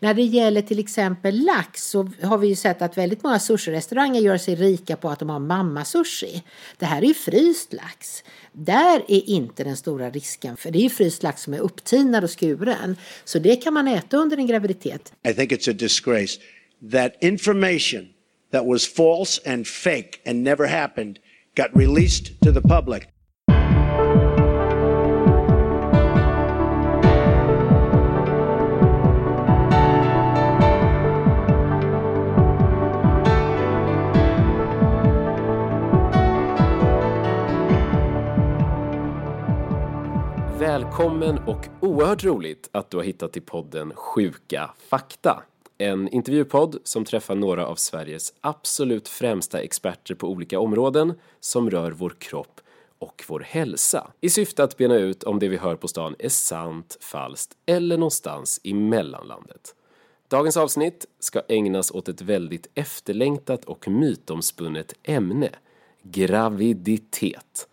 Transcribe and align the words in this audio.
När 0.00 0.14
det 0.14 0.22
gäller 0.22 0.62
till 0.62 0.78
exempel 0.78 1.44
lax 1.44 1.90
så 1.90 2.10
har 2.22 2.38
vi 2.38 2.48
ju 2.48 2.54
sett 2.54 2.82
att 2.82 2.98
väldigt 2.98 3.22
många 3.22 3.38
sushi-restauranger 3.38 4.20
gör 4.20 4.38
sig 4.38 4.54
rika 4.54 4.96
på 4.96 5.10
att 5.10 5.18
de 5.18 5.30
har 5.30 5.38
mamma-sushi. 5.38 6.42
Det 6.78 6.86
här 6.86 7.02
är 7.02 7.06
ju 7.06 7.14
fryst 7.14 7.72
lax. 7.72 8.24
Där 8.52 9.04
är 9.08 9.28
inte 9.28 9.64
den 9.64 9.76
stora 9.76 10.10
risken 10.10 10.56
för 10.56 10.70
det 10.70 10.78
är 10.78 10.82
ju 10.82 10.90
fryst 10.90 11.22
lax 11.22 11.42
som 11.42 11.54
är 11.54 11.58
upptinad 11.58 12.24
och 12.24 12.40
skuren. 12.40 12.96
Så 13.24 13.38
det 13.38 13.56
kan 13.56 13.74
man 13.74 13.88
äta 13.88 14.16
under 14.16 14.36
en 14.36 14.46
graviditet. 14.46 15.12
I 15.28 15.34
think 15.34 15.52
it's 15.52 15.70
a 15.70 15.74
disgrace 15.78 16.40
that 16.92 17.12
information 17.20 18.08
that 18.52 18.66
was 18.66 18.94
false 18.94 19.52
and 19.52 19.66
fake 19.66 20.10
and 20.26 20.42
never 20.44 20.66
happened 20.66 21.18
got 21.56 21.70
released 21.74 22.40
to 22.40 22.52
the 22.52 22.60
public. 22.60 23.08
Välkommen 40.60 41.38
och 41.38 41.68
oerhört 41.80 42.24
roligt 42.24 42.68
att 42.72 42.90
du 42.90 42.96
har 42.96 43.04
hittat 43.04 43.32
till 43.32 43.42
podden 43.42 43.92
Sjuka 43.94 44.70
fakta. 44.88 45.42
En 45.78 46.08
intervjupodd 46.08 46.78
som 46.84 47.04
träffar 47.04 47.34
några 47.34 47.66
av 47.66 47.74
Sveriges 47.76 48.34
absolut 48.40 49.08
främsta 49.08 49.60
experter 49.60 50.14
på 50.14 50.28
olika 50.28 50.60
områden 50.60 51.14
som 51.40 51.70
rör 51.70 51.90
vår 51.90 52.14
kropp 52.18 52.60
och 52.98 53.24
vår 53.28 53.40
hälsa 53.40 54.10
i 54.20 54.30
syfte 54.30 54.64
att 54.64 54.76
bena 54.76 54.94
ut 54.94 55.22
om 55.22 55.38
det 55.38 55.48
vi 55.48 55.56
hör 55.56 55.76
på 55.76 55.88
stan 55.88 56.14
är 56.18 56.28
sant, 56.28 56.98
falskt 57.00 57.56
eller 57.66 57.96
någonstans 57.96 58.60
i 58.62 58.74
mellanlandet. 58.74 59.74
Dagens 60.28 60.56
avsnitt 60.56 61.06
ska 61.18 61.42
ägnas 61.48 61.90
åt 61.90 62.08
ett 62.08 62.22
väldigt 62.22 62.66
efterlängtat 62.74 63.64
och 63.64 63.88
mytomspunnet 63.88 64.94
ämne, 65.02 65.50
graviditet. 66.02 67.68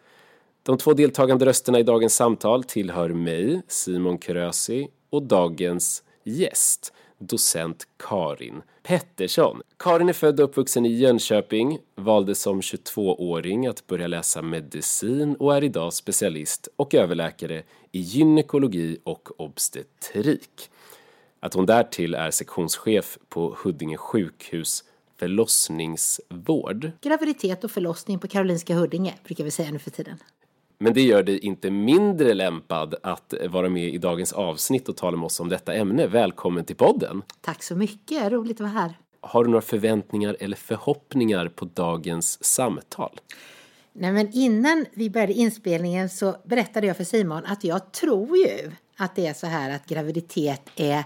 De 0.66 0.78
två 0.78 0.94
deltagande 0.94 1.46
rösterna 1.46 1.80
i 1.80 1.84
dagens 1.84 2.16
samtal 2.16 2.64
tillhör 2.64 3.10
mig, 3.10 3.62
Simon 3.68 4.18
Krösi, 4.18 4.88
och 5.10 5.24
dagens 5.24 6.04
gäst, 6.24 6.94
docent 7.20 7.88
Karin 7.98 8.62
Pettersson. 8.84 9.62
Karin 9.78 10.10
är 10.10 10.14
född 10.14 10.40
och 10.40 10.46
uppvuxen 10.46 10.86
i 10.86 10.94
Jönköping, 10.94 11.80
valde 11.96 12.36
som 12.36 12.62
22-åring 12.62 13.68
att 13.68 13.88
börja 13.88 14.08
läsa 14.08 14.42
medicin 14.42 15.36
och 15.36 15.56
är 15.56 15.64
idag 15.64 15.94
specialist 15.94 16.68
och 16.76 16.96
överläkare 16.96 17.64
i 17.92 18.00
gynekologi 18.00 18.98
och 19.04 19.42
obstetrik. 19.42 20.70
Att 21.40 21.54
hon 21.54 21.66
därtill 21.66 22.14
är 22.14 22.32
sektionschef 22.32 23.18
på 23.30 23.56
Huddinge 23.64 23.98
sjukhus 23.98 24.84
förlossningsvård. 25.20 26.92
Graviditet 27.02 27.64
och 27.64 27.72
förlossning 27.72 28.20
på 28.20 28.28
Karolinska 28.28 28.76
Huddinge 28.76 29.16
brukar 29.24 29.44
vi 29.44 29.52
säga 29.52 29.72
nu 29.72 29.80
för 29.80 29.92
tiden. 29.92 30.18
Men 30.78 30.94
det 30.94 31.02
gör 31.02 31.24
dig 31.24 31.40
inte 31.40 31.72
mindre 31.72 32.34
lämpad 32.34 32.96
att 33.04 33.34
vara 33.50 33.70
med 33.70 33.94
i 33.94 33.98
dagens 33.98 34.34
avsnitt 34.34 34.90
och 34.90 34.98
tala 34.98 35.18
med 35.18 35.26
oss 35.26 35.40
om 35.40 35.50
detta 35.50 35.74
ämne. 35.74 36.08
Välkommen 36.08 36.66
till 36.66 36.76
podden! 36.76 37.22
Tack 37.42 37.64
så 37.64 37.76
mycket, 37.76 38.32
roligt 38.32 38.56
att 38.56 38.60
vara 38.60 38.70
här. 38.70 38.94
Har 39.22 39.44
du 39.44 39.50
några 39.50 39.62
förväntningar 39.62 40.38
eller 40.40 40.58
förhoppningar 40.58 41.48
på 41.48 41.66
dagens 41.66 42.44
samtal? 42.44 43.20
Nej, 43.94 44.12
men 44.12 44.30
innan 44.34 44.86
vi 44.94 45.10
började 45.10 45.34
inspelningen 45.34 46.10
så 46.10 46.36
berättade 46.44 46.88
jag 46.88 46.98
för 46.98 47.04
Simon 47.04 47.46
att 47.46 47.64
jag 47.64 47.92
tror 47.92 48.38
ju 48.38 48.72
att 48.98 49.16
det 49.16 49.28
är 49.28 49.34
så 49.34 49.48
här 49.48 49.76
att 49.76 49.86
graviditet 49.86 50.62
är, 50.76 51.04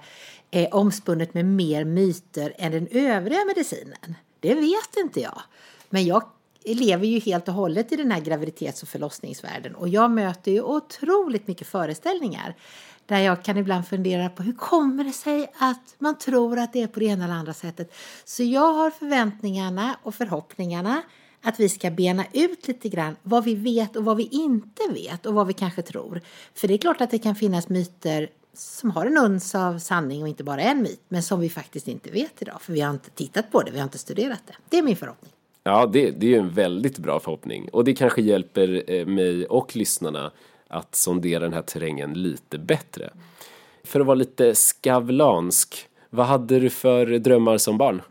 är 0.51 0.73
omspunnet 0.75 1.33
med 1.33 1.45
mer 1.45 1.85
myter 1.85 2.53
än 2.57 2.71
den 2.71 2.87
övriga 2.91 3.45
medicinen. 3.45 4.15
Det 4.39 4.53
vet 4.53 4.97
inte 4.97 5.21
jag. 5.21 5.41
Men 5.89 6.05
jag 6.05 6.23
lever 6.65 7.07
ju 7.07 7.19
helt 7.19 7.47
och 7.47 7.53
hållet 7.53 7.91
i 7.91 7.95
den 7.95 8.11
här 8.11 8.19
graviditets 8.19 8.83
och 8.83 8.89
förlossningsvärlden 8.89 9.75
och 9.75 9.89
jag 9.89 10.11
möter 10.11 10.51
ju 10.51 10.61
otroligt 10.61 11.47
mycket 11.47 11.67
föreställningar 11.67 12.55
där 13.05 13.19
jag 13.19 13.43
kan 13.43 13.57
ibland 13.57 13.87
fundera 13.87 14.29
på 14.29 14.43
hur 14.43 14.53
kommer 14.53 15.03
det 15.03 15.11
sig 15.11 15.51
att 15.57 15.95
man 15.99 16.17
tror 16.17 16.59
att 16.59 16.73
det 16.73 16.81
är 16.81 16.87
på 16.87 16.99
det 16.99 17.05
ena 17.05 17.25
eller 17.25 17.33
andra 17.33 17.53
sättet. 17.53 17.93
Så 18.25 18.43
jag 18.43 18.73
har 18.73 18.91
förväntningarna 18.91 19.97
och 20.03 20.15
förhoppningarna 20.15 21.01
att 21.41 21.59
vi 21.59 21.69
ska 21.69 21.91
bena 21.91 22.25
ut 22.33 22.67
lite 22.67 22.89
grann 22.89 23.15
vad 23.23 23.43
vi 23.43 23.55
vet 23.55 23.95
och 23.95 24.05
vad 24.05 24.17
vi 24.17 24.23
inte 24.31 24.81
vet 24.93 25.25
och 25.25 25.33
vad 25.33 25.47
vi 25.47 25.53
kanske 25.53 25.81
tror. 25.81 26.21
För 26.53 26.67
det 26.67 26.73
är 26.73 26.77
klart 26.77 27.01
att 27.01 27.11
det 27.11 27.19
kan 27.19 27.35
finnas 27.35 27.69
myter 27.69 28.29
som 28.53 28.91
har 28.91 29.05
en 29.05 29.17
uns 29.17 29.55
av 29.55 29.79
sanning 29.79 30.21
och 30.21 30.27
inte 30.27 30.43
bara 30.43 30.61
en 30.61 30.81
myt, 30.81 31.01
men 31.07 31.23
som 31.23 31.39
vi 31.39 31.49
faktiskt 31.49 31.87
inte 31.87 32.11
vet 32.11 32.41
idag, 32.41 32.61
för 32.61 32.73
vi 32.73 32.81
har 32.81 32.91
inte 32.91 33.09
tittat 33.09 33.51
på 33.51 33.61
det, 33.61 33.71
vi 33.71 33.77
har 33.77 33.83
inte 33.83 33.97
studerat 33.97 34.41
det. 34.47 34.53
Det 34.69 34.77
är 34.77 34.83
min 34.83 34.95
förhoppning. 34.95 35.31
Ja, 35.69 35.85
det, 35.85 36.11
det 36.11 36.25
är 36.25 36.29
ju 36.29 36.37
en 36.37 36.49
väldigt 36.49 36.97
bra 36.97 37.19
förhoppning 37.19 37.69
och 37.69 37.83
det 37.83 37.93
kanske 37.93 38.21
hjälper 38.21 38.83
eh, 38.87 39.05
mig 39.05 39.45
och 39.45 39.75
lyssnarna 39.75 40.31
att 40.67 40.95
sondera 40.95 41.39
den 41.39 41.53
här 41.53 41.61
terrängen 41.61 42.13
lite 42.13 42.57
bättre. 42.57 43.09
För 43.83 43.99
att 43.99 44.05
vara 44.05 44.15
lite 44.15 44.55
skavlansk, 44.55 45.87
vad 46.09 46.25
hade 46.25 46.59
du 46.59 46.69
för 46.69 47.05
drömmar 47.05 47.57
som 47.57 47.77
barn? 47.77 48.01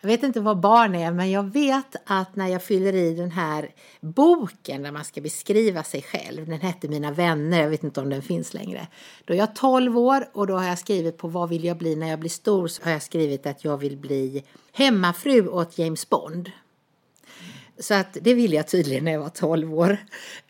Jag 0.00 0.08
vet 0.08 0.22
inte 0.22 0.40
vad 0.40 0.60
barn 0.60 0.94
är, 0.94 1.12
men 1.12 1.30
jag 1.30 1.52
vet 1.52 1.96
att 2.06 2.36
när 2.36 2.48
jag 2.48 2.62
fyller 2.62 2.94
i 2.94 3.14
den 3.14 3.30
här 3.30 3.70
boken 4.00 4.82
där 4.82 4.92
man 4.92 5.04
ska 5.04 5.20
beskriva 5.20 5.82
sig 5.82 6.02
själv, 6.02 6.46
den 6.46 6.60
hette 6.60 6.88
Mina 6.88 7.12
vänner, 7.12 7.62
jag 7.62 7.70
vet 7.70 7.84
inte 7.84 8.00
om 8.00 8.10
den 8.10 8.22
finns 8.22 8.54
längre. 8.54 8.86
Då 9.24 9.34
är 9.34 9.38
jag 9.38 9.54
12 9.54 9.98
år 9.98 10.28
och 10.32 10.46
då 10.46 10.54
har 10.54 10.68
jag 10.68 10.78
skrivit 10.78 11.18
på 11.18 11.28
vad 11.28 11.48
vill 11.48 11.64
jag 11.64 11.76
bli 11.76 11.96
när 11.96 12.10
jag 12.10 12.20
blir 12.20 12.30
stor, 12.30 12.68
så 12.68 12.84
har 12.84 12.90
jag 12.90 13.02
skrivit 13.02 13.46
att 13.46 13.64
jag 13.64 13.76
vill 13.76 13.96
bli 13.96 14.44
hemmafru 14.72 15.48
åt 15.48 15.78
James 15.78 16.10
Bond. 16.10 16.50
Så 17.78 17.94
att 17.94 18.16
det 18.20 18.34
ville 18.34 18.56
jag 18.56 18.68
tydligen 18.68 19.04
när 19.04 19.12
jag 19.12 19.20
var 19.20 19.28
12 19.28 19.74
år. 19.74 19.98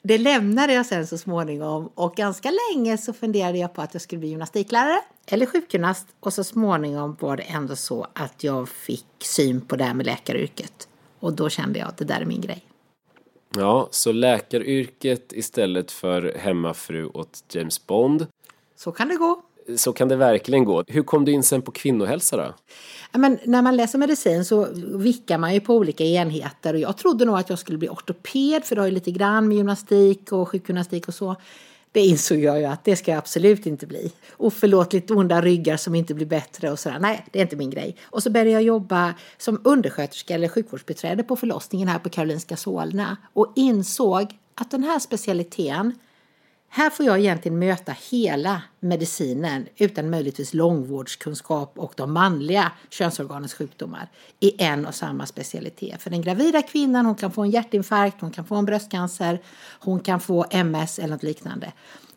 Det 0.02 0.18
lämnade 0.18 0.72
jag 0.72 0.86
sen 0.86 1.06
så 1.06 1.18
småningom 1.18 1.90
och 1.94 2.16
ganska 2.16 2.50
länge 2.50 2.98
så 2.98 3.12
funderade 3.12 3.58
jag 3.58 3.74
på 3.74 3.82
att 3.82 3.94
jag 3.94 4.02
skulle 4.02 4.18
bli 4.18 4.28
gymnastiklärare 4.28 5.00
eller 5.26 5.46
sjukgymnast 5.46 6.06
och 6.20 6.32
så 6.32 6.44
småningom 6.44 7.16
var 7.20 7.36
det 7.36 7.42
ändå 7.42 7.76
så 7.76 8.06
att 8.12 8.44
jag 8.44 8.68
fick 8.68 9.06
syn 9.18 9.60
på 9.60 9.76
det 9.76 9.84
här 9.84 9.94
med 9.94 10.06
läkaryrket. 10.06 10.88
Och 11.20 11.32
då 11.32 11.48
kände 11.48 11.78
jag 11.78 11.88
att 11.88 11.96
det 11.96 12.04
där 12.04 12.20
är 12.20 12.24
min 12.24 12.40
grej. 12.40 12.64
Ja, 13.56 13.88
så 13.90 14.12
läkaryrket 14.12 15.32
istället 15.32 15.92
för 15.92 16.36
hemmafru 16.38 17.06
åt 17.06 17.44
James 17.48 17.86
Bond. 17.86 18.26
Så 18.76 18.92
kan 18.92 19.08
det 19.08 19.16
gå. 19.16 19.42
Så 19.76 19.92
kan 19.92 20.08
det 20.08 20.16
verkligen 20.16 20.64
gå. 20.64 20.84
Hur 20.86 21.02
kom 21.02 21.24
du 21.24 21.32
in 21.32 21.42
sen 21.42 21.62
på 21.62 21.70
kvinnohälsa 21.70 22.36
då? 22.36 22.54
men 23.18 23.38
när 23.44 23.62
man 23.62 23.76
läser 23.76 23.98
medicin 23.98 24.44
så 24.44 24.68
vickar 24.94 25.38
man 25.38 25.54
ju 25.54 25.60
på 25.60 25.74
olika 25.74 26.04
enheter 26.04 26.74
och 26.74 26.80
jag 26.80 26.96
trodde 26.96 27.24
nog 27.24 27.38
att 27.38 27.50
jag 27.50 27.58
skulle 27.58 27.78
bli 27.78 27.88
ortoped 27.88 28.64
för 28.64 28.74
det 28.74 28.80
har 28.80 28.86
ju 28.86 28.94
lite 28.94 29.10
grann 29.10 29.48
med 29.48 29.56
gymnastik 29.56 30.32
och 30.32 30.48
sjukgymnastik 30.48 31.08
och 31.08 31.14
så. 31.14 31.36
Det 31.92 32.00
insåg 32.00 32.38
jag 32.38 32.58
ju 32.58 32.64
att 32.64 32.84
det 32.84 32.96
ska 32.96 33.10
jag 33.10 33.18
absolut 33.18 33.66
inte 33.66 33.86
bli. 33.86 34.12
Oförlåtligt 34.36 35.10
onda 35.10 35.40
ryggar 35.40 35.76
som 35.76 35.94
inte 35.94 36.14
blir 36.14 36.26
bättre 36.26 36.70
och 36.70 36.78
sådär. 36.78 36.98
Nej, 37.00 37.26
det 37.32 37.38
är 37.38 37.42
inte 37.42 37.56
min 37.56 37.70
grej. 37.70 37.96
Och 38.04 38.22
så 38.22 38.30
började 38.30 38.50
jag 38.50 38.62
jobba 38.62 39.14
som 39.38 39.60
undersköterska 39.64 40.34
eller 40.34 40.48
sjukvårdsbiträde 40.48 41.22
på 41.22 41.36
förlossningen 41.36 41.88
här 41.88 41.98
på 41.98 42.08
Karolinska 42.08 42.56
Solna 42.56 43.16
och 43.32 43.52
insåg 43.56 44.38
att 44.54 44.70
den 44.70 44.84
här 44.84 44.98
specialiteten 44.98 45.98
här 46.76 46.90
får 46.90 47.06
jag 47.06 47.18
egentligen 47.18 47.58
möta 47.58 47.96
hela 48.10 48.62
medicinen 48.80 49.66
utan 49.76 50.10
möjligtvis 50.10 50.54
långvårdskunskap 50.54 51.78
och 51.78 51.92
de 51.96 52.12
manliga 52.12 52.72
könsorganens 52.90 53.54
sjukdomar 53.54 54.10
i 54.40 54.62
en 54.62 54.86
och 54.86 54.94
samma 54.94 55.26
specialitet. 55.26 56.02
För 56.02 56.10
den 56.10 56.22
gravida 56.22 56.62
kvinnan 56.62 57.06
hon 57.06 57.14
kan 57.14 57.32
få 57.32 57.42
en 57.42 57.50
hjärtinfarkt, 57.50 58.20
hon 58.20 58.30
kan 58.30 58.44
få 58.44 58.54
en 58.54 58.64
bröstcancer, 58.64 59.42
hon 59.80 60.00
kan 60.00 60.20
få 60.20 60.46
MS 60.50 60.98
eller 60.98 61.08
något 61.08 61.22
liknande. 61.22 61.72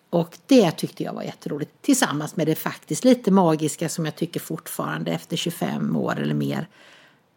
Och 0.09 0.37
det 0.45 0.71
tyckte 0.71 1.03
jag 1.03 1.13
var 1.13 1.23
jätteroligt 1.23 1.71
tillsammans 1.81 2.35
med 2.35 2.47
det 2.47 2.55
faktiskt 2.55 3.03
lite 3.03 3.31
magiska 3.31 3.89
som 3.89 4.05
jag 4.05 4.15
tycker 4.15 4.39
fortfarande 4.39 5.11
efter 5.11 5.37
25 5.37 5.95
år 5.95 6.19
eller 6.19 6.33
mer. 6.33 6.67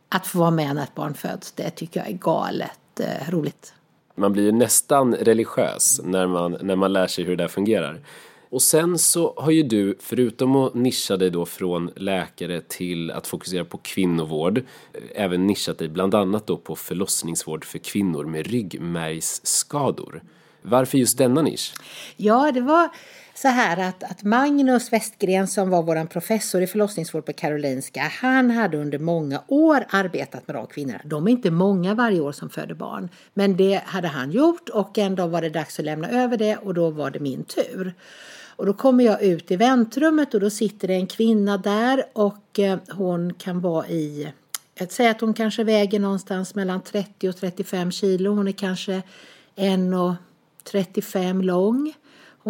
Att 0.08 0.26
få 0.26 0.38
vara 0.38 0.50
med 0.50 0.74
när 0.74 0.82
ett 0.82 0.94
barn 0.94 1.14
föds, 1.14 1.52
det 1.52 1.70
tycker 1.70 2.00
jag 2.00 2.08
är 2.08 2.18
galet 2.18 3.00
eh, 3.00 3.30
roligt. 3.30 3.74
Man 4.20 4.32
blir 4.32 4.44
ju 4.44 4.52
nästan 4.52 5.14
religiös 5.14 6.00
när 6.04 6.26
man, 6.26 6.56
när 6.60 6.76
man 6.76 6.92
lär 6.92 7.06
sig 7.06 7.24
hur 7.24 7.36
det 7.36 7.42
där 7.42 7.48
fungerar. 7.48 8.00
Och 8.50 8.62
sen 8.62 8.98
så 8.98 9.34
har 9.36 9.50
ju 9.50 9.62
du, 9.62 9.96
förutom 10.00 10.56
att 10.56 10.74
nischa 10.74 11.16
dig 11.16 11.30
då 11.30 11.46
från 11.46 11.90
läkare 11.96 12.60
till 12.60 13.10
att 13.10 13.26
fokusera 13.26 13.64
på 13.64 13.78
kvinnovård, 13.78 14.62
även 15.14 15.46
nischat 15.46 15.78
dig 15.78 15.88
bland 15.88 16.14
annat 16.14 16.46
då 16.46 16.56
på 16.56 16.76
förlossningsvård 16.76 17.64
för 17.64 17.78
kvinnor 17.78 18.24
med 18.24 18.46
ryggmärgsskador. 18.46 20.22
Varför 20.62 20.98
just 20.98 21.18
denna 21.18 21.42
nisch? 21.42 21.74
Ja, 22.16 22.52
det 22.52 22.60
var 22.60 22.88
så 23.42 23.48
här 23.48 23.88
att, 23.88 24.02
att 24.02 24.22
Magnus 24.22 24.92
Westgren 24.92 25.48
som 25.48 25.70
var 25.70 25.82
vår 25.82 26.04
professor 26.04 26.62
i 26.62 26.66
förlossningsvård 26.66 27.26
på 27.26 27.32
Karolinska, 27.32 28.00
han 28.00 28.50
hade 28.50 28.76
under 28.76 28.98
många 28.98 29.42
år 29.46 29.86
arbetat 29.90 30.46
med 30.46 30.56
de 30.56 30.66
kvinnorna. 30.66 31.00
De 31.04 31.26
är 31.26 31.30
inte 31.30 31.50
många 31.50 31.94
varje 31.94 32.20
år 32.20 32.32
som 32.32 32.50
föder 32.50 32.74
barn, 32.74 33.08
men 33.34 33.56
det 33.56 33.82
hade 33.84 34.08
han 34.08 34.30
gjort 34.30 34.68
och 34.68 34.98
en 34.98 35.14
dag 35.14 35.28
var 35.28 35.42
det 35.42 35.50
dags 35.50 35.78
att 35.78 35.84
lämna 35.84 36.08
över 36.08 36.36
det 36.36 36.56
och 36.56 36.74
då 36.74 36.90
var 36.90 37.10
det 37.10 37.20
min 37.20 37.44
tur. 37.44 37.94
Och 38.56 38.66
då 38.66 38.72
kommer 38.72 39.04
jag 39.04 39.22
ut 39.22 39.50
i 39.50 39.56
väntrummet 39.56 40.34
och 40.34 40.40
då 40.40 40.50
sitter 40.50 40.88
det 40.88 40.94
en 40.94 41.06
kvinna 41.06 41.58
där 41.58 42.04
och 42.12 42.58
eh, 42.58 42.78
hon 42.88 43.34
kan 43.34 43.60
vara 43.60 43.88
i 43.88 44.32
jag 44.74 44.92
säger 44.92 45.10
att 45.10 45.20
hon 45.20 45.34
kanske 45.34 45.64
väger 45.64 46.00
någonstans 46.00 46.54
mellan 46.54 46.80
30 46.80 47.28
och 47.28 47.36
35 47.36 47.92
kilo. 47.92 48.34
Hon 48.34 48.48
är 48.48 48.52
kanske 48.52 49.02
1,35 49.56 51.42
lång. 51.42 51.94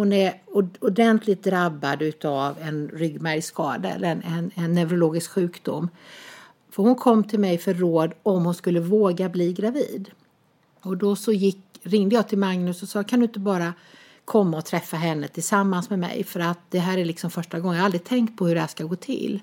Hon 0.01 0.13
är 0.13 0.41
ordentligt 0.79 1.43
drabbad 1.43 2.25
av 2.25 2.57
en 2.61 2.87
ryggmärgsskada 2.87 3.89
eller 3.89 4.07
en, 4.07 4.23
en, 4.23 4.51
en 4.55 4.73
neurologisk 4.73 5.31
sjukdom. 5.31 5.89
För 6.71 6.83
hon 6.83 6.95
kom 6.95 7.23
till 7.23 7.39
mig 7.39 7.57
för 7.57 7.73
råd 7.73 8.13
om 8.23 8.45
hon 8.45 8.53
skulle 8.53 8.79
våga 8.79 9.29
bli 9.29 9.53
gravid. 9.53 10.11
Och 10.81 10.97
då 10.97 11.15
så 11.15 11.31
gick, 11.31 11.79
ringde 11.83 12.15
jag 12.15 12.27
till 12.27 12.37
Magnus 12.37 12.83
och 12.83 12.89
sa 12.89 13.03
kan 13.03 13.19
du 13.19 13.25
inte 13.25 13.39
bara 13.39 13.73
komma 14.25 14.57
och 14.57 14.65
träffa 14.65 14.97
henne 14.97 15.27
tillsammans 15.27 15.89
med 15.89 15.99
mig 15.99 16.23
för 16.23 16.39
att 16.39 16.59
det 16.69 16.79
här 16.79 16.97
är 16.97 17.05
liksom 17.05 17.31
första 17.31 17.59
gången. 17.59 17.75
Jag 17.75 17.81
har 17.81 17.85
aldrig 17.85 18.03
tänkt 18.03 18.37
på 18.37 18.47
hur 18.47 18.55
det 18.55 18.61
här 18.61 18.67
ska 18.67 18.83
gå 18.83 18.95
till. 18.95 19.39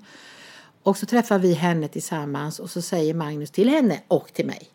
Och 0.83 0.97
så 0.97 1.07
träffar 1.07 1.39
vi 1.39 1.55
henne 1.55 1.89
tillsammans 1.89 2.59
och 2.59 2.71
så 2.71 2.83
säger 2.83 3.15
Magnus 3.15 3.51
till 3.51 3.69
henne 3.69 4.01
och 4.09 4.33
till 4.33 4.47
mig 4.47 4.69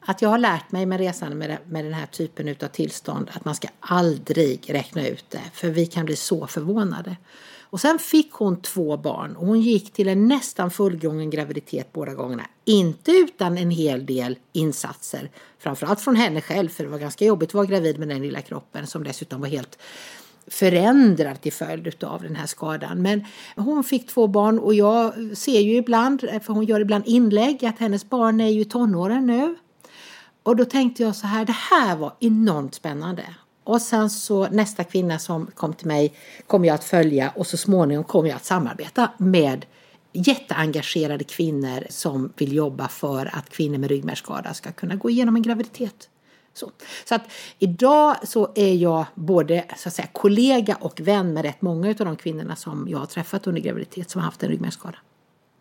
att 0.00 0.22
jag 0.22 0.28
har 0.28 0.38
lärt 0.38 0.72
mig 0.72 0.86
med 0.86 0.98
resan 0.98 1.38
med, 1.38 1.58
med 1.66 1.84
den 1.84 1.94
här 1.94 2.06
typen 2.06 2.48
av 2.48 2.68
tillstånd 2.68 3.30
att 3.34 3.44
man 3.44 3.54
ska 3.54 3.68
aldrig 3.80 4.74
räkna 4.74 5.06
ut 5.06 5.24
det 5.28 5.42
för 5.52 5.68
vi 5.68 5.86
kan 5.86 6.06
bli 6.06 6.16
så 6.16 6.46
förvånade. 6.46 7.16
Och 7.70 7.80
sen 7.80 7.98
fick 7.98 8.32
hon 8.32 8.62
två 8.62 8.96
barn 8.96 9.36
och 9.36 9.46
hon 9.46 9.60
gick 9.60 9.92
till 9.92 10.08
en 10.08 10.28
nästan 10.28 10.70
fullgången 10.70 11.30
graviditet 11.30 11.92
båda 11.92 12.14
gångerna. 12.14 12.42
Inte 12.64 13.10
utan 13.10 13.58
en 13.58 13.70
hel 13.70 14.06
del 14.06 14.38
insatser, 14.52 15.30
framförallt 15.58 16.00
från 16.00 16.16
henne 16.16 16.40
själv 16.40 16.68
för 16.68 16.84
det 16.84 16.90
var 16.90 16.98
ganska 16.98 17.24
jobbigt 17.24 17.50
att 17.50 17.54
vara 17.54 17.66
gravid 17.66 17.98
med 17.98 18.08
den 18.08 18.22
lilla 18.22 18.40
kroppen 18.40 18.86
som 18.86 19.04
dessutom 19.04 19.40
var 19.40 19.48
helt 19.48 19.78
förändrad 20.46 21.40
till 21.40 21.52
följd 21.52 22.04
av 22.04 22.22
den 22.22 22.36
här 22.36 22.46
skadan. 22.46 23.02
Men 23.02 23.24
hon 23.56 23.84
fick 23.84 24.06
två 24.06 24.26
barn 24.26 24.58
och 24.58 24.74
jag 24.74 25.12
ser 25.36 25.60
ju 25.60 25.76
ibland, 25.76 26.20
för 26.20 26.52
hon 26.52 26.64
gör 26.64 26.80
ibland 26.80 27.06
inlägg, 27.06 27.64
att 27.64 27.78
hennes 27.78 28.10
barn 28.10 28.40
är 28.40 28.48
ju 28.48 28.64
tonåren 28.64 29.26
nu. 29.26 29.56
Och 30.48 30.56
då 30.56 30.64
tänkte 30.64 31.02
jag 31.02 31.16
så 31.16 31.26
här, 31.26 31.44
det 31.44 31.52
här 31.52 31.96
var 31.96 32.12
enormt 32.20 32.74
spännande. 32.74 33.24
Och 33.64 33.82
sen 33.82 34.10
så 34.10 34.48
nästa 34.48 34.84
kvinna 34.84 35.18
som 35.18 35.46
kom 35.46 35.74
till 35.74 35.86
mig 35.86 36.14
kommer 36.46 36.68
jag 36.68 36.74
att 36.74 36.84
följa 36.84 37.32
och 37.36 37.46
så 37.46 37.56
småningom 37.56 38.04
kommer 38.04 38.28
jag 38.28 38.36
att 38.36 38.44
samarbeta 38.44 39.10
med 39.18 39.66
jätteengagerade 40.12 41.24
kvinnor 41.24 41.86
som 41.90 42.32
vill 42.36 42.52
jobba 42.52 42.88
för 42.88 43.30
att 43.36 43.50
kvinnor 43.50 43.78
med 43.78 43.90
ryggmärgsskada 43.90 44.54
ska 44.54 44.72
kunna 44.72 44.94
gå 44.94 45.10
igenom 45.10 45.36
en 45.36 45.42
graviditet. 45.42 46.08
Så, 46.54 46.70
så 47.08 47.14
att 47.14 47.22
idag 47.58 48.16
så 48.28 48.52
är 48.54 48.74
jag 48.74 49.04
både 49.14 49.64
så 49.76 49.88
att 49.88 49.94
säga, 49.94 50.08
kollega 50.12 50.76
och 50.80 51.00
vän 51.00 51.32
med 51.32 51.44
rätt 51.44 51.62
många 51.62 51.88
av 51.88 51.94
de 51.94 52.16
kvinnorna 52.16 52.56
som 52.56 52.88
jag 52.88 52.98
har 52.98 53.06
träffat 53.06 53.46
under 53.46 53.60
graviditet 53.60 54.10
som 54.10 54.20
har 54.20 54.26
haft 54.26 54.42
en 54.42 54.48
ryggmärgsskada. 54.48 54.98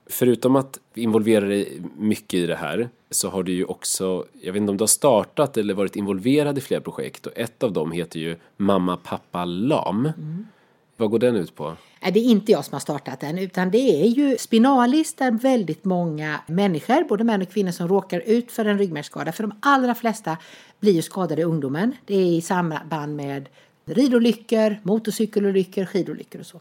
Förutom 0.09 0.55
att 0.55 0.79
involvera 0.93 1.45
dig 1.45 1.81
mycket 1.97 2.33
i 2.33 2.45
det 2.45 2.55
här 2.55 2.89
så 3.09 3.29
har 3.29 3.43
du 3.43 3.51
ju 3.51 3.65
också, 3.65 4.25
jag 4.41 4.53
vet 4.53 4.61
inte 4.61 4.71
om 4.71 4.77
du 4.77 4.81
har 4.81 4.87
startat 4.87 5.57
eller 5.57 5.73
varit 5.73 5.95
involverad 5.95 6.57
i 6.57 6.61
flera 6.61 6.81
projekt 6.81 7.25
och 7.25 7.31
ett 7.35 7.63
av 7.63 7.73
dem 7.73 7.91
heter 7.91 8.19
ju 8.19 8.35
Mamma 8.57 8.97
Pappa 8.97 9.45
Lam. 9.45 10.05
Mm. 10.05 10.45
Vad 10.97 11.09
går 11.09 11.19
den 11.19 11.35
ut 11.35 11.55
på? 11.55 11.75
Det 12.01 12.19
är 12.19 12.23
inte 12.23 12.51
jag 12.51 12.65
som 12.65 12.73
har 12.73 12.79
startat 12.79 13.19
den 13.19 13.37
utan 13.37 13.71
det 13.71 14.03
är 14.03 14.07
ju 14.07 14.37
Spinalis 14.37 15.13
där 15.13 15.31
väldigt 15.31 15.85
många 15.85 16.41
människor, 16.47 17.03
både 17.03 17.23
män 17.23 17.41
och 17.41 17.49
kvinnor 17.49 17.71
som 17.71 17.87
råkar 17.87 18.19
ut 18.19 18.51
för 18.51 18.65
en 18.65 18.77
ryggmärgsskada. 18.77 19.31
För 19.31 19.43
de 19.43 19.53
allra 19.59 19.95
flesta 19.95 20.37
blir 20.79 20.93
ju 20.93 21.01
skadade 21.01 21.41
i 21.41 21.45
ungdomen. 21.45 21.95
Det 22.05 22.15
är 22.15 22.25
i 22.25 22.41
samband 22.41 23.15
med 23.15 23.49
ridolyckor, 23.85 24.77
motorcykelolyckor, 24.83 25.85
skidolyckor 25.85 26.39
och 26.39 26.45
så. 26.45 26.59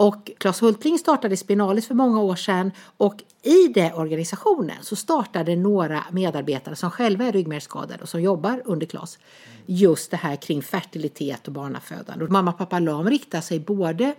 Och 0.00 0.30
Claes 0.38 0.62
Hultling 0.62 0.98
startade 0.98 1.36
Spinalis 1.36 1.86
för 1.86 1.94
många 1.94 2.20
år 2.20 2.36
sedan 2.36 2.72
och 2.96 3.22
i 3.42 3.68
den 3.68 3.92
organisationen 3.92 4.76
så 4.82 4.96
startade 4.96 5.56
några 5.56 6.04
medarbetare 6.10 6.76
som 6.76 6.90
själva 6.90 7.24
är 7.24 7.32
ryggmärgsskadade 7.32 8.02
och 8.02 8.08
som 8.08 8.22
jobbar 8.22 8.62
under 8.64 8.86
Claes 8.86 9.18
just 9.66 10.10
det 10.10 10.16
här 10.16 10.36
kring 10.36 10.62
fertilitet 10.62 11.46
och 11.46 11.52
barnafödande. 11.52 12.24
Och 12.24 12.30
mamma 12.30 12.52
pappa 12.52 12.78
lam 12.78 13.10
riktar 13.10 13.40
sig 13.40 13.60
både 13.60 14.14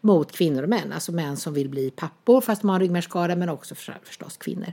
mot 0.00 0.32
kvinnor 0.32 0.62
och 0.62 0.68
män, 0.68 0.92
alltså 0.92 1.12
män 1.12 1.36
som 1.36 1.54
vill 1.54 1.68
bli 1.68 1.90
pappor 1.90 2.40
fast 2.40 2.62
de 2.62 2.68
har 2.68 2.76
en 2.76 2.80
ryggmärgsskada 2.80 3.36
men 3.36 3.48
också 3.48 3.74
förstås 4.04 4.36
kvinnor. 4.36 4.72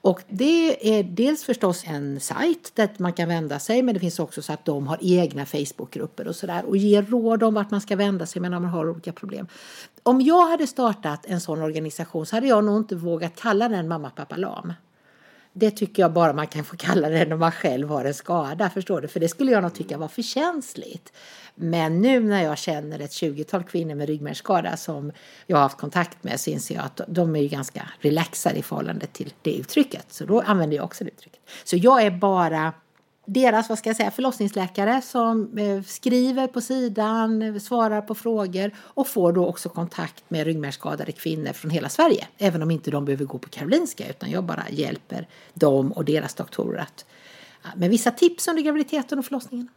Och 0.00 0.20
det 0.28 0.98
är 0.98 1.02
dels 1.02 1.44
förstås 1.44 1.84
en 1.86 2.20
sajt 2.20 2.72
där 2.74 2.90
man 2.98 3.12
kan 3.12 3.28
vända 3.28 3.58
sig 3.58 3.82
men 3.82 3.94
det 3.94 4.00
finns 4.00 4.18
också 4.18 4.42
så 4.42 4.52
att 4.52 4.64
de 4.64 4.86
har 4.86 4.98
egna 5.00 5.46
Facebookgrupper 5.46 6.28
och 6.28 6.36
sådär 6.36 6.64
och 6.64 6.76
ger 6.76 7.02
råd 7.02 7.42
om 7.42 7.54
vart 7.54 7.70
man 7.70 7.80
ska 7.80 7.96
vända 7.96 8.26
sig 8.26 8.42
när 8.42 8.50
man 8.50 8.64
har 8.64 8.90
olika 8.90 9.12
problem. 9.12 9.46
Om 10.06 10.20
jag 10.20 10.46
hade 10.46 10.66
startat 10.66 11.26
en 11.26 11.40
sån 11.40 11.62
organisation 11.62 12.26
så 12.26 12.36
hade 12.36 12.46
jag 12.46 12.64
nog 12.64 12.76
inte 12.76 12.96
vågat 12.96 13.36
kalla 13.36 13.68
den 13.68 13.88
mamma 13.88 14.10
pappa 14.10 14.36
lam. 14.36 14.72
Det 15.52 15.70
tycker 15.70 16.02
jag 16.02 16.12
bara 16.12 16.32
man 16.32 16.46
kan 16.46 16.64
få 16.64 16.76
kalla 16.76 17.08
det 17.08 17.24
när 17.24 17.36
man 17.36 17.52
själv 17.52 17.88
har 17.88 18.04
en 18.04 18.14
skada, 18.14 18.70
förstår 18.70 19.00
du? 19.00 19.08
För 19.08 19.20
det 19.20 19.28
skulle 19.28 19.52
jag 19.52 19.62
nog 19.62 19.74
tycka 19.74 19.98
var 19.98 20.08
för 20.08 20.22
känsligt. 20.22 21.12
Men 21.54 22.00
nu 22.00 22.20
när 22.20 22.42
jag 22.42 22.58
känner 22.58 22.98
ett 23.00 23.10
20-tal 23.10 23.64
kvinnor 23.64 23.94
med 23.94 24.06
ryggmärgsskada 24.06 24.76
som 24.76 25.12
jag 25.46 25.56
har 25.56 25.62
haft 25.62 25.78
kontakt 25.78 26.24
med 26.24 26.40
så 26.40 26.50
inser 26.50 26.74
jag 26.74 26.84
att 26.84 27.00
de 27.08 27.36
är 27.36 27.40
ju 27.40 27.48
ganska 27.48 27.88
relaxade 28.00 28.58
i 28.58 28.62
förhållande 28.62 29.06
till 29.06 29.34
det 29.42 29.56
uttrycket. 29.56 30.12
Så 30.12 30.24
då 30.24 30.40
använder 30.40 30.76
jag 30.76 30.84
också 30.84 31.04
det 31.04 31.10
uttrycket. 31.10 31.40
Så 31.64 31.76
jag 31.76 32.02
är 32.02 32.10
bara 32.10 32.72
deras 33.26 33.68
vad 33.68 33.78
ska 33.78 33.88
jag 33.88 33.96
säga, 33.96 34.10
förlossningsläkare 34.10 35.02
som 35.02 35.58
eh, 35.58 35.82
skriver 35.82 36.46
på 36.46 36.60
sidan, 36.60 37.60
svarar 37.60 38.00
på 38.00 38.14
frågor 38.14 38.70
och 38.78 39.06
får 39.06 39.32
då 39.32 39.46
också 39.46 39.68
kontakt 39.68 40.24
med 40.28 40.44
ryggmärgsskadade 40.44 41.12
kvinnor 41.12 41.52
från 41.52 41.70
hela 41.70 41.88
Sverige. 41.88 42.28
Även 42.38 42.62
om 42.62 42.70
inte 42.70 42.90
de 42.90 43.04
behöver 43.04 43.24
gå 43.24 43.38
på 43.38 43.48
Karolinska 43.48 44.08
utan 44.08 44.30
jag 44.30 44.44
bara 44.44 44.64
hjälper 44.70 45.28
dem 45.54 45.92
och 45.92 46.04
deras 46.04 46.34
doktorer 46.34 46.80
att, 46.80 47.04
med 47.76 47.90
vissa 47.90 48.10
tips 48.10 48.48
under 48.48 48.62
graviditeten 48.62 49.18
och 49.18 49.24
förlossningen. 49.24 49.68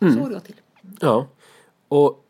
Mm. 0.00 0.14
Så 0.14 0.20
går 0.20 0.30
det 0.30 0.40
till. 0.40 0.60
Ja, 1.00 1.26
och 1.88 2.23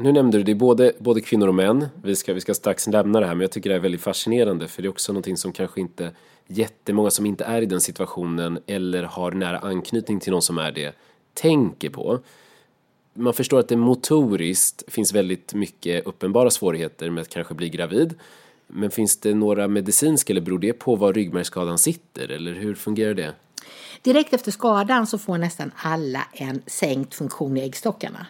nu 0.00 0.12
nämnde 0.12 0.38
du 0.38 0.44
det, 0.44 0.54
både, 0.54 0.92
både 0.98 1.20
kvinnor 1.20 1.48
och 1.48 1.54
män. 1.54 1.86
Vi 2.02 2.16
ska, 2.16 2.34
vi 2.34 2.40
ska 2.40 2.54
strax 2.54 2.86
lämna 2.86 3.20
det 3.20 3.26
här, 3.26 3.34
men 3.34 3.40
jag 3.40 3.50
tycker 3.50 3.70
det 3.70 3.76
är 3.76 3.80
väldigt 3.80 4.00
fascinerande 4.00 4.68
för 4.68 4.82
det 4.82 4.86
är 4.86 4.90
också 4.90 5.12
någonting 5.12 5.36
som 5.36 5.52
kanske 5.52 5.80
inte 5.80 6.10
jättemånga 6.46 7.10
som 7.10 7.26
inte 7.26 7.44
är 7.44 7.62
i 7.62 7.66
den 7.66 7.80
situationen 7.80 8.58
eller 8.66 9.02
har 9.02 9.30
nära 9.30 9.58
anknytning 9.58 10.20
till 10.20 10.32
någon 10.32 10.42
som 10.42 10.58
är 10.58 10.72
det 10.72 10.92
tänker 11.34 11.90
på. 11.90 12.18
Man 13.14 13.34
förstår 13.34 13.58
att 13.58 13.68
det 13.68 13.76
motoriskt 13.76 14.84
finns 14.92 15.12
väldigt 15.12 15.54
mycket 15.54 16.06
uppenbara 16.06 16.50
svårigheter 16.50 17.10
med 17.10 17.22
att 17.22 17.28
kanske 17.28 17.54
bli 17.54 17.68
gravid. 17.68 18.14
Men 18.66 18.90
finns 18.90 19.16
det 19.16 19.34
några 19.34 19.68
medicinska 19.68 20.32
eller 20.32 20.40
beror 20.40 20.58
det 20.58 20.72
på 20.72 20.96
var 20.96 21.12
ryggmärgsskadan 21.12 21.78
sitter 21.78 22.28
eller 22.28 22.52
hur 22.52 22.74
fungerar 22.74 23.14
det? 23.14 23.34
Direkt 24.02 24.32
efter 24.32 24.50
skadan 24.50 25.06
så 25.06 25.18
får 25.18 25.38
nästan 25.38 25.70
alla 25.76 26.26
en 26.32 26.62
sänkt 26.66 27.14
funktion 27.14 27.56
i 27.56 27.60
äggstockarna. 27.60 28.26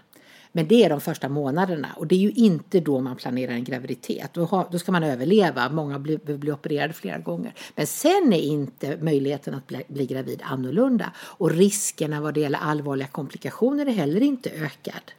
Men 0.52 0.69
det 0.69 0.85
är 0.85 0.90
de 0.90 1.00
första 1.00 1.28
månaderna 1.28 1.88
och 1.97 2.07
det 2.07 2.14
är 2.14 2.19
ju 2.19 2.30
inte 2.30 2.80
då 2.80 3.00
man 3.00 3.16
planerar 3.16 3.52
en 3.52 3.64
graviditet. 3.64 4.30
Då, 4.33 4.45
har, 4.45 4.69
då 4.71 4.78
ska 4.78 4.92
man 4.92 5.02
överleva, 5.02 5.69
många 5.69 5.99
behöver 5.99 6.37
bli 6.37 6.52
opererade 6.52 6.92
flera 6.92 7.19
gånger. 7.19 7.54
Men 7.75 7.87
sen 7.87 8.33
är 8.33 8.42
inte 8.42 8.97
möjligheten 8.97 9.54
att 9.54 9.66
bli, 9.66 9.83
bli 9.88 10.07
gravid 10.07 10.42
annorlunda 10.45 11.12
och 11.19 11.50
riskerna 11.50 12.21
vad 12.21 12.35
det 12.35 12.40
gäller 12.40 12.59
allvarliga 12.59 13.09
komplikationer 13.09 13.87
är 13.87 13.92
heller 13.92 14.21
inte 14.21 14.50
ökad. 14.50 15.12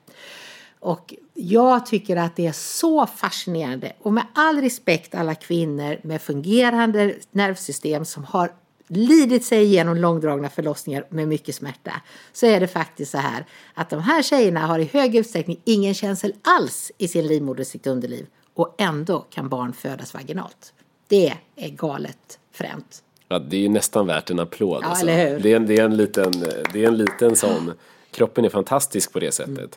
Och 0.80 1.14
jag 1.34 1.86
tycker 1.86 2.18
att 2.18 2.36
det 2.36 2.48
är 2.48 2.52
så 2.52 3.08
fascinerande 3.08 3.94
och 4.02 4.14
med 4.14 4.24
all 4.34 4.62
respekt 4.62 5.16
alla 5.16 5.36
kvinnor 5.36 6.00
med 6.04 6.22
fungerande 6.22 7.16
nervsystem 7.32 8.06
som 8.06 8.24
har 8.24 8.52
lidit 8.94 9.46
sig 9.46 9.64
igenom 9.64 9.98
långdragna 9.98 10.50
förlossningar 10.50 11.06
med 11.10 11.28
mycket 11.28 11.56
smärta 11.56 12.02
så 12.34 12.46
är 12.46 12.60
det 12.60 12.68
faktiskt 12.68 13.12
så 13.12 13.18
här 13.18 13.46
att 13.74 13.90
de 13.90 14.02
här 14.02 14.22
tjejerna 14.22 14.60
har 14.60 14.80
i 14.80 14.90
hög 14.94 15.16
utsträckning 15.16 15.62
ingen 15.64 15.94
känsel 15.94 16.34
alls 16.42 16.92
i 16.98 17.08
sin 17.08 17.28
livmoder, 17.28 17.64
sitt 17.64 17.88
underliv 17.88 18.26
och 18.54 18.76
ändå 18.78 19.20
kan 19.20 19.50
barn 19.50 19.74
födas 19.74 20.14
vaginalt. 20.14 20.74
Det 21.08 21.34
är 21.56 21.70
galet 21.70 22.40
fränt. 22.52 23.04
Ja, 23.28 23.40
det 23.40 23.58
är 23.58 23.62
ju 23.62 23.70
nästan 23.70 24.08
värt 24.08 24.30
en 24.30 24.40
applåd. 24.40 24.84
Ja, 24.84 24.88
alltså. 24.88 25.08
eller 25.08 25.30
hur? 25.30 25.40
Det, 25.40 25.54
är, 25.54 25.60
det, 25.60 25.78
är 25.78 25.86
en 25.86 25.98
liten, 25.98 26.32
det 26.74 26.84
är 26.84 26.88
en 26.88 26.98
liten 26.98 27.36
sån, 27.36 27.74
kroppen 28.12 28.46
är 28.46 28.50
fantastisk 28.50 29.14
på 29.14 29.20
det 29.20 29.32
sättet. 29.32 29.58
Mm. 29.58 29.70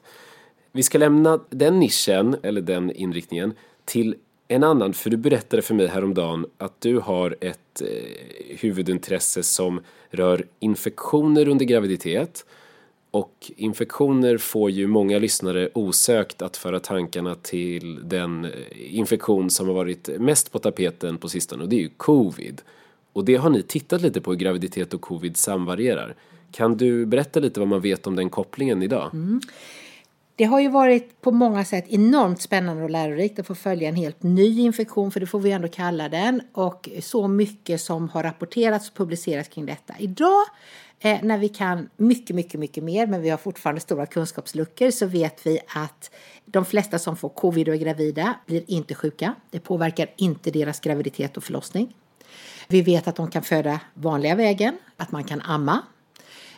Vi 0.72 0.82
ska 0.82 0.98
lämna 0.98 1.40
den 1.50 1.80
nischen, 1.80 2.36
eller 2.42 2.60
den 2.60 2.90
inriktningen, 2.90 3.54
till 3.84 4.16
en 4.48 4.64
annan, 4.64 4.92
för 4.92 5.10
du 5.10 5.16
berättade 5.16 5.62
för 5.62 5.74
mig 5.74 5.86
häromdagen 5.86 6.46
att 6.58 6.80
du 6.80 6.98
har 6.98 7.36
ett 7.40 7.82
eh, 7.82 8.56
huvudintresse 8.58 9.42
som 9.42 9.80
rör 10.10 10.46
infektioner 10.60 11.48
under 11.48 11.64
graviditet. 11.64 12.46
Och 13.10 13.52
infektioner 13.56 14.38
får 14.38 14.70
ju 14.70 14.86
många 14.86 15.18
lyssnare 15.18 15.68
osökt 15.74 16.42
att 16.42 16.56
föra 16.56 16.80
tankarna 16.80 17.34
till 17.34 18.08
den 18.08 18.44
eh, 18.44 18.50
infektion 18.76 19.50
som 19.50 19.66
har 19.66 19.74
varit 19.74 20.08
mest 20.18 20.52
på 20.52 20.58
tapeten 20.58 21.18
på 21.18 21.28
sistone 21.28 21.62
och 21.62 21.68
det 21.68 21.76
är 21.76 21.80
ju 21.80 21.90
covid. 21.96 22.62
Och 23.12 23.24
det 23.24 23.36
har 23.36 23.50
ni 23.50 23.62
tittat 23.62 24.02
lite 24.02 24.20
på 24.20 24.30
hur 24.30 24.38
graviditet 24.38 24.94
och 24.94 25.00
covid 25.00 25.36
samvarierar. 25.36 26.14
Kan 26.50 26.76
du 26.76 27.06
berätta 27.06 27.40
lite 27.40 27.60
vad 27.60 27.68
man 27.68 27.80
vet 27.80 28.06
om 28.06 28.16
den 28.16 28.30
kopplingen 28.30 28.82
idag? 28.82 29.10
Mm. 29.14 29.40
Det 30.36 30.44
har 30.44 30.60
ju 30.60 30.68
varit 30.68 31.20
på 31.20 31.30
många 31.30 31.64
sätt 31.64 31.84
enormt 31.88 32.42
spännande 32.42 32.82
och 32.82 32.90
lärorikt 32.90 33.38
att 33.38 33.46
få 33.46 33.54
följa 33.54 33.88
en 33.88 33.94
helt 33.94 34.22
ny 34.22 34.60
infektion, 34.60 35.10
för 35.10 35.20
det 35.20 35.26
får 35.26 35.40
vi 35.40 35.50
ändå 35.50 35.68
kalla 35.68 36.08
den, 36.08 36.42
och 36.52 36.88
så 37.00 37.28
mycket 37.28 37.80
som 37.80 38.08
har 38.08 38.22
rapporterats 38.22 38.88
och 38.88 38.96
publicerats 38.96 39.48
kring 39.48 39.66
detta. 39.66 39.94
Idag 39.98 40.42
eh, 41.00 41.18
när 41.22 41.38
vi 41.38 41.48
kan 41.48 41.88
mycket, 41.96 42.36
mycket, 42.36 42.60
mycket 42.60 42.84
mer, 42.84 43.06
men 43.06 43.22
vi 43.22 43.30
har 43.30 43.38
fortfarande 43.38 43.80
stora 43.80 44.06
kunskapsluckor, 44.06 44.90
så 44.90 45.06
vet 45.06 45.46
vi 45.46 45.58
att 45.74 46.10
de 46.44 46.64
flesta 46.64 46.98
som 46.98 47.16
får 47.16 47.28
covid 47.28 47.68
och 47.68 47.74
är 47.74 47.78
gravida 47.78 48.34
blir 48.46 48.62
inte 48.66 48.94
sjuka. 48.94 49.34
Det 49.50 49.60
påverkar 49.60 50.10
inte 50.16 50.50
deras 50.50 50.80
graviditet 50.80 51.36
och 51.36 51.44
förlossning. 51.44 51.96
Vi 52.68 52.82
vet 52.82 53.08
att 53.08 53.16
de 53.16 53.30
kan 53.30 53.42
föda 53.42 53.80
vanliga 53.94 54.34
vägen, 54.34 54.78
att 54.96 55.12
man 55.12 55.24
kan 55.24 55.40
amma, 55.40 55.82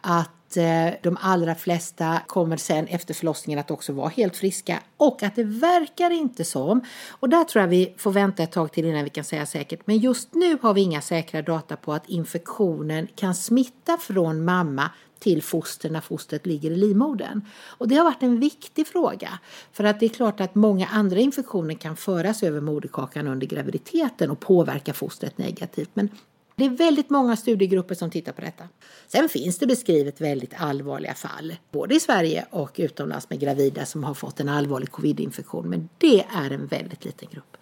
att 0.00 0.30
Eh, 0.56 0.94
de 1.02 1.16
allra 1.20 1.54
flesta 1.54 2.20
kommer 2.26 2.56
sen 2.56 2.86
efter 2.86 3.14
förlossningen 3.14 3.58
att 3.58 3.70
också 3.70 3.92
vara 3.92 4.08
helt 4.08 4.36
friska 4.36 4.82
och 4.96 5.22
att 5.22 5.36
det 5.36 5.44
verkar 5.44 6.10
inte 6.10 6.44
som, 6.44 6.80
och 7.10 7.28
där 7.28 7.44
tror 7.44 7.60
jag 7.60 7.68
vi 7.68 7.94
får 7.96 8.12
vänta 8.12 8.42
ett 8.42 8.52
tag 8.52 8.72
till 8.72 8.84
innan 8.84 9.04
vi 9.04 9.10
kan 9.10 9.24
säga 9.24 9.46
säkert, 9.46 9.80
men 9.84 9.98
just 9.98 10.34
nu 10.34 10.58
har 10.62 10.74
vi 10.74 10.80
inga 10.80 11.00
säkra 11.00 11.42
data 11.42 11.76
på 11.76 11.92
att 11.92 12.08
infektionen 12.08 13.08
kan 13.14 13.34
smitta 13.34 13.98
från 13.98 14.44
mamma 14.44 14.90
till 15.18 15.42
foster 15.42 15.90
när 15.90 16.00
fostret 16.00 16.46
ligger 16.46 16.70
i 16.70 16.76
livmodern. 16.76 17.40
Och 17.66 17.88
det 17.88 17.94
har 17.94 18.04
varit 18.04 18.22
en 18.22 18.40
viktig 18.40 18.86
fråga. 18.86 19.38
För 19.72 19.84
att 19.84 20.00
det 20.00 20.06
är 20.06 20.10
klart 20.10 20.40
att 20.40 20.54
många 20.54 20.86
andra 20.86 21.18
infektioner 21.18 21.74
kan 21.74 21.96
föras 21.96 22.42
över 22.42 22.60
moderkakan 22.60 23.28
under 23.28 23.46
graviditeten 23.46 24.30
och 24.30 24.40
påverka 24.40 24.92
fostret 24.92 25.38
negativt. 25.38 25.90
Men 25.94 26.08
det 26.56 26.64
är 26.64 26.70
väldigt 26.70 27.10
många 27.10 27.36
studiegrupper 27.36 27.94
som 27.94 28.10
tittar 28.10 28.32
på 28.32 28.40
detta. 28.40 28.64
Sen 29.06 29.28
finns 29.28 29.58
det 29.58 29.66
beskrivet 29.66 30.20
väldigt 30.20 30.54
allvarliga 30.56 31.14
fall, 31.14 31.56
både 31.70 31.94
i 31.94 32.00
Sverige 32.00 32.46
och 32.50 32.70
utomlands 32.76 33.30
med 33.30 33.40
gravida 33.40 33.86
som 33.86 34.04
har 34.04 34.14
fått 34.14 34.40
en 34.40 34.48
allvarlig 34.48 34.90
covidinfektion. 34.90 35.70
Men 35.70 35.88
det 35.98 36.24
är 36.34 36.50
en 36.50 36.66
väldigt 36.66 37.04
liten 37.04 37.28
grupp. 37.32 37.56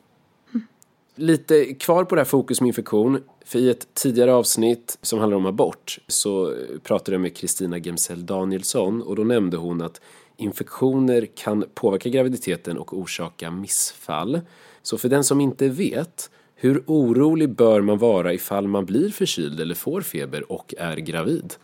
Mm. 0.54 0.66
Lite 1.14 1.74
kvar 1.74 2.04
på 2.04 2.14
det 2.14 2.20
här 2.20 2.26
fokus 2.26 2.60
med 2.60 2.68
infektion. 2.68 3.22
För 3.44 3.58
i 3.58 3.70
ett 3.70 3.94
tidigare 3.94 4.34
avsnitt 4.34 4.98
som 5.02 5.18
handlar 5.18 5.36
om 5.36 5.46
abort 5.46 5.98
så 6.06 6.54
pratade 6.82 7.14
jag 7.14 7.20
med 7.20 7.36
Kristina 7.36 7.78
Gemsell 7.78 8.26
Danielsson 8.26 9.02
och 9.02 9.16
då 9.16 9.24
nämnde 9.24 9.56
hon 9.56 9.82
att 9.82 10.00
infektioner 10.36 11.26
kan 11.34 11.64
påverka 11.74 12.08
graviditeten 12.08 12.78
och 12.78 12.98
orsaka 12.98 13.50
missfall. 13.50 14.40
Så 14.82 14.98
för 14.98 15.08
den 15.08 15.24
som 15.24 15.40
inte 15.40 15.68
vet 15.68 16.30
hur 16.64 16.85
orolig 16.87 17.50
bör 17.50 17.80
man 17.80 17.99
vara 17.99 18.33
ifall 18.33 18.68
man 18.68 18.85
blir 18.85 19.11
förkyld 19.11 19.61
eller 19.61 19.75
får 19.75 20.00
feber 20.00 20.52
och 20.52 20.75
är 20.78 20.97
gravid? 20.97 21.54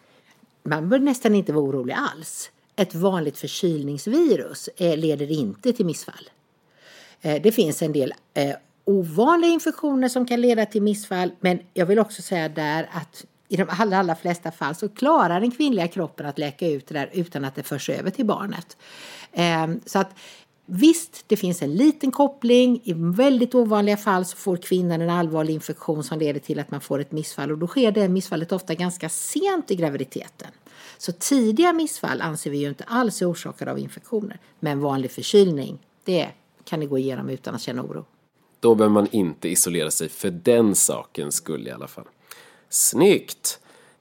Man 0.62 0.88
bör 0.88 0.98
nästan 0.98 1.34
inte 1.34 1.52
vara 1.52 1.64
orolig 1.64 1.94
alls. 1.94 2.50
Ett 2.76 2.94
vanligt 2.94 3.38
förkylningsvirus 3.38 4.68
eh, 4.76 4.96
leder 4.96 5.30
inte 5.32 5.72
till 5.72 5.86
missfall. 5.86 6.30
Eh, 7.20 7.42
det 7.42 7.52
finns 7.52 7.82
en 7.82 7.92
del 7.92 8.14
eh, 8.34 8.54
ovanliga 8.84 9.50
infektioner 9.50 10.08
som 10.08 10.26
kan 10.26 10.40
leda 10.40 10.66
till 10.66 10.82
missfall 10.82 11.30
men 11.40 11.58
jag 11.74 11.86
vill 11.86 11.98
också 11.98 12.22
säga 12.22 12.48
där 12.48 12.88
att 12.92 13.24
i 13.48 13.56
de 13.56 13.66
allra, 13.68 13.98
allra 13.98 14.14
flesta 14.14 14.50
fall 14.50 14.74
så 14.74 14.88
klarar 14.88 15.40
den 15.40 15.50
kvinnliga 15.50 15.88
kroppen 15.88 16.26
att 16.26 16.38
läka 16.38 16.68
ut 16.68 16.86
det 16.86 16.94
där 16.94 17.10
utan 17.12 17.44
att 17.44 17.54
det 17.54 17.62
förs 17.62 17.90
över 17.90 18.10
till 18.10 18.26
barnet. 18.26 18.76
Ehm, 19.32 19.80
så 19.86 19.98
att 19.98 20.14
Visst, 20.66 21.24
det 21.26 21.36
finns 21.36 21.62
en 21.62 21.74
liten 21.74 22.10
koppling. 22.10 22.80
I 22.84 22.92
väldigt 22.96 23.54
ovanliga 23.54 23.96
fall 23.96 24.24
så 24.24 24.36
får 24.36 24.56
kvinnan 24.56 25.00
en 25.00 25.10
allvarlig 25.10 25.54
infektion 25.54 26.04
som 26.04 26.18
leder 26.18 26.40
till 26.40 26.58
att 26.58 26.70
man 26.70 26.80
får 26.80 26.98
ett 26.98 27.12
missfall 27.12 27.52
och 27.52 27.58
då 27.58 27.66
sker 27.66 27.92
det 27.92 28.08
missfallet 28.08 28.52
ofta 28.52 28.74
ganska 28.74 29.08
sent 29.08 29.70
i 29.70 29.76
graviditeten. 29.76 30.50
Så 30.98 31.12
tidiga 31.12 31.72
missfall 31.72 32.20
anser 32.20 32.50
vi 32.50 32.58
ju 32.58 32.68
inte 32.68 32.84
alls 32.84 33.22
är 33.22 33.30
orsakade 33.30 33.70
av 33.70 33.78
infektioner. 33.78 34.38
Men 34.60 34.80
vanlig 34.80 35.10
förkylning, 35.10 35.78
det 36.04 36.28
kan 36.64 36.80
ni 36.80 36.86
gå 36.86 36.98
igenom 36.98 37.28
utan 37.28 37.54
att 37.54 37.62
känna 37.62 37.82
oro. 37.82 38.04
Då 38.60 38.74
behöver 38.74 38.94
man 38.94 39.08
inte 39.10 39.48
isolera 39.48 39.90
sig 39.90 40.08
för 40.08 40.30
den 40.30 40.74
sakens 40.74 41.34
skull 41.34 41.68
i 41.68 41.70
alla 41.70 41.88
fall. 41.88 42.06
Snyggt! 42.68 43.60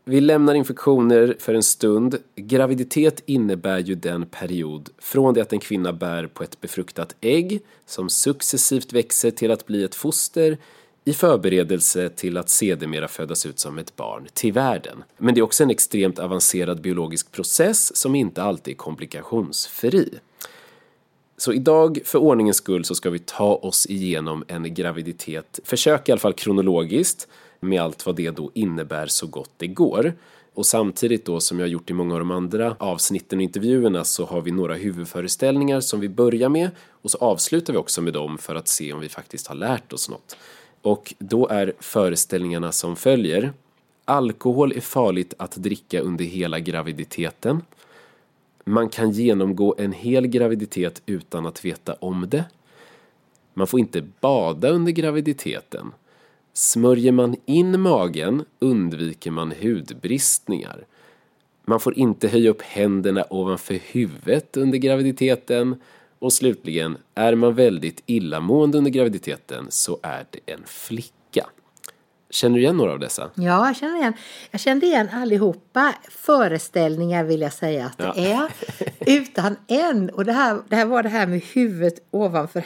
Vi 0.09 0.21
lämnar 0.21 0.55
infektioner 0.55 1.35
för 1.39 1.53
en 1.53 1.63
stund. 1.63 2.17
Graviditet 2.35 3.23
innebär 3.25 3.79
ju 3.79 3.95
den 3.95 4.25
period 4.25 4.89
från 4.97 5.33
det 5.33 5.41
att 5.41 5.53
en 5.53 5.59
kvinna 5.59 5.93
bär 5.93 6.27
på 6.27 6.43
ett 6.43 6.61
befruktat 6.61 7.15
ägg 7.21 7.61
som 7.85 8.09
successivt 8.09 8.93
växer 8.93 9.31
till 9.31 9.51
att 9.51 9.65
bli 9.65 9.83
ett 9.83 9.95
foster 9.95 10.57
i 11.05 11.13
förberedelse 11.13 12.09
till 12.09 12.37
att 12.37 12.49
sedermera 12.49 13.07
födas 13.07 13.45
ut 13.45 13.59
som 13.59 13.77
ett 13.77 13.95
barn 13.95 14.27
till 14.33 14.53
världen. 14.53 15.03
Men 15.17 15.33
det 15.33 15.39
är 15.39 15.43
också 15.43 15.63
en 15.63 15.69
extremt 15.69 16.19
avancerad 16.19 16.81
biologisk 16.81 17.31
process 17.31 17.95
som 17.95 18.15
inte 18.15 18.43
alltid 18.43 18.71
är 18.71 18.77
komplikationsfri. 18.77 20.09
Så 21.37 21.53
idag, 21.53 21.99
för 22.05 22.19
ordningens 22.19 22.57
skull, 22.57 22.85
så 22.85 22.95
ska 22.95 23.09
vi 23.09 23.19
ta 23.19 23.55
oss 23.55 23.85
igenom 23.85 24.43
en 24.47 24.73
graviditet, 24.73 25.59
försök 25.63 26.09
i 26.09 26.11
alla 26.11 26.19
fall 26.19 26.33
kronologiskt, 26.33 27.27
med 27.59 27.81
allt 27.81 28.05
vad 28.05 28.15
det 28.15 28.29
då 28.29 28.51
innebär 28.53 29.07
så 29.07 29.27
gott 29.27 29.51
det 29.57 29.67
går. 29.67 30.13
Och 30.53 30.65
samtidigt 30.65 31.25
då 31.25 31.39
som 31.39 31.59
jag 31.59 31.65
har 31.65 31.69
gjort 31.71 31.89
i 31.89 31.93
många 31.93 32.13
av 32.13 32.19
de 32.19 32.31
andra 32.31 32.75
avsnitten 32.79 33.39
och 33.39 33.43
intervjuerna 33.43 34.03
så 34.03 34.25
har 34.25 34.41
vi 34.41 34.51
några 34.51 34.73
huvudföreställningar 34.73 35.79
som 35.79 35.99
vi 35.99 36.09
börjar 36.09 36.49
med 36.49 36.69
och 37.01 37.11
så 37.11 37.17
avslutar 37.17 37.73
vi 37.73 37.79
också 37.79 38.01
med 38.01 38.13
dem 38.13 38.37
för 38.37 38.55
att 38.55 38.67
se 38.67 38.93
om 38.93 38.99
vi 38.99 39.09
faktiskt 39.09 39.47
har 39.47 39.55
lärt 39.55 39.93
oss 39.93 40.09
något. 40.09 40.37
Och 40.81 41.13
då 41.19 41.47
är 41.47 41.73
föreställningarna 41.79 42.71
som 42.71 42.95
följer. 42.95 43.53
Alkohol 44.05 44.71
är 44.71 44.81
farligt 44.81 45.33
att 45.37 45.55
dricka 45.55 46.01
under 46.01 46.25
hela 46.25 46.59
graviditeten. 46.59 47.61
Man 48.63 48.89
kan 48.89 49.11
genomgå 49.11 49.75
en 49.77 49.91
hel 49.91 50.27
graviditet 50.27 51.01
utan 51.05 51.45
att 51.45 51.65
veta 51.65 51.93
om 51.93 52.25
det. 52.29 52.45
Man 53.53 53.67
får 53.67 53.79
inte 53.79 54.03
bada 54.19 54.69
under 54.69 54.91
graviditeten. 54.91 55.91
Smörjer 56.59 57.11
man 57.11 57.35
in 57.45 57.81
magen 57.81 58.45
undviker 58.59 59.31
man 59.31 59.53
hudbristningar. 59.61 60.85
Man 61.65 61.79
får 61.79 61.97
inte 61.97 62.27
höja 62.27 62.49
upp 62.49 62.61
händerna 62.61 63.25
ovanför 63.29 63.79
huvudet 63.91 64.57
under 64.57 64.77
graviditeten. 64.77 65.81
Och 66.19 66.33
slutligen, 66.33 66.97
är 67.15 67.35
man 67.35 67.53
väldigt 67.53 68.03
illamående 68.05 68.77
under 68.77 68.91
graviditeten 68.91 69.67
så 69.69 69.99
är 70.03 70.25
det 70.29 70.53
en 70.53 70.63
flicka. 70.65 71.49
Känner 72.31 72.55
du 72.55 72.61
igen 72.61 72.77
några 72.77 72.91
av 72.91 72.99
dessa? 72.99 73.29
Ja, 73.35 73.67
jag 73.67 73.75
känner 73.75 73.97
igen. 73.97 74.13
Jag 74.51 74.61
kände 74.61 74.85
igen 74.85 75.09
allihopa. 75.13 75.93
Föreställningar 76.09 77.23
vill 77.23 77.41
jag 77.41 77.53
säga 77.53 77.85
att 77.85 77.97
det 77.97 78.03
ja. 78.03 78.13
är. 78.15 78.51
Utan 79.19 79.55
en. 79.67 80.09
Och 80.09 80.25
det 80.25 80.31
här, 80.31 80.61
det 80.67 80.75
här 80.75 80.85
var 80.85 81.03
det 81.03 81.09
här 81.09 81.27
med 81.27 81.41
huvudet 81.41 82.07
ovanför, 82.11 82.63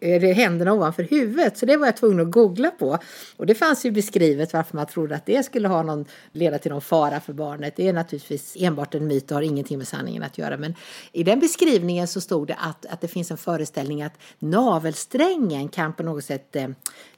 eller 0.00 0.34
händerna 0.34 0.72
ovanför 0.72 1.02
huvudet. 1.02 1.58
Så 1.58 1.66
det 1.66 1.76
var 1.76 1.86
jag 1.86 1.96
tvungen 1.96 2.20
att 2.20 2.30
googla 2.30 2.70
på. 2.70 2.98
Och 3.36 3.46
det 3.46 3.54
fanns 3.54 3.86
ju 3.86 3.90
beskrivet 3.90 4.52
varför 4.52 4.76
man 4.76 4.86
trodde 4.86 5.16
att 5.16 5.26
det 5.26 5.42
skulle 5.42 5.68
ha 5.68 5.82
någon, 5.82 6.04
leda 6.32 6.58
till 6.58 6.70
någon 6.70 6.80
fara 6.80 7.20
för 7.20 7.32
barnet. 7.32 7.76
Det 7.76 7.88
är 7.88 7.92
naturligtvis 7.92 8.56
enbart 8.58 8.94
en 8.94 9.06
myt 9.06 9.30
och 9.30 9.34
har 9.34 9.42
ingenting 9.42 9.78
med 9.78 9.88
sanningen 9.88 10.22
att 10.22 10.38
göra. 10.38 10.56
Men 10.56 10.74
i 11.12 11.22
den 11.22 11.40
beskrivningen 11.40 12.08
så 12.08 12.20
stod 12.20 12.46
det 12.46 12.56
att, 12.58 12.86
att 12.86 13.00
det 13.00 13.08
finns 13.08 13.30
en 13.30 13.36
föreställning 13.36 14.02
att 14.02 14.18
navelsträngen 14.38 15.68
kan 15.68 15.92
på 15.92 16.02
något 16.02 16.24
sätt 16.24 16.56
eh, 16.56 16.68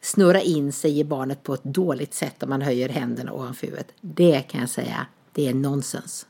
snurra 0.01 0.41
in 0.41 0.73
sig 0.73 0.99
i 0.99 1.05
barnet 1.05 1.43
på 1.43 1.55
ett 1.55 1.65
dåligt 1.85 2.15
sätt 2.15 2.43
om 2.43 2.51
man 2.51 2.63
höjer 2.63 2.89
händerna 2.89 3.33
ovanför 3.33 3.67
huvudet. 3.67 3.93
Det 4.01 4.41
kan 4.41 4.61
jag 4.61 4.71
säga, 4.71 5.07
det 5.33 5.49
är 5.49 5.55
nonsens. 5.55 6.27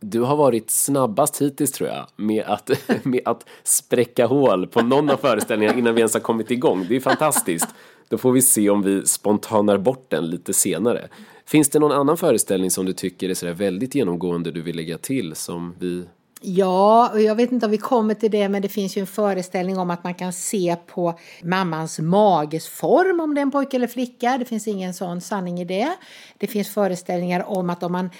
Du 0.00 0.20
har 0.20 0.36
varit 0.36 0.70
snabbast 0.70 1.42
hittills 1.42 1.72
tror 1.72 1.88
jag 1.88 2.06
med 2.16 2.44
att, 2.44 2.70
med 3.04 3.20
att 3.24 3.46
spräcka 3.62 4.26
hål 4.26 4.66
på 4.66 4.82
någon 4.82 5.10
av 5.10 5.16
föreställningarna 5.16 5.78
innan 5.78 5.94
vi 5.94 6.00
ens 6.00 6.14
har 6.14 6.20
kommit 6.20 6.50
igång. 6.50 6.86
Det 6.88 6.96
är 6.96 7.00
fantastiskt. 7.00 7.68
Då 8.08 8.18
får 8.18 8.32
vi 8.32 8.42
se 8.42 8.70
om 8.70 8.82
vi 8.82 9.06
spontanar 9.06 9.78
bort 9.78 10.10
den 10.10 10.26
lite 10.26 10.52
senare. 10.52 11.08
Finns 11.46 11.68
det 11.68 11.78
någon 11.78 11.92
annan 11.92 12.16
föreställning 12.16 12.70
som 12.70 12.86
du 12.86 12.92
tycker 12.92 13.28
är 13.28 13.34
sådär 13.34 13.52
väldigt 13.52 13.94
genomgående 13.94 14.50
du 14.50 14.62
vill 14.62 14.76
lägga 14.76 14.98
till 14.98 15.34
som 15.34 15.74
vi 15.78 16.04
Ja, 16.42 17.10
och 17.12 17.20
jag 17.20 17.34
vet 17.34 17.52
inte 17.52 17.66
om 17.66 17.72
vi 17.72 17.78
kommer 17.78 18.14
till 18.14 18.30
det, 18.30 18.48
men 18.48 18.62
det 18.62 18.68
finns 18.68 18.96
ju 18.96 19.00
en 19.00 19.06
föreställning 19.06 19.78
om 19.78 19.90
att 19.90 20.04
man 20.04 20.14
kan 20.14 20.32
se 20.32 20.76
på 20.86 21.18
mammans 21.42 21.98
mages 21.98 22.68
form 22.68 23.20
om 23.20 23.34
det 23.34 23.40
är 23.40 23.42
en 23.42 23.50
pojke 23.50 23.76
eller 23.76 23.86
flicka. 23.86 24.38
Det 24.38 24.44
finns 24.44 24.68
ingen 24.68 24.94
sån 24.94 25.20
sanning 25.20 25.60
i 25.60 25.64
det. 25.64 25.96
Det 26.38 26.46
finns 26.46 26.74
föreställningar 26.74 27.44
om 27.48 27.70
att 27.70 27.82
om 27.82 27.92
man 27.92 28.10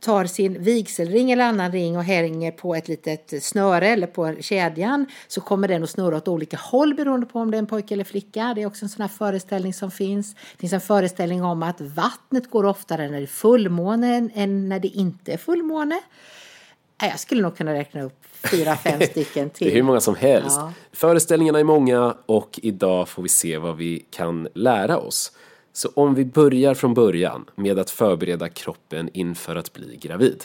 tar 0.00 0.24
sin 0.24 0.62
vigselring 0.62 1.30
eller 1.30 1.44
annan 1.44 1.72
ring 1.72 1.96
och 1.96 2.04
hänger 2.04 2.52
på 2.52 2.74
ett 2.74 2.88
litet 2.88 3.44
snöre 3.44 3.88
eller 3.88 4.06
på 4.06 4.34
kedjan 4.40 5.06
så 5.28 5.40
kommer 5.40 5.68
den 5.68 5.82
att 5.82 5.90
snurra 5.90 6.16
åt 6.16 6.28
olika 6.28 6.56
håll 6.56 6.94
beroende 6.94 7.26
på 7.26 7.38
om 7.38 7.50
det 7.50 7.56
är 7.56 7.58
en 7.58 7.66
pojke 7.66 7.94
eller 7.94 8.04
flicka. 8.04 8.52
Det 8.54 8.62
är 8.62 8.66
också 8.66 8.84
en 8.84 8.88
sån 8.88 9.02
här 9.02 9.08
föreställning 9.08 9.74
som 9.74 9.90
finns. 9.90 10.34
Det 10.34 10.60
finns 10.60 10.72
en 10.72 10.80
föreställning 10.80 11.44
om 11.44 11.62
att 11.62 11.80
vattnet 11.80 12.50
går 12.50 12.64
oftare 12.64 13.08
när 13.08 13.18
det 13.18 13.24
är 13.24 13.26
fullmåne 13.26 14.30
än 14.34 14.68
när 14.68 14.80
det 14.80 14.88
inte 14.88 15.32
är 15.32 15.36
fullmåne. 15.36 16.00
Jag 17.00 17.20
skulle 17.20 17.42
nog 17.42 17.56
kunna 17.56 17.74
räkna 17.74 18.02
upp 18.02 18.24
fyra, 18.50 18.76
fem 18.76 19.00
stycken 19.10 19.50
till. 19.50 19.66
Det 19.66 19.72
är 19.72 19.74
hur 19.74 19.82
många 19.82 20.00
som 20.00 20.14
helst. 20.14 20.56
Ja. 20.56 20.72
Föreställningarna 20.92 21.58
är 21.58 21.64
många 21.64 22.16
och 22.26 22.60
idag 22.62 23.08
får 23.08 23.22
vi 23.22 23.28
se 23.28 23.58
vad 23.58 23.76
vi 23.76 24.04
kan 24.10 24.48
lära 24.54 24.98
oss. 24.98 25.32
Så 25.72 25.88
om 25.94 26.14
vi 26.14 26.24
börjar 26.24 26.74
från 26.74 26.94
början 26.94 27.44
med 27.54 27.78
att 27.78 27.90
förbereda 27.90 28.48
kroppen 28.48 29.10
inför 29.12 29.56
att 29.56 29.72
bli 29.72 29.96
gravid. 29.96 30.44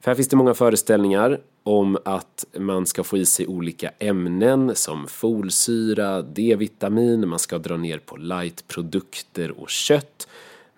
För 0.00 0.10
här 0.10 0.14
finns 0.14 0.28
det 0.28 0.36
många 0.36 0.54
föreställningar. 0.54 1.40
om 1.62 1.98
att 2.04 2.44
man 2.58 2.86
ska 2.86 3.04
få 3.04 3.16
i 3.16 3.26
sig 3.26 3.46
olika 3.46 3.90
ämnen 3.98 4.72
som 4.74 5.06
folsyra, 5.06 6.22
D-vitamin, 6.22 7.28
man 7.28 7.38
ska 7.38 7.58
dra 7.58 7.76
ner 7.76 7.98
på 7.98 8.16
lightprodukter 8.16 9.60
och 9.60 9.70
kött, 9.70 10.28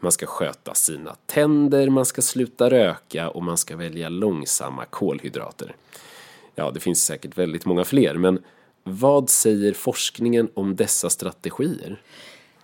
man 0.02 0.12
ska 0.12 0.26
sköta 0.26 0.75
sina 0.75 1.16
tänder, 1.26 1.90
man 1.90 2.04
ska 2.04 2.23
sluta 2.23 2.71
röka 2.71 3.30
och 3.30 3.42
man 3.42 3.56
ska 3.56 3.76
välja 3.76 4.09
långsamma 4.09 4.85
kolhydrater. 4.85 5.76
Ja, 6.54 6.71
det 6.71 6.80
finns 6.80 7.04
säkert 7.04 7.38
väldigt 7.38 7.66
många 7.66 7.85
fler, 7.85 8.14
men 8.14 8.44
vad 8.85 9.30
säger 9.30 9.73
forskningen 9.73 10.49
om 10.54 10.76
dessa 10.76 11.11
strategier? 11.11 12.02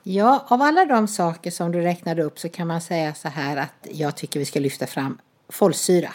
Ja, 0.02 0.46
av 0.48 0.62
alla 0.62 0.84
de 0.84 1.08
saker 1.08 1.50
som 1.50 1.72
du 1.72 1.80
räknade 1.80 2.22
upp 2.22 2.38
så 2.38 2.48
kan 2.48 2.66
man 2.66 2.80
säga 2.80 3.14
så 3.14 3.28
här 3.28 3.56
att 3.56 3.86
jag 3.90 4.16
tycker 4.16 4.40
vi 4.40 4.46
ska 4.46 4.60
lyfta 4.60 4.86
fram 4.86 5.18
folsyra. 5.48 6.10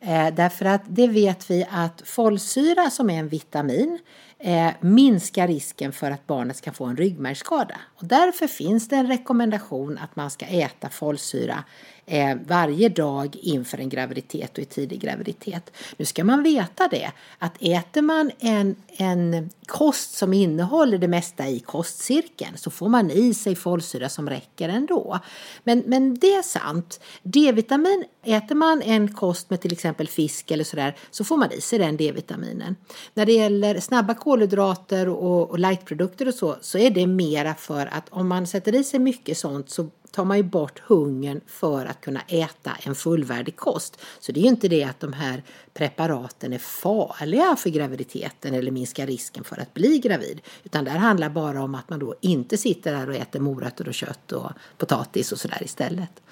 Eh, 0.00 0.34
därför 0.34 0.64
att 0.64 0.82
det 0.86 1.06
vet 1.06 1.50
vi 1.50 1.66
att 1.70 2.02
folsyra 2.04 2.90
som 2.90 3.10
är 3.10 3.18
en 3.18 3.28
vitamin 3.28 3.98
eh, 4.40 4.70
minskar 4.80 5.48
risken 5.48 5.92
för 5.92 6.10
att 6.10 6.26
barnet 6.26 6.56
ska 6.56 6.72
få 6.72 6.84
en 6.84 6.96
ryggmärgsskada. 6.96 7.74
Och 7.96 8.04
därför 8.04 8.46
finns 8.46 8.88
det 8.88 8.96
en 8.96 9.06
rekommendation 9.06 9.98
att 9.98 10.16
man 10.16 10.30
ska 10.30 10.46
äta 10.46 10.88
folsyra 10.88 11.64
eh, 12.06 12.36
varje 12.46 12.88
dag 12.88 13.36
inför 13.42 13.78
en 13.78 13.88
graviditet 13.88 14.52
och 14.52 14.62
i 14.62 14.64
tidig 14.64 15.00
graviditet. 15.00 15.72
Nu 15.96 16.04
ska 16.04 16.24
man 16.24 16.42
veta 16.42 16.88
det 16.88 17.12
att 17.38 17.56
äter 17.60 18.02
man 18.02 18.30
en, 18.38 18.76
en 18.88 19.50
kost 19.66 20.14
som 20.14 20.32
innehåller 20.32 20.98
det 20.98 21.08
mesta 21.08 21.48
i 21.48 21.60
kostcirkeln 21.60 22.56
så 22.56 22.70
får 22.70 22.88
man 22.88 23.10
i 23.10 23.34
sig 23.34 23.56
folsyra 23.56 24.08
som 24.08 24.30
räcker 24.30 24.68
ändå. 24.68 25.18
Men, 25.64 25.82
men 25.86 26.18
det 26.18 26.34
är 26.34 26.42
sant. 26.42 27.00
D-vitamin, 27.22 28.04
äter 28.24 28.54
man 28.54 28.82
en 28.82 29.14
kost 29.14 29.50
med 29.50 29.60
till 29.60 29.72
exempel 29.72 30.08
fisk 30.08 30.50
eller 30.50 30.64
sådär 30.64 30.96
så 31.10 31.24
får 31.24 31.36
man 31.36 31.52
i 31.52 31.60
sig 31.60 31.78
den 31.78 31.96
D-vitaminen. 31.96 32.76
När 33.14 33.26
det 33.26 33.32
gäller 33.32 33.80
snabba 33.80 34.14
kolhydrater 34.30 35.08
och, 35.08 35.50
och 35.50 35.58
lightprodukter 35.58 36.28
och 36.28 36.34
så, 36.34 36.56
så 36.60 36.78
är 36.78 36.90
det 36.90 37.06
mera 37.06 37.54
för 37.54 37.86
att 37.86 38.08
om 38.10 38.28
man 38.28 38.46
sätter 38.46 38.74
i 38.74 38.84
sig 38.84 39.00
mycket 39.00 39.38
sånt 39.38 39.70
så 39.70 39.88
tar 40.10 40.24
man 40.24 40.36
ju 40.36 40.42
bort 40.42 40.78
hungern 40.78 41.40
för 41.46 41.86
att 41.86 42.00
kunna 42.00 42.20
äta 42.28 42.70
en 42.82 42.94
fullvärdig 42.94 43.56
kost. 43.56 44.00
Så 44.20 44.32
det 44.32 44.40
är 44.40 44.42
ju 44.42 44.48
inte 44.48 44.68
det 44.68 44.84
att 44.84 45.00
de 45.00 45.12
här 45.12 45.42
preparaten 45.74 46.52
är 46.52 46.58
farliga 46.58 47.56
för 47.56 47.70
graviditeten 47.70 48.54
eller 48.54 48.70
minskar 48.70 49.06
risken 49.06 49.44
för 49.44 49.60
att 49.60 49.74
bli 49.74 49.98
gravid. 49.98 50.40
Utan 50.64 50.84
det 50.84 50.90
här 50.90 50.98
handlar 50.98 51.30
bara 51.30 51.62
om 51.62 51.74
att 51.74 51.90
man 51.90 51.98
då 51.98 52.14
inte 52.20 52.56
sitter 52.56 52.92
där 52.92 53.08
och 53.08 53.14
äter 53.14 53.40
morötter 53.40 53.88
och 53.88 53.94
kött 53.94 54.32
och 54.32 54.50
potatis 54.78 55.32
och 55.32 55.38
sådär 55.38 55.62
istället. 55.62 56.22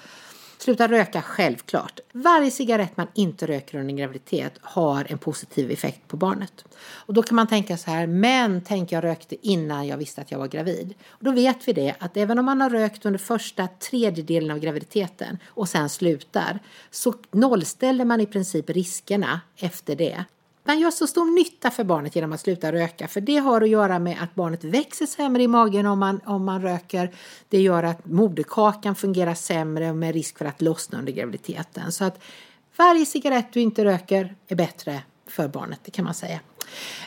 Sluta 0.61 0.87
röka 0.87 1.21
självklart. 1.21 1.99
Varje 2.13 2.51
cigarett 2.51 2.97
man 2.97 3.07
inte 3.13 3.47
röker 3.47 3.77
under 3.77 3.89
en 3.89 3.97
graviditet 3.97 4.53
har 4.61 5.11
en 5.11 5.17
positiv 5.17 5.71
effekt 5.71 6.07
på 6.07 6.17
barnet. 6.17 6.65
Och 6.79 7.13
då 7.13 7.23
kan 7.23 7.35
man 7.35 7.47
tänka 7.47 7.77
så 7.77 7.91
här, 7.91 8.07
men 8.07 8.61
tänk 8.61 8.91
jag 8.91 9.03
rökte 9.03 9.47
innan 9.47 9.87
jag 9.87 9.97
visste 9.97 10.21
att 10.21 10.31
jag 10.31 10.39
var 10.39 10.47
gravid. 10.47 10.93
Och 11.09 11.23
då 11.23 11.31
vet 11.31 11.67
vi 11.67 11.73
det 11.73 11.95
att 11.99 12.17
även 12.17 12.39
om 12.39 12.45
man 12.45 12.61
har 12.61 12.69
rökt 12.69 13.05
under 13.05 13.19
första 13.19 13.67
tredjedelen 13.67 14.51
av 14.51 14.59
graviditeten 14.59 15.37
och 15.47 15.69
sen 15.69 15.89
slutar 15.89 16.59
så 16.91 17.13
nollställer 17.31 18.05
man 18.05 18.21
i 18.21 18.25
princip 18.25 18.69
riskerna 18.69 19.41
efter 19.57 19.95
det 19.95 20.23
man 20.69 20.79
gör 20.79 20.91
så 20.91 21.07
stor 21.07 21.25
nytta 21.25 21.71
för 21.71 21.83
barnet 21.83 22.15
genom 22.15 22.33
att 22.33 22.39
sluta 22.39 22.71
röka. 22.71 23.07
För 23.07 23.21
det 23.21 23.37
har 23.37 23.61
att 23.61 23.69
göra 23.69 23.99
med 23.99 24.17
att 24.21 24.35
barnet 24.35 24.63
växer 24.63 25.05
sämre 25.05 25.43
i 25.43 25.47
magen 25.47 25.85
om 25.85 25.99
man, 25.99 26.21
om 26.25 26.45
man 26.45 26.61
röker. 26.61 27.11
Det 27.49 27.61
gör 27.61 27.83
att 27.83 28.05
moderkakan 28.05 28.95
fungerar 28.95 29.33
sämre 29.33 29.93
med 29.93 30.13
risk 30.13 30.37
för 30.37 30.45
att 30.45 30.61
lossna 30.61 30.99
under 30.99 31.13
graviditeten. 31.13 31.91
Så 31.91 32.05
att 32.05 32.23
varje 32.77 33.05
cigarett 33.05 33.53
du 33.53 33.59
inte 33.59 33.85
röker 33.85 34.35
är 34.47 34.55
bättre 34.55 35.01
för 35.27 35.47
barnet, 35.47 35.79
det 35.83 35.91
kan 35.91 36.05
man 36.05 36.13
säga. 36.13 36.39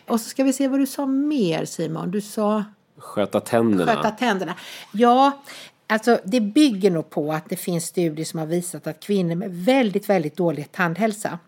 Och 0.07 0.21
så 0.21 0.29
ska 0.29 0.45
vi 0.45 0.53
se 0.53 0.69
vad 0.69 0.81
du 0.81 0.87
sa 0.87 1.07
mer 1.07 1.65
Simon. 1.65 2.11
Du 2.11 2.21
sa... 2.21 2.65
Sköta 2.99 3.41
tänderna. 3.41 3.95
Sköta 3.95 4.11
tänderna. 4.11 4.55
Ja, 4.93 5.43
Alltså, 5.87 6.21
det 6.25 6.41
bygger 6.41 6.91
nog 6.91 7.11
på 7.11 7.33
att 7.33 7.49
det 7.49 7.57
finns 7.57 7.85
studier 7.85 8.25
som 8.25 8.39
har 8.39 8.47
visat 8.47 8.87
att 8.87 9.01
kvinnor 9.01 9.35
med 9.35 9.51
väldigt, 9.51 10.09
väldigt 10.09 10.37
dålig 10.37 10.73
tandhälsa 10.73 11.39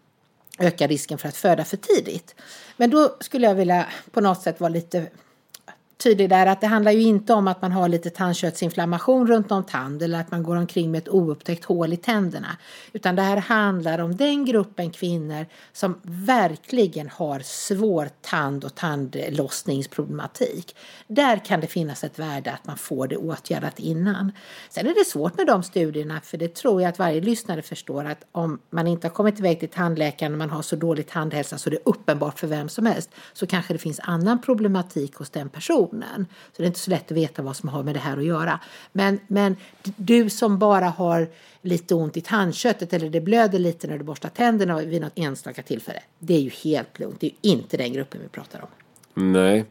ökar 0.58 0.88
risken 0.88 1.18
för 1.18 1.28
att 1.28 1.36
föda 1.36 1.64
för 1.64 1.76
tidigt. 1.76 2.34
Men 2.76 2.90
då 2.90 3.16
skulle 3.20 3.46
jag 3.46 3.54
vilja 3.54 3.86
på 4.10 4.20
något 4.20 4.42
sätt 4.42 4.60
vara 4.60 4.68
lite 4.68 5.06
tydlig 5.96 6.28
där 6.28 6.46
att 6.46 6.61
det 6.61 6.66
handlar 6.66 6.92
ju 6.92 7.02
inte 7.02 7.33
om 7.33 7.48
att 7.48 7.62
man 7.62 7.72
har 7.72 7.88
lite 7.88 8.11
tandköttsinflammation 8.11 9.26
runt 9.26 9.52
om 9.52 9.64
tand 9.64 10.02
eller 10.02 10.20
att 10.20 10.30
man 10.30 10.42
går 10.42 10.57
omkring 10.57 10.90
med 10.90 10.98
ett 10.98 11.09
oupptäckt 11.09 11.64
hål 11.64 11.92
i 11.92 11.96
tänderna. 11.96 12.57
Utan 12.92 13.16
det 13.16 13.22
här 13.22 13.37
handlar 13.37 13.98
om 13.98 14.16
den 14.16 14.44
gruppen 14.44 14.90
kvinnor 14.90 15.46
som 15.72 16.00
verkligen 16.02 17.09
har 17.09 17.40
svår 17.40 18.09
tand 18.20 18.64
och 18.64 18.74
tandlossningsproblematik. 18.74 20.76
Där 21.07 21.44
kan 21.44 21.61
det 21.61 21.66
finnas 21.66 22.04
ett 22.04 22.18
värde 22.18 22.52
att 22.52 22.66
man 22.66 22.76
får 22.76 23.09
det 23.09 23.16
åtgärdat 23.16 23.78
innan. 23.78 24.33
Sen 24.70 24.87
är 24.87 24.94
det 24.94 25.07
svårt 25.07 25.37
med 25.37 25.46
de 25.46 25.62
studierna 25.62 26.20
för 26.20 26.38
det 26.38 26.54
tror 26.54 26.83
jag 26.83 26.88
att 26.88 26.98
varje 26.98 27.20
lyssnare 27.20 27.62
förstår 27.62 28.04
att 28.04 28.24
om 28.33 28.59
man 28.70 28.87
inte 28.87 29.07
har 29.07 29.14
kommit 29.14 29.38
iväg 29.38 29.61
till 29.61 29.68
tandläkaren 29.68 30.33
och 30.33 30.38
man 30.38 30.50
har 30.50 30.62
så 30.62 30.76
dålig 30.76 31.09
tandhälsa 31.09 31.59
så 31.59 31.70
det 31.70 31.76
är 31.76 31.88
uppenbart 31.88 32.38
för 32.38 32.46
vem 32.46 32.68
som 32.68 32.87
helst 32.87 33.11
så 33.33 33.46
kanske 33.46 33.72
det 33.72 33.78
finns 33.78 34.00
annan 34.00 34.42
problematik 34.42 35.14
hos 35.14 35.30
den 35.30 35.48
personen 35.48 35.84
personen. 35.87 36.27
Så 36.53 36.62
det 36.62 36.64
är 36.64 36.66
inte 36.66 36.79
så 36.79 36.90
lätt 36.90 37.11
att 37.11 37.16
veta 37.16 37.42
vad 37.42 37.57
som 37.57 37.68
har 37.68 37.83
med 37.83 37.94
det 37.94 38.01
här 38.01 38.16
att 38.16 38.25
göra. 38.25 38.61
Men, 38.92 39.18
men 39.27 39.57
du 39.97 40.31
som 40.31 40.59
bara 40.59 40.88
har 40.88 41.29
lite 41.62 41.94
ont 41.94 42.16
i 42.16 42.20
tandköttet 42.20 42.92
eller 42.92 43.09
det 43.09 43.20
blöder 43.20 43.59
lite 43.59 43.87
när 43.87 43.99
du 43.99 44.05
borstar 44.05 44.29
tänderna 44.29 44.81
vid 44.81 45.01
något 45.01 45.12
enstaka 45.14 45.62
tillfälle. 45.62 46.03
Det 46.18 46.35
är 46.35 46.40
ju 46.40 46.51
helt 46.51 46.99
lugnt. 46.99 47.20
Det 47.20 47.27
är 47.27 47.31
ju 47.31 47.51
inte 47.51 47.77
den 47.77 47.92
gruppen 47.92 48.20
vi 48.23 48.29
pratar 48.29 48.61
om. 48.62 49.33
Nej, 49.33 49.64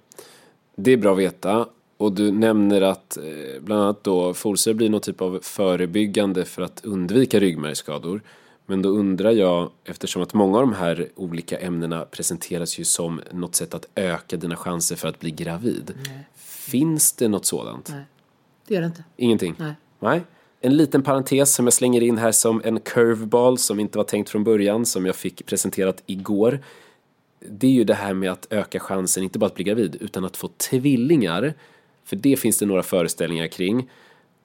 det 0.75 0.91
är 0.91 0.97
bra 0.97 1.11
att 1.11 1.19
veta. 1.19 1.67
Och 1.97 2.11
du 2.11 2.31
nämner 2.31 2.81
att 2.81 3.17
eh, 3.17 3.23
bland 3.61 3.81
annat 3.81 4.03
då 4.03 4.33
folsyra 4.33 4.73
blir 4.73 4.89
någon 4.89 5.01
typ 5.01 5.21
av 5.21 5.39
förebyggande 5.41 6.45
för 6.45 6.61
att 6.61 6.85
undvika 6.85 7.39
ryggmärgsskador. 7.39 8.21
Men 8.65 8.81
då 8.81 8.89
undrar 8.89 9.31
jag, 9.31 9.71
eftersom 9.85 10.21
att 10.21 10.33
många 10.33 10.57
av 10.57 10.63
de 10.63 10.73
här 10.73 11.09
olika 11.15 11.59
ämnena 11.59 12.05
presenteras 12.05 12.79
ju 12.79 12.83
som 12.83 13.21
något 13.31 13.55
sätt 13.55 13.73
att 13.73 13.85
öka 13.95 14.37
dina 14.37 14.55
chanser 14.55 14.95
för 14.95 15.07
att 15.07 15.19
bli 15.19 15.31
gravid. 15.31 15.93
Nej. 16.07 16.27
Finns 16.35 17.13
det 17.13 17.27
något 17.27 17.45
sådant? 17.45 17.89
Nej, 17.89 18.03
det 18.67 18.73
gör 18.73 18.81
det 18.81 18.87
inte. 18.87 19.03
Ingenting? 19.17 19.55
Nej. 19.57 19.73
Nej. 19.99 20.21
En 20.61 20.77
liten 20.77 21.03
parentes 21.03 21.55
som 21.55 21.65
jag 21.65 21.73
slänger 21.73 22.01
in 22.01 22.17
här 22.17 22.31
som 22.31 22.61
en 22.65 22.79
curveball 22.79 23.57
som 23.57 23.79
inte 23.79 23.97
var 23.97 24.05
tänkt 24.05 24.29
från 24.29 24.43
början, 24.43 24.85
som 24.85 25.05
jag 25.05 25.15
fick 25.15 25.45
presenterat 25.45 26.03
igår. 26.05 26.59
Det 27.39 27.67
är 27.67 27.71
ju 27.71 27.83
det 27.83 27.93
här 27.93 28.13
med 28.13 28.31
att 28.31 28.47
öka 28.49 28.79
chansen, 28.79 29.23
inte 29.23 29.39
bara 29.39 29.45
att 29.45 29.55
bli 29.55 29.63
gravid, 29.63 29.97
utan 29.99 30.25
att 30.25 30.37
få 30.37 30.47
tvillingar. 30.47 31.53
För 32.03 32.15
det 32.15 32.39
finns 32.39 32.57
det 32.57 32.65
några 32.65 32.83
föreställningar 32.83 33.47
kring. 33.47 33.89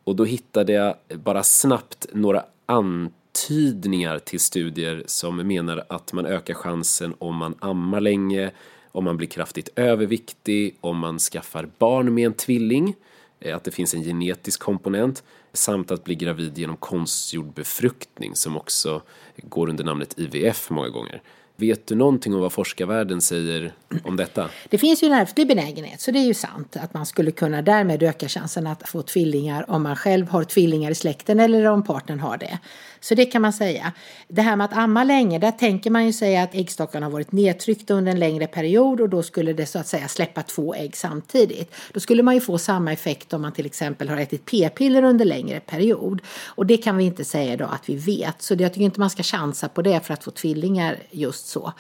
Och 0.05 0.17
då 0.17 0.25
hittade 0.25 0.73
jag 0.73 0.95
bara 1.15 1.43
snabbt 1.43 2.07
några 2.13 2.45
ant 2.67 3.15
antydningar 3.38 4.18
till 4.18 4.40
studier 4.40 5.03
som 5.07 5.37
menar 5.37 5.85
att 5.88 6.12
man 6.12 6.27
ökar 6.27 6.55
chansen 6.55 7.14
om 7.18 7.37
man 7.37 7.55
ammar 7.61 8.01
länge, 8.01 8.51
om 8.92 9.05
man 9.05 9.16
blir 9.16 9.29
kraftigt 9.29 9.68
överviktig, 9.77 10.77
om 10.81 10.98
man 10.98 11.18
skaffar 11.18 11.68
barn 11.79 12.14
med 12.14 12.27
en 12.27 12.33
tvilling, 12.33 12.94
eh, 13.40 13.57
att 13.57 13.64
det 13.64 13.70
finns 13.70 13.94
en 13.94 14.03
genetisk 14.03 14.61
komponent, 14.61 15.22
samt 15.53 15.90
att 15.90 16.05
bli 16.05 16.14
gravid 16.14 16.59
genom 16.59 16.77
konstgjord 16.77 17.55
befruktning 17.55 18.35
som 18.35 18.57
också 18.57 19.03
går 19.37 19.68
under 19.68 19.85
namnet 19.85 20.18
IVF 20.18 20.70
många 20.70 20.88
gånger. 20.88 21.22
Vet 21.61 21.87
du 21.87 21.94
någonting 21.94 22.35
om 22.35 22.40
vad 22.40 22.53
forskarvärlden 22.53 23.20
säger 23.20 23.72
om 24.05 24.16
detta? 24.16 24.48
Det 24.68 24.79
finns 24.79 25.03
ju 25.03 25.07
en 25.07 25.12
ärftlig 25.12 25.48
benägenhet, 25.48 26.01
så 26.01 26.11
det 26.11 26.18
är 26.18 26.27
ju 26.27 26.35
sant 26.35 26.77
att 26.77 26.94
man 26.94 27.07
skulle 27.07 27.31
kunna 27.31 27.62
därmed 27.62 28.03
öka 28.03 28.29
chansen 28.29 28.66
att 28.66 28.88
få 28.88 29.03
tvillingar 29.03 29.70
om 29.70 29.83
man 29.83 29.96
själv 29.96 30.29
har 30.29 30.44
tvillingar 30.44 30.90
i 30.90 30.94
släkten 30.94 31.40
eller 31.40 31.64
om 31.64 31.85
partnern 31.85 32.20
har 32.20 32.37
det. 32.37 32.59
Så 33.01 33.15
det 33.15 33.25
kan 33.25 33.43
man 33.43 33.53
säga. 33.53 33.93
Det 34.29 34.43
här 34.43 34.57
med 34.57 34.65
att 34.65 34.77
amma 34.77 35.05
länge, 35.05 35.39
där 35.39 35.51
tänker 35.51 35.91
man 35.91 36.07
ju 36.07 36.13
säga 36.13 36.43
att 36.43 36.55
äggstockarna 36.55 37.07
har 37.07 37.11
varit 37.11 37.33
nedtryckta 37.33 37.95
under 37.95 38.13
en 38.13 38.19
längre 38.19 38.47
period 38.47 39.01
och 39.01 39.09
då 39.09 39.23
skulle 39.23 39.53
det 39.53 39.67
så 39.67 39.79
att 39.79 39.87
säga 39.87 40.09
släppa 40.09 40.43
två 40.43 40.75
ägg 40.75 40.97
samtidigt. 40.97 41.75
Då 41.93 42.01
skulle 42.01 42.23
man 42.23 42.35
ju 42.35 42.41
få 42.41 42.59
samma 42.59 42.93
effekt 42.93 43.33
om 43.33 43.43
man 43.43 43.53
till 43.53 43.67
exempel 43.67 44.09
har 44.09 44.17
ätit 44.17 44.45
p-piller 44.45 45.03
under 45.03 45.25
längre 45.25 45.61
period. 45.61 46.21
Och 46.47 46.67
det 46.67 46.77
kan 46.77 46.97
vi 46.97 47.05
inte 47.05 47.25
säga 47.25 47.57
då 47.57 47.65
att 47.65 47.89
vi 47.89 47.97
vet. 47.97 48.43
Så 48.43 48.55
jag 48.55 48.73
tycker 48.73 48.85
inte 48.85 49.01
man 49.01 49.11
ska 49.11 49.23
chansa 49.23 49.69
på 49.69 49.83
det 49.83 50.01
för 50.01 50.15
att 50.15 50.25
få 50.25 50.31
tvillingar 50.31 50.97
just 51.11 51.49
så. 51.49 51.73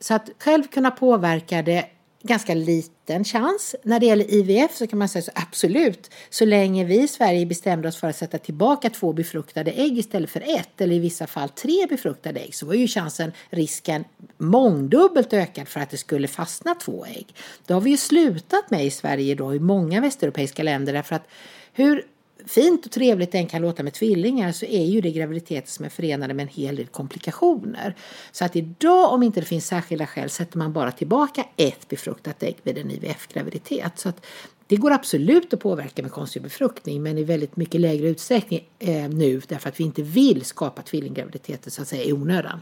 Så 0.00 0.14
att 0.14 0.30
själv 0.38 0.62
kunna 0.62 0.90
påverka 0.90 1.62
det 1.62 1.84
ganska 2.26 2.54
liten 2.54 3.24
chans. 3.24 3.74
När 3.82 4.00
det 4.00 4.06
gäller 4.06 4.34
IVF 4.34 4.76
så 4.76 4.86
kan 4.86 4.98
man 4.98 5.08
säga 5.08 5.22
så 5.22 5.30
absolut, 5.34 6.10
så 6.30 6.44
länge 6.44 6.84
vi 6.84 7.02
i 7.02 7.08
Sverige 7.08 7.46
bestämde 7.46 7.88
oss 7.88 7.96
för 7.96 8.08
att 8.08 8.16
sätta 8.16 8.38
tillbaka 8.38 8.90
två 8.90 9.12
befruktade 9.12 9.70
ägg 9.70 9.98
istället 9.98 10.30
för 10.30 10.40
ett 10.40 10.80
eller 10.80 10.94
i 10.94 10.98
vissa 10.98 11.26
fall 11.26 11.48
tre 11.48 11.86
befruktade 11.88 12.40
ägg 12.40 12.54
så 12.54 12.66
var 12.66 12.74
ju 12.74 12.88
chansen, 12.88 13.32
risken 13.50 14.04
mångdubbelt 14.38 15.32
ökad 15.32 15.68
för 15.68 15.80
att 15.80 15.90
det 15.90 15.96
skulle 15.96 16.28
fastna 16.28 16.74
två 16.74 17.06
ägg. 17.06 17.34
Det 17.66 17.74
har 17.74 17.80
vi 17.80 17.90
ju 17.90 17.96
slutat 17.96 18.70
med 18.70 18.86
i 18.86 18.90
Sverige 18.90 19.34
då 19.34 19.54
i 19.54 19.60
många 19.60 20.00
västeuropeiska 20.00 20.62
länder 20.62 20.92
därför 20.92 21.14
att 21.16 21.28
hur 21.72 22.04
fint 22.46 22.86
och 22.86 22.92
trevligt 22.92 23.32
det 23.32 23.38
än 23.38 23.46
kan 23.46 23.62
låta 23.62 23.82
med 23.82 23.92
tvillingar 23.92 24.52
så 24.52 24.66
är 24.66 24.84
ju 24.84 25.00
det 25.00 25.10
graviditeter 25.10 25.70
som 25.70 25.84
är 25.84 25.88
förenade 25.88 26.34
med 26.34 26.42
en 26.42 26.48
hel 26.48 26.76
del 26.76 26.86
komplikationer. 26.86 27.94
Så 28.32 28.44
att 28.44 28.56
idag 28.56 29.12
om 29.12 29.22
inte 29.22 29.40
det 29.40 29.46
finns 29.46 29.66
särskilda 29.66 30.06
skäl 30.06 30.30
sätter 30.30 30.58
man 30.58 30.72
bara 30.72 30.92
tillbaka 30.92 31.44
ett 31.56 31.88
befruktat 31.88 32.42
ägg 32.42 32.56
vid 32.62 32.78
en 32.78 32.90
IVF-graviditet. 32.90 33.98
Så 33.98 34.08
att 34.08 34.26
det 34.66 34.76
går 34.76 34.90
absolut 34.90 35.54
att 35.54 35.60
påverka 35.60 36.02
med 36.02 36.12
konstgjord 36.12 36.44
befruktning 36.44 37.02
men 37.02 37.18
i 37.18 37.24
väldigt 37.24 37.56
mycket 37.56 37.80
lägre 37.80 38.08
utsträckning 38.08 38.68
eh, 38.78 39.08
nu 39.08 39.40
därför 39.48 39.68
att 39.68 39.80
vi 39.80 39.84
inte 39.84 40.02
vill 40.02 40.44
skapa 40.44 40.82
tvillinggraviditeter 40.82 41.70
så 41.70 41.82
att 41.82 41.88
säga 41.88 42.02
i 42.02 42.12
onödan. 42.12 42.60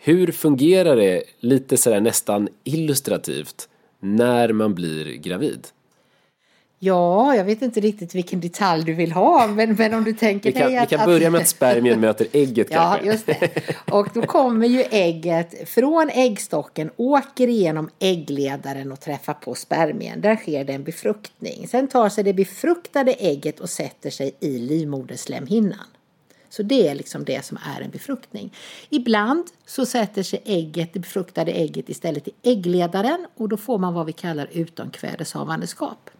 Hur 0.00 0.32
fungerar 0.32 0.96
det 0.96 1.22
lite 1.40 1.76
sådär 1.76 2.00
nästan 2.00 2.48
illustrativt 2.64 3.68
när 4.00 4.52
man 4.52 4.74
blir 4.74 5.14
gravid? 5.14 5.66
Ja, 6.80 7.36
jag 7.36 7.44
vet 7.44 7.62
inte 7.62 7.80
riktigt 7.80 8.14
vilken 8.14 8.40
detalj 8.40 8.84
du 8.84 8.94
vill 8.94 9.12
ha, 9.12 9.46
men, 9.46 9.74
men 9.74 9.94
om 9.94 10.04
du 10.04 10.12
tänker 10.12 10.52
vi 10.52 10.58
kan, 10.58 10.66
dig 10.66 10.78
att... 10.78 10.92
Vi 10.92 10.96
kan 10.96 11.06
börja 11.06 11.30
med 11.30 11.40
att 11.40 11.48
spermien 11.48 12.00
möter 12.00 12.26
ägget 12.32 12.66
ja, 12.70 12.76
kanske. 12.76 13.06
Just 13.06 13.26
det. 13.26 13.50
Och 13.90 14.08
då 14.14 14.22
kommer 14.22 14.66
ju 14.66 14.82
ägget 14.90 15.68
från 15.68 16.10
äggstocken, 16.10 16.90
åker 16.96 17.48
igenom 17.48 17.90
äggledaren 17.98 18.92
och 18.92 19.00
träffar 19.00 19.34
på 19.34 19.54
spermien. 19.54 20.20
Där 20.20 20.36
sker 20.36 20.64
det 20.64 20.72
en 20.72 20.84
befruktning. 20.84 21.68
Sen 21.68 21.88
tar 21.88 22.08
sig 22.08 22.24
det 22.24 22.32
befruktade 22.32 23.12
ägget 23.12 23.60
och 23.60 23.70
sätter 23.70 24.10
sig 24.10 24.34
i 24.40 24.58
livmoderslemhinnan. 24.58 25.86
Så 26.50 26.62
det 26.62 26.88
är 26.88 26.94
liksom 26.94 27.24
det 27.24 27.44
som 27.44 27.58
är 27.76 27.80
en 27.80 27.90
befruktning. 27.90 28.54
Ibland 28.90 29.46
så 29.66 29.86
sätter 29.86 30.22
sig 30.22 30.42
ägget, 30.44 30.92
det 30.92 31.00
befruktade 31.00 31.52
ägget 31.52 31.88
istället 31.88 32.28
i 32.28 32.32
äggledaren 32.42 33.26
och 33.36 33.48
då 33.48 33.56
får 33.56 33.78
man 33.78 33.94
vad 33.94 34.06
vi 34.06 34.12
kallar 34.12 34.48
utomkvädeshavandeskap. 34.52 36.10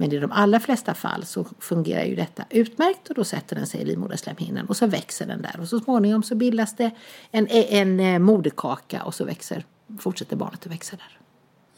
Men 0.00 0.12
i 0.12 0.18
de 0.18 0.32
allra 0.32 0.60
flesta 0.60 0.94
fall 0.94 1.24
så 1.24 1.46
fungerar 1.58 2.04
ju 2.04 2.14
detta 2.14 2.44
utmärkt 2.50 3.08
och 3.08 3.14
då 3.14 3.24
sätter 3.24 3.56
den 3.56 3.66
sig 3.66 3.80
i 3.80 3.84
livmoderslemhinnan 3.84 4.66
och 4.66 4.76
så 4.76 4.86
växer 4.86 5.26
den 5.26 5.42
där 5.42 5.60
och 5.60 5.68
så 5.68 5.80
småningom 5.80 6.22
så 6.22 6.34
bildas 6.34 6.76
det 6.76 6.90
en, 7.30 7.46
en, 7.48 8.00
en 8.00 8.22
moderkaka 8.22 9.02
och 9.02 9.14
så 9.14 9.24
växer, 9.24 9.64
fortsätter 9.98 10.36
barnet 10.36 10.66
att 10.66 10.72
växa 10.72 10.96
där. 10.96 11.18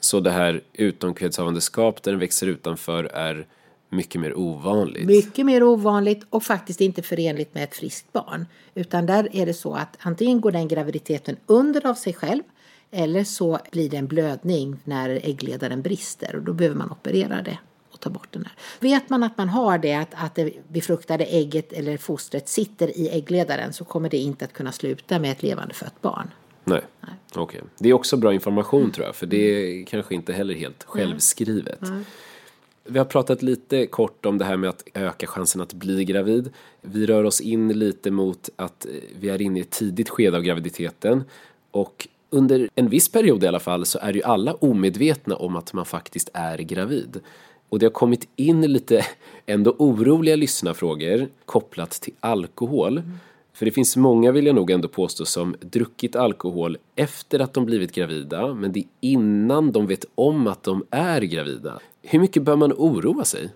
Så 0.00 0.20
det 0.20 0.30
här 0.30 0.60
utomkvedshavandeskap 0.72 2.02
där 2.02 2.10
den 2.12 2.20
växer 2.20 2.46
utanför 2.46 3.04
är 3.04 3.46
mycket 3.88 4.20
mer 4.20 4.38
ovanligt. 4.38 5.06
Mycket 5.06 5.46
mer 5.46 5.62
ovanligt 5.62 6.26
och 6.30 6.42
faktiskt 6.42 6.80
inte 6.80 7.02
förenligt 7.02 7.54
med 7.54 7.64
ett 7.64 7.74
friskt 7.74 8.12
barn. 8.12 8.46
Utan 8.74 9.06
där 9.06 9.28
är 9.32 9.46
det 9.46 9.54
så 9.54 9.74
att 9.74 9.96
antingen 10.00 10.40
går 10.40 10.52
den 10.52 10.68
graviditeten 10.68 11.36
under 11.46 11.86
av 11.86 11.94
sig 11.94 12.14
själv 12.14 12.42
eller 12.90 13.24
så 13.24 13.58
blir 13.72 13.90
det 13.90 13.96
en 13.96 14.06
blödning 14.06 14.76
när 14.84 15.10
äggledaren 15.10 15.82
brister 15.82 16.36
och 16.36 16.42
då 16.42 16.52
behöver 16.52 16.76
man 16.76 16.90
operera 16.90 17.42
det 17.42 17.58
ta 18.00 18.10
bort 18.10 18.28
den 18.30 18.44
här. 18.44 18.54
Vet 18.80 19.10
man 19.10 19.22
att 19.22 19.38
man 19.38 19.48
har 19.48 19.78
det, 19.78 19.94
att, 19.94 20.14
att 20.14 20.34
det 20.34 20.68
befruktade 20.68 21.24
ägget 21.24 21.72
eller 21.72 21.96
fostret 21.96 22.48
sitter 22.48 22.98
i 22.98 23.08
äggledaren 23.08 23.72
så 23.72 23.84
kommer 23.84 24.08
det 24.08 24.16
inte 24.16 24.44
att 24.44 24.52
kunna 24.52 24.72
sluta 24.72 25.18
med 25.18 25.32
ett 25.32 25.42
levande 25.42 25.74
fött 25.74 26.02
barn. 26.02 26.30
Nej, 26.64 26.80
Nej. 27.00 27.10
okej. 27.34 27.42
Okay. 27.42 27.60
Det 27.78 27.88
är 27.88 27.92
också 27.92 28.16
bra 28.16 28.34
information 28.34 28.80
mm. 28.80 28.92
tror 28.92 29.06
jag, 29.06 29.16
för 29.16 29.26
det 29.26 29.36
är 29.36 29.86
kanske 29.86 30.14
inte 30.14 30.32
heller 30.32 30.54
helt 30.54 30.84
självskrivet. 30.84 31.82
Mm. 31.82 32.04
Vi 32.84 32.98
har 32.98 33.04
pratat 33.04 33.42
lite 33.42 33.86
kort 33.86 34.26
om 34.26 34.38
det 34.38 34.44
här 34.44 34.56
med 34.56 34.70
att 34.70 34.84
öka 34.94 35.26
chansen 35.26 35.60
att 35.60 35.72
bli 35.72 36.04
gravid. 36.04 36.52
Vi 36.80 37.06
rör 37.06 37.24
oss 37.24 37.40
in 37.40 37.68
lite 37.68 38.10
mot 38.10 38.48
att 38.56 38.86
vi 39.20 39.28
är 39.28 39.42
inne 39.42 39.58
i 39.58 39.62
ett 39.62 39.70
tidigt 39.70 40.08
skede 40.08 40.36
av 40.36 40.42
graviditeten 40.42 41.24
och 41.70 42.08
under 42.30 42.68
en 42.74 42.88
viss 42.88 43.08
period 43.12 43.44
i 43.44 43.46
alla 43.46 43.60
fall 43.60 43.86
så 43.86 43.98
är 43.98 44.12
ju 44.12 44.22
alla 44.22 44.54
omedvetna 44.54 45.36
om 45.36 45.56
att 45.56 45.72
man 45.72 45.86
faktiskt 45.86 46.30
är 46.34 46.58
gravid. 46.58 47.20
Och 47.70 47.78
det 47.78 47.86
har 47.86 47.90
kommit 47.90 48.28
in 48.36 48.60
lite 48.72 49.06
ändå 49.46 49.74
oroliga 49.78 50.36
lyssnarfrågor 50.36 51.28
kopplat 51.44 51.90
till 51.90 52.14
alkohol. 52.20 52.98
Mm. 52.98 53.10
För 53.52 53.64
det 53.64 53.72
finns 53.72 53.96
många, 53.96 54.32
vill 54.32 54.46
jag 54.46 54.54
nog 54.54 54.70
ändå 54.70 54.88
påstå, 54.88 55.24
som 55.24 55.56
druckit 55.60 56.16
alkohol 56.16 56.78
efter 56.96 57.40
att 57.40 57.54
de 57.54 57.64
blivit 57.66 57.92
gravida, 57.92 58.54
men 58.54 58.72
det 58.72 58.80
är 58.80 58.84
innan 59.00 59.72
de 59.72 59.86
vet 59.86 60.04
om 60.14 60.46
att 60.46 60.62
de 60.62 60.84
är 60.90 61.20
gravida. 61.20 61.78
Hur 62.02 62.20
mycket 62.20 62.42
bör 62.42 62.56
man 62.56 62.72
oroa 62.72 63.24
sig? 63.24 63.48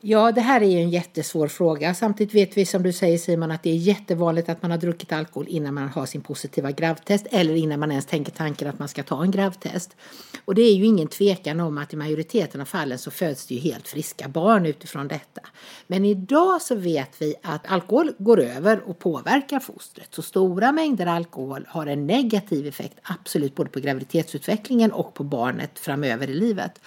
Ja, 0.00 0.32
det 0.32 0.40
här 0.40 0.60
är 0.60 0.66
ju 0.66 0.78
en 0.78 0.90
jättesvår 0.90 1.48
fråga. 1.48 1.94
Samtidigt 1.94 2.34
vet 2.34 2.56
vi 2.56 2.66
som 2.66 2.82
du 2.82 2.92
säger 2.92 3.18
Simon 3.18 3.50
att 3.50 3.62
det 3.62 3.70
är 3.70 3.76
jättevanligt 3.76 4.48
att 4.48 4.62
man 4.62 4.70
har 4.70 4.78
druckit 4.78 5.12
alkohol 5.12 5.46
innan 5.48 5.74
man 5.74 5.88
har 5.88 6.06
sin 6.06 6.20
positiva 6.20 6.70
gravtest 6.70 7.26
eller 7.30 7.54
innan 7.54 7.80
man 7.80 7.90
ens 7.90 8.06
tänker 8.06 8.32
tanken 8.32 8.68
att 8.68 8.78
man 8.78 8.88
ska 8.88 9.02
ta 9.02 9.22
en 9.22 9.30
gravtest. 9.30 9.96
Och 10.44 10.54
det 10.54 10.62
är 10.62 10.74
ju 10.74 10.84
ingen 10.84 11.08
tvekan 11.08 11.60
om 11.60 11.78
att 11.78 11.92
i 11.92 11.96
majoriteten 11.96 12.60
av 12.60 12.64
fallen 12.64 12.98
så 12.98 13.10
föds 13.10 13.46
det 13.46 13.54
ju 13.54 13.60
helt 13.60 13.88
friska 13.88 14.28
barn 14.28 14.66
utifrån 14.66 15.08
detta. 15.08 15.40
Men 15.86 16.04
idag 16.04 16.62
så 16.62 16.74
vet 16.74 17.22
vi 17.22 17.34
att 17.42 17.66
alkohol 17.66 18.12
går 18.18 18.40
över 18.40 18.80
och 18.88 18.98
påverkar 18.98 19.60
fostret. 19.60 20.14
Så 20.14 20.22
stora 20.22 20.72
mängder 20.72 21.06
alkohol 21.06 21.66
har 21.68 21.86
en 21.86 22.06
negativ 22.06 22.66
effekt 22.66 22.98
absolut 23.02 23.54
både 23.54 23.70
på 23.70 23.80
graviditetsutvecklingen 23.80 24.92
och 24.92 25.14
på 25.14 25.24
barnet 25.24 25.78
framöver 25.78 26.30
i 26.30 26.34
livet. 26.34 26.80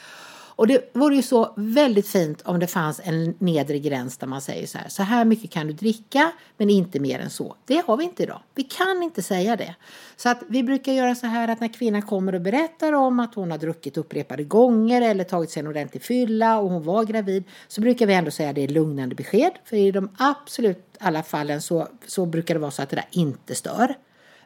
Och 0.60 0.68
det 0.68 0.90
vore 0.94 1.16
ju 1.16 1.22
så 1.22 1.54
väldigt 1.56 2.08
fint 2.08 2.42
om 2.42 2.60
det 2.60 2.68
fanns 2.68 3.02
en 3.04 3.36
nedre 3.40 3.80
gräns 3.80 4.18
där 4.18 4.28
man 4.28 4.42
säger 4.42 4.68
så 4.68 4.78
här, 4.78 4.90
så 4.90 5.04
här 5.04 5.26
mycket 5.26 5.52
kan 5.52 5.68
du 5.68 5.74
dricka 5.74 6.32
men 6.58 6.70
inte 6.70 7.00
mer 7.00 7.20
än 7.20 7.30
så. 7.30 7.56
Det 7.66 7.84
har 7.88 7.98
vi 7.98 8.04
inte 8.04 8.24
idag. 8.24 8.42
Vi 8.56 8.64
kan 8.64 9.04
inte 9.04 9.22
säga 9.22 9.56
det. 9.56 9.76
Så 10.16 10.30
att 10.30 10.44
vi 10.48 10.64
brukar 10.64 10.94
göra 10.94 11.16
så 11.16 11.28
här 11.28 11.48
att 11.48 11.60
när 11.60 11.74
kvinnan 11.74 12.02
kommer 12.02 12.36
och 12.36 12.42
berättar 12.42 12.94
om 12.94 13.20
att 13.20 13.36
hon 13.36 13.52
har 13.52 13.58
druckit 13.58 13.98
upprepade 13.98 14.44
gånger 14.44 15.02
eller 15.02 15.24
tagit 15.24 15.52
sig 15.52 15.60
en 15.60 15.68
ordentlig 15.68 16.04
fylla 16.04 16.60
och 16.60 16.70
hon 16.70 16.84
var 16.84 17.04
gravid 17.04 17.44
så 17.68 17.82
brukar 17.82 18.06
vi 18.06 18.14
ändå 18.14 18.32
säga 18.32 18.50
att 18.50 18.56
det 18.56 18.64
är 18.64 18.68
lugnande 18.68 19.16
besked. 19.16 19.52
För 19.66 19.78
i 19.78 19.92
de 19.92 20.10
absolut 20.18 20.98
alla 21.00 21.24
fallen 21.24 21.62
så, 21.62 21.88
så 22.06 22.26
brukar 22.26 22.54
det 22.54 22.60
vara 22.60 22.72
så 22.72 22.82
att 22.82 22.90
det 22.90 22.96
där 22.96 23.08
inte 23.12 23.56
stör. 23.56 23.96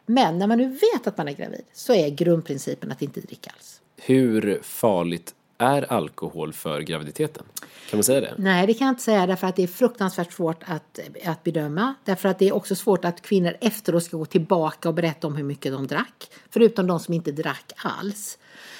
Men 0.06 0.38
när 0.38 0.46
man 0.46 0.58
nu 0.58 0.68
vet 0.68 1.06
att 1.06 1.18
man 1.18 1.28
är 1.28 1.32
gravid 1.32 1.64
så 1.72 1.94
är 1.94 2.08
grundprincipen 2.08 2.92
att 2.92 3.02
inte 3.02 3.20
dricka 3.20 3.50
alls. 3.50 3.80
Hur 3.96 4.60
farligt 4.62 5.34
är 5.58 5.92
alkohol 5.92 6.52
för 6.52 6.80
graviditeten? 6.80 7.42
Kan 7.90 7.96
man 7.98 8.04
säga 8.04 8.20
det? 8.20 8.34
Nej, 8.38 8.66
det 8.66 8.74
kan 8.74 8.86
jag 8.86 8.92
inte 8.92 9.02
säga 9.02 9.26
därför 9.26 9.46
att 9.46 9.56
det 9.56 9.62
är 9.62 9.66
fruktansvärt 9.66 10.32
svårt 10.32 10.62
att, 10.66 11.00
att 11.24 11.44
bedöma. 11.44 11.94
Därför 12.04 12.28
att 12.28 12.38
det 12.38 12.48
är 12.48 12.54
också 12.54 12.74
svårt 12.74 13.04
att 13.04 13.22
kvinnor 13.22 13.56
efteråt 13.60 14.04
ska 14.04 14.16
gå 14.16 14.24
tillbaka 14.24 14.88
och 14.88 14.94
berätta 14.94 15.26
om 15.26 15.36
hur 15.36 15.44
mycket 15.44 15.72
de 15.72 15.86
drack. 15.86 16.30
Förutom 16.50 16.86
de 16.86 17.00
som 17.00 17.14
inte 17.14 17.32
drack 17.32 17.72
alls. 17.76 18.38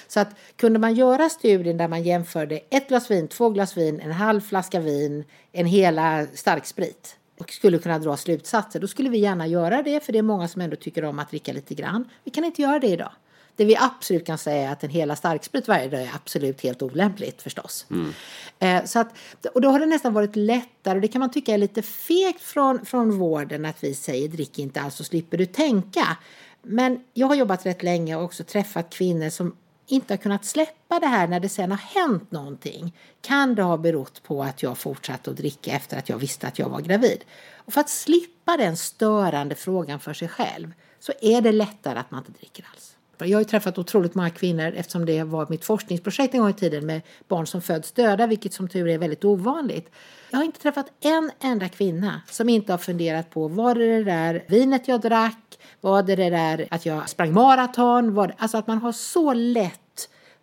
Så 0.08 0.20
att 0.20 0.28
kunde 0.56 0.78
man 0.78 0.94
göra 0.94 1.28
studien 1.28 1.76
där 1.76 1.88
man 1.88 2.02
jämförde 2.02 2.60
ett 2.70 2.88
glas 2.88 3.10
vin, 3.10 3.28
två 3.28 3.50
glas 3.50 3.76
vin, 3.76 4.00
en 4.00 4.12
halv 4.12 4.40
flaska 4.40 4.80
vin, 4.80 5.24
en 5.52 5.66
hela 5.66 6.26
starksprit 6.34 7.16
och 7.38 7.50
skulle 7.50 7.78
kunna 7.78 7.98
dra 7.98 8.16
slutsatser, 8.16 8.80
då 8.80 8.87
skulle 8.87 9.10
vi 9.10 9.18
gärna 9.18 9.46
göra 9.46 9.82
det 9.82 10.04
för 10.04 10.12
det 10.12 10.18
är 10.18 10.22
många 10.22 10.48
som 10.48 10.62
ändå 10.62 10.76
tycker 10.76 11.04
om 11.04 11.18
att 11.18 11.30
dricka 11.30 11.52
lite 11.52 11.74
grann. 11.74 12.08
Vi 12.24 12.30
kan 12.30 12.44
inte 12.44 12.62
göra 12.62 12.78
det 12.78 12.87
idag. 12.87 13.12
Det 13.56 13.64
vi 13.64 13.76
absolut 13.76 14.26
kan 14.26 14.38
säga 14.38 14.68
är 14.68 14.72
att 14.72 14.84
en 14.84 14.90
hela 14.90 15.16
starksprit 15.16 15.68
varje 15.68 15.88
dag 15.88 16.00
är 16.00 16.10
absolut 16.14 16.60
helt 16.60 16.82
olämpligt 16.82 17.42
förstås. 17.42 17.86
Mm. 17.90 18.12
Eh, 18.58 18.84
så 18.84 18.98
att, 18.98 19.14
och 19.54 19.60
då 19.60 19.68
har 19.68 19.80
det 19.80 19.86
nästan 19.86 20.12
varit 20.14 20.36
lättare, 20.36 20.94
och 20.94 21.00
det 21.00 21.08
kan 21.08 21.20
man 21.20 21.30
tycka 21.30 21.54
är 21.54 21.58
lite 21.58 21.82
fegt 21.82 22.42
från, 22.42 22.86
från 22.86 23.18
vården 23.18 23.64
att 23.64 23.84
vi 23.84 23.94
säger 23.94 24.28
drick 24.28 24.58
inte 24.58 24.80
alls 24.80 24.94
så 24.94 25.04
slipper 25.04 25.38
du 25.38 25.46
tänka. 25.46 26.16
Men 26.62 27.00
jag 27.14 27.26
har 27.26 27.34
jobbat 27.34 27.66
rätt 27.66 27.82
länge 27.82 28.16
och 28.16 28.22
också 28.22 28.44
träffat 28.44 28.90
kvinnor 28.90 29.30
som 29.30 29.56
inte 29.86 30.12
har 30.12 30.18
kunnat 30.18 30.44
släppa 30.44 31.00
det 31.00 31.06
här 31.06 31.28
när 31.28 31.40
det 31.40 31.48
sen 31.48 31.70
har 31.70 31.78
hänt 31.78 32.30
någonting. 32.30 32.96
Kan 33.20 33.54
det 33.54 33.62
ha 33.62 33.76
berott 33.76 34.22
på 34.22 34.42
att 34.42 34.62
jag 34.62 34.78
fortsatte 34.78 35.30
att 35.30 35.36
dricka 35.36 35.72
efter 35.72 35.98
att 35.98 36.08
jag 36.08 36.18
visste 36.18 36.46
att 36.46 36.58
jag 36.58 36.68
var 36.68 36.80
gravid? 36.80 37.24
Och 37.56 37.72
för 37.72 37.80
att 37.80 37.90
slippa 37.90 38.56
den 38.56 38.76
störande 38.76 39.54
frågan 39.54 40.00
för 40.00 40.14
sig 40.14 40.28
själv 40.28 40.72
så 41.00 41.12
är 41.20 41.40
det 41.40 41.52
lättare 41.52 41.98
att 41.98 42.10
man 42.10 42.20
inte 42.20 42.38
dricker 42.38 42.66
alls. 42.72 42.93
Jag 43.26 43.37
har 43.37 43.40
ju 43.40 43.44
träffat 43.44 43.78
otroligt 43.78 44.14
många 44.14 44.30
kvinnor 44.30 44.72
eftersom 44.76 45.06
det 45.06 45.22
var 45.22 45.46
mitt 45.50 45.64
forskningsprojekt 45.64 46.34
en 46.34 46.40
gång 46.40 46.50
i 46.50 46.54
tiden 46.54 46.87
med 46.87 47.02
barn 47.28 47.46
som 47.46 47.62
föds 47.62 47.92
döda, 47.92 48.26
vilket 48.26 48.52
som 48.52 48.68
tur 48.68 48.88
är 48.88 48.98
väldigt 48.98 49.24
ovanligt. 49.24 49.90
Jag 50.30 50.38
har 50.38 50.44
inte 50.44 50.60
träffat 50.60 50.87
en 51.00 51.30
enda 51.40 51.68
kvinna 51.68 52.22
som 52.30 52.48
inte 52.48 52.72
har 52.72 52.78
funderat 52.78 53.30
på 53.30 53.48
var 53.48 53.74
det 53.74 53.98
det 53.98 54.04
där 54.04 54.44
vinet 54.48 54.88
jag 54.88 55.00
drack, 55.00 55.58
var 55.80 56.02
det 56.02 56.16
det 56.16 56.30
där 56.30 56.68
att 56.70 56.87
jag 56.87 57.08
sprang 57.08 57.32
maraton, 57.32 58.14
var 58.14 58.28
det, 58.28 58.34
alltså 58.38 58.58
att 58.58 58.66
man 58.66 58.78
har 58.78 58.92
så 58.92 59.32
lätt 59.32 59.80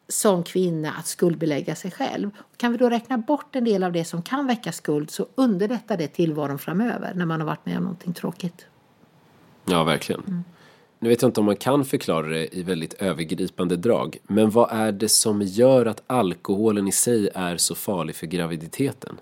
som 0.08 0.44
kvinna 0.44 0.91
att 0.91 1.08
skuldbelägga 1.08 1.76
sig 1.76 1.91
själv. 1.91 2.32
Kan 2.58 2.72
vi 2.72 2.78
då 2.78 2.89
räkna 2.89 3.17
bort 3.17 3.56
en 3.56 3.63
del 3.63 3.84
av 3.84 3.91
det 3.91 4.06
som 4.06 4.22
kan 4.22 4.48
väcka 4.48 4.72
skuld 4.72 5.12
så 5.12 5.28
underlättar 5.36 5.98
det 5.98 6.08
tillvaron 6.08 6.60
framöver 6.60 7.13
när 7.15 7.26
man 7.26 7.39
har 7.39 7.48
varit 7.48 7.65
med 7.65 7.78
om 7.78 7.84
någonting 7.84 8.13
tråkigt. 8.13 8.65
Ja, 9.65 9.84
verkligen. 9.84 10.22
Mm. 10.22 10.44
Nu 11.04 11.10
vet 11.10 11.22
jag 11.22 11.30
inte 11.30 11.40
om 11.40 11.46
man 11.46 11.56
kan 11.56 11.86
förklara 11.86 12.28
det 12.28 12.58
i 12.58 12.64
väldigt 12.64 12.94
övergripande 12.94 13.76
drag, 13.76 14.18
men 14.24 14.50
vad 14.50 14.72
är 14.72 14.92
det 14.92 15.10
som 15.10 15.42
gör 15.42 15.86
att 15.86 16.04
alkoholen 16.08 16.88
i 16.88 16.92
sig 16.92 17.30
är 17.34 17.58
så 17.58 17.76
farlig 17.76 18.16
för 18.16 18.28
graviditeten? 18.28 19.18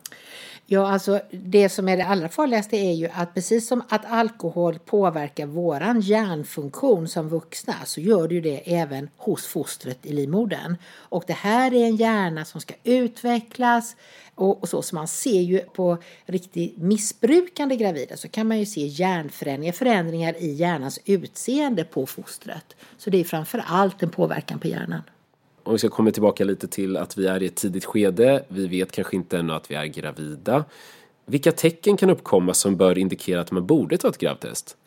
Ja, 0.71 0.91
alltså 0.91 1.21
det 1.31 1.69
som 1.69 1.89
är 1.89 1.97
det 1.97 2.05
allra 2.05 2.29
farligaste 2.29 2.77
är 2.77 2.93
ju 2.93 3.09
att 3.13 3.33
precis 3.33 3.67
som 3.67 3.83
att 3.89 4.05
alkohol 4.05 4.79
påverkar 4.79 5.45
våran 5.45 6.01
hjärnfunktion 6.01 7.07
som 7.07 7.29
vuxna 7.29 7.73
så 7.85 8.01
gör 8.01 8.27
det 8.27 8.33
ju 8.33 8.41
det 8.41 8.75
även 8.75 9.09
hos 9.17 9.47
fostret 9.47 10.05
i 10.05 10.13
livmodern. 10.13 10.75
Och 10.95 11.23
det 11.27 11.33
här 11.33 11.73
är 11.73 11.85
en 11.85 11.95
hjärna 11.95 12.45
som 12.45 12.61
ska 12.61 12.73
utvecklas 12.83 13.95
och, 14.35 14.61
och 14.61 14.69
så. 14.69 14.81
Så 14.81 14.95
man 14.95 15.07
ser 15.07 15.41
ju 15.41 15.59
på 15.59 15.97
riktigt 16.25 16.77
missbrukande 16.77 17.75
gravida 17.75 18.17
så 18.17 18.27
kan 18.27 18.47
man 18.47 18.59
ju 18.59 18.65
se 18.65 18.81
hjärnförändringar, 18.81 19.73
förändringar 19.73 20.35
i 20.37 20.53
hjärnans 20.53 20.99
utseende 21.05 21.83
på 21.83 22.05
fostret. 22.05 22.75
Så 22.97 23.09
det 23.09 23.17
är 23.17 23.23
framför 23.23 23.63
allt 23.67 24.03
en 24.03 24.09
påverkan 24.09 24.59
på 24.59 24.67
hjärnan. 24.67 25.01
Om 25.69 25.73
vi 25.73 25.79
ska 25.79 25.89
komma 25.89 26.11
tillbaka 26.11 26.43
lite 26.43 26.67
till 26.67 26.97
att 26.97 27.17
vi 27.17 27.27
är 27.27 27.43
i 27.43 27.45
ett 27.45 27.55
tidigt 27.55 27.85
skede, 27.85 28.43
vi 28.47 28.67
vet 28.67 28.91
kanske 28.91 29.15
inte 29.15 29.37
ännu 29.37 29.53
att 29.53 29.71
vi 29.71 29.75
är 29.75 29.85
gravida. 29.85 30.65
Vilka 31.25 31.51
tecken 31.51 31.97
kan 31.97 32.09
uppkomma 32.09 32.53
som 32.53 32.77
bör 32.77 32.97
indikera 32.97 33.41
att 33.41 33.51
man 33.51 33.65
borde 33.65 33.97
ta 33.97 34.07
ett 34.07 34.17
gravtest? 34.17 34.77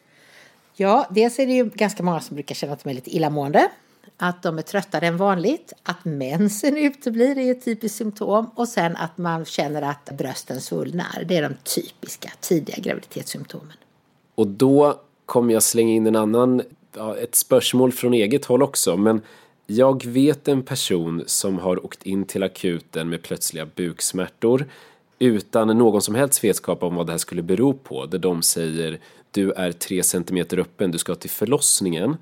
Ja, 0.75 1.07
dels 1.11 1.39
är 1.39 1.47
det 1.47 1.53
ju 1.53 1.65
ganska 1.65 2.03
många 2.03 2.21
som 2.21 2.35
brukar 2.35 2.55
känna 2.55 2.73
att 2.73 2.85
de 2.85 2.91
är 2.91 2.95
lite 2.95 3.17
illamående. 3.17 3.69
Att 4.17 4.43
de 4.43 4.59
är 4.59 4.63
tröttare 4.63 5.07
än 5.07 5.17
vanligt. 5.17 5.73
Att 5.83 6.05
mensen 6.05 6.77
uteblir 6.77 7.39
är 7.39 7.51
ett 7.51 7.65
typiskt 7.65 7.99
symptom. 7.99 8.51
Och 8.55 8.69
sen 8.69 8.97
att 8.97 9.19
man 9.19 9.45
känner 9.45 9.83
att 9.83 10.11
brösten 10.19 10.61
svullnar. 10.61 11.25
Det 11.29 11.37
är 11.37 11.43
de 11.43 11.55
typiska 11.65 12.31
tidiga 12.41 12.77
graviditetssymptomen. 12.79 13.77
Och 14.35 14.47
då 14.47 15.01
kommer 15.27 15.55
jag 15.55 15.63
slänga 15.63 15.93
in 15.93 16.07
en 16.07 16.17
annan, 16.17 16.63
ja, 16.97 17.17
ett 17.17 17.35
spörsmål 17.35 17.93
från 17.93 18.15
eget 18.15 18.45
håll 18.45 18.63
också. 18.63 18.97
Men 18.97 19.21
jag 19.77 20.05
vet 20.07 20.49
en 20.49 20.63
person 20.63 21.23
som 21.27 21.59
har 21.59 21.85
åkt 21.85 22.03
in 22.03 22.25
till 22.25 22.43
akuten 22.43 23.09
med 23.09 23.23
plötsliga 23.23 23.67
buksmärtor 23.75 24.67
utan 25.19 25.79
någon 25.79 26.03
som 26.03 26.15
helst 26.15 26.45
vetskap 26.45 26.83
om 26.83 26.95
vad 26.95 27.07
det 27.07 27.13
här 27.13 27.19
skulle 27.19 27.43
bero 27.43 27.73
på. 27.73 28.07
Där 28.07 28.19
de 28.19 28.43
säger 28.43 28.99
du 29.31 29.53
är 29.53 29.73
tre 29.73 30.03
centimeter 30.03 30.59
öppen, 30.59 30.91
du 30.91 30.99
ska 30.99 31.15
till 31.15 31.31
förlossningen. 31.31 32.17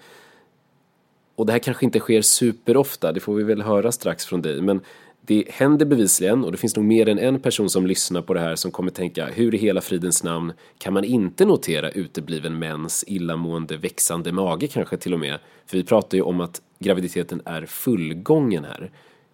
Och 1.35 1.47
det 1.47 1.53
här 1.53 1.59
kanske 1.59 1.85
inte 1.85 1.99
sker 1.99 2.23
superofta, 2.23 3.13
det 3.13 3.21
får 3.21 3.35
vi 3.35 3.43
väl 3.43 3.63
höra 3.63 3.93
strax 3.93 4.27
från 4.27 4.43
dig. 4.43 4.63
Men 4.63 4.81
det 5.21 5.45
händer 5.49 5.87
bevisligen 5.87 6.45
och 6.45 6.53
det 6.53 6.59
finns 6.59 6.77
nog 6.77 6.85
mer 6.85 7.09
än 7.09 7.19
en 7.19 7.41
person 7.41 7.71
som 7.71 7.87
lyssnar 7.87 8.23
på 8.23 8.35
det 8.35 8.41
här 8.41 8.57
som 8.57 8.71
kommer 8.71 8.91
tänka 8.91 9.27
hur 9.27 9.55
i 9.55 9.59
hela 9.59 9.81
fridens 9.81 10.23
namn 10.23 10.53
kan 10.79 10.93
man 10.93 11.05
inte 11.05 11.45
notera 11.45 11.91
utebliven 11.91 12.59
mens, 12.59 13.05
illamående, 13.07 13.77
växande 13.77 14.33
mage 14.33 14.67
kanske 14.67 14.97
till 14.97 15.15
och 15.15 15.21
med. 15.21 15.39
För 15.67 15.77
vi 15.77 15.85
pratar 15.85 16.19
ju 16.19 16.23
om 16.23 16.41
att 16.41 16.61
graviditeten 16.85 17.43
är 17.45 17.67
fullgången 17.67 18.65
här. 18.65 18.91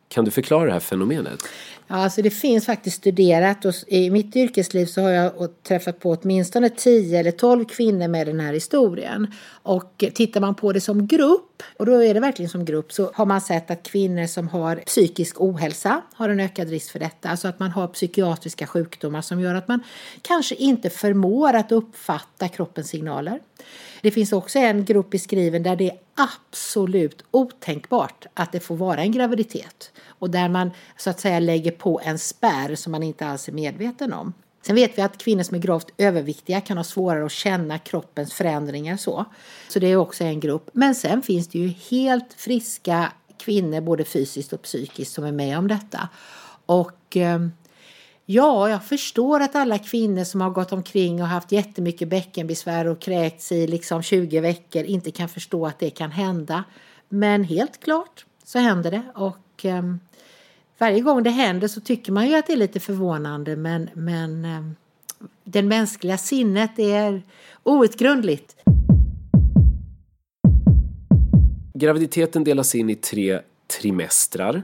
Kan 0.09 0.24
du 0.24 0.30
förklara 0.30 0.66
det 0.66 0.72
här 0.72 0.80
fenomenet? 0.80 1.42
Ja, 1.87 1.96
alltså 1.96 2.22
det 2.22 2.30
finns 2.30 2.66
faktiskt 2.66 2.96
studerat 2.96 3.64
och 3.64 3.74
i 3.87 4.11
mitt 4.11 4.37
yrkesliv 4.37 4.87
så 4.87 5.00
har 5.00 5.11
jag 5.11 5.62
träffat 5.62 6.00
på 6.00 6.11
åtminstone 6.11 6.68
10 6.68 7.20
eller 7.20 7.30
12 7.30 7.64
kvinnor 7.64 8.09
med 8.09 8.26
den 8.26 8.40
här 8.40 8.52
historien. 8.52 9.32
Och 9.62 10.04
tittar 10.14 10.40
man 10.40 10.54
på 10.54 10.72
det 10.72 10.80
som 10.80 11.06
grupp, 11.06 11.62
och 11.76 11.87
då 11.87 12.02
är 12.02 12.14
det 12.14 12.20
verkligen 12.20 12.48
som 12.48 12.64
grupp, 12.64 12.92
så 12.92 13.11
har 13.14 13.26
man 13.26 13.40
sett 13.40 13.70
att 13.70 13.82
kvinnor 13.82 14.26
som 14.26 14.48
har 14.48 14.76
psykisk 14.76 15.40
ohälsa 15.40 16.02
har 16.14 16.28
en 16.28 16.40
ökad 16.40 16.70
risk 16.70 16.92
för 16.92 16.98
detta. 16.98 17.28
Alltså 17.28 17.48
att 17.48 17.59
man 17.59 17.70
har 17.70 17.88
psykiatriska 17.88 18.66
sjukdomar 18.66 19.22
som 19.22 19.40
gör 19.40 19.54
att 19.54 19.68
man 19.68 19.82
kanske 20.22 20.54
inte 20.54 20.90
förmår 20.90 21.54
att 21.54 21.72
uppfatta 21.72 22.48
kroppens 22.48 22.88
signaler. 22.88 23.40
Det 24.07 24.11
finns 24.11 24.33
också 24.33 24.59
en 24.59 24.85
grupp 24.85 25.11
beskriven 25.11 25.62
där 25.62 25.77
det 25.77 25.90
är 25.90 25.99
absolut 26.14 27.25
otänkbart 27.31 28.27
att 28.35 28.53
det 28.53 28.61
får 28.61 28.77
vara 28.77 29.01
en 29.01 29.12
graviditet 29.12 29.92
och 30.07 30.31
där 30.31 30.49
man 30.49 30.71
så 30.97 31.11
att 31.11 31.21
säga 31.21 31.38
lägger 31.38 31.71
på 31.71 32.01
en 32.05 32.19
spärr 32.19 32.75
som 32.75 32.92
man 32.92 33.03
inte 33.03 33.27
alls 33.27 33.49
är 33.49 33.53
medveten 33.53 34.12
om. 34.12 34.33
Sen 34.66 34.75
vet 34.75 34.99
vi 34.99 35.03
att 35.03 35.19
kvinnor 35.19 35.42
som 35.42 35.55
är 35.55 35.61
gravt 35.61 35.90
överviktiga 35.99 36.61
kan 36.61 36.77
ha 36.77 36.85
svårare 36.85 37.27
att 37.27 37.33
känna 37.33 37.79
kroppens 37.79 38.33
förändringar 38.33 38.97
så. 38.97 39.25
Så 39.69 39.79
det 39.79 39.87
är 39.87 39.97
också 39.97 40.25
en 40.25 40.40
grupp. 40.40 40.71
Men 40.73 40.95
sen 40.95 41.23
finns 41.23 41.49
det 41.49 41.59
ju 41.59 41.69
helt 41.69 42.35
friska 42.37 43.12
kvinnor 43.38 43.81
både 43.81 44.05
fysiskt 44.05 44.53
och 44.53 44.62
psykiskt 44.62 45.12
som 45.12 45.25
är 45.25 45.33
med 45.33 45.59
om 45.59 45.69
detta. 45.69 46.09
Och 46.66 47.16
ehm, 47.16 47.53
Ja, 48.28 48.68
jag 48.68 48.84
förstår 48.84 49.40
att 49.40 49.54
alla 49.54 49.78
kvinnor 49.78 50.24
som 50.24 50.40
har 50.40 50.50
gått 50.50 50.72
omkring 50.72 51.22
och 51.22 51.28
haft 51.28 51.52
jättemycket 51.52 52.08
bäckenbesvär 52.08 52.86
och 52.86 53.00
kräkts 53.00 53.52
i 53.52 53.66
liksom 53.66 54.02
20 54.02 54.40
veckor 54.40 54.84
inte 54.84 55.10
kan 55.10 55.28
förstå 55.28 55.66
att 55.66 55.78
det 55.78 55.90
kan 55.90 56.10
hända. 56.10 56.64
Men 57.08 57.44
helt 57.44 57.80
klart 57.80 58.26
så 58.44 58.58
händer 58.58 58.90
det 58.90 59.02
och 59.14 59.64
um, 59.64 60.00
varje 60.78 61.00
gång 61.00 61.22
det 61.22 61.30
händer 61.30 61.68
så 61.68 61.80
tycker 61.80 62.12
man 62.12 62.28
ju 62.28 62.34
att 62.34 62.46
det 62.46 62.52
är 62.52 62.56
lite 62.56 62.80
förvånande 62.80 63.56
men, 63.56 63.90
men 63.94 64.44
ehm, 64.44 64.58
um, 64.58 64.76
det 65.44 65.62
mänskliga 65.62 66.18
sinnet 66.18 66.78
är 66.78 67.22
outgrundligt. 67.62 68.56
Graviditeten 71.74 72.44
delas 72.44 72.74
in 72.74 72.90
i 72.90 72.94
tre 72.94 73.40
trimestrar. 73.80 74.62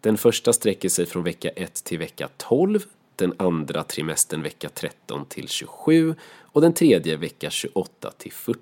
Den 0.00 0.18
första 0.18 0.52
sträcker 0.52 0.88
sig 0.88 1.06
från 1.06 1.24
vecka 1.24 1.48
1 1.48 1.84
till 1.84 1.98
vecka 1.98 2.28
12 2.36 2.80
den 3.20 3.34
andra 3.36 3.82
trimestern 3.82 4.42
vecka 4.42 4.68
13 4.68 5.26
till 5.26 5.48
27 5.48 6.14
och 6.40 6.60
den 6.60 6.72
tredje 6.72 7.16
vecka 7.16 7.50
28 7.50 8.10
till 8.18 8.32
40. 8.32 8.60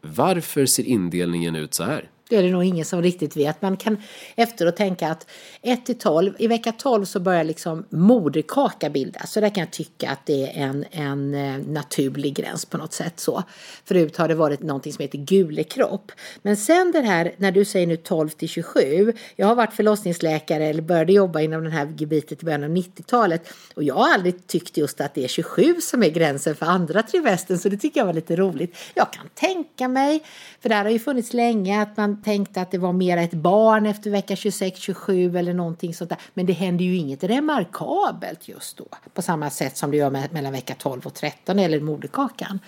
Varför 0.00 0.66
ser 0.66 0.84
indelningen 0.84 1.56
ut 1.56 1.74
så 1.74 1.84
här? 1.84 2.10
Det 2.30 2.36
är 2.36 2.42
det 2.42 2.50
nog 2.50 2.64
ingen 2.64 2.84
som 2.84 3.02
riktigt 3.02 3.36
vet. 3.36 3.62
Man 3.62 3.76
kan 3.76 4.02
efteråt 4.36 4.76
tänka 4.76 5.08
att 5.08 5.26
1 5.62 5.86
till 5.86 5.98
12, 5.98 6.34
i 6.38 6.46
vecka 6.46 6.72
12 6.72 7.04
så 7.04 7.20
börjar 7.20 7.44
liksom 7.44 7.84
moderkaka 7.90 8.90
bildas. 8.90 9.32
Så 9.32 9.40
där 9.40 9.48
kan 9.48 9.60
jag 9.60 9.70
tycka 9.70 10.10
att 10.10 10.26
det 10.26 10.58
är 10.58 10.62
en, 10.62 10.84
en 10.90 11.34
eh, 11.34 11.66
naturlig 11.66 12.34
gräns 12.34 12.64
på 12.64 12.78
något 12.78 12.92
sätt 12.92 13.20
så. 13.20 13.42
Förut 13.84 14.16
har 14.16 14.28
det 14.28 14.34
varit 14.34 14.62
någonting 14.62 14.92
som 14.92 15.02
heter 15.02 15.18
gulekropp. 15.18 16.12
Men 16.42 16.56
sen 16.56 16.92
det 16.92 17.00
här, 17.00 17.34
när 17.36 17.52
du 17.52 17.64
säger 17.64 17.86
nu 17.86 17.96
12 17.96 18.28
till 18.28 18.48
27. 18.48 19.12
Jag 19.36 19.46
har 19.46 19.54
varit 19.54 19.72
förlossningsläkare 19.72 20.66
eller 20.66 20.82
började 20.82 21.12
jobba 21.12 21.40
inom 21.40 21.62
den 21.62 21.72
här 21.72 21.94
gebitet 21.98 22.42
i 22.42 22.44
början 22.44 22.64
av 22.64 22.70
90-talet. 22.70 23.48
Och 23.74 23.82
jag 23.82 23.94
har 23.94 24.14
aldrig 24.14 24.46
tyckt 24.46 24.76
just 24.76 25.00
att 25.00 25.14
det 25.14 25.24
är 25.24 25.28
27 25.28 25.74
som 25.80 26.02
är 26.02 26.08
gränsen 26.10 26.54
för 26.54 26.66
andra 26.66 27.02
trimestern. 27.02 27.58
Så 27.58 27.68
det 27.68 27.76
tycker 27.76 28.00
jag 28.00 28.06
var 28.06 28.12
lite 28.12 28.36
roligt. 28.36 28.76
Jag 28.94 29.12
kan 29.12 29.28
tänka 29.34 29.88
mig, 29.88 30.22
för 30.60 30.68
det 30.68 30.74
här 30.74 30.84
har 30.84 30.90
ju 30.90 30.98
funnits 30.98 31.32
länge, 31.32 31.82
att 31.82 31.96
man 31.96 32.17
tänkte 32.22 32.60
att 32.60 32.70
det 32.70 32.78
var 32.78 32.92
mer 32.92 33.16
ett 33.16 33.32
barn 33.32 33.86
efter 33.86 34.10
vecka 34.10 34.34
26-27 34.34 35.38
eller 35.38 35.54
någonting 35.54 35.94
sånt 35.94 36.10
där. 36.10 36.18
Men 36.34 36.46
det 36.46 36.52
händer 36.52 36.84
ju 36.84 36.96
inget 36.96 37.24
remarkabelt 37.24 38.48
just 38.48 38.76
då. 38.76 38.86
På 39.14 39.22
samma 39.22 39.50
sätt 39.50 39.76
som 39.76 39.90
det 39.90 39.96
gör 39.96 40.10
med, 40.10 40.32
mellan 40.32 40.52
vecka 40.52 40.74
12 40.78 41.06
och 41.06 41.14
13 41.14 41.58
eller 41.58 41.80
moderkakan. 41.80 42.60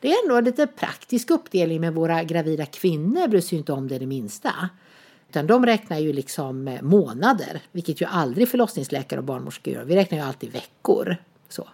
Det 0.00 0.12
är 0.12 0.24
ändå 0.24 0.36
en 0.36 0.44
lite 0.44 0.66
praktisk 0.66 1.30
uppdelning 1.30 1.80
med 1.80 1.94
våra 1.94 2.22
gravida 2.22 2.66
kvinnor 2.66 3.28
bryr 3.28 3.40
sig 3.40 3.58
inte 3.58 3.72
om 3.72 3.88
det 3.88 3.98
det 3.98 4.06
minsta. 4.06 4.68
Utan 5.28 5.46
de 5.46 5.66
räknar 5.66 5.98
ju 5.98 6.12
liksom 6.12 6.68
eh, 6.68 6.82
månader, 6.82 7.60
vilket 7.72 8.00
ju 8.00 8.06
aldrig 8.06 8.48
förlossningsläkare 8.48 9.20
och 9.20 9.24
barnmorskor 9.24 9.74
gör. 9.74 9.84
Vi 9.84 9.96
räknar 9.96 10.18
ju 10.18 10.24
alltid 10.24 10.52
veckor. 10.52 11.16
Så. 11.48 11.68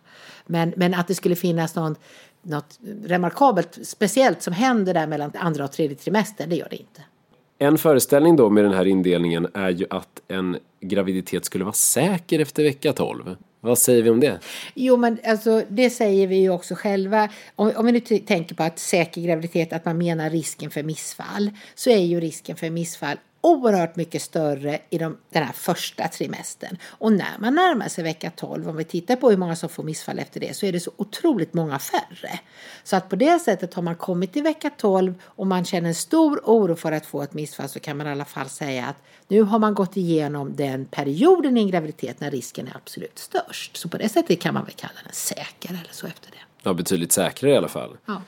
Men, 0.47 0.75
men 0.77 0.95
att 0.95 1.09
det 1.09 1.15
skulle 1.15 1.37
finnas 1.37 1.75
någon, 1.75 1.97
något 2.43 2.79
remarkabelt 3.05 3.79
speciellt 3.83 4.43
som 4.43 4.53
händer 4.53 4.95
där 4.95 5.07
mellan 5.07 5.33
andra 5.39 5.65
och 5.65 5.73
tredje 5.73 5.97
trimester, 5.97 6.47
det 6.47 6.57
gör 6.57 6.69
det 6.71 6.77
inte. 6.77 7.03
En 7.59 7.79
föreställning 7.79 8.37
då 8.37 8.51
med 8.51 8.65
den 8.65 8.73
här 8.73 8.87
indelningen 8.87 9.49
är 9.55 9.71
ju 9.71 9.87
att 9.91 10.21
en 10.29 10.59
graviditet 10.81 11.45
skulle 11.45 11.65
vara 11.65 11.73
säker 11.73 12.39
efter 12.39 12.63
vecka 12.63 12.93
12. 12.93 13.37
Vad 13.61 13.79
säger 13.79 14.03
vi 14.03 14.11
om 14.11 14.21
det? 14.21 14.39
Jo, 14.75 14.97
men 14.97 15.19
alltså, 15.25 15.63
det 15.69 15.91
säger 15.91 16.27
vi 16.27 16.37
ju 16.37 16.51
också 16.51 16.75
själva. 16.75 17.29
Om, 17.57 17.73
om 17.77 17.87
vi 17.87 17.93
nu 17.93 18.01
tänker 18.01 18.55
på 18.55 18.63
att 18.63 18.79
säker 18.79 19.21
graviditet, 19.21 19.73
att 19.73 19.85
man 19.85 19.99
menar 19.99 20.31
risken 20.31 20.71
för 20.71 20.83
missfall, 20.83 21.51
så 21.75 21.91
är 21.91 21.99
ju 21.99 22.21
risken 22.21 22.57
för 22.57 22.71
missfall 22.71 23.17
oerhört 23.45 23.97
mycket 23.97 24.23
större 24.23 24.79
i 24.91 24.99
de, 24.99 25.17
den 25.31 25.43
här 25.43 25.53
första 25.53 26.09
trimestern. 26.09 26.79
Och 26.85 27.13
när 27.13 27.39
man 27.39 27.55
närmar 27.55 27.89
sig 27.89 28.05
vecka 28.05 28.31
12, 28.37 28.69
om 28.69 28.77
vi 28.77 28.85
tittar 28.85 29.17
på 29.17 29.31
hur 29.31 29.37
många 29.37 29.57
som 29.57 29.69
får 29.69 29.83
missfall 29.83 30.19
efter 30.19 30.41
det, 30.41 30.57
så 30.57 30.67
är 30.67 30.73
det 30.73 30.81
så 30.81 30.91
otroligt 30.97 31.55
många 31.55 31.79
färre. 31.79 32.41
Så 32.85 32.97
att 32.97 33.09
på 33.09 33.17
det 33.17 33.39
sättet 33.39 33.75
har 33.75 33.83
man 33.83 33.97
kommit 33.97 34.33
till 34.33 34.43
vecka 34.43 34.71
12 34.77 35.15
och 35.25 35.47
man 35.47 35.65
känner 35.65 35.89
en 35.89 35.95
stor 35.95 36.41
oro 36.45 36.77
för 36.77 36.93
att 36.93 37.07
få 37.07 37.23
ett 37.23 37.35
missfall 37.35 37.69
så 37.69 37.81
kan 37.81 37.97
man 37.97 38.07
i 38.07 38.11
alla 38.11 38.25
fall 38.25 38.49
säga 38.49 38.87
att 38.87 38.97
nu 39.29 39.43
har 39.43 39.59
man 39.59 39.75
gått 39.75 39.97
igenom 39.97 40.57
den 40.57 40.85
perioden 40.85 41.57
i 41.57 41.61
en 41.61 41.69
graviditet 41.69 42.21
när 42.21 42.31
risken 42.31 42.69
är 42.69 42.77
absolut 42.77 43.19
störst. 43.19 43.77
Så 43.77 43.89
på 43.89 43.99
det 43.99 44.09
sättet 44.09 44.41
kan 44.41 44.55
man 44.55 44.65
väl 44.65 44.75
kalla 44.75 44.95
den 45.05 45.13
säker 45.13 45.69
eller 45.69 45.91
så 45.93 46.07
efter 46.07 46.31
det. 46.31 46.37
Ja, 46.63 46.75
betydligt 46.75 47.13
säkrare 47.13 47.53
i 47.53 47.57
alla 47.57 47.69
fall. 47.69 47.97
Ja. 48.07 48.23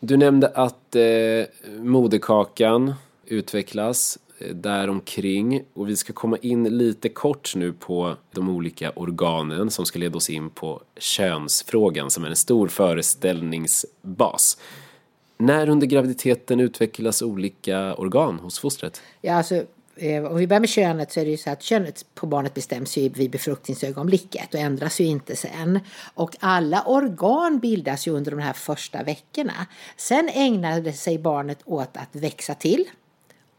Du 0.00 0.16
nämnde 0.16 0.48
att 0.48 0.96
eh, 0.96 1.02
moderkakan 1.78 2.94
utvecklas 3.26 4.18
däromkring 4.54 5.62
och 5.74 5.88
vi 5.88 5.96
ska 5.96 6.12
komma 6.12 6.36
in 6.36 6.78
lite 6.78 7.08
kort 7.08 7.52
nu 7.56 7.72
på 7.72 8.16
de 8.30 8.48
olika 8.48 8.90
organen 8.90 9.70
som 9.70 9.86
ska 9.86 9.98
leda 9.98 10.16
oss 10.16 10.30
in 10.30 10.50
på 10.50 10.82
könsfrågan 10.96 12.10
som 12.10 12.24
är 12.24 12.28
en 12.28 12.36
stor 12.36 12.68
föreställningsbas. 12.68 14.58
När 15.38 15.68
under 15.68 15.86
graviditeten 15.86 16.60
utvecklas 16.60 17.22
olika 17.22 17.94
organ 17.94 18.38
hos 18.38 18.58
fostret? 18.58 19.02
Ja, 19.20 19.34
alltså 19.34 19.64
eh, 19.96 20.24
om 20.24 20.36
vi 20.36 20.46
börjar 20.46 20.60
med 20.60 20.68
könet 20.68 21.12
så 21.12 21.20
är 21.20 21.24
det 21.24 21.30
ju 21.30 21.36
så 21.36 21.50
att 21.50 21.62
könet 21.62 22.04
på 22.14 22.26
barnet 22.26 22.54
bestäms 22.54 22.96
ju 22.96 23.08
vid 23.08 23.30
befruktningsögonblicket 23.30 24.54
och 24.54 24.60
ändras 24.60 25.00
ju 25.00 25.04
inte 25.04 25.36
sen. 25.36 25.80
Och 26.14 26.36
alla 26.40 26.82
organ 26.86 27.58
bildas 27.58 28.08
ju 28.08 28.10
under 28.10 28.30
de 28.30 28.40
här 28.40 28.52
första 28.52 29.02
veckorna. 29.02 29.66
Sen 29.96 30.28
ägnar 30.28 30.92
sig 30.92 31.18
barnet 31.18 31.58
åt 31.64 31.96
att 31.96 32.16
växa 32.16 32.54
till 32.54 32.84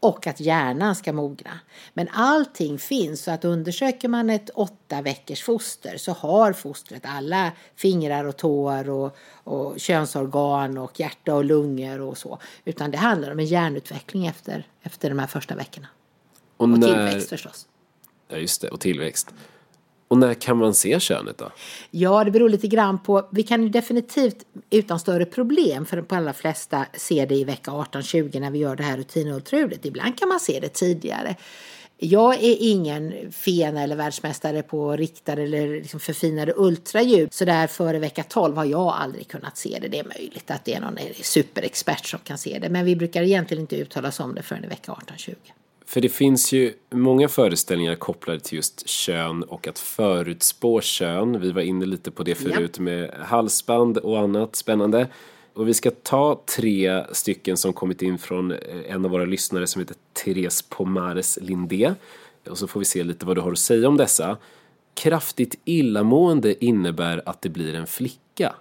och 0.00 0.26
att 0.26 0.40
hjärnan 0.40 0.96
ska 0.96 1.12
mogna. 1.12 1.60
Men 1.94 2.08
allting 2.12 2.78
finns 2.78 3.22
så 3.22 3.30
att 3.30 3.44
undersöker 3.44 4.08
man 4.08 4.30
ett 4.30 4.50
åtta 4.54 5.02
veckors 5.02 5.42
foster 5.42 5.96
så 5.96 6.12
har 6.12 6.52
fostret 6.52 7.02
alla 7.04 7.52
fingrar 7.76 8.24
och 8.24 8.36
tår 8.36 8.90
och, 8.90 9.16
och 9.44 9.80
könsorgan 9.80 10.78
och 10.78 11.00
hjärta 11.00 11.34
och 11.34 11.44
lungor 11.44 12.00
och 12.00 12.18
så. 12.18 12.38
Utan 12.64 12.90
det 12.90 12.98
handlar 12.98 13.32
om 13.32 13.38
en 13.38 13.46
hjärnutveckling 13.46 14.26
efter, 14.26 14.66
efter 14.82 15.08
de 15.08 15.18
här 15.18 15.26
första 15.26 15.54
veckorna. 15.54 15.86
Och, 16.56 16.68
och 16.68 16.82
tillväxt 16.82 17.28
förstås. 17.28 17.66
Ja 18.28 18.36
just 18.36 18.60
det, 18.60 18.68
och 18.68 18.80
tillväxt. 18.80 19.34
Och 20.10 20.18
när 20.18 20.34
kan 20.34 20.56
man 20.56 20.74
se 20.74 21.00
könet 21.00 21.38
då? 21.38 21.50
Ja, 21.90 22.24
det 22.24 22.30
beror 22.30 22.48
lite 22.48 22.66
grann 22.66 22.98
på. 22.98 23.28
Vi 23.30 23.42
kan 23.42 23.62
ju 23.62 23.68
definitivt 23.68 24.36
utan 24.70 24.98
större 24.98 25.24
problem 25.24 25.86
för 25.86 25.96
de 25.96 26.16
allra 26.16 26.32
flesta 26.32 26.86
se 26.94 27.26
det 27.26 27.34
i 27.34 27.44
vecka 27.44 27.70
18-20 27.70 28.40
när 28.40 28.50
vi 28.50 28.58
gör 28.58 28.76
det 28.76 28.82
här 28.82 28.96
rutinultraljudet. 28.96 29.86
Ibland 29.86 30.18
kan 30.18 30.28
man 30.28 30.40
se 30.40 30.60
det 30.60 30.68
tidigare. 30.68 31.36
Jag 31.98 32.34
är 32.34 32.56
ingen 32.60 33.32
fena 33.32 33.82
eller 33.82 33.96
världsmästare 33.96 34.62
på 34.62 34.96
riktade 34.96 35.42
eller 35.42 35.68
liksom 35.68 36.00
förfinade 36.00 36.52
ultraljud. 36.56 37.34
Så 37.34 37.44
där 37.44 37.66
före 37.66 37.98
vecka 37.98 38.22
12 38.22 38.56
har 38.56 38.64
jag 38.64 38.94
aldrig 39.00 39.28
kunnat 39.28 39.56
se 39.56 39.78
det. 39.80 39.88
Det 39.88 39.98
är 39.98 40.04
möjligt 40.18 40.50
att 40.50 40.64
det 40.64 40.74
är 40.74 40.80
någon 40.80 40.98
superexpert 41.22 42.06
som 42.06 42.20
kan 42.24 42.38
se 42.38 42.58
det. 42.58 42.68
Men 42.68 42.84
vi 42.84 42.96
brukar 42.96 43.22
egentligen 43.22 43.60
inte 43.60 43.76
uttala 43.76 44.08
oss 44.08 44.20
om 44.20 44.34
det 44.34 44.42
förrän 44.42 44.64
i 44.64 44.68
vecka 44.68 44.92
18-20. 44.92 45.34
För 45.90 46.00
det 46.00 46.08
finns 46.08 46.52
ju 46.52 46.72
många 46.90 47.28
föreställningar 47.28 47.94
kopplade 47.94 48.40
till 48.40 48.56
just 48.56 48.88
kön 48.88 49.42
och 49.42 49.68
att 49.68 49.78
förutspå 49.78 50.80
kön. 50.80 51.40
Vi 51.40 51.52
var 51.52 51.62
inne 51.62 51.86
lite 51.86 52.10
på 52.10 52.22
det 52.22 52.34
förut 52.34 52.74
ja. 52.76 52.82
med 52.82 53.10
halsband 53.10 53.98
och 53.98 54.18
annat 54.18 54.56
spännande. 54.56 55.08
Och 55.54 55.68
vi 55.68 55.74
ska 55.74 55.90
ta 55.90 56.42
tre 56.56 57.04
stycken 57.12 57.56
som 57.56 57.72
kommit 57.72 58.02
in 58.02 58.18
från 58.18 58.54
en 58.88 59.04
av 59.04 59.10
våra 59.10 59.24
lyssnare 59.24 59.66
som 59.66 59.80
heter 59.80 59.96
Therese 60.12 60.62
Pomares 60.62 61.38
Lindé. 61.42 61.94
Och 62.50 62.58
så 62.58 62.66
får 62.66 62.80
vi 62.80 62.86
se 62.86 63.04
lite 63.04 63.26
vad 63.26 63.36
du 63.36 63.40
har 63.40 63.52
att 63.52 63.58
säga 63.58 63.88
om 63.88 63.96
dessa. 63.96 64.36
Kraftigt 64.94 65.54
illamående 65.64 66.64
innebär 66.64 67.22
att 67.26 67.42
det 67.42 67.48
blir 67.48 67.74
en 67.74 67.86
flicka. 67.86 68.54